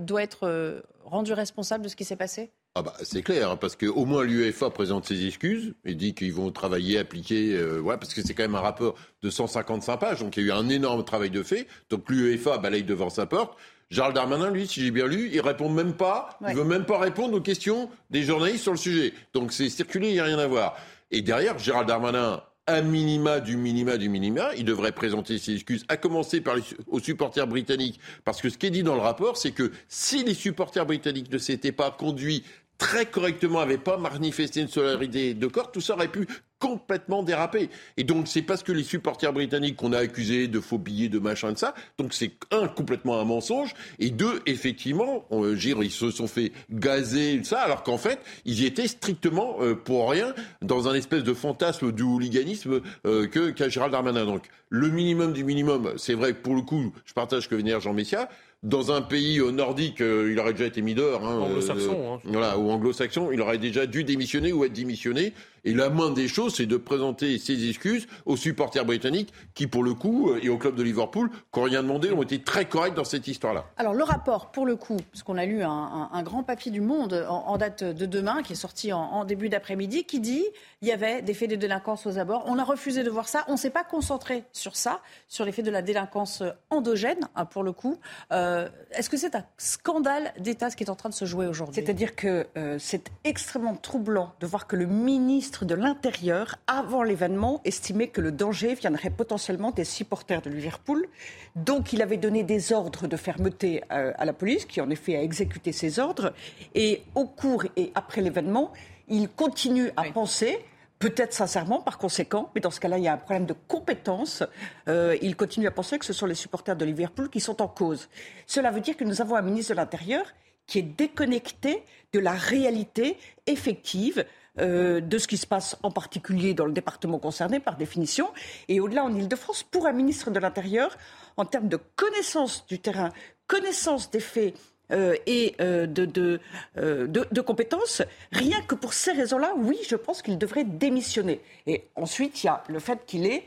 doit 0.00 0.22
être 0.22 0.82
rendu 1.04 1.34
responsable 1.34 1.84
de 1.84 1.88
ce 1.88 1.96
qui 1.96 2.04
s'est 2.04 2.16
passé? 2.16 2.50
Ah 2.74 2.80
bah, 2.80 2.94
c'est 3.02 3.20
clair, 3.20 3.50
hein, 3.50 3.56
parce 3.56 3.76
qu'au 3.76 4.06
moins 4.06 4.24
l'UEFA 4.24 4.70
présente 4.70 5.04
ses 5.04 5.26
excuses 5.26 5.74
et 5.84 5.94
dit 5.94 6.14
qu'ils 6.14 6.32
vont 6.32 6.50
travailler, 6.50 6.98
appliquer, 6.98 7.54
euh, 7.54 7.82
parce 7.84 8.14
que 8.14 8.22
c'est 8.22 8.32
quand 8.32 8.44
même 8.44 8.54
un 8.54 8.60
rapport 8.60 8.94
de 9.22 9.28
155 9.28 9.98
pages, 9.98 10.20
donc 10.20 10.38
il 10.38 10.46
y 10.46 10.50
a 10.50 10.54
eu 10.54 10.58
un 10.58 10.70
énorme 10.70 11.04
travail 11.04 11.28
de 11.28 11.42
fait. 11.42 11.66
Donc 11.90 12.08
l'UEFA 12.08 12.56
balaye 12.56 12.82
devant 12.82 13.10
sa 13.10 13.26
porte. 13.26 13.58
Gérald 13.90 14.14
Darmanin, 14.14 14.50
lui, 14.50 14.66
si 14.66 14.80
j'ai 14.80 14.90
bien 14.90 15.06
lu, 15.06 15.28
il 15.34 15.42
répond 15.42 15.68
même 15.68 15.92
pas, 15.92 16.38
il 16.48 16.54
veut 16.54 16.64
même 16.64 16.86
pas 16.86 16.98
répondre 16.98 17.36
aux 17.36 17.42
questions 17.42 17.90
des 18.08 18.22
journalistes 18.22 18.62
sur 18.62 18.72
le 18.72 18.78
sujet. 18.78 19.12
Donc 19.34 19.52
c'est 19.52 19.68
circulé, 19.68 20.08
il 20.08 20.14
n'y 20.14 20.20
a 20.20 20.24
rien 20.24 20.38
à 20.38 20.46
voir. 20.46 20.74
Et 21.10 21.20
derrière, 21.20 21.58
Gérald 21.58 21.86
Darmanin 21.86 22.42
un 22.66 22.82
minima 22.82 23.40
du 23.40 23.56
minima 23.56 23.96
du 23.96 24.08
minima, 24.08 24.50
il 24.56 24.64
devrait 24.64 24.92
présenter 24.92 25.38
ses 25.38 25.54
excuses, 25.54 25.84
à 25.88 25.96
commencer 25.96 26.40
par 26.40 26.56
les, 26.56 26.62
aux 26.86 27.00
supporters 27.00 27.46
britanniques. 27.46 27.98
Parce 28.24 28.40
que 28.40 28.50
ce 28.50 28.58
qui 28.58 28.66
est 28.66 28.70
dit 28.70 28.82
dans 28.82 28.94
le 28.94 29.00
rapport, 29.00 29.36
c'est 29.36 29.52
que 29.52 29.72
si 29.88 30.24
les 30.24 30.34
supporters 30.34 30.86
britanniques 30.86 31.30
ne 31.32 31.38
s'étaient 31.38 31.72
pas 31.72 31.90
conduits 31.90 32.44
très 32.78 33.06
correctement, 33.06 33.60
n'avaient 33.60 33.78
pas 33.78 33.96
manifesté 33.96 34.60
une 34.60 34.68
solidarité 34.68 35.34
de 35.34 35.46
corps, 35.46 35.70
tout 35.70 35.80
ça 35.80 35.94
aurait 35.94 36.08
pu 36.08 36.26
complètement 36.62 37.24
dérapé. 37.24 37.70
Et 37.96 38.04
donc, 38.04 38.28
c'est 38.28 38.40
parce 38.40 38.62
que 38.62 38.70
les 38.70 38.84
supporters 38.84 39.32
britanniques 39.32 39.74
qu'on 39.74 39.92
a 39.92 39.98
accusés 39.98 40.46
de 40.46 40.60
faux 40.60 40.78
billets, 40.78 41.08
de 41.08 41.18
machin, 41.18 41.50
de 41.50 41.58
ça. 41.58 41.74
Donc, 41.98 42.14
c'est 42.14 42.30
un, 42.52 42.68
complètement 42.68 43.18
un 43.18 43.24
mensonge. 43.24 43.74
Et 43.98 44.10
deux, 44.10 44.40
effectivement, 44.46 45.26
on, 45.30 45.44
euh, 45.44 45.56
ils 45.60 45.90
se 45.90 46.12
sont 46.12 46.28
fait 46.28 46.52
gazer, 46.70 47.42
ça, 47.42 47.62
alors 47.62 47.82
qu'en 47.82 47.98
fait, 47.98 48.20
ils 48.44 48.60
y 48.60 48.66
étaient 48.66 48.86
strictement 48.86 49.56
euh, 49.60 49.74
pour 49.74 50.08
rien 50.08 50.34
dans 50.60 50.86
un 50.86 50.94
espèce 50.94 51.24
de 51.24 51.34
fantasme 51.34 51.90
du 51.90 52.04
hooliganisme 52.04 52.80
euh, 53.06 53.26
que 53.26 53.50
qu'a 53.50 53.68
Gérald 53.68 53.90
Darmanin. 53.90 54.24
Donc, 54.24 54.44
le 54.68 54.88
minimum 54.88 55.32
du 55.32 55.42
minimum, 55.42 55.94
c'est 55.96 56.14
vrai 56.14 56.32
que 56.32 56.42
pour 56.42 56.54
le 56.54 56.62
coup, 56.62 56.92
je 57.04 57.12
partage 57.12 57.48
que 57.48 57.56
venir 57.56 57.80
Jean 57.80 57.92
Messia 57.92 58.28
dans 58.62 58.92
un 58.92 59.02
pays 59.02 59.40
nordique, 59.52 59.98
il 59.98 60.38
aurait 60.38 60.52
déjà 60.52 60.66
été 60.66 60.82
mis 60.82 60.94
dehors. 60.94 61.26
Hein, 61.26 61.40
anglo-saxon. 61.40 62.14
Hein. 62.14 62.20
Voilà, 62.22 62.56
ou 62.56 62.70
anglo-saxon, 62.70 63.32
il 63.32 63.40
aurait 63.40 63.58
déjà 63.58 63.86
dû 63.86 64.04
démissionner 64.04 64.52
ou 64.52 64.64
être 64.64 64.72
démissionné. 64.72 65.32
Et 65.64 65.74
la 65.74 65.90
moindre 65.90 66.14
des 66.14 66.26
choses, 66.26 66.56
c'est 66.56 66.66
de 66.66 66.76
présenter 66.76 67.38
ses 67.38 67.68
excuses 67.68 68.08
aux 68.26 68.36
supporters 68.36 68.84
britanniques 68.84 69.32
qui, 69.54 69.68
pour 69.68 69.84
le 69.84 69.94
coup, 69.94 70.30
euh, 70.30 70.40
et 70.42 70.48
au 70.48 70.58
club 70.58 70.74
de 70.74 70.82
Liverpool, 70.82 71.30
qui 71.52 71.60
n'ont 71.60 71.66
rien 71.66 71.82
demandé, 71.82 72.10
ont 72.10 72.22
été 72.22 72.42
très 72.42 72.64
corrects 72.64 72.94
dans 72.94 73.04
cette 73.04 73.28
histoire-là. 73.28 73.66
Alors, 73.76 73.94
le 73.94 74.02
rapport, 74.02 74.50
pour 74.50 74.66
le 74.66 74.74
coup, 74.74 74.96
parce 75.12 75.22
qu'on 75.22 75.38
a 75.38 75.46
lu 75.46 75.62
un, 75.62 76.22
grand 76.22 76.42
papier 76.42 76.70
du 76.70 76.80
Monde 76.80 77.24
en, 77.28 77.56
date 77.58 77.84
de 77.84 78.06
demain, 78.06 78.42
qui 78.42 78.54
est 78.54 78.56
sorti 78.56 78.92
en, 78.92 79.24
début 79.24 79.48
d'après-midi, 79.48 80.04
qui 80.04 80.18
dit 80.18 80.44
il 80.80 80.88
y 80.88 80.92
avait 80.92 81.22
des 81.22 81.34
faits 81.34 81.48
de 81.48 81.54
délinquance 81.54 82.06
aux 82.06 82.18
abords. 82.18 82.42
On 82.46 82.58
a 82.58 82.64
refusé 82.64 83.04
de 83.04 83.10
voir 83.10 83.28
ça. 83.28 83.44
On 83.46 83.52
ne 83.52 83.56
s'est 83.56 83.70
pas 83.70 83.84
concentré 83.84 84.44
sur 84.52 84.74
ça, 84.74 85.00
sur 85.28 85.44
les 85.44 85.52
faits 85.52 85.64
de 85.64 85.70
la 85.70 85.82
délinquance 85.82 86.42
endogène, 86.70 87.28
hein, 87.36 87.44
pour 87.44 87.62
le 87.62 87.72
coup. 87.72 87.98
Euh, 88.32 88.68
est-ce 88.92 89.08
que 89.08 89.16
c'est 89.16 89.36
un 89.36 89.44
scandale 89.58 90.32
d'État 90.40 90.70
ce 90.70 90.76
qui 90.76 90.82
est 90.82 90.90
en 90.90 90.96
train 90.96 91.08
de 91.08 91.14
se 91.14 91.24
jouer 91.24 91.46
aujourd'hui? 91.46 91.74
C'est-à-dire 91.80 92.16
que 92.16 92.46
euh, 92.56 92.76
c'est 92.80 93.10
extrêmement 93.22 93.76
troublant 93.76 94.32
de 94.40 94.46
voir 94.46 94.66
que 94.66 94.74
le 94.74 94.86
ministre 94.86 95.51
de 95.60 95.74
l'Intérieur, 95.74 96.56
avant 96.66 97.02
l'événement, 97.02 97.60
estimait 97.64 98.08
que 98.08 98.20
le 98.20 98.32
danger 98.32 98.74
viendrait 98.74 99.10
potentiellement 99.10 99.70
des 99.70 99.84
supporters 99.84 100.42
de 100.42 100.50
Liverpool. 100.50 101.06
Donc 101.54 101.92
il 101.92 102.02
avait 102.02 102.16
donné 102.16 102.42
des 102.42 102.72
ordres 102.72 103.06
de 103.06 103.16
fermeté 103.16 103.82
euh, 103.92 104.12
à 104.16 104.24
la 104.24 104.32
police, 104.32 104.64
qui 104.64 104.80
en 104.80 104.90
effet 104.90 105.16
a 105.16 105.22
exécuté 105.22 105.72
ces 105.72 105.98
ordres. 105.98 106.32
Et 106.74 107.02
au 107.14 107.26
cours 107.26 107.64
et 107.76 107.92
après 107.94 108.22
l'événement, 108.22 108.72
il 109.08 109.28
continue 109.28 109.90
à 109.96 110.04
penser 110.04 110.58
peut-être 110.98 111.32
sincèrement 111.32 111.80
par 111.80 111.98
conséquent, 111.98 112.50
mais 112.54 112.60
dans 112.60 112.70
ce 112.70 112.80
cas-là, 112.80 112.96
il 112.96 113.04
y 113.04 113.08
a 113.08 113.12
un 113.12 113.18
problème 113.18 113.44
de 113.44 113.54
compétence. 113.68 114.42
Euh, 114.88 115.16
il 115.20 115.36
continue 115.36 115.66
à 115.66 115.72
penser 115.72 115.98
que 115.98 116.04
ce 116.04 116.12
sont 116.12 116.26
les 116.26 116.34
supporters 116.34 116.76
de 116.76 116.84
Liverpool 116.84 117.28
qui 117.28 117.40
sont 117.40 117.60
en 117.60 117.68
cause. 117.68 118.08
Cela 118.46 118.70
veut 118.70 118.80
dire 118.80 118.96
que 118.96 119.04
nous 119.04 119.20
avons 119.20 119.36
un 119.36 119.42
ministre 119.42 119.72
de 119.72 119.76
l'Intérieur 119.76 120.24
qui 120.66 120.78
est 120.78 120.82
déconnecté 120.82 121.82
de 122.12 122.20
la 122.20 122.32
réalité 122.32 123.16
effective 123.46 124.24
euh, 124.58 125.00
de 125.00 125.18
ce 125.18 125.26
qui 125.26 125.36
se 125.36 125.46
passe 125.46 125.76
en 125.82 125.90
particulier 125.90 126.54
dans 126.54 126.66
le 126.66 126.72
département 126.72 127.18
concerné 127.18 127.60
par 127.60 127.76
définition. 127.76 128.28
Et 128.68 128.80
au-delà 128.80 129.04
en 129.04 129.14
Ile-de-France, 129.14 129.62
pour 129.62 129.86
un 129.86 129.92
ministre 129.92 130.30
de 130.30 130.38
l'Intérieur, 130.38 130.96
en 131.36 131.44
termes 131.44 131.68
de 131.68 131.78
connaissance 131.96 132.66
du 132.66 132.78
terrain, 132.78 133.10
connaissance 133.46 134.10
des 134.10 134.20
faits, 134.20 134.54
euh, 134.90 135.14
et 135.26 135.54
euh, 135.60 135.86
de, 135.86 136.04
de, 136.04 137.40
compétences. 137.40 138.02
Rien 138.30 138.60
que 138.62 138.74
pour 138.74 138.92
ces 138.92 139.12
raisons-là, 139.12 139.54
oui, 139.56 139.78
je 139.88 139.96
pense 139.96 140.20
qu'il 140.20 140.36
devrait 140.36 140.64
démissionner. 140.64 141.40
Et 141.66 141.84
ensuite, 141.96 142.42
il 142.42 142.48
y 142.48 142.50
a 142.50 142.62
le 142.68 142.78
fait 142.78 143.06
qu'il 143.06 143.24
ait 143.24 143.44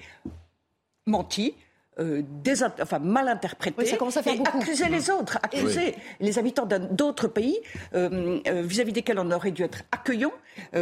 menti, 1.06 1.54
euh, 2.00 2.24
enfin, 2.82 3.00
mal 3.00 3.28
interprété 3.28 3.86
ça 3.86 3.98
commence 3.98 4.18
à 4.18 4.24
faire 4.24 4.34
et 4.34 4.38
beaucoup. 4.38 4.58
accuser 4.58 4.90
les 4.90 5.10
autres, 5.10 5.38
accuser 5.42 5.96
les 6.20 6.40
habitants 6.40 6.68
d'autres 6.92 7.28
pays 7.28 7.58
euh, 7.94 8.40
euh, 8.48 8.62
vis-à-vis 8.62 8.92
desquels 8.92 9.20
on 9.20 9.32
aurait 9.32 9.52
dû 9.52 9.64
être 9.64 9.84
accueillant, 9.92 10.32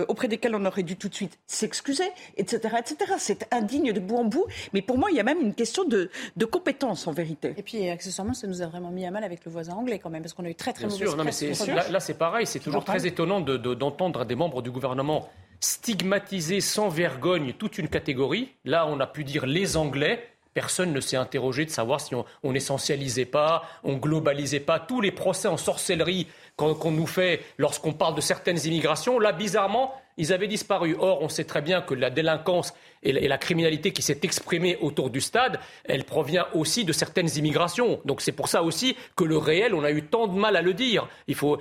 auprès 0.08 0.28
desquels 0.28 0.56
on 0.56 0.66
aurait 0.66 0.84
dû 0.84 0.96
tout 0.96 1.10
de 1.10 1.16
suite 1.16 1.40
s'excuser, 1.46 2.10
etc., 2.38 2.76
etc. 2.80 3.14
C'est 3.18 3.48
indigne 3.52 3.92
de 3.92 4.00
bout 4.00 4.18
en 4.18 4.26
bout, 4.26 4.46
mais 4.74 4.82
pour 4.82 4.98
moi, 4.98 5.10
il 5.12 5.18
y 5.18 5.20
a 5.20 5.24
même 5.24 5.42
une 5.42 5.54
question 5.54 5.84
de, 5.84 6.10
de 6.36 6.46
compétence 6.46 7.08
en 7.08 7.12
vérité. 7.12 7.54
Et 7.58 7.64
puis, 7.64 7.90
accessoirement, 7.90 8.34
ça 8.34 8.48
nous 8.48 8.62
a 8.62 8.68
vraiment 8.68 8.92
mis 8.92 9.06
à 9.06 9.12
mal 9.12 9.24
avec 9.24 9.46
le 9.46 9.52
voisin 9.52 9.74
anglais 9.74 10.00
quand 10.00 10.10
même, 10.10 10.22
parce 10.22 10.34
qu'on 10.34 10.46
a 10.46 10.50
eu 10.50 10.56
très 10.56 10.74
très 10.74 10.86
mauvaise 10.86 11.16
presse. 11.16 11.68
là, 11.68 11.90
là 11.90 12.00
c'est 12.00 12.14
pareil, 12.14 12.46
c'est 12.46 12.60
toujours 12.60 12.84
très 12.84 13.06
étonnant 13.08 13.42
d'entendre 13.42 14.20
de, 14.20 14.26
des 14.26 14.36
membres 14.36 14.62
du 14.62 14.72
gouvernement 14.72 15.30
stigmatiser 15.64 16.60
sans 16.60 16.90
vergogne 16.90 17.54
toute 17.54 17.78
une 17.78 17.88
catégorie. 17.88 18.50
Là, 18.66 18.86
on 18.88 19.00
a 19.00 19.08
pu 19.08 19.24
dire 19.24 19.46
les 19.46 19.78
Anglais. 19.78 20.33
Personne 20.54 20.94
ne 20.94 21.00
s'est 21.00 21.18
interrogé 21.18 21.66
de 21.66 21.72
savoir 21.72 22.00
si 22.00 22.14
on, 22.16 22.52
n'essentialisait 22.52 23.26
pas, 23.26 23.64
on 23.84 23.96
globalisait 23.96 24.60
pas 24.60 24.80
tous 24.80 25.02
les 25.02 25.12
procès 25.12 25.48
en 25.48 25.58
sorcellerie 25.58 26.28
qu'on 26.56 26.92
nous 26.92 27.08
fait 27.08 27.42
lorsqu'on 27.58 27.94
parle 27.94 28.16
de 28.16 28.22
certaines 28.22 28.60
immigrations. 28.66 29.18
Là, 29.20 29.32
bizarrement, 29.32 29.94
ils 30.18 30.32
avaient 30.32 30.48
disparu. 30.48 30.96
Or, 31.00 31.22
on 31.22 31.30
sait 31.30 31.44
très 31.46 31.62
bien 31.62 31.82
que 31.82 31.94
la 31.96 32.10
délinquance 32.10 32.74
et 33.02 33.12
la, 33.12 33.38
criminalité 33.38 33.92
qui 33.92 34.02
s'est 34.02 34.20
exprimée 34.24 34.78
autour 34.80 35.10
du 35.10 35.20
stade, 35.20 35.60
elle 35.84 36.04
provient 36.06 36.46
aussi 36.54 36.86
de 36.86 36.94
certaines 36.94 37.30
immigrations. 37.36 38.00
Donc 38.06 38.22
c'est 38.22 38.32
pour 38.32 38.48
ça 38.48 38.64
aussi 38.64 38.96
que 39.16 39.24
le 39.24 39.38
réel, 39.38 39.74
on 39.74 39.84
a 39.84 39.92
eu 39.92 40.04
tant 40.04 40.28
de 40.28 40.38
mal 40.38 40.56
à 40.56 40.62
le 40.62 40.74
dire. 40.74 41.08
Il 41.28 41.36
faut, 41.36 41.58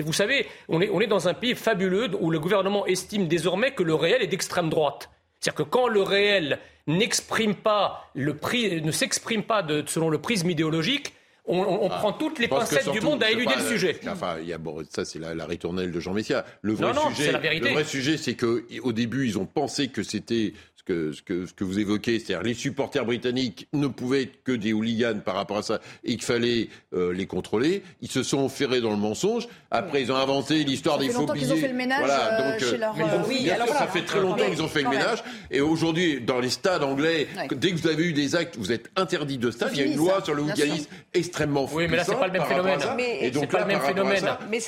vous 0.00 0.12
savez, 0.12 0.46
on 0.68 0.80
est, 0.80 0.88
on 0.90 1.00
est 1.00 1.06
dans 1.06 1.28
un 1.28 1.34
pays 1.34 1.54
fabuleux 1.54 2.08
où 2.18 2.30
le 2.30 2.40
gouvernement 2.40 2.86
estime 2.86 3.28
désormais 3.28 3.72
que 3.72 3.82
le 3.82 3.94
réel 3.94 4.22
est 4.22 4.26
d'extrême 4.26 4.70
droite. 4.70 5.10
C'est-à-dire 5.40 5.64
que 5.64 5.70
quand 5.70 5.88
le 5.88 6.02
réel 6.02 6.58
n'exprime 6.86 7.54
pas 7.54 8.10
le 8.14 8.36
prix, 8.36 8.82
ne 8.82 8.92
s'exprime 8.92 9.42
pas 9.42 9.62
de, 9.62 9.82
selon 9.86 10.10
le 10.10 10.18
prisme 10.18 10.50
idéologique, 10.50 11.14
on, 11.46 11.88
ah, 11.90 11.98
prend 11.98 12.12
toutes 12.12 12.38
les 12.38 12.46
pincettes 12.46 12.90
du 12.90 13.00
monde 13.00 13.22
à 13.22 13.30
éluder 13.30 13.54
le 13.56 13.64
sujet. 13.64 13.98
Enfin, 14.06 14.38
y 14.38 14.52
a, 14.52 14.58
bon, 14.58 14.84
ça 14.88 15.04
c'est 15.04 15.18
la, 15.18 15.34
la, 15.34 15.46
ritournelle 15.46 15.90
de 15.90 15.98
Jean 15.98 16.12
Messia. 16.12 16.44
Le 16.62 16.74
vrai 16.74 16.92
sujet, 17.08 17.32
le 17.32 17.72
vrai 17.72 17.84
sujet, 17.84 18.16
c'est 18.18 18.36
qu'au 18.36 18.92
début, 18.92 19.26
ils 19.26 19.38
ont 19.38 19.46
pensé 19.46 19.88
que 19.88 20.02
c'était 20.02 20.52
ce 20.80 20.84
que, 21.22 21.46
ce 21.46 21.52
que, 21.52 21.64
vous 21.64 21.78
évoquez, 21.78 22.18
c'est-à-dire 22.18 22.42
les 22.42 22.54
supporters 22.54 23.04
britanniques 23.04 23.68
ne 23.74 23.86
pouvaient 23.86 24.22
être 24.22 24.42
que 24.42 24.52
des 24.52 24.72
hooligans 24.72 25.20
par 25.22 25.34
rapport 25.34 25.58
à 25.58 25.62
ça 25.62 25.80
et 26.04 26.12
qu'il 26.12 26.22
fallait 26.22 26.68
euh, 26.94 27.12
les 27.12 27.26
contrôler. 27.26 27.82
Ils 28.00 28.10
se 28.10 28.22
sont 28.22 28.48
ferrés 28.48 28.80
dans 28.80 28.90
le 28.90 28.96
mensonge. 28.96 29.46
Après, 29.70 30.02
ils 30.02 30.10
ont 30.10 30.16
inventé 30.16 30.64
l'histoire 30.64 30.98
des 30.98 31.10
faux 31.10 31.26
billets. 31.26 31.46
Ils 31.46 31.52
ont 31.52 31.56
fait 31.56 31.68
le 31.68 31.74
ménage 31.74 32.00
voilà, 32.00 32.40
euh, 32.40 32.52
donc, 32.52 32.60
chez 32.60 32.78
leur... 32.78 32.94
oui, 33.28 33.50
alors 33.50 33.68
ça 33.68 33.86
fait 33.88 34.04
très 34.04 34.20
longtemps 34.20 34.48
qu'ils 34.48 34.62
ont 34.62 34.68
fait 34.68 34.82
le 34.82 34.88
ménage. 34.88 35.22
Et 35.50 35.60
aujourd'hui, 35.60 36.20
dans 36.20 36.40
les 36.40 36.50
stades 36.50 36.82
anglais, 36.82 37.28
dès 37.50 37.72
que 37.72 37.76
vous 37.76 37.88
avez 37.88 38.04
eu 38.04 38.12
des 38.14 38.34
actes, 38.34 38.56
vous 38.56 38.72
êtes 38.72 38.90
interdit 38.96 39.36
de 39.36 39.50
stade. 39.50 39.70
Il 39.74 39.80
y 39.80 39.82
a 39.82 39.86
une 39.86 39.96
loi 39.96 40.22
sur 40.24 40.34
le 40.34 40.42
hooliganisme 40.42 40.88
extrêmement 41.12 41.66
forte. 41.66 41.76
Oui, 41.76 41.88
mais 41.90 41.98
là, 41.98 42.04
c'est 42.04 42.18
pas 42.18 42.26
le 42.26 42.32
même 42.32 42.44
phénomène. 42.44 42.80
Et 43.20 43.30
donc, 43.30 43.50
pas 43.50 43.60
le 43.60 43.66
même 43.66 43.80
phénomène. 43.80 44.24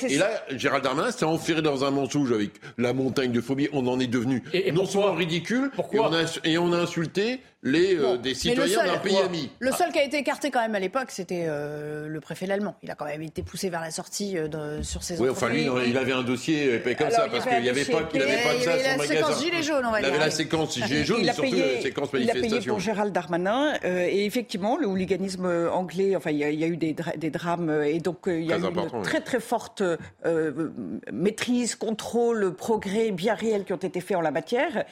Et 0.09 0.17
là, 0.17 0.29
Gérald 0.51 0.83
Darmanin 0.83 1.11
s'est 1.11 1.25
enferré 1.25 1.63
dans 1.63 1.83
un 1.83 1.91
mensonge 1.91 2.31
avec 2.31 2.51
la 2.77 2.93
montagne 2.93 3.31
de 3.31 3.41
phobie. 3.41 3.67
On 3.73 3.87
en 3.87 3.99
est 3.99 4.07
devenu 4.07 4.43
non 4.73 4.85
seulement 4.85 5.13
ridicule, 5.13 5.71
pourquoi 5.73 6.09
et 6.43 6.57
on 6.57 6.71
a 6.73 6.77
insulté 6.77 7.41
les, 7.63 7.95
euh, 7.97 8.17
des 8.17 8.33
citoyens 8.33 8.85
d'un 8.85 8.97
pays 8.97 9.17
ami. 9.17 9.49
Le 9.59 9.71
seul 9.71 9.91
qui 9.91 9.99
a 9.99 10.03
été 10.03 10.17
écarté 10.17 10.51
quand 10.51 10.61
même 10.61 10.75
à 10.75 10.79
l'époque, 10.79 11.07
c'était 11.09 11.45
euh, 11.47 12.07
le 12.07 12.19
préfet 12.19 12.45
l'Allemand. 12.45 12.75
Il 12.83 12.91
a 12.91 12.95
quand 12.95 13.05
même 13.05 13.21
été 13.21 13.41
poussé 13.41 13.69
vers 13.69 13.79
la 13.79 13.91
sortie 13.91 14.37
euh, 14.37 14.83
sur 14.83 15.03
ses 15.03 15.19
Oui, 15.19 15.29
enfin 15.29 15.49
lui, 15.49 15.67
il 15.87 15.97
avait 15.97 16.11
un 16.11 16.23
dossier 16.23 16.81
comme 16.97 17.09
ça, 17.09 17.27
parce 17.29 17.45
qu'il 17.45 17.61
n'y 17.61 17.69
avait 17.69 17.85
pas, 17.85 18.03
qu'il 18.03 18.21
avait 18.21 18.43
pas 18.43 18.53
de 18.53 18.59
ça 18.59 18.77
sur 18.77 18.97
magasin. 18.97 19.05
Il 19.07 19.07
avait 19.07 19.17
la 19.17 19.21
séquence 19.21 19.43
gilet 19.43 19.63
jaune, 19.63 19.85
on 19.85 19.91
va 19.91 19.99
dire. 19.99 20.09
Il 20.09 20.11
avait 20.11 20.25
la 20.25 20.31
séquence 20.31 20.75
gilet 20.75 21.03
jaune, 21.05 21.21
et 21.21 21.31
surtout 21.31 21.55
la 21.55 21.81
séquence 21.81 22.13
manifestation. 22.13 22.47
Il 22.47 22.53
a 22.53 22.57
payé 22.57 22.67
pour 22.67 22.79
Gérald 22.79 23.13
Darmanin, 23.13 23.73
et 23.83 24.25
effectivement, 24.25 24.77
le 24.77 24.87
hooliganisme 24.87 25.69
anglais, 25.71 26.15
enfin, 26.17 26.31
il 26.31 26.37
y, 26.37 26.63
a 26.63 26.67
eu 26.67 26.77
des, 26.77 26.95
des 27.17 27.29
drames, 27.29 27.83
et 27.85 27.99
donc 27.99 28.23
il 28.27 28.43
y 28.43 28.51
a 28.51 28.57
eu 28.57 28.61
une 28.61 29.01
très 29.03 29.21
très 29.21 29.39
forte 29.39 29.83
maîtrise, 31.11 31.75
contrôle, 31.75 32.53
progrès 32.53 33.11
bien 33.11 33.35
réels 33.35 33.63
qui 33.63 33.71
ont 33.71 33.77
été 33.77 34.01
faits 34.01 34.17
en 34.17 34.21
la 34.21 34.31
matière. 34.31 34.83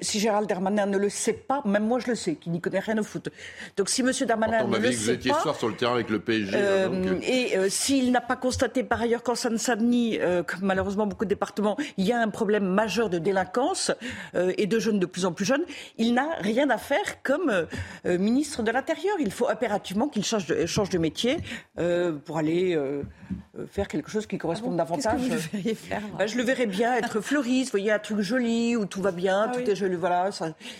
si 0.00 0.20
Gérald 0.20 0.48
Darmanin 0.48 0.86
ne 0.86 0.98
le 0.98 1.08
sait 1.08 1.32
pas, 1.32 1.62
même 1.64 1.87
moi 1.88 1.98
je 1.98 2.06
le 2.06 2.14
sais, 2.14 2.36
qui 2.36 2.50
n'y 2.50 2.60
connaît 2.60 2.78
rien 2.78 2.98
au 2.98 3.02
foot. 3.02 3.28
Donc 3.76 3.88
si 3.88 4.02
M. 4.02 4.12
Darmanin 4.26 4.64
ne 4.64 4.76
le 4.76 4.92
sait 4.92 5.16
pas... 5.16 5.40
soir 5.40 5.56
sur 5.56 5.68
le 5.68 5.74
terrain 5.74 5.94
avec 5.94 6.10
le 6.10 6.20
PSG. 6.20 6.52
Euh, 6.54 6.88
euh. 6.88 7.18
Et 7.22 7.56
euh, 7.56 7.68
s'il 7.68 8.12
n'a 8.12 8.20
pas 8.20 8.36
constaté 8.36 8.84
par 8.84 9.00
ailleurs 9.00 9.22
qu'en 9.22 9.34
Seine-Saint-Denis, 9.34 10.18
comme 10.46 10.60
malheureusement 10.62 11.06
beaucoup 11.06 11.24
de 11.24 11.30
départements, 11.30 11.76
il 11.96 12.06
y 12.06 12.12
a 12.12 12.20
un 12.20 12.28
problème 12.28 12.66
majeur 12.66 13.08
de 13.10 13.18
délinquance 13.18 13.90
et 14.34 14.66
de 14.66 14.78
jeunes 14.78 14.98
de 14.98 15.06
plus 15.06 15.24
en 15.24 15.32
plus 15.32 15.44
jeunes, 15.44 15.64
il 15.96 16.14
n'a 16.14 16.28
rien 16.40 16.68
à 16.70 16.78
faire 16.78 17.22
comme 17.22 17.66
ministre 18.04 18.62
de 18.62 18.70
l'Intérieur. 18.70 19.16
Il 19.18 19.30
faut 19.30 19.48
impérativement 19.48 20.08
qu'il 20.08 20.24
change 20.24 20.46
de, 20.46 20.66
change 20.66 20.90
de 20.90 20.98
métier 20.98 21.38
pour 22.24 22.38
aller 22.38 22.78
faire 23.70 23.88
quelque 23.88 24.10
chose 24.10 24.26
qui 24.26 24.38
corresponde 24.38 24.74
ah 24.74 24.84
davantage. 24.84 25.14
Que 25.14 25.18
vous 25.18 25.58
le 25.64 25.74
faire 25.74 26.02
bah, 26.18 26.26
Je 26.26 26.36
le 26.36 26.42
verrais 26.42 26.66
bien 26.66 26.94
être 26.96 27.20
fleuriste, 27.20 27.68
vous 27.68 27.78
voyez, 27.78 27.92
un 27.92 27.98
truc 27.98 28.20
joli 28.20 28.76
où 28.76 28.84
tout 28.86 29.02
va 29.02 29.12
bien, 29.12 29.48
ah 29.48 29.56
tout 29.56 29.68
est 29.68 29.76
joli, 29.76 29.96
voilà, 29.96 30.30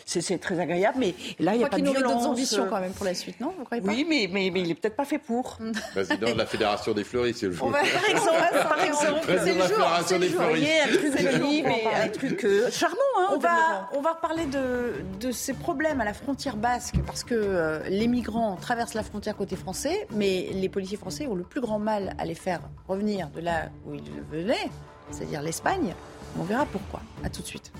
c'est 0.04 0.38
très 0.38 0.60
agréable. 0.60 0.97
Mais 0.98 1.14
là, 1.38 1.54
il 1.54 1.58
n'y 1.58 1.64
a 1.64 1.68
pas 1.68 1.78
de 1.78 1.82
violence. 1.82 2.02
d'autres 2.02 2.26
ambitions 2.26 2.66
quand 2.68 2.80
même 2.80 2.92
pour 2.92 3.04
la 3.04 3.14
suite, 3.14 3.40
non 3.40 3.54
Oui, 3.70 4.06
mais, 4.08 4.28
mais, 4.30 4.50
mais 4.52 4.60
il 4.60 4.68
n'est 4.68 4.74
peut-être 4.74 4.96
pas 4.96 5.04
fait 5.04 5.18
pour. 5.18 5.58
Président 5.92 6.32
de 6.32 6.38
la 6.38 6.46
Fédération 6.46 6.92
des 6.92 7.04
fleuristes, 7.04 7.40
c'est 7.40 7.46
le 7.46 7.56
On 7.62 7.70
va, 7.70 7.78
par 7.92 8.10
exemple, 8.10 8.68
par 8.68 8.84
exemple 8.84 9.38
c'est 9.44 9.54
le 9.54 9.60
jour, 9.62 9.86
c'est 10.06 10.18
le 10.18 10.28
jour. 10.28 10.42
un 10.42 10.96
truc 10.96 11.32
joli, 11.32 11.62
mais 11.62 11.84
un 12.04 12.08
truc 12.08 12.44
euh, 12.44 12.70
charmant. 12.70 12.96
Hein, 13.18 13.28
on, 13.32 13.38
va, 13.38 13.88
on 13.94 14.00
va 14.00 14.12
reparler 14.12 14.46
de, 14.46 14.94
de 15.20 15.32
ces 15.32 15.54
problèmes 15.54 16.00
à 16.00 16.04
la 16.04 16.14
frontière 16.14 16.56
basque, 16.56 16.96
parce 17.06 17.24
que 17.24 17.34
euh, 17.34 17.80
les 17.88 18.08
migrants 18.08 18.56
traversent 18.56 18.94
la 18.94 19.02
frontière 19.02 19.36
côté 19.36 19.56
français, 19.56 20.06
mais 20.12 20.48
les 20.52 20.68
policiers 20.68 20.96
français 20.96 21.26
ont 21.26 21.34
le 21.34 21.44
plus 21.44 21.60
grand 21.60 21.78
mal 21.78 22.14
à 22.18 22.24
les 22.24 22.34
faire 22.34 22.60
revenir 22.86 23.28
de 23.30 23.40
là 23.40 23.70
où 23.86 23.94
ils 23.94 24.22
venaient, 24.30 24.70
c'est-à-dire 25.10 25.42
l'Espagne. 25.42 25.94
On 26.38 26.42
verra 26.42 26.66
pourquoi. 26.66 27.00
A 27.24 27.30
tout 27.30 27.42
de 27.42 27.46
suite. 27.46 27.72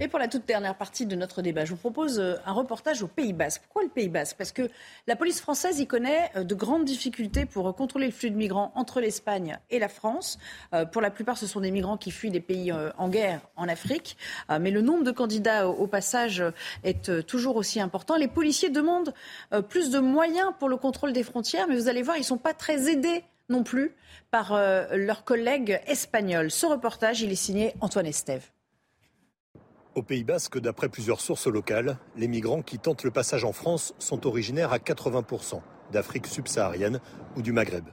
Et 0.00 0.06
pour 0.06 0.20
la 0.20 0.28
toute 0.28 0.46
dernière 0.46 0.76
partie 0.76 1.06
de 1.06 1.16
notre 1.16 1.42
débat, 1.42 1.64
je 1.64 1.72
vous 1.72 1.76
propose 1.76 2.20
euh, 2.20 2.36
un 2.46 2.52
reportage 2.52 3.02
au 3.02 3.08
Pays 3.08 3.32
Basque. 3.32 3.62
Pourquoi 3.62 3.82
le 3.82 3.88
Pays 3.88 4.08
Basque? 4.08 4.36
Parce 4.38 4.52
que 4.52 4.70
la 5.08 5.16
police 5.16 5.40
française 5.40 5.80
y 5.80 5.88
connaît 5.88 6.30
euh, 6.36 6.44
de 6.44 6.54
grandes 6.54 6.84
difficultés 6.84 7.46
pour 7.46 7.74
contrôler 7.74 8.06
le 8.06 8.12
flux 8.12 8.30
de 8.30 8.36
migrants 8.36 8.70
entre 8.76 9.00
l'Espagne 9.00 9.58
et 9.70 9.80
la 9.80 9.88
France. 9.88 10.38
Euh, 10.72 10.84
pour 10.84 11.02
la 11.02 11.10
plupart, 11.10 11.36
ce 11.36 11.48
sont 11.48 11.58
des 11.58 11.72
migrants 11.72 11.96
qui 11.96 12.12
fuient 12.12 12.30
des 12.30 12.38
pays 12.38 12.72
en 12.72 13.08
guerre 13.08 13.40
en 13.56 13.68
Afrique. 13.68 14.16
Mais 14.60 14.70
le 14.70 14.82
nombre 14.82 15.02
de 15.02 15.10
candidats 15.10 15.68
au 15.68 15.86
passage 15.88 16.44
est 16.84 17.26
toujours 17.26 17.56
aussi 17.56 17.80
important. 17.80 18.16
Les 18.16 18.28
policiers 18.28 18.70
demandent 18.70 19.12
plus 19.68 19.90
de 19.90 19.98
moyens 19.98 20.52
pour 20.58 20.68
le 20.68 20.76
contrôle 20.76 21.12
des 21.12 21.22
frontières, 21.22 21.66
mais 21.68 21.74
vous 21.74 21.88
allez 21.88 22.02
voir, 22.02 22.16
ils 22.16 22.20
ne 22.20 22.24
sont 22.24 22.38
pas 22.38 22.54
très 22.54 22.90
aidés 22.90 23.24
non 23.48 23.64
plus 23.64 23.94
par 24.30 24.52
leurs 24.52 25.24
collègues 25.24 25.80
espagnols. 25.86 26.50
Ce 26.50 26.66
reportage, 26.66 27.22
il 27.22 27.32
est 27.32 27.36
signé 27.36 27.74
Antoine 27.80 28.06
Estève. 28.06 28.50
Au 29.98 30.02
Pays 30.02 30.22
Basque, 30.22 30.60
d'après 30.60 30.88
plusieurs 30.88 31.20
sources 31.20 31.48
locales, 31.48 31.98
les 32.16 32.28
migrants 32.28 32.62
qui 32.62 32.78
tentent 32.78 33.02
le 33.02 33.10
passage 33.10 33.42
en 33.42 33.52
France 33.52 33.94
sont 33.98 34.28
originaires 34.28 34.72
à 34.72 34.78
80% 34.78 35.60
d'Afrique 35.90 36.28
subsaharienne 36.28 37.00
ou 37.36 37.42
du 37.42 37.50
Maghreb. 37.50 37.84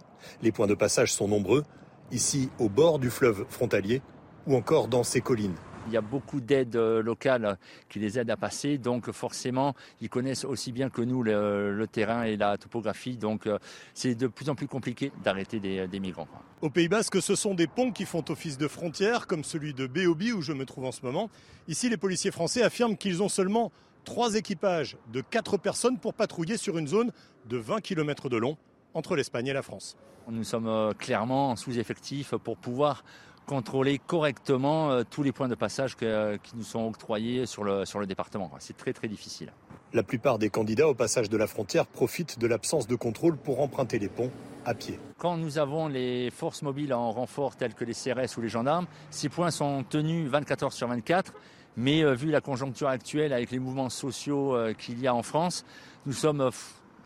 Les 0.44 0.52
points 0.52 0.68
de 0.68 0.76
passage 0.76 1.12
sont 1.12 1.28
nombreux, 1.28 1.64
ici 2.12 2.52
au 2.60 2.70
bord 2.70 3.00
du 3.00 3.10
fleuve 3.10 3.48
frontalier 3.50 4.04
ou 4.46 4.56
encore 4.56 4.88
dans 4.88 5.02
ces 5.02 5.20
collines 5.20 5.56
il 5.88 5.94
y 5.94 5.98
a 5.98 6.02
beaucoup 6.02 6.42
d'aides 6.42 6.76
euh, 6.76 7.02
locales 7.02 7.58
qui 7.90 8.00
les 8.00 8.20
aident 8.20 8.32
à 8.32 8.38
passer, 8.38 8.78
donc 8.78 9.12
forcément, 9.12 9.76
ils 10.02 10.10
connaissent 10.10 10.46
aussi 10.46 10.72
bien 10.72 10.90
que 10.90 11.02
nous 11.02 11.24
le, 11.24 11.86
terrain 11.92 12.24
et 12.24 12.38
la 12.38 12.58
topographie, 12.58 13.18
donc 13.18 13.48
euh, 13.48 13.60
c'est 13.94 14.16
de 14.16 14.28
plus 14.28 14.50
en 14.50 14.56
plus 14.56 14.68
compliqué 14.68 15.12
d'arrêter 15.24 15.60
des, 15.60 16.00
migrants. 16.00 16.28
Au 16.62 16.70
Pays 16.70 16.90
Basque, 16.90 17.22
ce 17.22 17.36
sont 17.36 17.54
des 17.54 17.68
ponts 17.68 17.92
qui 17.92 18.06
font 18.06 18.24
office 18.30 18.58
de 18.58 18.68
frontière, 18.68 19.28
comme 19.28 19.44
celui 19.44 19.74
de 19.74 19.88
Béobi 19.88 20.32
où 20.32 20.42
je 20.42 20.54
me 20.54 20.66
trouve 20.66 20.86
en 20.86 20.92
ce 20.92 21.02
moment? 21.04 21.30
Ici, 21.68 21.90
les 21.90 21.98
policiers 21.98 22.32
français 22.32 22.64
affirment 22.64 22.98
qu'ils 22.98 23.24
ont 23.24 23.30
seulement 23.30 23.72
trois 24.04 24.36
équipages 24.36 24.98
de 25.12 25.22
quatre 25.22 25.58
personnes 25.58 25.98
pour 25.98 26.14
patrouiller 26.14 26.58
sur 26.58 26.78
une 26.78 26.88
zone 26.88 27.12
de 27.50 27.58
20 27.58 27.82
km 27.82 28.30
de 28.30 28.38
long 28.38 28.58
entre 28.94 29.16
l'Espagne 29.16 29.48
et 29.48 29.54
la 29.54 29.62
France. 29.62 29.98
Nous 30.30 30.44
sommes 30.44 30.68
euh, 30.68 30.94
clairement 30.94 31.56
sous-effectifs 31.56 32.36
pour 32.36 32.58
pouvoir 32.58 33.04
contrôler 33.46 34.00
correctement 34.00 34.92
euh, 34.92 35.04
tous 35.10 35.24
les 35.24 35.32
points 35.32 35.48
de 35.48 35.56
passage 35.56 35.96
euh, 36.04 36.38
qui 36.42 36.56
nous 36.56 36.64
sont 36.64 36.86
octroyés 36.86 37.46
sur 37.46 37.64
le, 37.64 37.86
sur 37.86 38.00
le 38.00 38.06
département. 38.06 38.52
C'est 38.60 38.78
très 38.78 38.94
très 38.94 39.08
difficile. 39.08 39.54
La 39.94 40.04
plupart 40.04 40.40
des 40.40 40.50
candidats 40.50 40.88
au 40.88 40.94
passage 40.94 41.30
de 41.30 41.38
la 41.38 41.48
frontière 41.48 41.86
profitent 41.86 42.40
de 42.40 42.48
l'absence 42.48 42.88
de 42.88 42.96
contrôle 42.96 43.38
pour 43.38 43.62
emprunter 43.62 44.00
les 44.00 44.10
ponts 44.10 44.32
à 44.66 44.74
pied. 44.74 45.00
Quand 45.18 45.38
nous 45.38 45.58
avons 45.58 45.88
les 45.88 46.32
forces 46.32 46.64
mobiles 46.64 46.94
en 46.94 47.12
renfort 47.12 47.56
telles 47.56 47.76
que 47.76 47.86
les 47.86 47.94
CRS 47.94 48.38
ou 48.38 48.42
les 48.42 48.50
gendarmes, 48.50 48.88
ces 49.10 49.30
points 49.30 49.52
sont 49.52 49.84
tenus 49.84 50.30
24 50.30 50.64
heures 50.64 50.74
sur 50.74 50.88
24. 50.88 51.34
Mais 51.78 52.04
euh, 52.04 52.14
vu 52.14 52.32
la 52.32 52.42
conjoncture 52.42 52.88
actuelle 52.88 53.32
avec 53.32 53.52
les 53.52 53.60
mouvements 53.60 53.90
sociaux 53.90 54.58
qu'il 54.78 55.00
y 55.00 55.08
a 55.08 55.14
en 55.14 55.24
France, 55.24 55.66
nous 56.06 56.14
sommes 56.14 56.50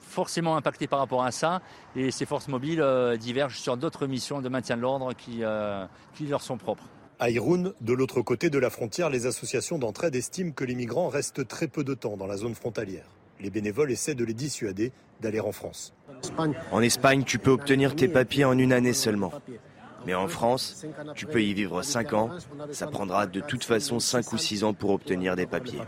forcément 0.10 0.57
impactés 0.57 0.88
par 0.88 0.99
rapport 0.99 1.24
à 1.24 1.32
ça 1.32 1.62
et 1.95 2.12
ces 2.12 2.26
forces 2.26 2.47
mobiles 2.47 2.82
euh, 2.82 3.16
divergent 3.16 3.60
sur 3.60 3.78
d'autres 3.78 4.07
missions 4.07 4.41
de 4.41 4.49
maintien 4.49 4.76
de 4.76 4.82
l'ordre 4.82 5.14
qui, 5.14 5.43
euh, 5.43 5.86
qui 6.16 6.26
leur 6.26 6.41
sont 6.41 6.57
propres. 6.57 6.84
À 7.20 7.30
Irun, 7.30 7.74
de 7.82 7.93
l'autre 7.93 8.22
côté 8.22 8.49
de 8.49 8.60
la 8.60 8.70
frontière, 8.70 9.10
les 9.10 9.26
associations 9.26 9.78
d'entraide 9.78 10.16
estiment 10.16 10.51
que 10.51 10.64
les 10.64 10.76
migrants 10.76 11.10
restent 11.10 11.47
très 11.47 11.68
peu 11.68 11.84
de 11.84 11.93
temps 11.93 12.18
dans 12.18 12.28
la 12.28 12.38
zone 12.38 12.55
frontalière. 12.55 13.05
Les 13.41 13.49
bénévoles 13.49 13.91
essaient 13.91 14.16
de 14.16 14.24
les 14.26 14.34
dissuader 14.34 14.91
d'aller 15.22 15.39
en 15.39 15.51
France. 15.51 15.93
En 16.72 16.82
Espagne, 16.82 17.24
tu 17.24 17.39
peux 17.39 17.51
obtenir 17.51 17.95
tes 17.95 18.07
papiers 18.07 18.45
en 18.45 18.57
une 18.57 18.74
année 18.74 18.93
seulement. 18.93 19.32
Mais 20.10 20.16
en 20.16 20.28
France, 20.28 20.84
tu 21.14 21.28
peux 21.28 21.43
y 21.43 21.53
vivre 21.53 21.84
5 21.84 22.14
ans. 22.14 22.32
Ça 22.72 22.88
prendra 22.88 23.28
de 23.28 23.41
toute 23.41 23.64
façon 23.64 23.99
5 23.99 24.34
ou 24.34 24.39
6 24.39 24.64
ans 24.64 24.74
pour 24.74 24.89
obtenir 24.89 25.36
des 25.36 25.45
papiers. 25.45 25.84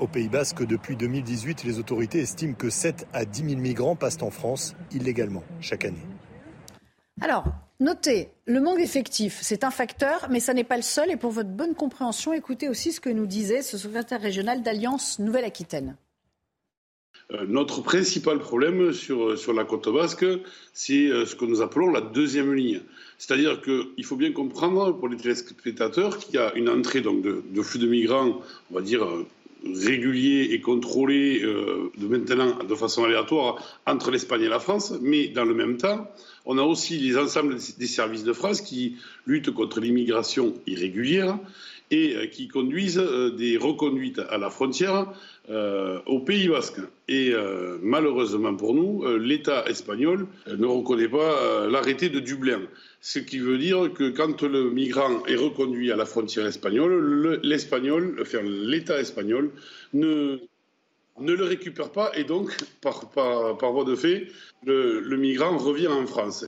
Au 0.00 0.06
Pays 0.06 0.30
Basque, 0.30 0.66
depuis 0.66 0.96
2018, 0.96 1.62
les 1.64 1.78
autorités 1.78 2.20
estiment 2.20 2.54
que 2.54 2.70
7 2.70 3.06
à 3.12 3.26
10 3.26 3.50
000 3.50 3.60
migrants 3.60 3.96
passent 3.96 4.22
en 4.22 4.30
France 4.30 4.74
illégalement 4.92 5.42
chaque 5.60 5.84
année. 5.84 6.06
Alors, 7.20 7.44
notez, 7.80 8.30
le 8.46 8.62
manque 8.62 8.78
d'effectifs, 8.78 9.40
c'est 9.42 9.62
un 9.62 9.70
facteur, 9.70 10.28
mais 10.30 10.40
ça 10.40 10.54
n'est 10.54 10.64
pas 10.64 10.76
le 10.76 10.82
seul. 10.82 11.10
Et 11.10 11.16
pour 11.16 11.30
votre 11.30 11.50
bonne 11.50 11.74
compréhension, 11.74 12.32
écoutez 12.32 12.70
aussi 12.70 12.92
ce 12.92 13.00
que 13.00 13.10
nous 13.10 13.26
disait 13.26 13.60
ce 13.60 13.76
secrétaire 13.76 14.22
régional 14.22 14.62
d'Alliance 14.62 15.18
Nouvelle-Aquitaine. 15.18 15.96
Euh, 17.32 17.46
notre 17.48 17.82
principal 17.82 18.38
problème 18.38 18.92
sur, 18.92 19.30
euh, 19.30 19.36
sur 19.36 19.54
la 19.54 19.64
côte 19.64 19.88
basque, 19.88 20.26
c'est 20.72 21.06
euh, 21.06 21.24
ce 21.24 21.34
que 21.34 21.46
nous 21.46 21.62
appelons 21.62 21.90
la 21.90 22.02
deuxième 22.02 22.52
ligne. 22.52 22.82
C'est-à-dire 23.16 23.62
qu'il 23.62 24.04
faut 24.04 24.16
bien 24.16 24.32
comprendre 24.32 24.92
pour 24.92 25.08
les 25.08 25.16
téléspectateurs 25.16 26.18
qu'il 26.18 26.34
y 26.34 26.38
a 26.38 26.54
une 26.54 26.68
entrée 26.68 27.00
donc, 27.00 27.22
de, 27.22 27.62
flux 27.62 27.78
de 27.78 27.86
migrants, 27.86 28.40
on 28.70 28.74
va 28.74 28.82
dire, 28.82 29.06
régulier 29.72 30.48
et 30.52 30.60
contrôlé 30.60 31.42
euh, 31.42 31.90
de 31.96 32.06
maintenant 32.06 32.58
de 32.62 32.74
façon 32.74 33.04
aléatoire 33.04 33.80
entre 33.86 34.10
l'Espagne 34.10 34.42
et 34.42 34.48
la 34.48 34.60
France, 34.60 34.92
mais 35.00 35.28
dans 35.28 35.44
le 35.44 35.54
même 35.54 35.76
temps, 35.76 36.10
on 36.44 36.58
a 36.58 36.62
aussi 36.62 36.98
les 36.98 37.16
ensembles 37.16 37.56
des 37.78 37.86
services 37.86 38.24
de 38.24 38.32
France 38.32 38.60
qui 38.60 38.96
luttent 39.26 39.52
contre 39.52 39.80
l'immigration 39.80 40.54
irrégulière 40.66 41.38
et 41.90 42.16
euh, 42.16 42.26
qui 42.26 42.48
conduisent 42.48 42.98
euh, 42.98 43.30
des 43.30 43.56
reconduites 43.56 44.20
à 44.30 44.38
la 44.38 44.50
frontière 44.50 45.12
au 46.06 46.20
Pays 46.20 46.48
Basque. 46.48 46.80
Et 47.06 47.34
malheureusement 47.82 48.56
pour 48.56 48.72
nous, 48.72 49.04
l'État 49.18 49.66
espagnol 49.66 50.26
ne 50.46 50.64
reconnaît 50.64 51.08
pas 51.08 51.66
l'arrêté 51.68 52.08
de 52.08 52.18
Dublin. 52.18 52.62
Ce 53.02 53.18
qui 53.18 53.40
veut 53.40 53.58
dire 53.58 53.92
que 53.92 54.08
quand 54.08 54.42
le 54.42 54.70
migrant 54.70 55.22
est 55.26 55.36
reconduit 55.36 55.92
à 55.92 55.96
la 55.96 56.06
frontière 56.06 56.46
espagnole, 56.46 57.40
l'espagnol, 57.42 58.16
enfin, 58.22 58.40
l'État 58.42 58.98
espagnol, 58.98 59.50
ne, 59.92 60.38
ne 61.20 61.32
le 61.32 61.44
récupère 61.44 61.90
pas 61.90 62.10
et 62.16 62.24
donc, 62.24 62.56
par, 62.80 63.10
par, 63.10 63.72
voie 63.72 63.84
de 63.84 63.94
fait, 63.94 64.28
le, 64.64 65.16
migrant 65.16 65.56
revient 65.56 65.88
en 65.88 66.06
France. 66.06 66.46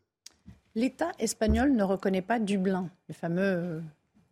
L'État 0.74 1.12
espagnol 1.18 1.72
ne 1.72 1.82
reconnaît 1.82 2.22
pas 2.22 2.38
Dublin, 2.38 2.90
le 3.08 3.14
fameux 3.14 3.82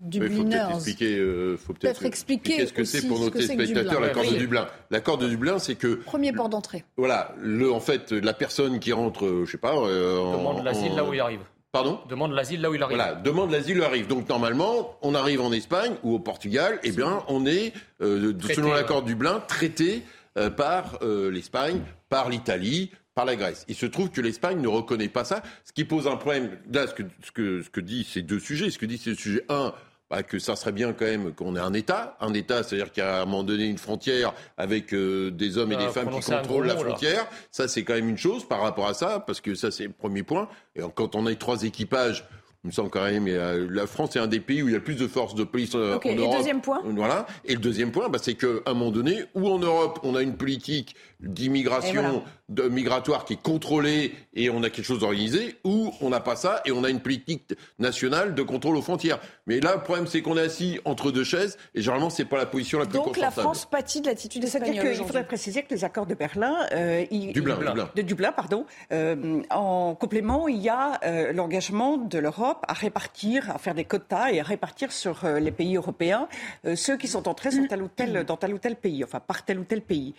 Dubliners. 0.04 0.68
Il 0.86 1.56
faut 1.56 1.72
peut-être 1.72 2.04
expliquer, 2.04 2.58
peut 2.58 2.66
ce 2.66 2.72
que 2.72 2.84
c'est 2.84 3.08
pour 3.08 3.18
nos 3.18 3.30
téléspectateurs 3.30 4.00
l'accord 4.00 4.24
de 4.24 4.36
Dublin. 4.36 4.68
L'accord 4.90 5.18
de 5.18 5.28
Dublin, 5.28 5.58
c'est 5.58 5.74
que 5.74 5.94
premier 5.94 6.32
port 6.32 6.48
d'entrée. 6.48 6.84
Voilà, 6.96 7.34
le, 7.40 7.72
en 7.72 7.80
fait, 7.80 8.12
la 8.12 8.34
personne 8.34 8.78
qui 8.78 8.92
rentre, 8.92 9.44
je 9.44 9.50
sais 9.50 9.58
pas, 9.58 9.76
euh, 9.76 10.36
demande 10.36 10.64
l'asile 10.64 10.94
là 10.94 11.04
où 11.04 11.14
il 11.14 11.20
arrive. 11.20 11.40
Pardon? 11.72 11.98
Demande 12.08 12.32
l'asile 12.32 12.60
là 12.60 12.70
où 12.70 12.74
il 12.76 12.82
arrive. 12.84 12.96
Voilà, 12.96 13.14
demande 13.14 13.50
l'asile 13.50 13.78
où 13.78 13.80
il 13.80 13.84
arrive. 13.84 14.06
Donc 14.06 14.28
normalement, 14.28 14.96
on 15.02 15.12
arrive 15.14 15.40
en 15.40 15.50
Espagne 15.52 15.94
ou 16.04 16.14
au 16.14 16.20
Portugal, 16.20 16.78
eh 16.84 16.92
bien, 16.92 17.24
on 17.26 17.46
est, 17.46 17.72
euh, 18.00 18.32
selon 18.54 18.72
l'accord 18.72 19.02
de 19.02 19.08
Dublin, 19.08 19.42
traité 19.48 20.04
euh, 20.38 20.50
par 20.50 20.98
euh, 21.02 21.32
l'Espagne, 21.32 21.80
par 22.08 22.28
l'Italie, 22.28 22.92
par 23.14 23.24
la 23.24 23.36
Grèce. 23.36 23.64
Il 23.68 23.74
se 23.74 23.86
trouve 23.86 24.10
que 24.10 24.20
l'Espagne 24.20 24.60
ne 24.60 24.68
reconnaît 24.68 25.08
pas 25.08 25.24
ça, 25.24 25.42
ce 25.64 25.72
qui 25.72 25.84
pose 25.84 26.06
un 26.06 26.16
problème. 26.16 26.58
Là, 26.72 26.86
ce 26.86 26.94
que, 26.94 27.02
ce 27.24 27.32
que, 27.32 27.62
ce 27.62 27.70
que 27.70 27.80
dit 27.80 28.04
ces 28.04 28.22
deux 28.22 28.40
sujets, 28.40 28.70
ce 28.70 28.78
que 28.78 28.86
dit 28.86 28.98
ces 28.98 29.14
sujets, 29.14 29.44
un, 29.48 29.72
bah, 30.10 30.22
que 30.22 30.38
ça 30.38 30.54
serait 30.56 30.72
bien 30.72 30.92
quand 30.92 31.06
même 31.06 31.32
qu'on 31.32 31.56
ait 31.56 31.60
un 31.60 31.72
État. 31.72 32.16
Un 32.20 32.34
État, 32.34 32.62
c'est-à-dire 32.62 32.92
qu'à 32.92 33.22
un 33.22 33.24
moment 33.24 33.42
donné, 33.42 33.64
une 33.64 33.78
frontière 33.78 34.34
avec 34.56 34.92
euh, 34.92 35.30
des 35.30 35.58
hommes 35.58 35.72
et 35.72 35.76
des 35.76 35.88
femmes 35.88 36.10
qui 36.10 36.20
contrôlent 36.20 36.66
la 36.66 36.76
frontière. 36.76 37.26
Ça, 37.50 37.68
c'est 37.68 37.84
quand 37.84 37.94
même 37.94 38.08
une 38.08 38.18
chose 38.18 38.46
par 38.46 38.60
rapport 38.60 38.86
à 38.86 38.94
ça, 38.94 39.20
parce 39.20 39.40
que 39.40 39.54
ça, 39.54 39.70
c'est 39.70 39.84
le 39.84 39.92
premier 39.92 40.22
point. 40.22 40.48
Et 40.76 40.82
quand 40.94 41.14
on 41.14 41.26
a 41.26 41.34
trois 41.34 41.62
équipages 41.62 42.26
il 42.64 42.68
me 42.68 42.72
semble 42.72 42.88
quand 42.88 43.04
même, 43.04 43.26
la 43.26 43.86
France 43.86 44.16
est 44.16 44.18
un 44.18 44.26
des 44.26 44.40
pays 44.40 44.62
où 44.62 44.68
il 44.68 44.70
y 44.70 44.74
a 44.74 44.78
le 44.78 44.84
plus 44.84 44.96
de 44.96 45.06
forces 45.06 45.34
de 45.34 45.44
police 45.44 45.74
euh, 45.74 45.98
en 46.02 46.14
Europe. 46.14 46.34
Et 46.34 46.38
deuxième 46.38 46.62
point? 46.62 46.80
Voilà. 46.82 47.26
Et 47.44 47.52
le 47.52 47.60
deuxième 47.60 47.92
point, 47.92 48.08
bah, 48.08 48.18
c'est 48.20 48.36
qu'à 48.36 48.46
un 48.64 48.72
moment 48.72 48.90
donné, 48.90 49.24
où 49.34 49.46
en 49.50 49.58
Europe, 49.58 50.00
on 50.02 50.14
a 50.14 50.22
une 50.22 50.34
politique 50.34 50.96
d'immigration, 51.24 52.22
de 52.50 52.68
migratoire 52.68 53.24
qui 53.24 53.34
est 53.34 53.42
contrôlée 53.42 54.12
et 54.34 54.50
on 54.50 54.62
a 54.62 54.70
quelque 54.70 54.84
chose 54.84 54.98
d'organisé, 54.98 55.56
ou 55.64 55.92
on 56.00 56.10
n'a 56.10 56.20
pas 56.20 56.36
ça 56.36 56.60
et 56.66 56.72
on 56.72 56.84
a 56.84 56.90
une 56.90 57.00
politique 57.00 57.54
nationale 57.78 58.34
de 58.34 58.42
contrôle 58.42 58.76
aux 58.76 58.82
frontières. 58.82 59.18
Mais 59.46 59.60
là, 59.60 59.76
le 59.76 59.82
problème, 59.82 60.06
c'est 60.06 60.20
qu'on 60.20 60.36
est 60.36 60.42
assis 60.42 60.78
entre 60.84 61.10
deux 61.10 61.24
chaises 61.24 61.56
et 61.74 61.80
généralement, 61.80 62.10
c'est 62.10 62.26
pas 62.26 62.36
la 62.36 62.46
position 62.46 62.78
la 62.78 62.84
plus 62.84 62.94
Donc 62.94 63.06
confortable. 63.06 63.34
Donc 63.34 63.36
la 63.36 63.42
France 63.42 63.64
pâtit 63.64 64.02
de 64.02 64.08
l'attitude 64.08 64.44
espagnole. 64.44 64.86
Il 64.90 64.96
faudrait 64.96 65.26
préciser 65.26 65.62
que 65.62 65.74
les 65.74 65.84
accords 65.84 66.06
de 66.06 66.14
Berlin, 66.14 66.54
euh, 66.72 67.04
Dublin, 67.10 67.58
de 67.94 68.02
Dublin, 68.02 68.32
pardon, 68.32 68.66
euh, 68.92 69.42
en 69.50 69.94
complément, 69.94 70.46
il 70.48 70.60
y 70.60 70.68
a 70.68 71.00
l'engagement 71.32 71.96
de 71.96 72.18
l'Europe 72.18 72.34
l'Europe 72.34 72.64
à 72.66 72.72
répartir, 72.72 73.50
à 73.50 73.58
faire 73.58 73.74
des 73.74 73.84
quotas 73.84 74.32
et 74.32 74.40
à 74.40 74.42
répartir 74.42 74.90
sur 74.90 75.24
les 75.24 75.52
pays 75.52 75.76
européens 75.76 76.26
ceux 76.74 76.96
qui 76.96 77.06
sont 77.06 77.28
entrés 77.28 77.52
sur 77.52 77.68
tel 77.68 77.82
ou 77.82 77.88
tel, 77.88 78.24
dans 78.24 78.36
tel 78.36 78.54
ou 78.54 78.58
tel 78.58 78.76
pays, 78.76 79.04
enfin 79.04 79.20
par 79.20 79.44
tel 79.44 79.60
ou 79.60 79.64
tel 79.64 79.82
pays. 79.82 80.14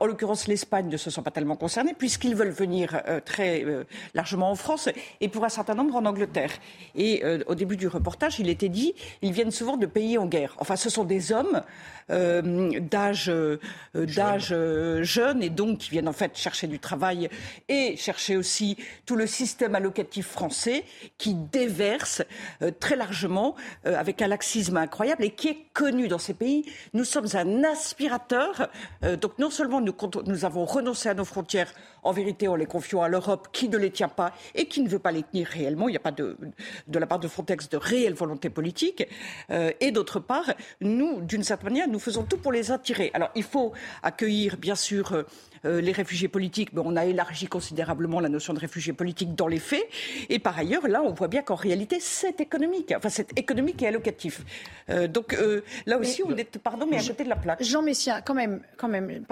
en 0.00 0.06
l'occurrence, 0.06 0.47
l'Espagne 0.48 0.88
ne 0.88 0.96
se 0.96 1.10
sent 1.10 1.22
pas 1.22 1.30
tellement 1.30 1.56
concernés 1.56 1.94
puisqu'ils 1.96 2.34
veulent 2.34 2.50
venir 2.50 3.02
très 3.24 3.64
largement 4.14 4.50
en 4.50 4.54
France 4.54 4.88
et 5.20 5.28
pour 5.28 5.44
un 5.44 5.48
certain 5.48 5.74
nombre 5.74 5.96
en 5.96 6.04
Angleterre. 6.04 6.50
Et 6.94 7.22
au 7.46 7.54
début 7.54 7.76
du 7.76 7.88
reportage, 7.88 8.38
il 8.40 8.48
était 8.48 8.68
dit, 8.68 8.94
ils 9.22 9.32
viennent 9.32 9.50
souvent 9.50 9.76
de 9.76 9.86
pays 9.86 10.18
en 10.18 10.26
guerre. 10.26 10.54
Enfin, 10.58 10.76
ce 10.76 10.90
sont 10.90 11.04
des 11.04 11.32
hommes 11.32 11.62
euh, 12.10 12.80
d'âge 12.80 13.28
euh, 13.28 13.58
d'âge 13.94 14.48
euh, 14.52 15.02
jeune 15.02 15.42
et 15.42 15.50
donc 15.50 15.78
qui 15.78 15.90
viennent 15.90 16.08
en 16.08 16.14
fait 16.14 16.38
chercher 16.38 16.66
du 16.66 16.78
travail 16.78 17.28
et 17.68 17.96
chercher 17.98 18.38
aussi 18.38 18.78
tout 19.04 19.14
le 19.14 19.26
système 19.26 19.74
allocatif 19.74 20.26
français 20.26 20.84
qui 21.18 21.34
déverse 21.34 22.22
très 22.80 22.96
largement 22.96 23.54
avec 23.84 24.22
un 24.22 24.28
laxisme 24.28 24.76
incroyable 24.76 25.24
et 25.24 25.30
qui 25.30 25.48
est 25.48 25.58
connu 25.74 26.08
dans 26.08 26.18
ces 26.18 26.34
pays. 26.34 26.64
Nous 26.94 27.04
sommes 27.04 27.26
un 27.34 27.64
aspirateur. 27.64 28.70
donc 29.20 29.38
non 29.38 29.50
seulement 29.50 29.80
nous, 29.80 29.94
nous 30.26 30.37
avons 30.44 30.64
renoncé 30.64 31.08
à 31.08 31.14
nos 31.14 31.24
frontières 31.24 31.72
en 32.02 32.12
vérité, 32.12 32.48
en 32.48 32.56
les 32.56 32.66
confiant 32.66 33.02
à 33.02 33.08
l'Europe 33.08 33.48
qui 33.52 33.68
ne 33.68 33.76
les 33.76 33.90
tient 33.90 34.08
pas 34.08 34.32
et 34.54 34.66
qui 34.66 34.80
ne 34.82 34.88
veut 34.88 34.98
pas 34.98 35.12
les 35.12 35.22
tenir 35.22 35.46
réellement. 35.46 35.88
Il 35.88 35.92
n'y 35.92 35.96
a 35.96 36.00
pas 36.00 36.12
de, 36.12 36.36
la 36.92 37.06
part 37.06 37.18
de 37.18 37.28
Frontex 37.28 37.68
de 37.68 37.76
réelle 37.76 38.14
volonté 38.14 38.50
politique. 38.50 39.06
Euh, 39.50 39.72
et 39.80 39.90
d'autre 39.90 40.20
part, 40.20 40.52
nous, 40.80 41.20
d'une 41.22 41.42
certaine 41.42 41.70
manière, 41.70 41.88
nous 41.88 41.98
faisons 41.98 42.22
tout 42.22 42.38
pour 42.38 42.52
les 42.52 42.70
attirer. 42.70 43.10
Alors, 43.14 43.30
il 43.34 43.42
faut 43.42 43.72
accueillir, 44.02 44.56
bien 44.56 44.74
sûr, 44.74 45.24
euh, 45.64 45.80
les 45.80 45.92
réfugiés 45.92 46.28
politiques, 46.28 46.72
mais 46.72 46.82
on 46.84 46.96
a 46.96 47.04
élargi 47.04 47.46
considérablement 47.46 48.20
la 48.20 48.28
notion 48.28 48.54
de 48.54 48.58
réfugiés 48.58 48.92
politiques 48.92 49.34
dans 49.34 49.46
les 49.48 49.58
faits. 49.58 49.86
Et 50.28 50.38
par 50.38 50.58
ailleurs, 50.58 50.88
là, 50.88 51.02
on 51.02 51.12
voit 51.12 51.28
bien 51.28 51.42
qu'en 51.42 51.54
réalité, 51.54 51.98
c'est 52.00 52.40
économique. 52.40 52.92
Enfin, 52.96 53.08
c'est 53.08 53.36
économique 53.38 53.82
et 53.82 53.88
allocatif. 53.88 54.42
Euh, 54.90 55.08
donc 55.08 55.34
euh, 55.34 55.62
là 55.86 55.98
aussi, 55.98 56.22
on 56.24 56.36
est, 56.36 56.58
pardon, 56.58 56.86
mais 56.90 56.98
à 56.98 57.02
côté 57.02 57.24
de 57.24 57.28
la 57.28 57.36
plaque. 57.36 57.62
Jean 57.62 57.82
Messia, 57.82 58.20
quand 58.22 58.34
même, 58.34 58.62
quand 58.76 58.88
même 58.88 59.24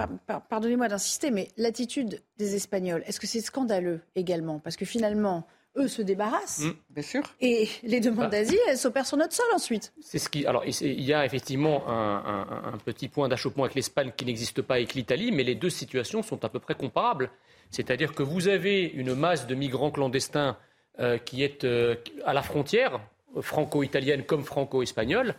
pardonnez-moi 0.49 0.89
d'insister, 0.89 1.31
mais 1.31 1.49
l'attitude 1.57 2.21
des 2.39 2.55
Espagnols, 2.55 3.03
est-ce 3.07 3.21
que 3.21 3.27
c'est 3.27 3.41
scandaleux 3.41 4.01
également? 4.15 4.59
Parce 4.59 4.77
que 4.77 4.85
finalement, 4.85 5.47
eux 5.77 5.89
se 5.89 6.03
débarrassent. 6.03 6.61
Mm. 6.61 6.73
bien 6.91 7.03
sûr. 7.03 7.23
Et 7.41 7.69
les 7.83 8.01
demandes 8.01 8.31
bah. 8.31 8.39
d'asile, 8.39 8.59
elles 8.69 8.79
s'opèrent 8.79 9.07
sur 9.07 9.17
notre 9.17 9.35
sol 9.35 9.47
ensuite. 9.55 9.93
C'est 10.01 10.19
ce 10.19 10.29
qui. 10.29 10.47
Alors, 10.47 10.65
il 10.67 11.03
y 11.03 11.13
a 11.13 11.25
effectivement 11.25 11.85
un, 11.89 12.79
petit 12.85 13.09
point 13.09 13.29
d'achoppement 13.29 13.65
avec 13.65 13.75
l'Espagne 13.75 14.13
qui 14.17 14.25
n'existe 14.25 14.63
pas 14.63 14.75
avec 14.75 14.95
l'Italie, 14.95 15.33
mais 15.33 15.43
les 15.43 15.55
deux 15.55 15.71
situations 15.71 16.23
sont 16.23 16.45
à 16.45 16.49
peu 16.49 16.59
près 16.59 16.75
comparables. 16.75 17.31
C'est-à-dire 17.71 18.13
que 18.13 18.23
vous 18.23 18.49
avez 18.49 18.85
une 18.85 19.15
masse 19.15 19.47
de 19.47 19.55
migrants 19.55 19.91
clandestins 19.91 20.57
euh, 21.01 21.19
qui 21.19 21.43
est 21.43 21.65
euh, 21.65 21.97
à 22.25 22.33
la 22.33 22.43
frontière, 22.43 23.01
franco-italienne 23.41 24.25
comme 24.25 24.45
franco-espagnole. 24.45 25.35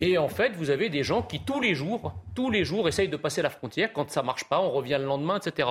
Et 0.00 0.18
en 0.18 0.28
fait, 0.28 0.52
vous 0.56 0.70
avez 0.70 0.88
des 0.88 1.04
gens 1.04 1.22
qui 1.22 1.40
tous 1.40 1.60
les 1.60 1.74
jours, 1.74 2.12
tous 2.34 2.50
les 2.50 2.64
jours, 2.64 2.88
essayent 2.88 3.08
de 3.08 3.16
passer 3.16 3.42
la 3.42 3.50
frontière. 3.50 3.92
Quand 3.92 4.10
ça 4.10 4.22
marche 4.22 4.44
pas, 4.44 4.60
on 4.60 4.70
revient 4.70 4.96
le 4.98 5.06
lendemain, 5.06 5.38
etc. 5.38 5.68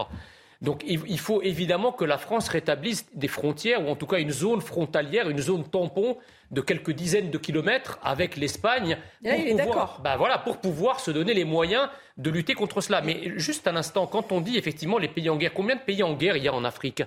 Donc 0.61 0.83
il 0.85 1.19
faut 1.19 1.41
évidemment 1.41 1.91
que 1.91 2.05
la 2.05 2.19
France 2.19 2.47
rétablisse 2.47 3.07
des 3.15 3.27
frontières, 3.27 3.83
ou 3.83 3.89
en 3.89 3.95
tout 3.95 4.05
cas 4.05 4.19
une 4.19 4.29
zone 4.29 4.61
frontalière, 4.61 5.27
une 5.27 5.39
zone 5.39 5.63
tampon 5.63 6.17
de 6.51 6.61
quelques 6.61 6.91
dizaines 6.91 7.31
de 7.31 7.37
kilomètres 7.39 7.97
avec 8.03 8.37
l'Espagne. 8.37 8.97
Là, 9.23 9.37
il 9.37 9.47
est 9.47 9.53
d'accord. 9.55 10.01
Ben 10.03 10.17
voilà, 10.17 10.37
pour 10.37 10.57
pouvoir 10.57 10.99
se 10.99 11.09
donner 11.09 11.33
les 11.33 11.45
moyens 11.45 11.89
de 12.17 12.29
lutter 12.29 12.53
contre 12.53 12.81
cela. 12.81 13.01
Mais 13.01 13.39
juste 13.39 13.67
un 13.67 13.75
instant, 13.75 14.05
quand 14.05 14.31
on 14.31 14.39
dit 14.39 14.57
effectivement 14.57 14.99
les 14.99 15.07
pays 15.07 15.29
en 15.29 15.37
guerre, 15.37 15.53
combien 15.53 15.75
de 15.75 15.81
pays 15.81 16.03
en 16.03 16.13
guerre 16.13 16.37
il 16.37 16.43
y 16.43 16.47
a 16.47 16.53
en 16.53 16.63
Afrique? 16.63 17.03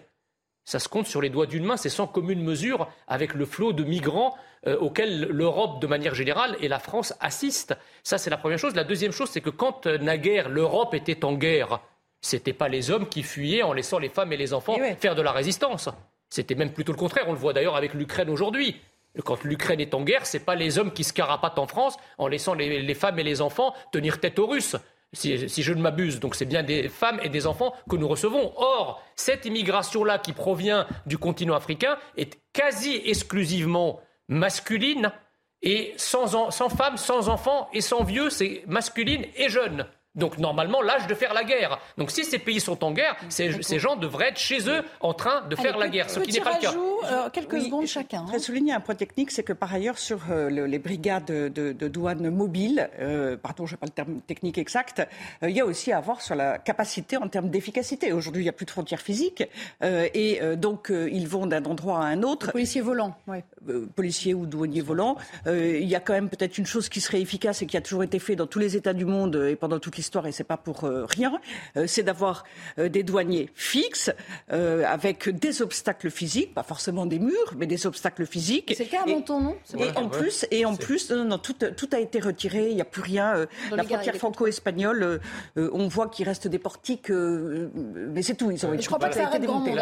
Ça 0.64 0.78
se 0.78 0.88
compte 0.88 1.06
sur 1.06 1.20
les 1.20 1.28
doigts 1.28 1.46
d'une 1.46 1.64
main, 1.64 1.76
c'est 1.76 1.90
sans 1.90 2.06
commune 2.06 2.42
mesure 2.42 2.88
avec 3.06 3.34
le 3.34 3.44
flot 3.44 3.72
de 3.72 3.84
migrants 3.84 4.34
euh, 4.66 4.78
auquel 4.78 5.28
l'Europe, 5.28 5.80
de 5.80 5.86
manière 5.86 6.14
générale, 6.14 6.56
et 6.60 6.68
la 6.68 6.78
France 6.78 7.14
assistent. 7.20 7.76
Ça, 8.02 8.16
c'est 8.16 8.30
la 8.30 8.38
première 8.38 8.58
chose. 8.58 8.74
La 8.74 8.84
deuxième 8.84 9.12
chose, 9.12 9.28
c'est 9.28 9.42
que 9.42 9.50
quand 9.50 9.86
euh, 9.86 9.98
naguère 9.98 10.48
l'Europe 10.48 10.94
était 10.94 11.22
en 11.24 11.34
guerre, 11.34 11.80
c'était 12.24 12.54
pas 12.54 12.68
les 12.68 12.90
hommes 12.90 13.06
qui 13.06 13.22
fuyaient 13.22 13.62
en 13.62 13.74
laissant 13.74 13.98
les 13.98 14.08
femmes 14.08 14.32
et 14.32 14.38
les 14.38 14.54
enfants 14.54 14.76
eh 14.78 14.94
faire 14.94 15.14
de 15.14 15.20
la 15.20 15.30
résistance. 15.30 15.90
C'était 16.30 16.54
même 16.54 16.72
plutôt 16.72 16.92
le 16.92 16.98
contraire. 16.98 17.24
On 17.28 17.32
le 17.32 17.38
voit 17.38 17.52
d'ailleurs 17.52 17.76
avec 17.76 17.92
l'Ukraine 17.92 18.30
aujourd'hui. 18.30 18.80
Quand 19.24 19.44
l'Ukraine 19.44 19.78
est 19.78 19.92
en 19.92 20.02
guerre, 20.02 20.24
ce 20.24 20.38
n'est 20.38 20.42
pas 20.42 20.54
les 20.54 20.78
hommes 20.78 20.92
qui 20.92 21.04
se 21.04 21.12
carapatent 21.12 21.58
en 21.58 21.66
France 21.66 21.98
en 22.16 22.26
laissant 22.26 22.54
les, 22.54 22.94
femmes 22.94 23.18
et 23.18 23.22
les 23.22 23.42
enfants 23.42 23.74
tenir 23.92 24.20
tête 24.20 24.38
aux 24.38 24.46
Russes. 24.46 24.76
Si, 25.12 25.48
si 25.50 25.62
je 25.62 25.74
ne 25.74 25.82
m'abuse. 25.82 26.18
Donc 26.18 26.34
c'est 26.34 26.46
bien 26.46 26.62
des 26.62 26.88
femmes 26.88 27.20
et 27.22 27.28
des 27.28 27.46
enfants 27.46 27.74
que 27.90 27.96
nous 27.96 28.08
recevons. 28.08 28.54
Or, 28.56 29.02
cette 29.16 29.44
immigration-là 29.44 30.18
qui 30.18 30.32
provient 30.32 30.86
du 31.04 31.18
continent 31.18 31.54
africain 31.54 31.98
est 32.16 32.40
quasi 32.54 33.02
exclusivement 33.04 34.00
masculine 34.28 35.12
et 35.60 35.92
sans, 35.98 36.50
sans 36.50 36.68
femmes, 36.70 36.96
sans 36.96 37.28
enfants 37.28 37.68
et 37.74 37.82
sans 37.82 38.02
vieux, 38.02 38.30
c'est 38.30 38.64
masculine 38.66 39.26
et 39.36 39.50
jeune. 39.50 39.86
Donc 40.14 40.38
normalement, 40.38 40.80
l'âge 40.80 41.08
de 41.08 41.14
faire 41.14 41.34
la 41.34 41.42
guerre. 41.42 41.80
Donc 41.98 42.12
si 42.12 42.24
ces 42.24 42.38
pays 42.38 42.60
sont 42.60 42.84
en 42.84 42.92
guerre, 42.92 43.16
ces, 43.28 43.50
gens 43.78 43.96
devraient 43.96 44.28
être 44.28 44.38
chez 44.38 44.68
eux 44.68 44.84
en 45.00 45.12
train 45.12 45.42
de 45.42 45.56
faire 45.56 45.76
la 45.76 45.88
guerre, 45.88 46.08
ce 46.08 46.20
qui 46.20 46.32
n'est 46.32 46.40
pas 46.40 46.54
le 46.54 46.60
cas. 46.60 46.74
Euh, 46.74 47.30
quelques 47.30 47.60
secondes 47.60 47.86
chacun. 47.86 48.18
Je 48.18 48.22
voudrais 48.24 48.38
souligner 48.38 48.72
un 48.72 48.80
point 48.80 48.94
technique, 48.94 49.32
c'est 49.32 49.42
que 49.42 49.52
par 49.52 49.74
ailleurs, 49.74 49.98
sur 49.98 50.20
euh, 50.30 50.48
les 50.48 50.78
brigades 50.78 51.24
de, 51.26 51.88
douane 51.88 52.30
mobiles, 52.30 52.88
euh, 53.00 53.36
pardon, 53.36 53.66
je 53.66 53.74
n'ai 53.74 53.78
pas 53.78 53.86
le 53.86 53.92
terme 53.92 54.20
technique 54.20 54.56
exact, 54.58 55.06
il 55.42 55.50
y 55.50 55.60
a 55.60 55.66
aussi 55.66 55.92
à 55.92 56.00
voir 56.00 56.20
sur 56.20 56.36
la 56.36 56.58
capacité 56.58 57.16
en 57.16 57.28
termes 57.28 57.50
d'efficacité. 57.50 58.12
Aujourd'hui, 58.12 58.42
il 58.42 58.46
n'y 58.46 58.50
a 58.50 58.52
plus 58.52 58.66
de 58.66 58.70
frontières 58.70 59.00
physiques, 59.00 59.42
et 59.82 60.40
donc 60.56 60.90
ils 60.90 61.26
vont 61.26 61.46
d'un 61.46 61.64
endroit 61.64 61.98
à 61.98 62.04
un 62.04 62.22
autre. 62.22 62.52
Policiers 62.52 62.80
volants, 62.80 63.16
oui. 63.26 63.38
policiers 63.96 64.34
ou 64.34 64.46
douaniers 64.46 64.80
volants. 64.80 65.16
il 65.46 65.84
y 65.84 65.96
a 65.96 66.00
quand 66.00 66.12
même 66.12 66.28
peut-être 66.28 66.56
une 66.58 66.66
chose 66.66 66.88
qui 66.88 67.00
serait 67.00 67.20
efficace 67.20 67.62
et 67.62 67.66
qui 67.66 67.76
a 67.76 67.80
toujours 67.80 68.04
été 68.04 68.18
fait 68.18 68.36
dans 68.36 68.46
tous 68.46 68.58
les 68.60 68.76
États 68.76 68.92
du 68.92 69.04
monde 69.04 69.36
et 69.50 69.56
pendant 69.56 69.78
toute 69.78 69.96
l'histoire, 69.96 70.03
et 70.26 70.32
c'est 70.32 70.44
pas 70.44 70.56
pour 70.56 70.82
rien, 70.82 71.40
c'est 71.86 72.02
d'avoir 72.02 72.44
des 72.78 73.02
douaniers 73.02 73.50
fixes 73.54 74.10
avec 74.48 75.28
des 75.28 75.62
obstacles 75.62 76.10
physiques, 76.10 76.54
pas 76.54 76.62
forcément 76.62 77.06
des 77.06 77.18
murs, 77.18 77.54
mais 77.56 77.66
des 77.66 77.86
obstacles 77.86 78.26
physiques. 78.26 78.72
C'est 78.76 78.84
le 78.84 78.90
cas 78.90 79.02
à 79.02 79.06
Menton, 79.06 79.40
non? 79.40 79.56
Et 79.78 79.90
en 79.96 80.08
plus, 80.08 80.46
et 80.50 80.64
en 80.64 80.76
plus, 80.76 81.10
non, 81.10 81.24
non, 81.24 81.38
tout, 81.38 81.54
tout, 81.54 81.88
a 81.92 81.98
été 81.98 82.20
retiré. 82.20 82.68
Il 82.70 82.76
n'y 82.76 82.80
a 82.80 82.86
plus 82.86 83.02
rien. 83.02 83.36
Euh, 83.36 83.46
la 83.70 83.84
frontière 83.84 84.16
franco-espagnole, 84.16 85.02
euh, 85.02 85.18
euh, 85.58 85.70
on 85.72 85.88
voit 85.88 86.08
qu'il 86.08 86.26
reste 86.26 86.48
des 86.48 86.58
portiques, 86.58 87.10
mais 87.10 88.22
c'est 88.22 88.34
tout. 88.34 88.50
Ils 88.50 88.64
ont, 88.66 88.76
je 88.78 88.86
crois 88.86 88.98
pas 88.98 89.08
que 89.08 89.14
ça 89.14 89.28
été 89.28 89.38
démonté. 89.38 89.72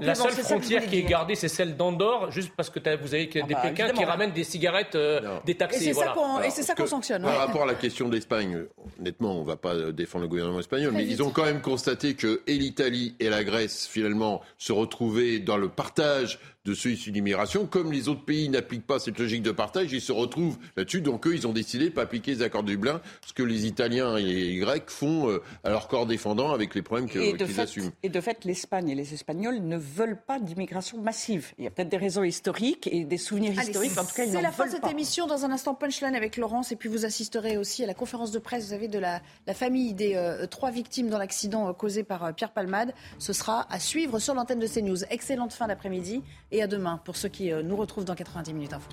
La 0.00 0.14
seule 0.14 0.32
frontière 0.32 0.86
qui 0.86 0.98
est 0.98 1.02
gardée, 1.02 1.34
c'est 1.34 1.48
celle 1.48 1.76
d'Andorre, 1.76 2.30
juste 2.30 2.52
parce 2.56 2.70
que 2.70 2.78
vous 3.00 3.14
avez 3.14 3.26
des 3.26 3.40
ah 3.42 3.46
bah, 3.48 3.60
Pékins 3.62 3.90
qui 3.90 4.04
ramènent 4.04 4.32
des 4.32 4.44
cigarettes 4.44 4.96
détaxées. 5.44 5.88
Et 5.88 6.50
c'est 6.50 6.62
ça 6.62 6.74
qu'on 6.74 6.86
sanctionne. 6.86 7.22
Par 7.22 7.38
rapport 7.38 7.62
à 7.62 7.66
la 7.66 7.74
question 7.74 8.08
de 8.08 8.16
l'Espagne, 8.28 8.66
honnêtement, 8.98 9.38
on 9.38 9.42
ne 9.42 9.46
va 9.46 9.56
pas 9.56 9.92
défendre 9.92 10.24
le 10.24 10.28
gouvernement 10.28 10.60
espagnol, 10.60 10.92
mais 10.92 11.06
ils 11.06 11.22
ont 11.22 11.30
quand 11.30 11.44
même 11.44 11.62
constaté 11.62 12.14
que 12.14 12.42
et 12.46 12.54
l'Italie 12.58 13.14
et 13.20 13.30
la 13.30 13.42
Grèce, 13.42 13.86
finalement, 13.86 14.42
se 14.58 14.72
retrouvaient 14.72 15.38
dans 15.38 15.56
le 15.56 15.68
partage 15.68 16.38
de 16.68 16.74
ceux 16.74 16.90
issus 16.90 17.10
d'immigration. 17.10 17.66
Comme 17.66 17.92
les 17.92 18.08
autres 18.08 18.24
pays 18.24 18.48
n'appliquent 18.48 18.86
pas 18.86 18.98
cette 18.98 19.18
logique 19.18 19.42
de 19.42 19.50
partage, 19.50 19.92
ils 19.92 20.00
se 20.00 20.12
retrouvent 20.12 20.58
là-dessus. 20.76 21.00
Donc 21.00 21.26
eux, 21.26 21.34
ils 21.34 21.46
ont 21.46 21.52
décidé 21.52 21.84
de 21.84 21.90
ne 21.90 21.94
pas 21.94 22.02
appliquer 22.02 22.32
les 22.34 22.42
accords 22.42 22.62
de 22.62 22.68
Dublin, 22.68 23.00
ce 23.26 23.32
que 23.32 23.42
les 23.42 23.66
Italiens 23.66 24.16
et 24.16 24.22
les 24.22 24.56
Grecs 24.56 24.90
font 24.90 25.30
euh, 25.30 25.42
à 25.64 25.70
leur 25.70 25.88
corps 25.88 26.06
défendant 26.06 26.52
avec 26.52 26.74
les 26.74 26.82
problèmes 26.82 27.08
qu'ils 27.08 27.60
assument. 27.60 27.90
Et 28.02 28.08
de 28.08 28.20
fait, 28.20 28.44
l'Espagne 28.44 28.90
et 28.90 28.94
les 28.94 29.14
Espagnols 29.14 29.60
ne 29.60 29.76
veulent 29.76 30.20
pas 30.20 30.38
d'immigration 30.38 31.00
massive. 31.00 31.52
Il 31.58 31.64
y 31.64 31.66
a 31.66 31.70
peut-être 31.70 31.88
des 31.88 31.96
raisons 31.96 32.22
historiques 32.22 32.88
et 32.92 33.04
des 33.04 33.16
souvenirs 33.16 33.52
historiques. 33.52 33.98
En 33.98 34.04
tout 34.04 34.14
cas, 34.14 34.26
c'est 34.26 34.42
la 34.42 34.52
fin 34.52 34.66
de 34.66 34.72
cette 34.72 34.86
émission. 34.86 35.26
Dans 35.26 35.44
un 35.44 35.50
instant, 35.50 35.74
punchline 35.74 36.14
avec 36.14 36.36
Laurence. 36.36 36.72
Et 36.72 36.76
puis 36.76 36.88
vous 36.88 37.04
assisterez 37.04 37.56
aussi 37.56 37.82
à 37.82 37.86
la 37.86 37.94
conférence 37.94 38.30
de 38.30 38.38
presse, 38.38 38.64
vous 38.64 38.70
savez, 38.70 38.88
de 38.88 38.98
la, 38.98 39.22
la 39.46 39.54
famille 39.54 39.94
des 39.94 40.14
euh, 40.14 40.46
trois 40.46 40.70
victimes 40.70 41.08
dans 41.08 41.18
l'accident 41.18 41.68
euh, 41.68 41.72
causé 41.72 42.02
par 42.02 42.34
Pierre 42.34 42.52
Palmade. 42.52 42.92
Ce 43.18 43.32
sera 43.32 43.66
à 43.72 43.80
suivre 43.80 44.18
sur 44.18 44.34
l'antenne 44.34 44.58
de 44.58 44.66
CNews. 44.66 45.04
Excellente 45.10 45.52
fin 45.52 45.66
d'après-midi 45.68 46.22
et 46.50 46.57
à 46.62 46.66
demain 46.66 47.00
pour 47.04 47.16
ceux 47.16 47.28
qui 47.28 47.52
euh, 47.52 47.62
nous 47.62 47.76
retrouvent 47.76 48.04
dans 48.04 48.14
90 48.14 48.52
minutes 48.54 48.72
info. 48.72 48.90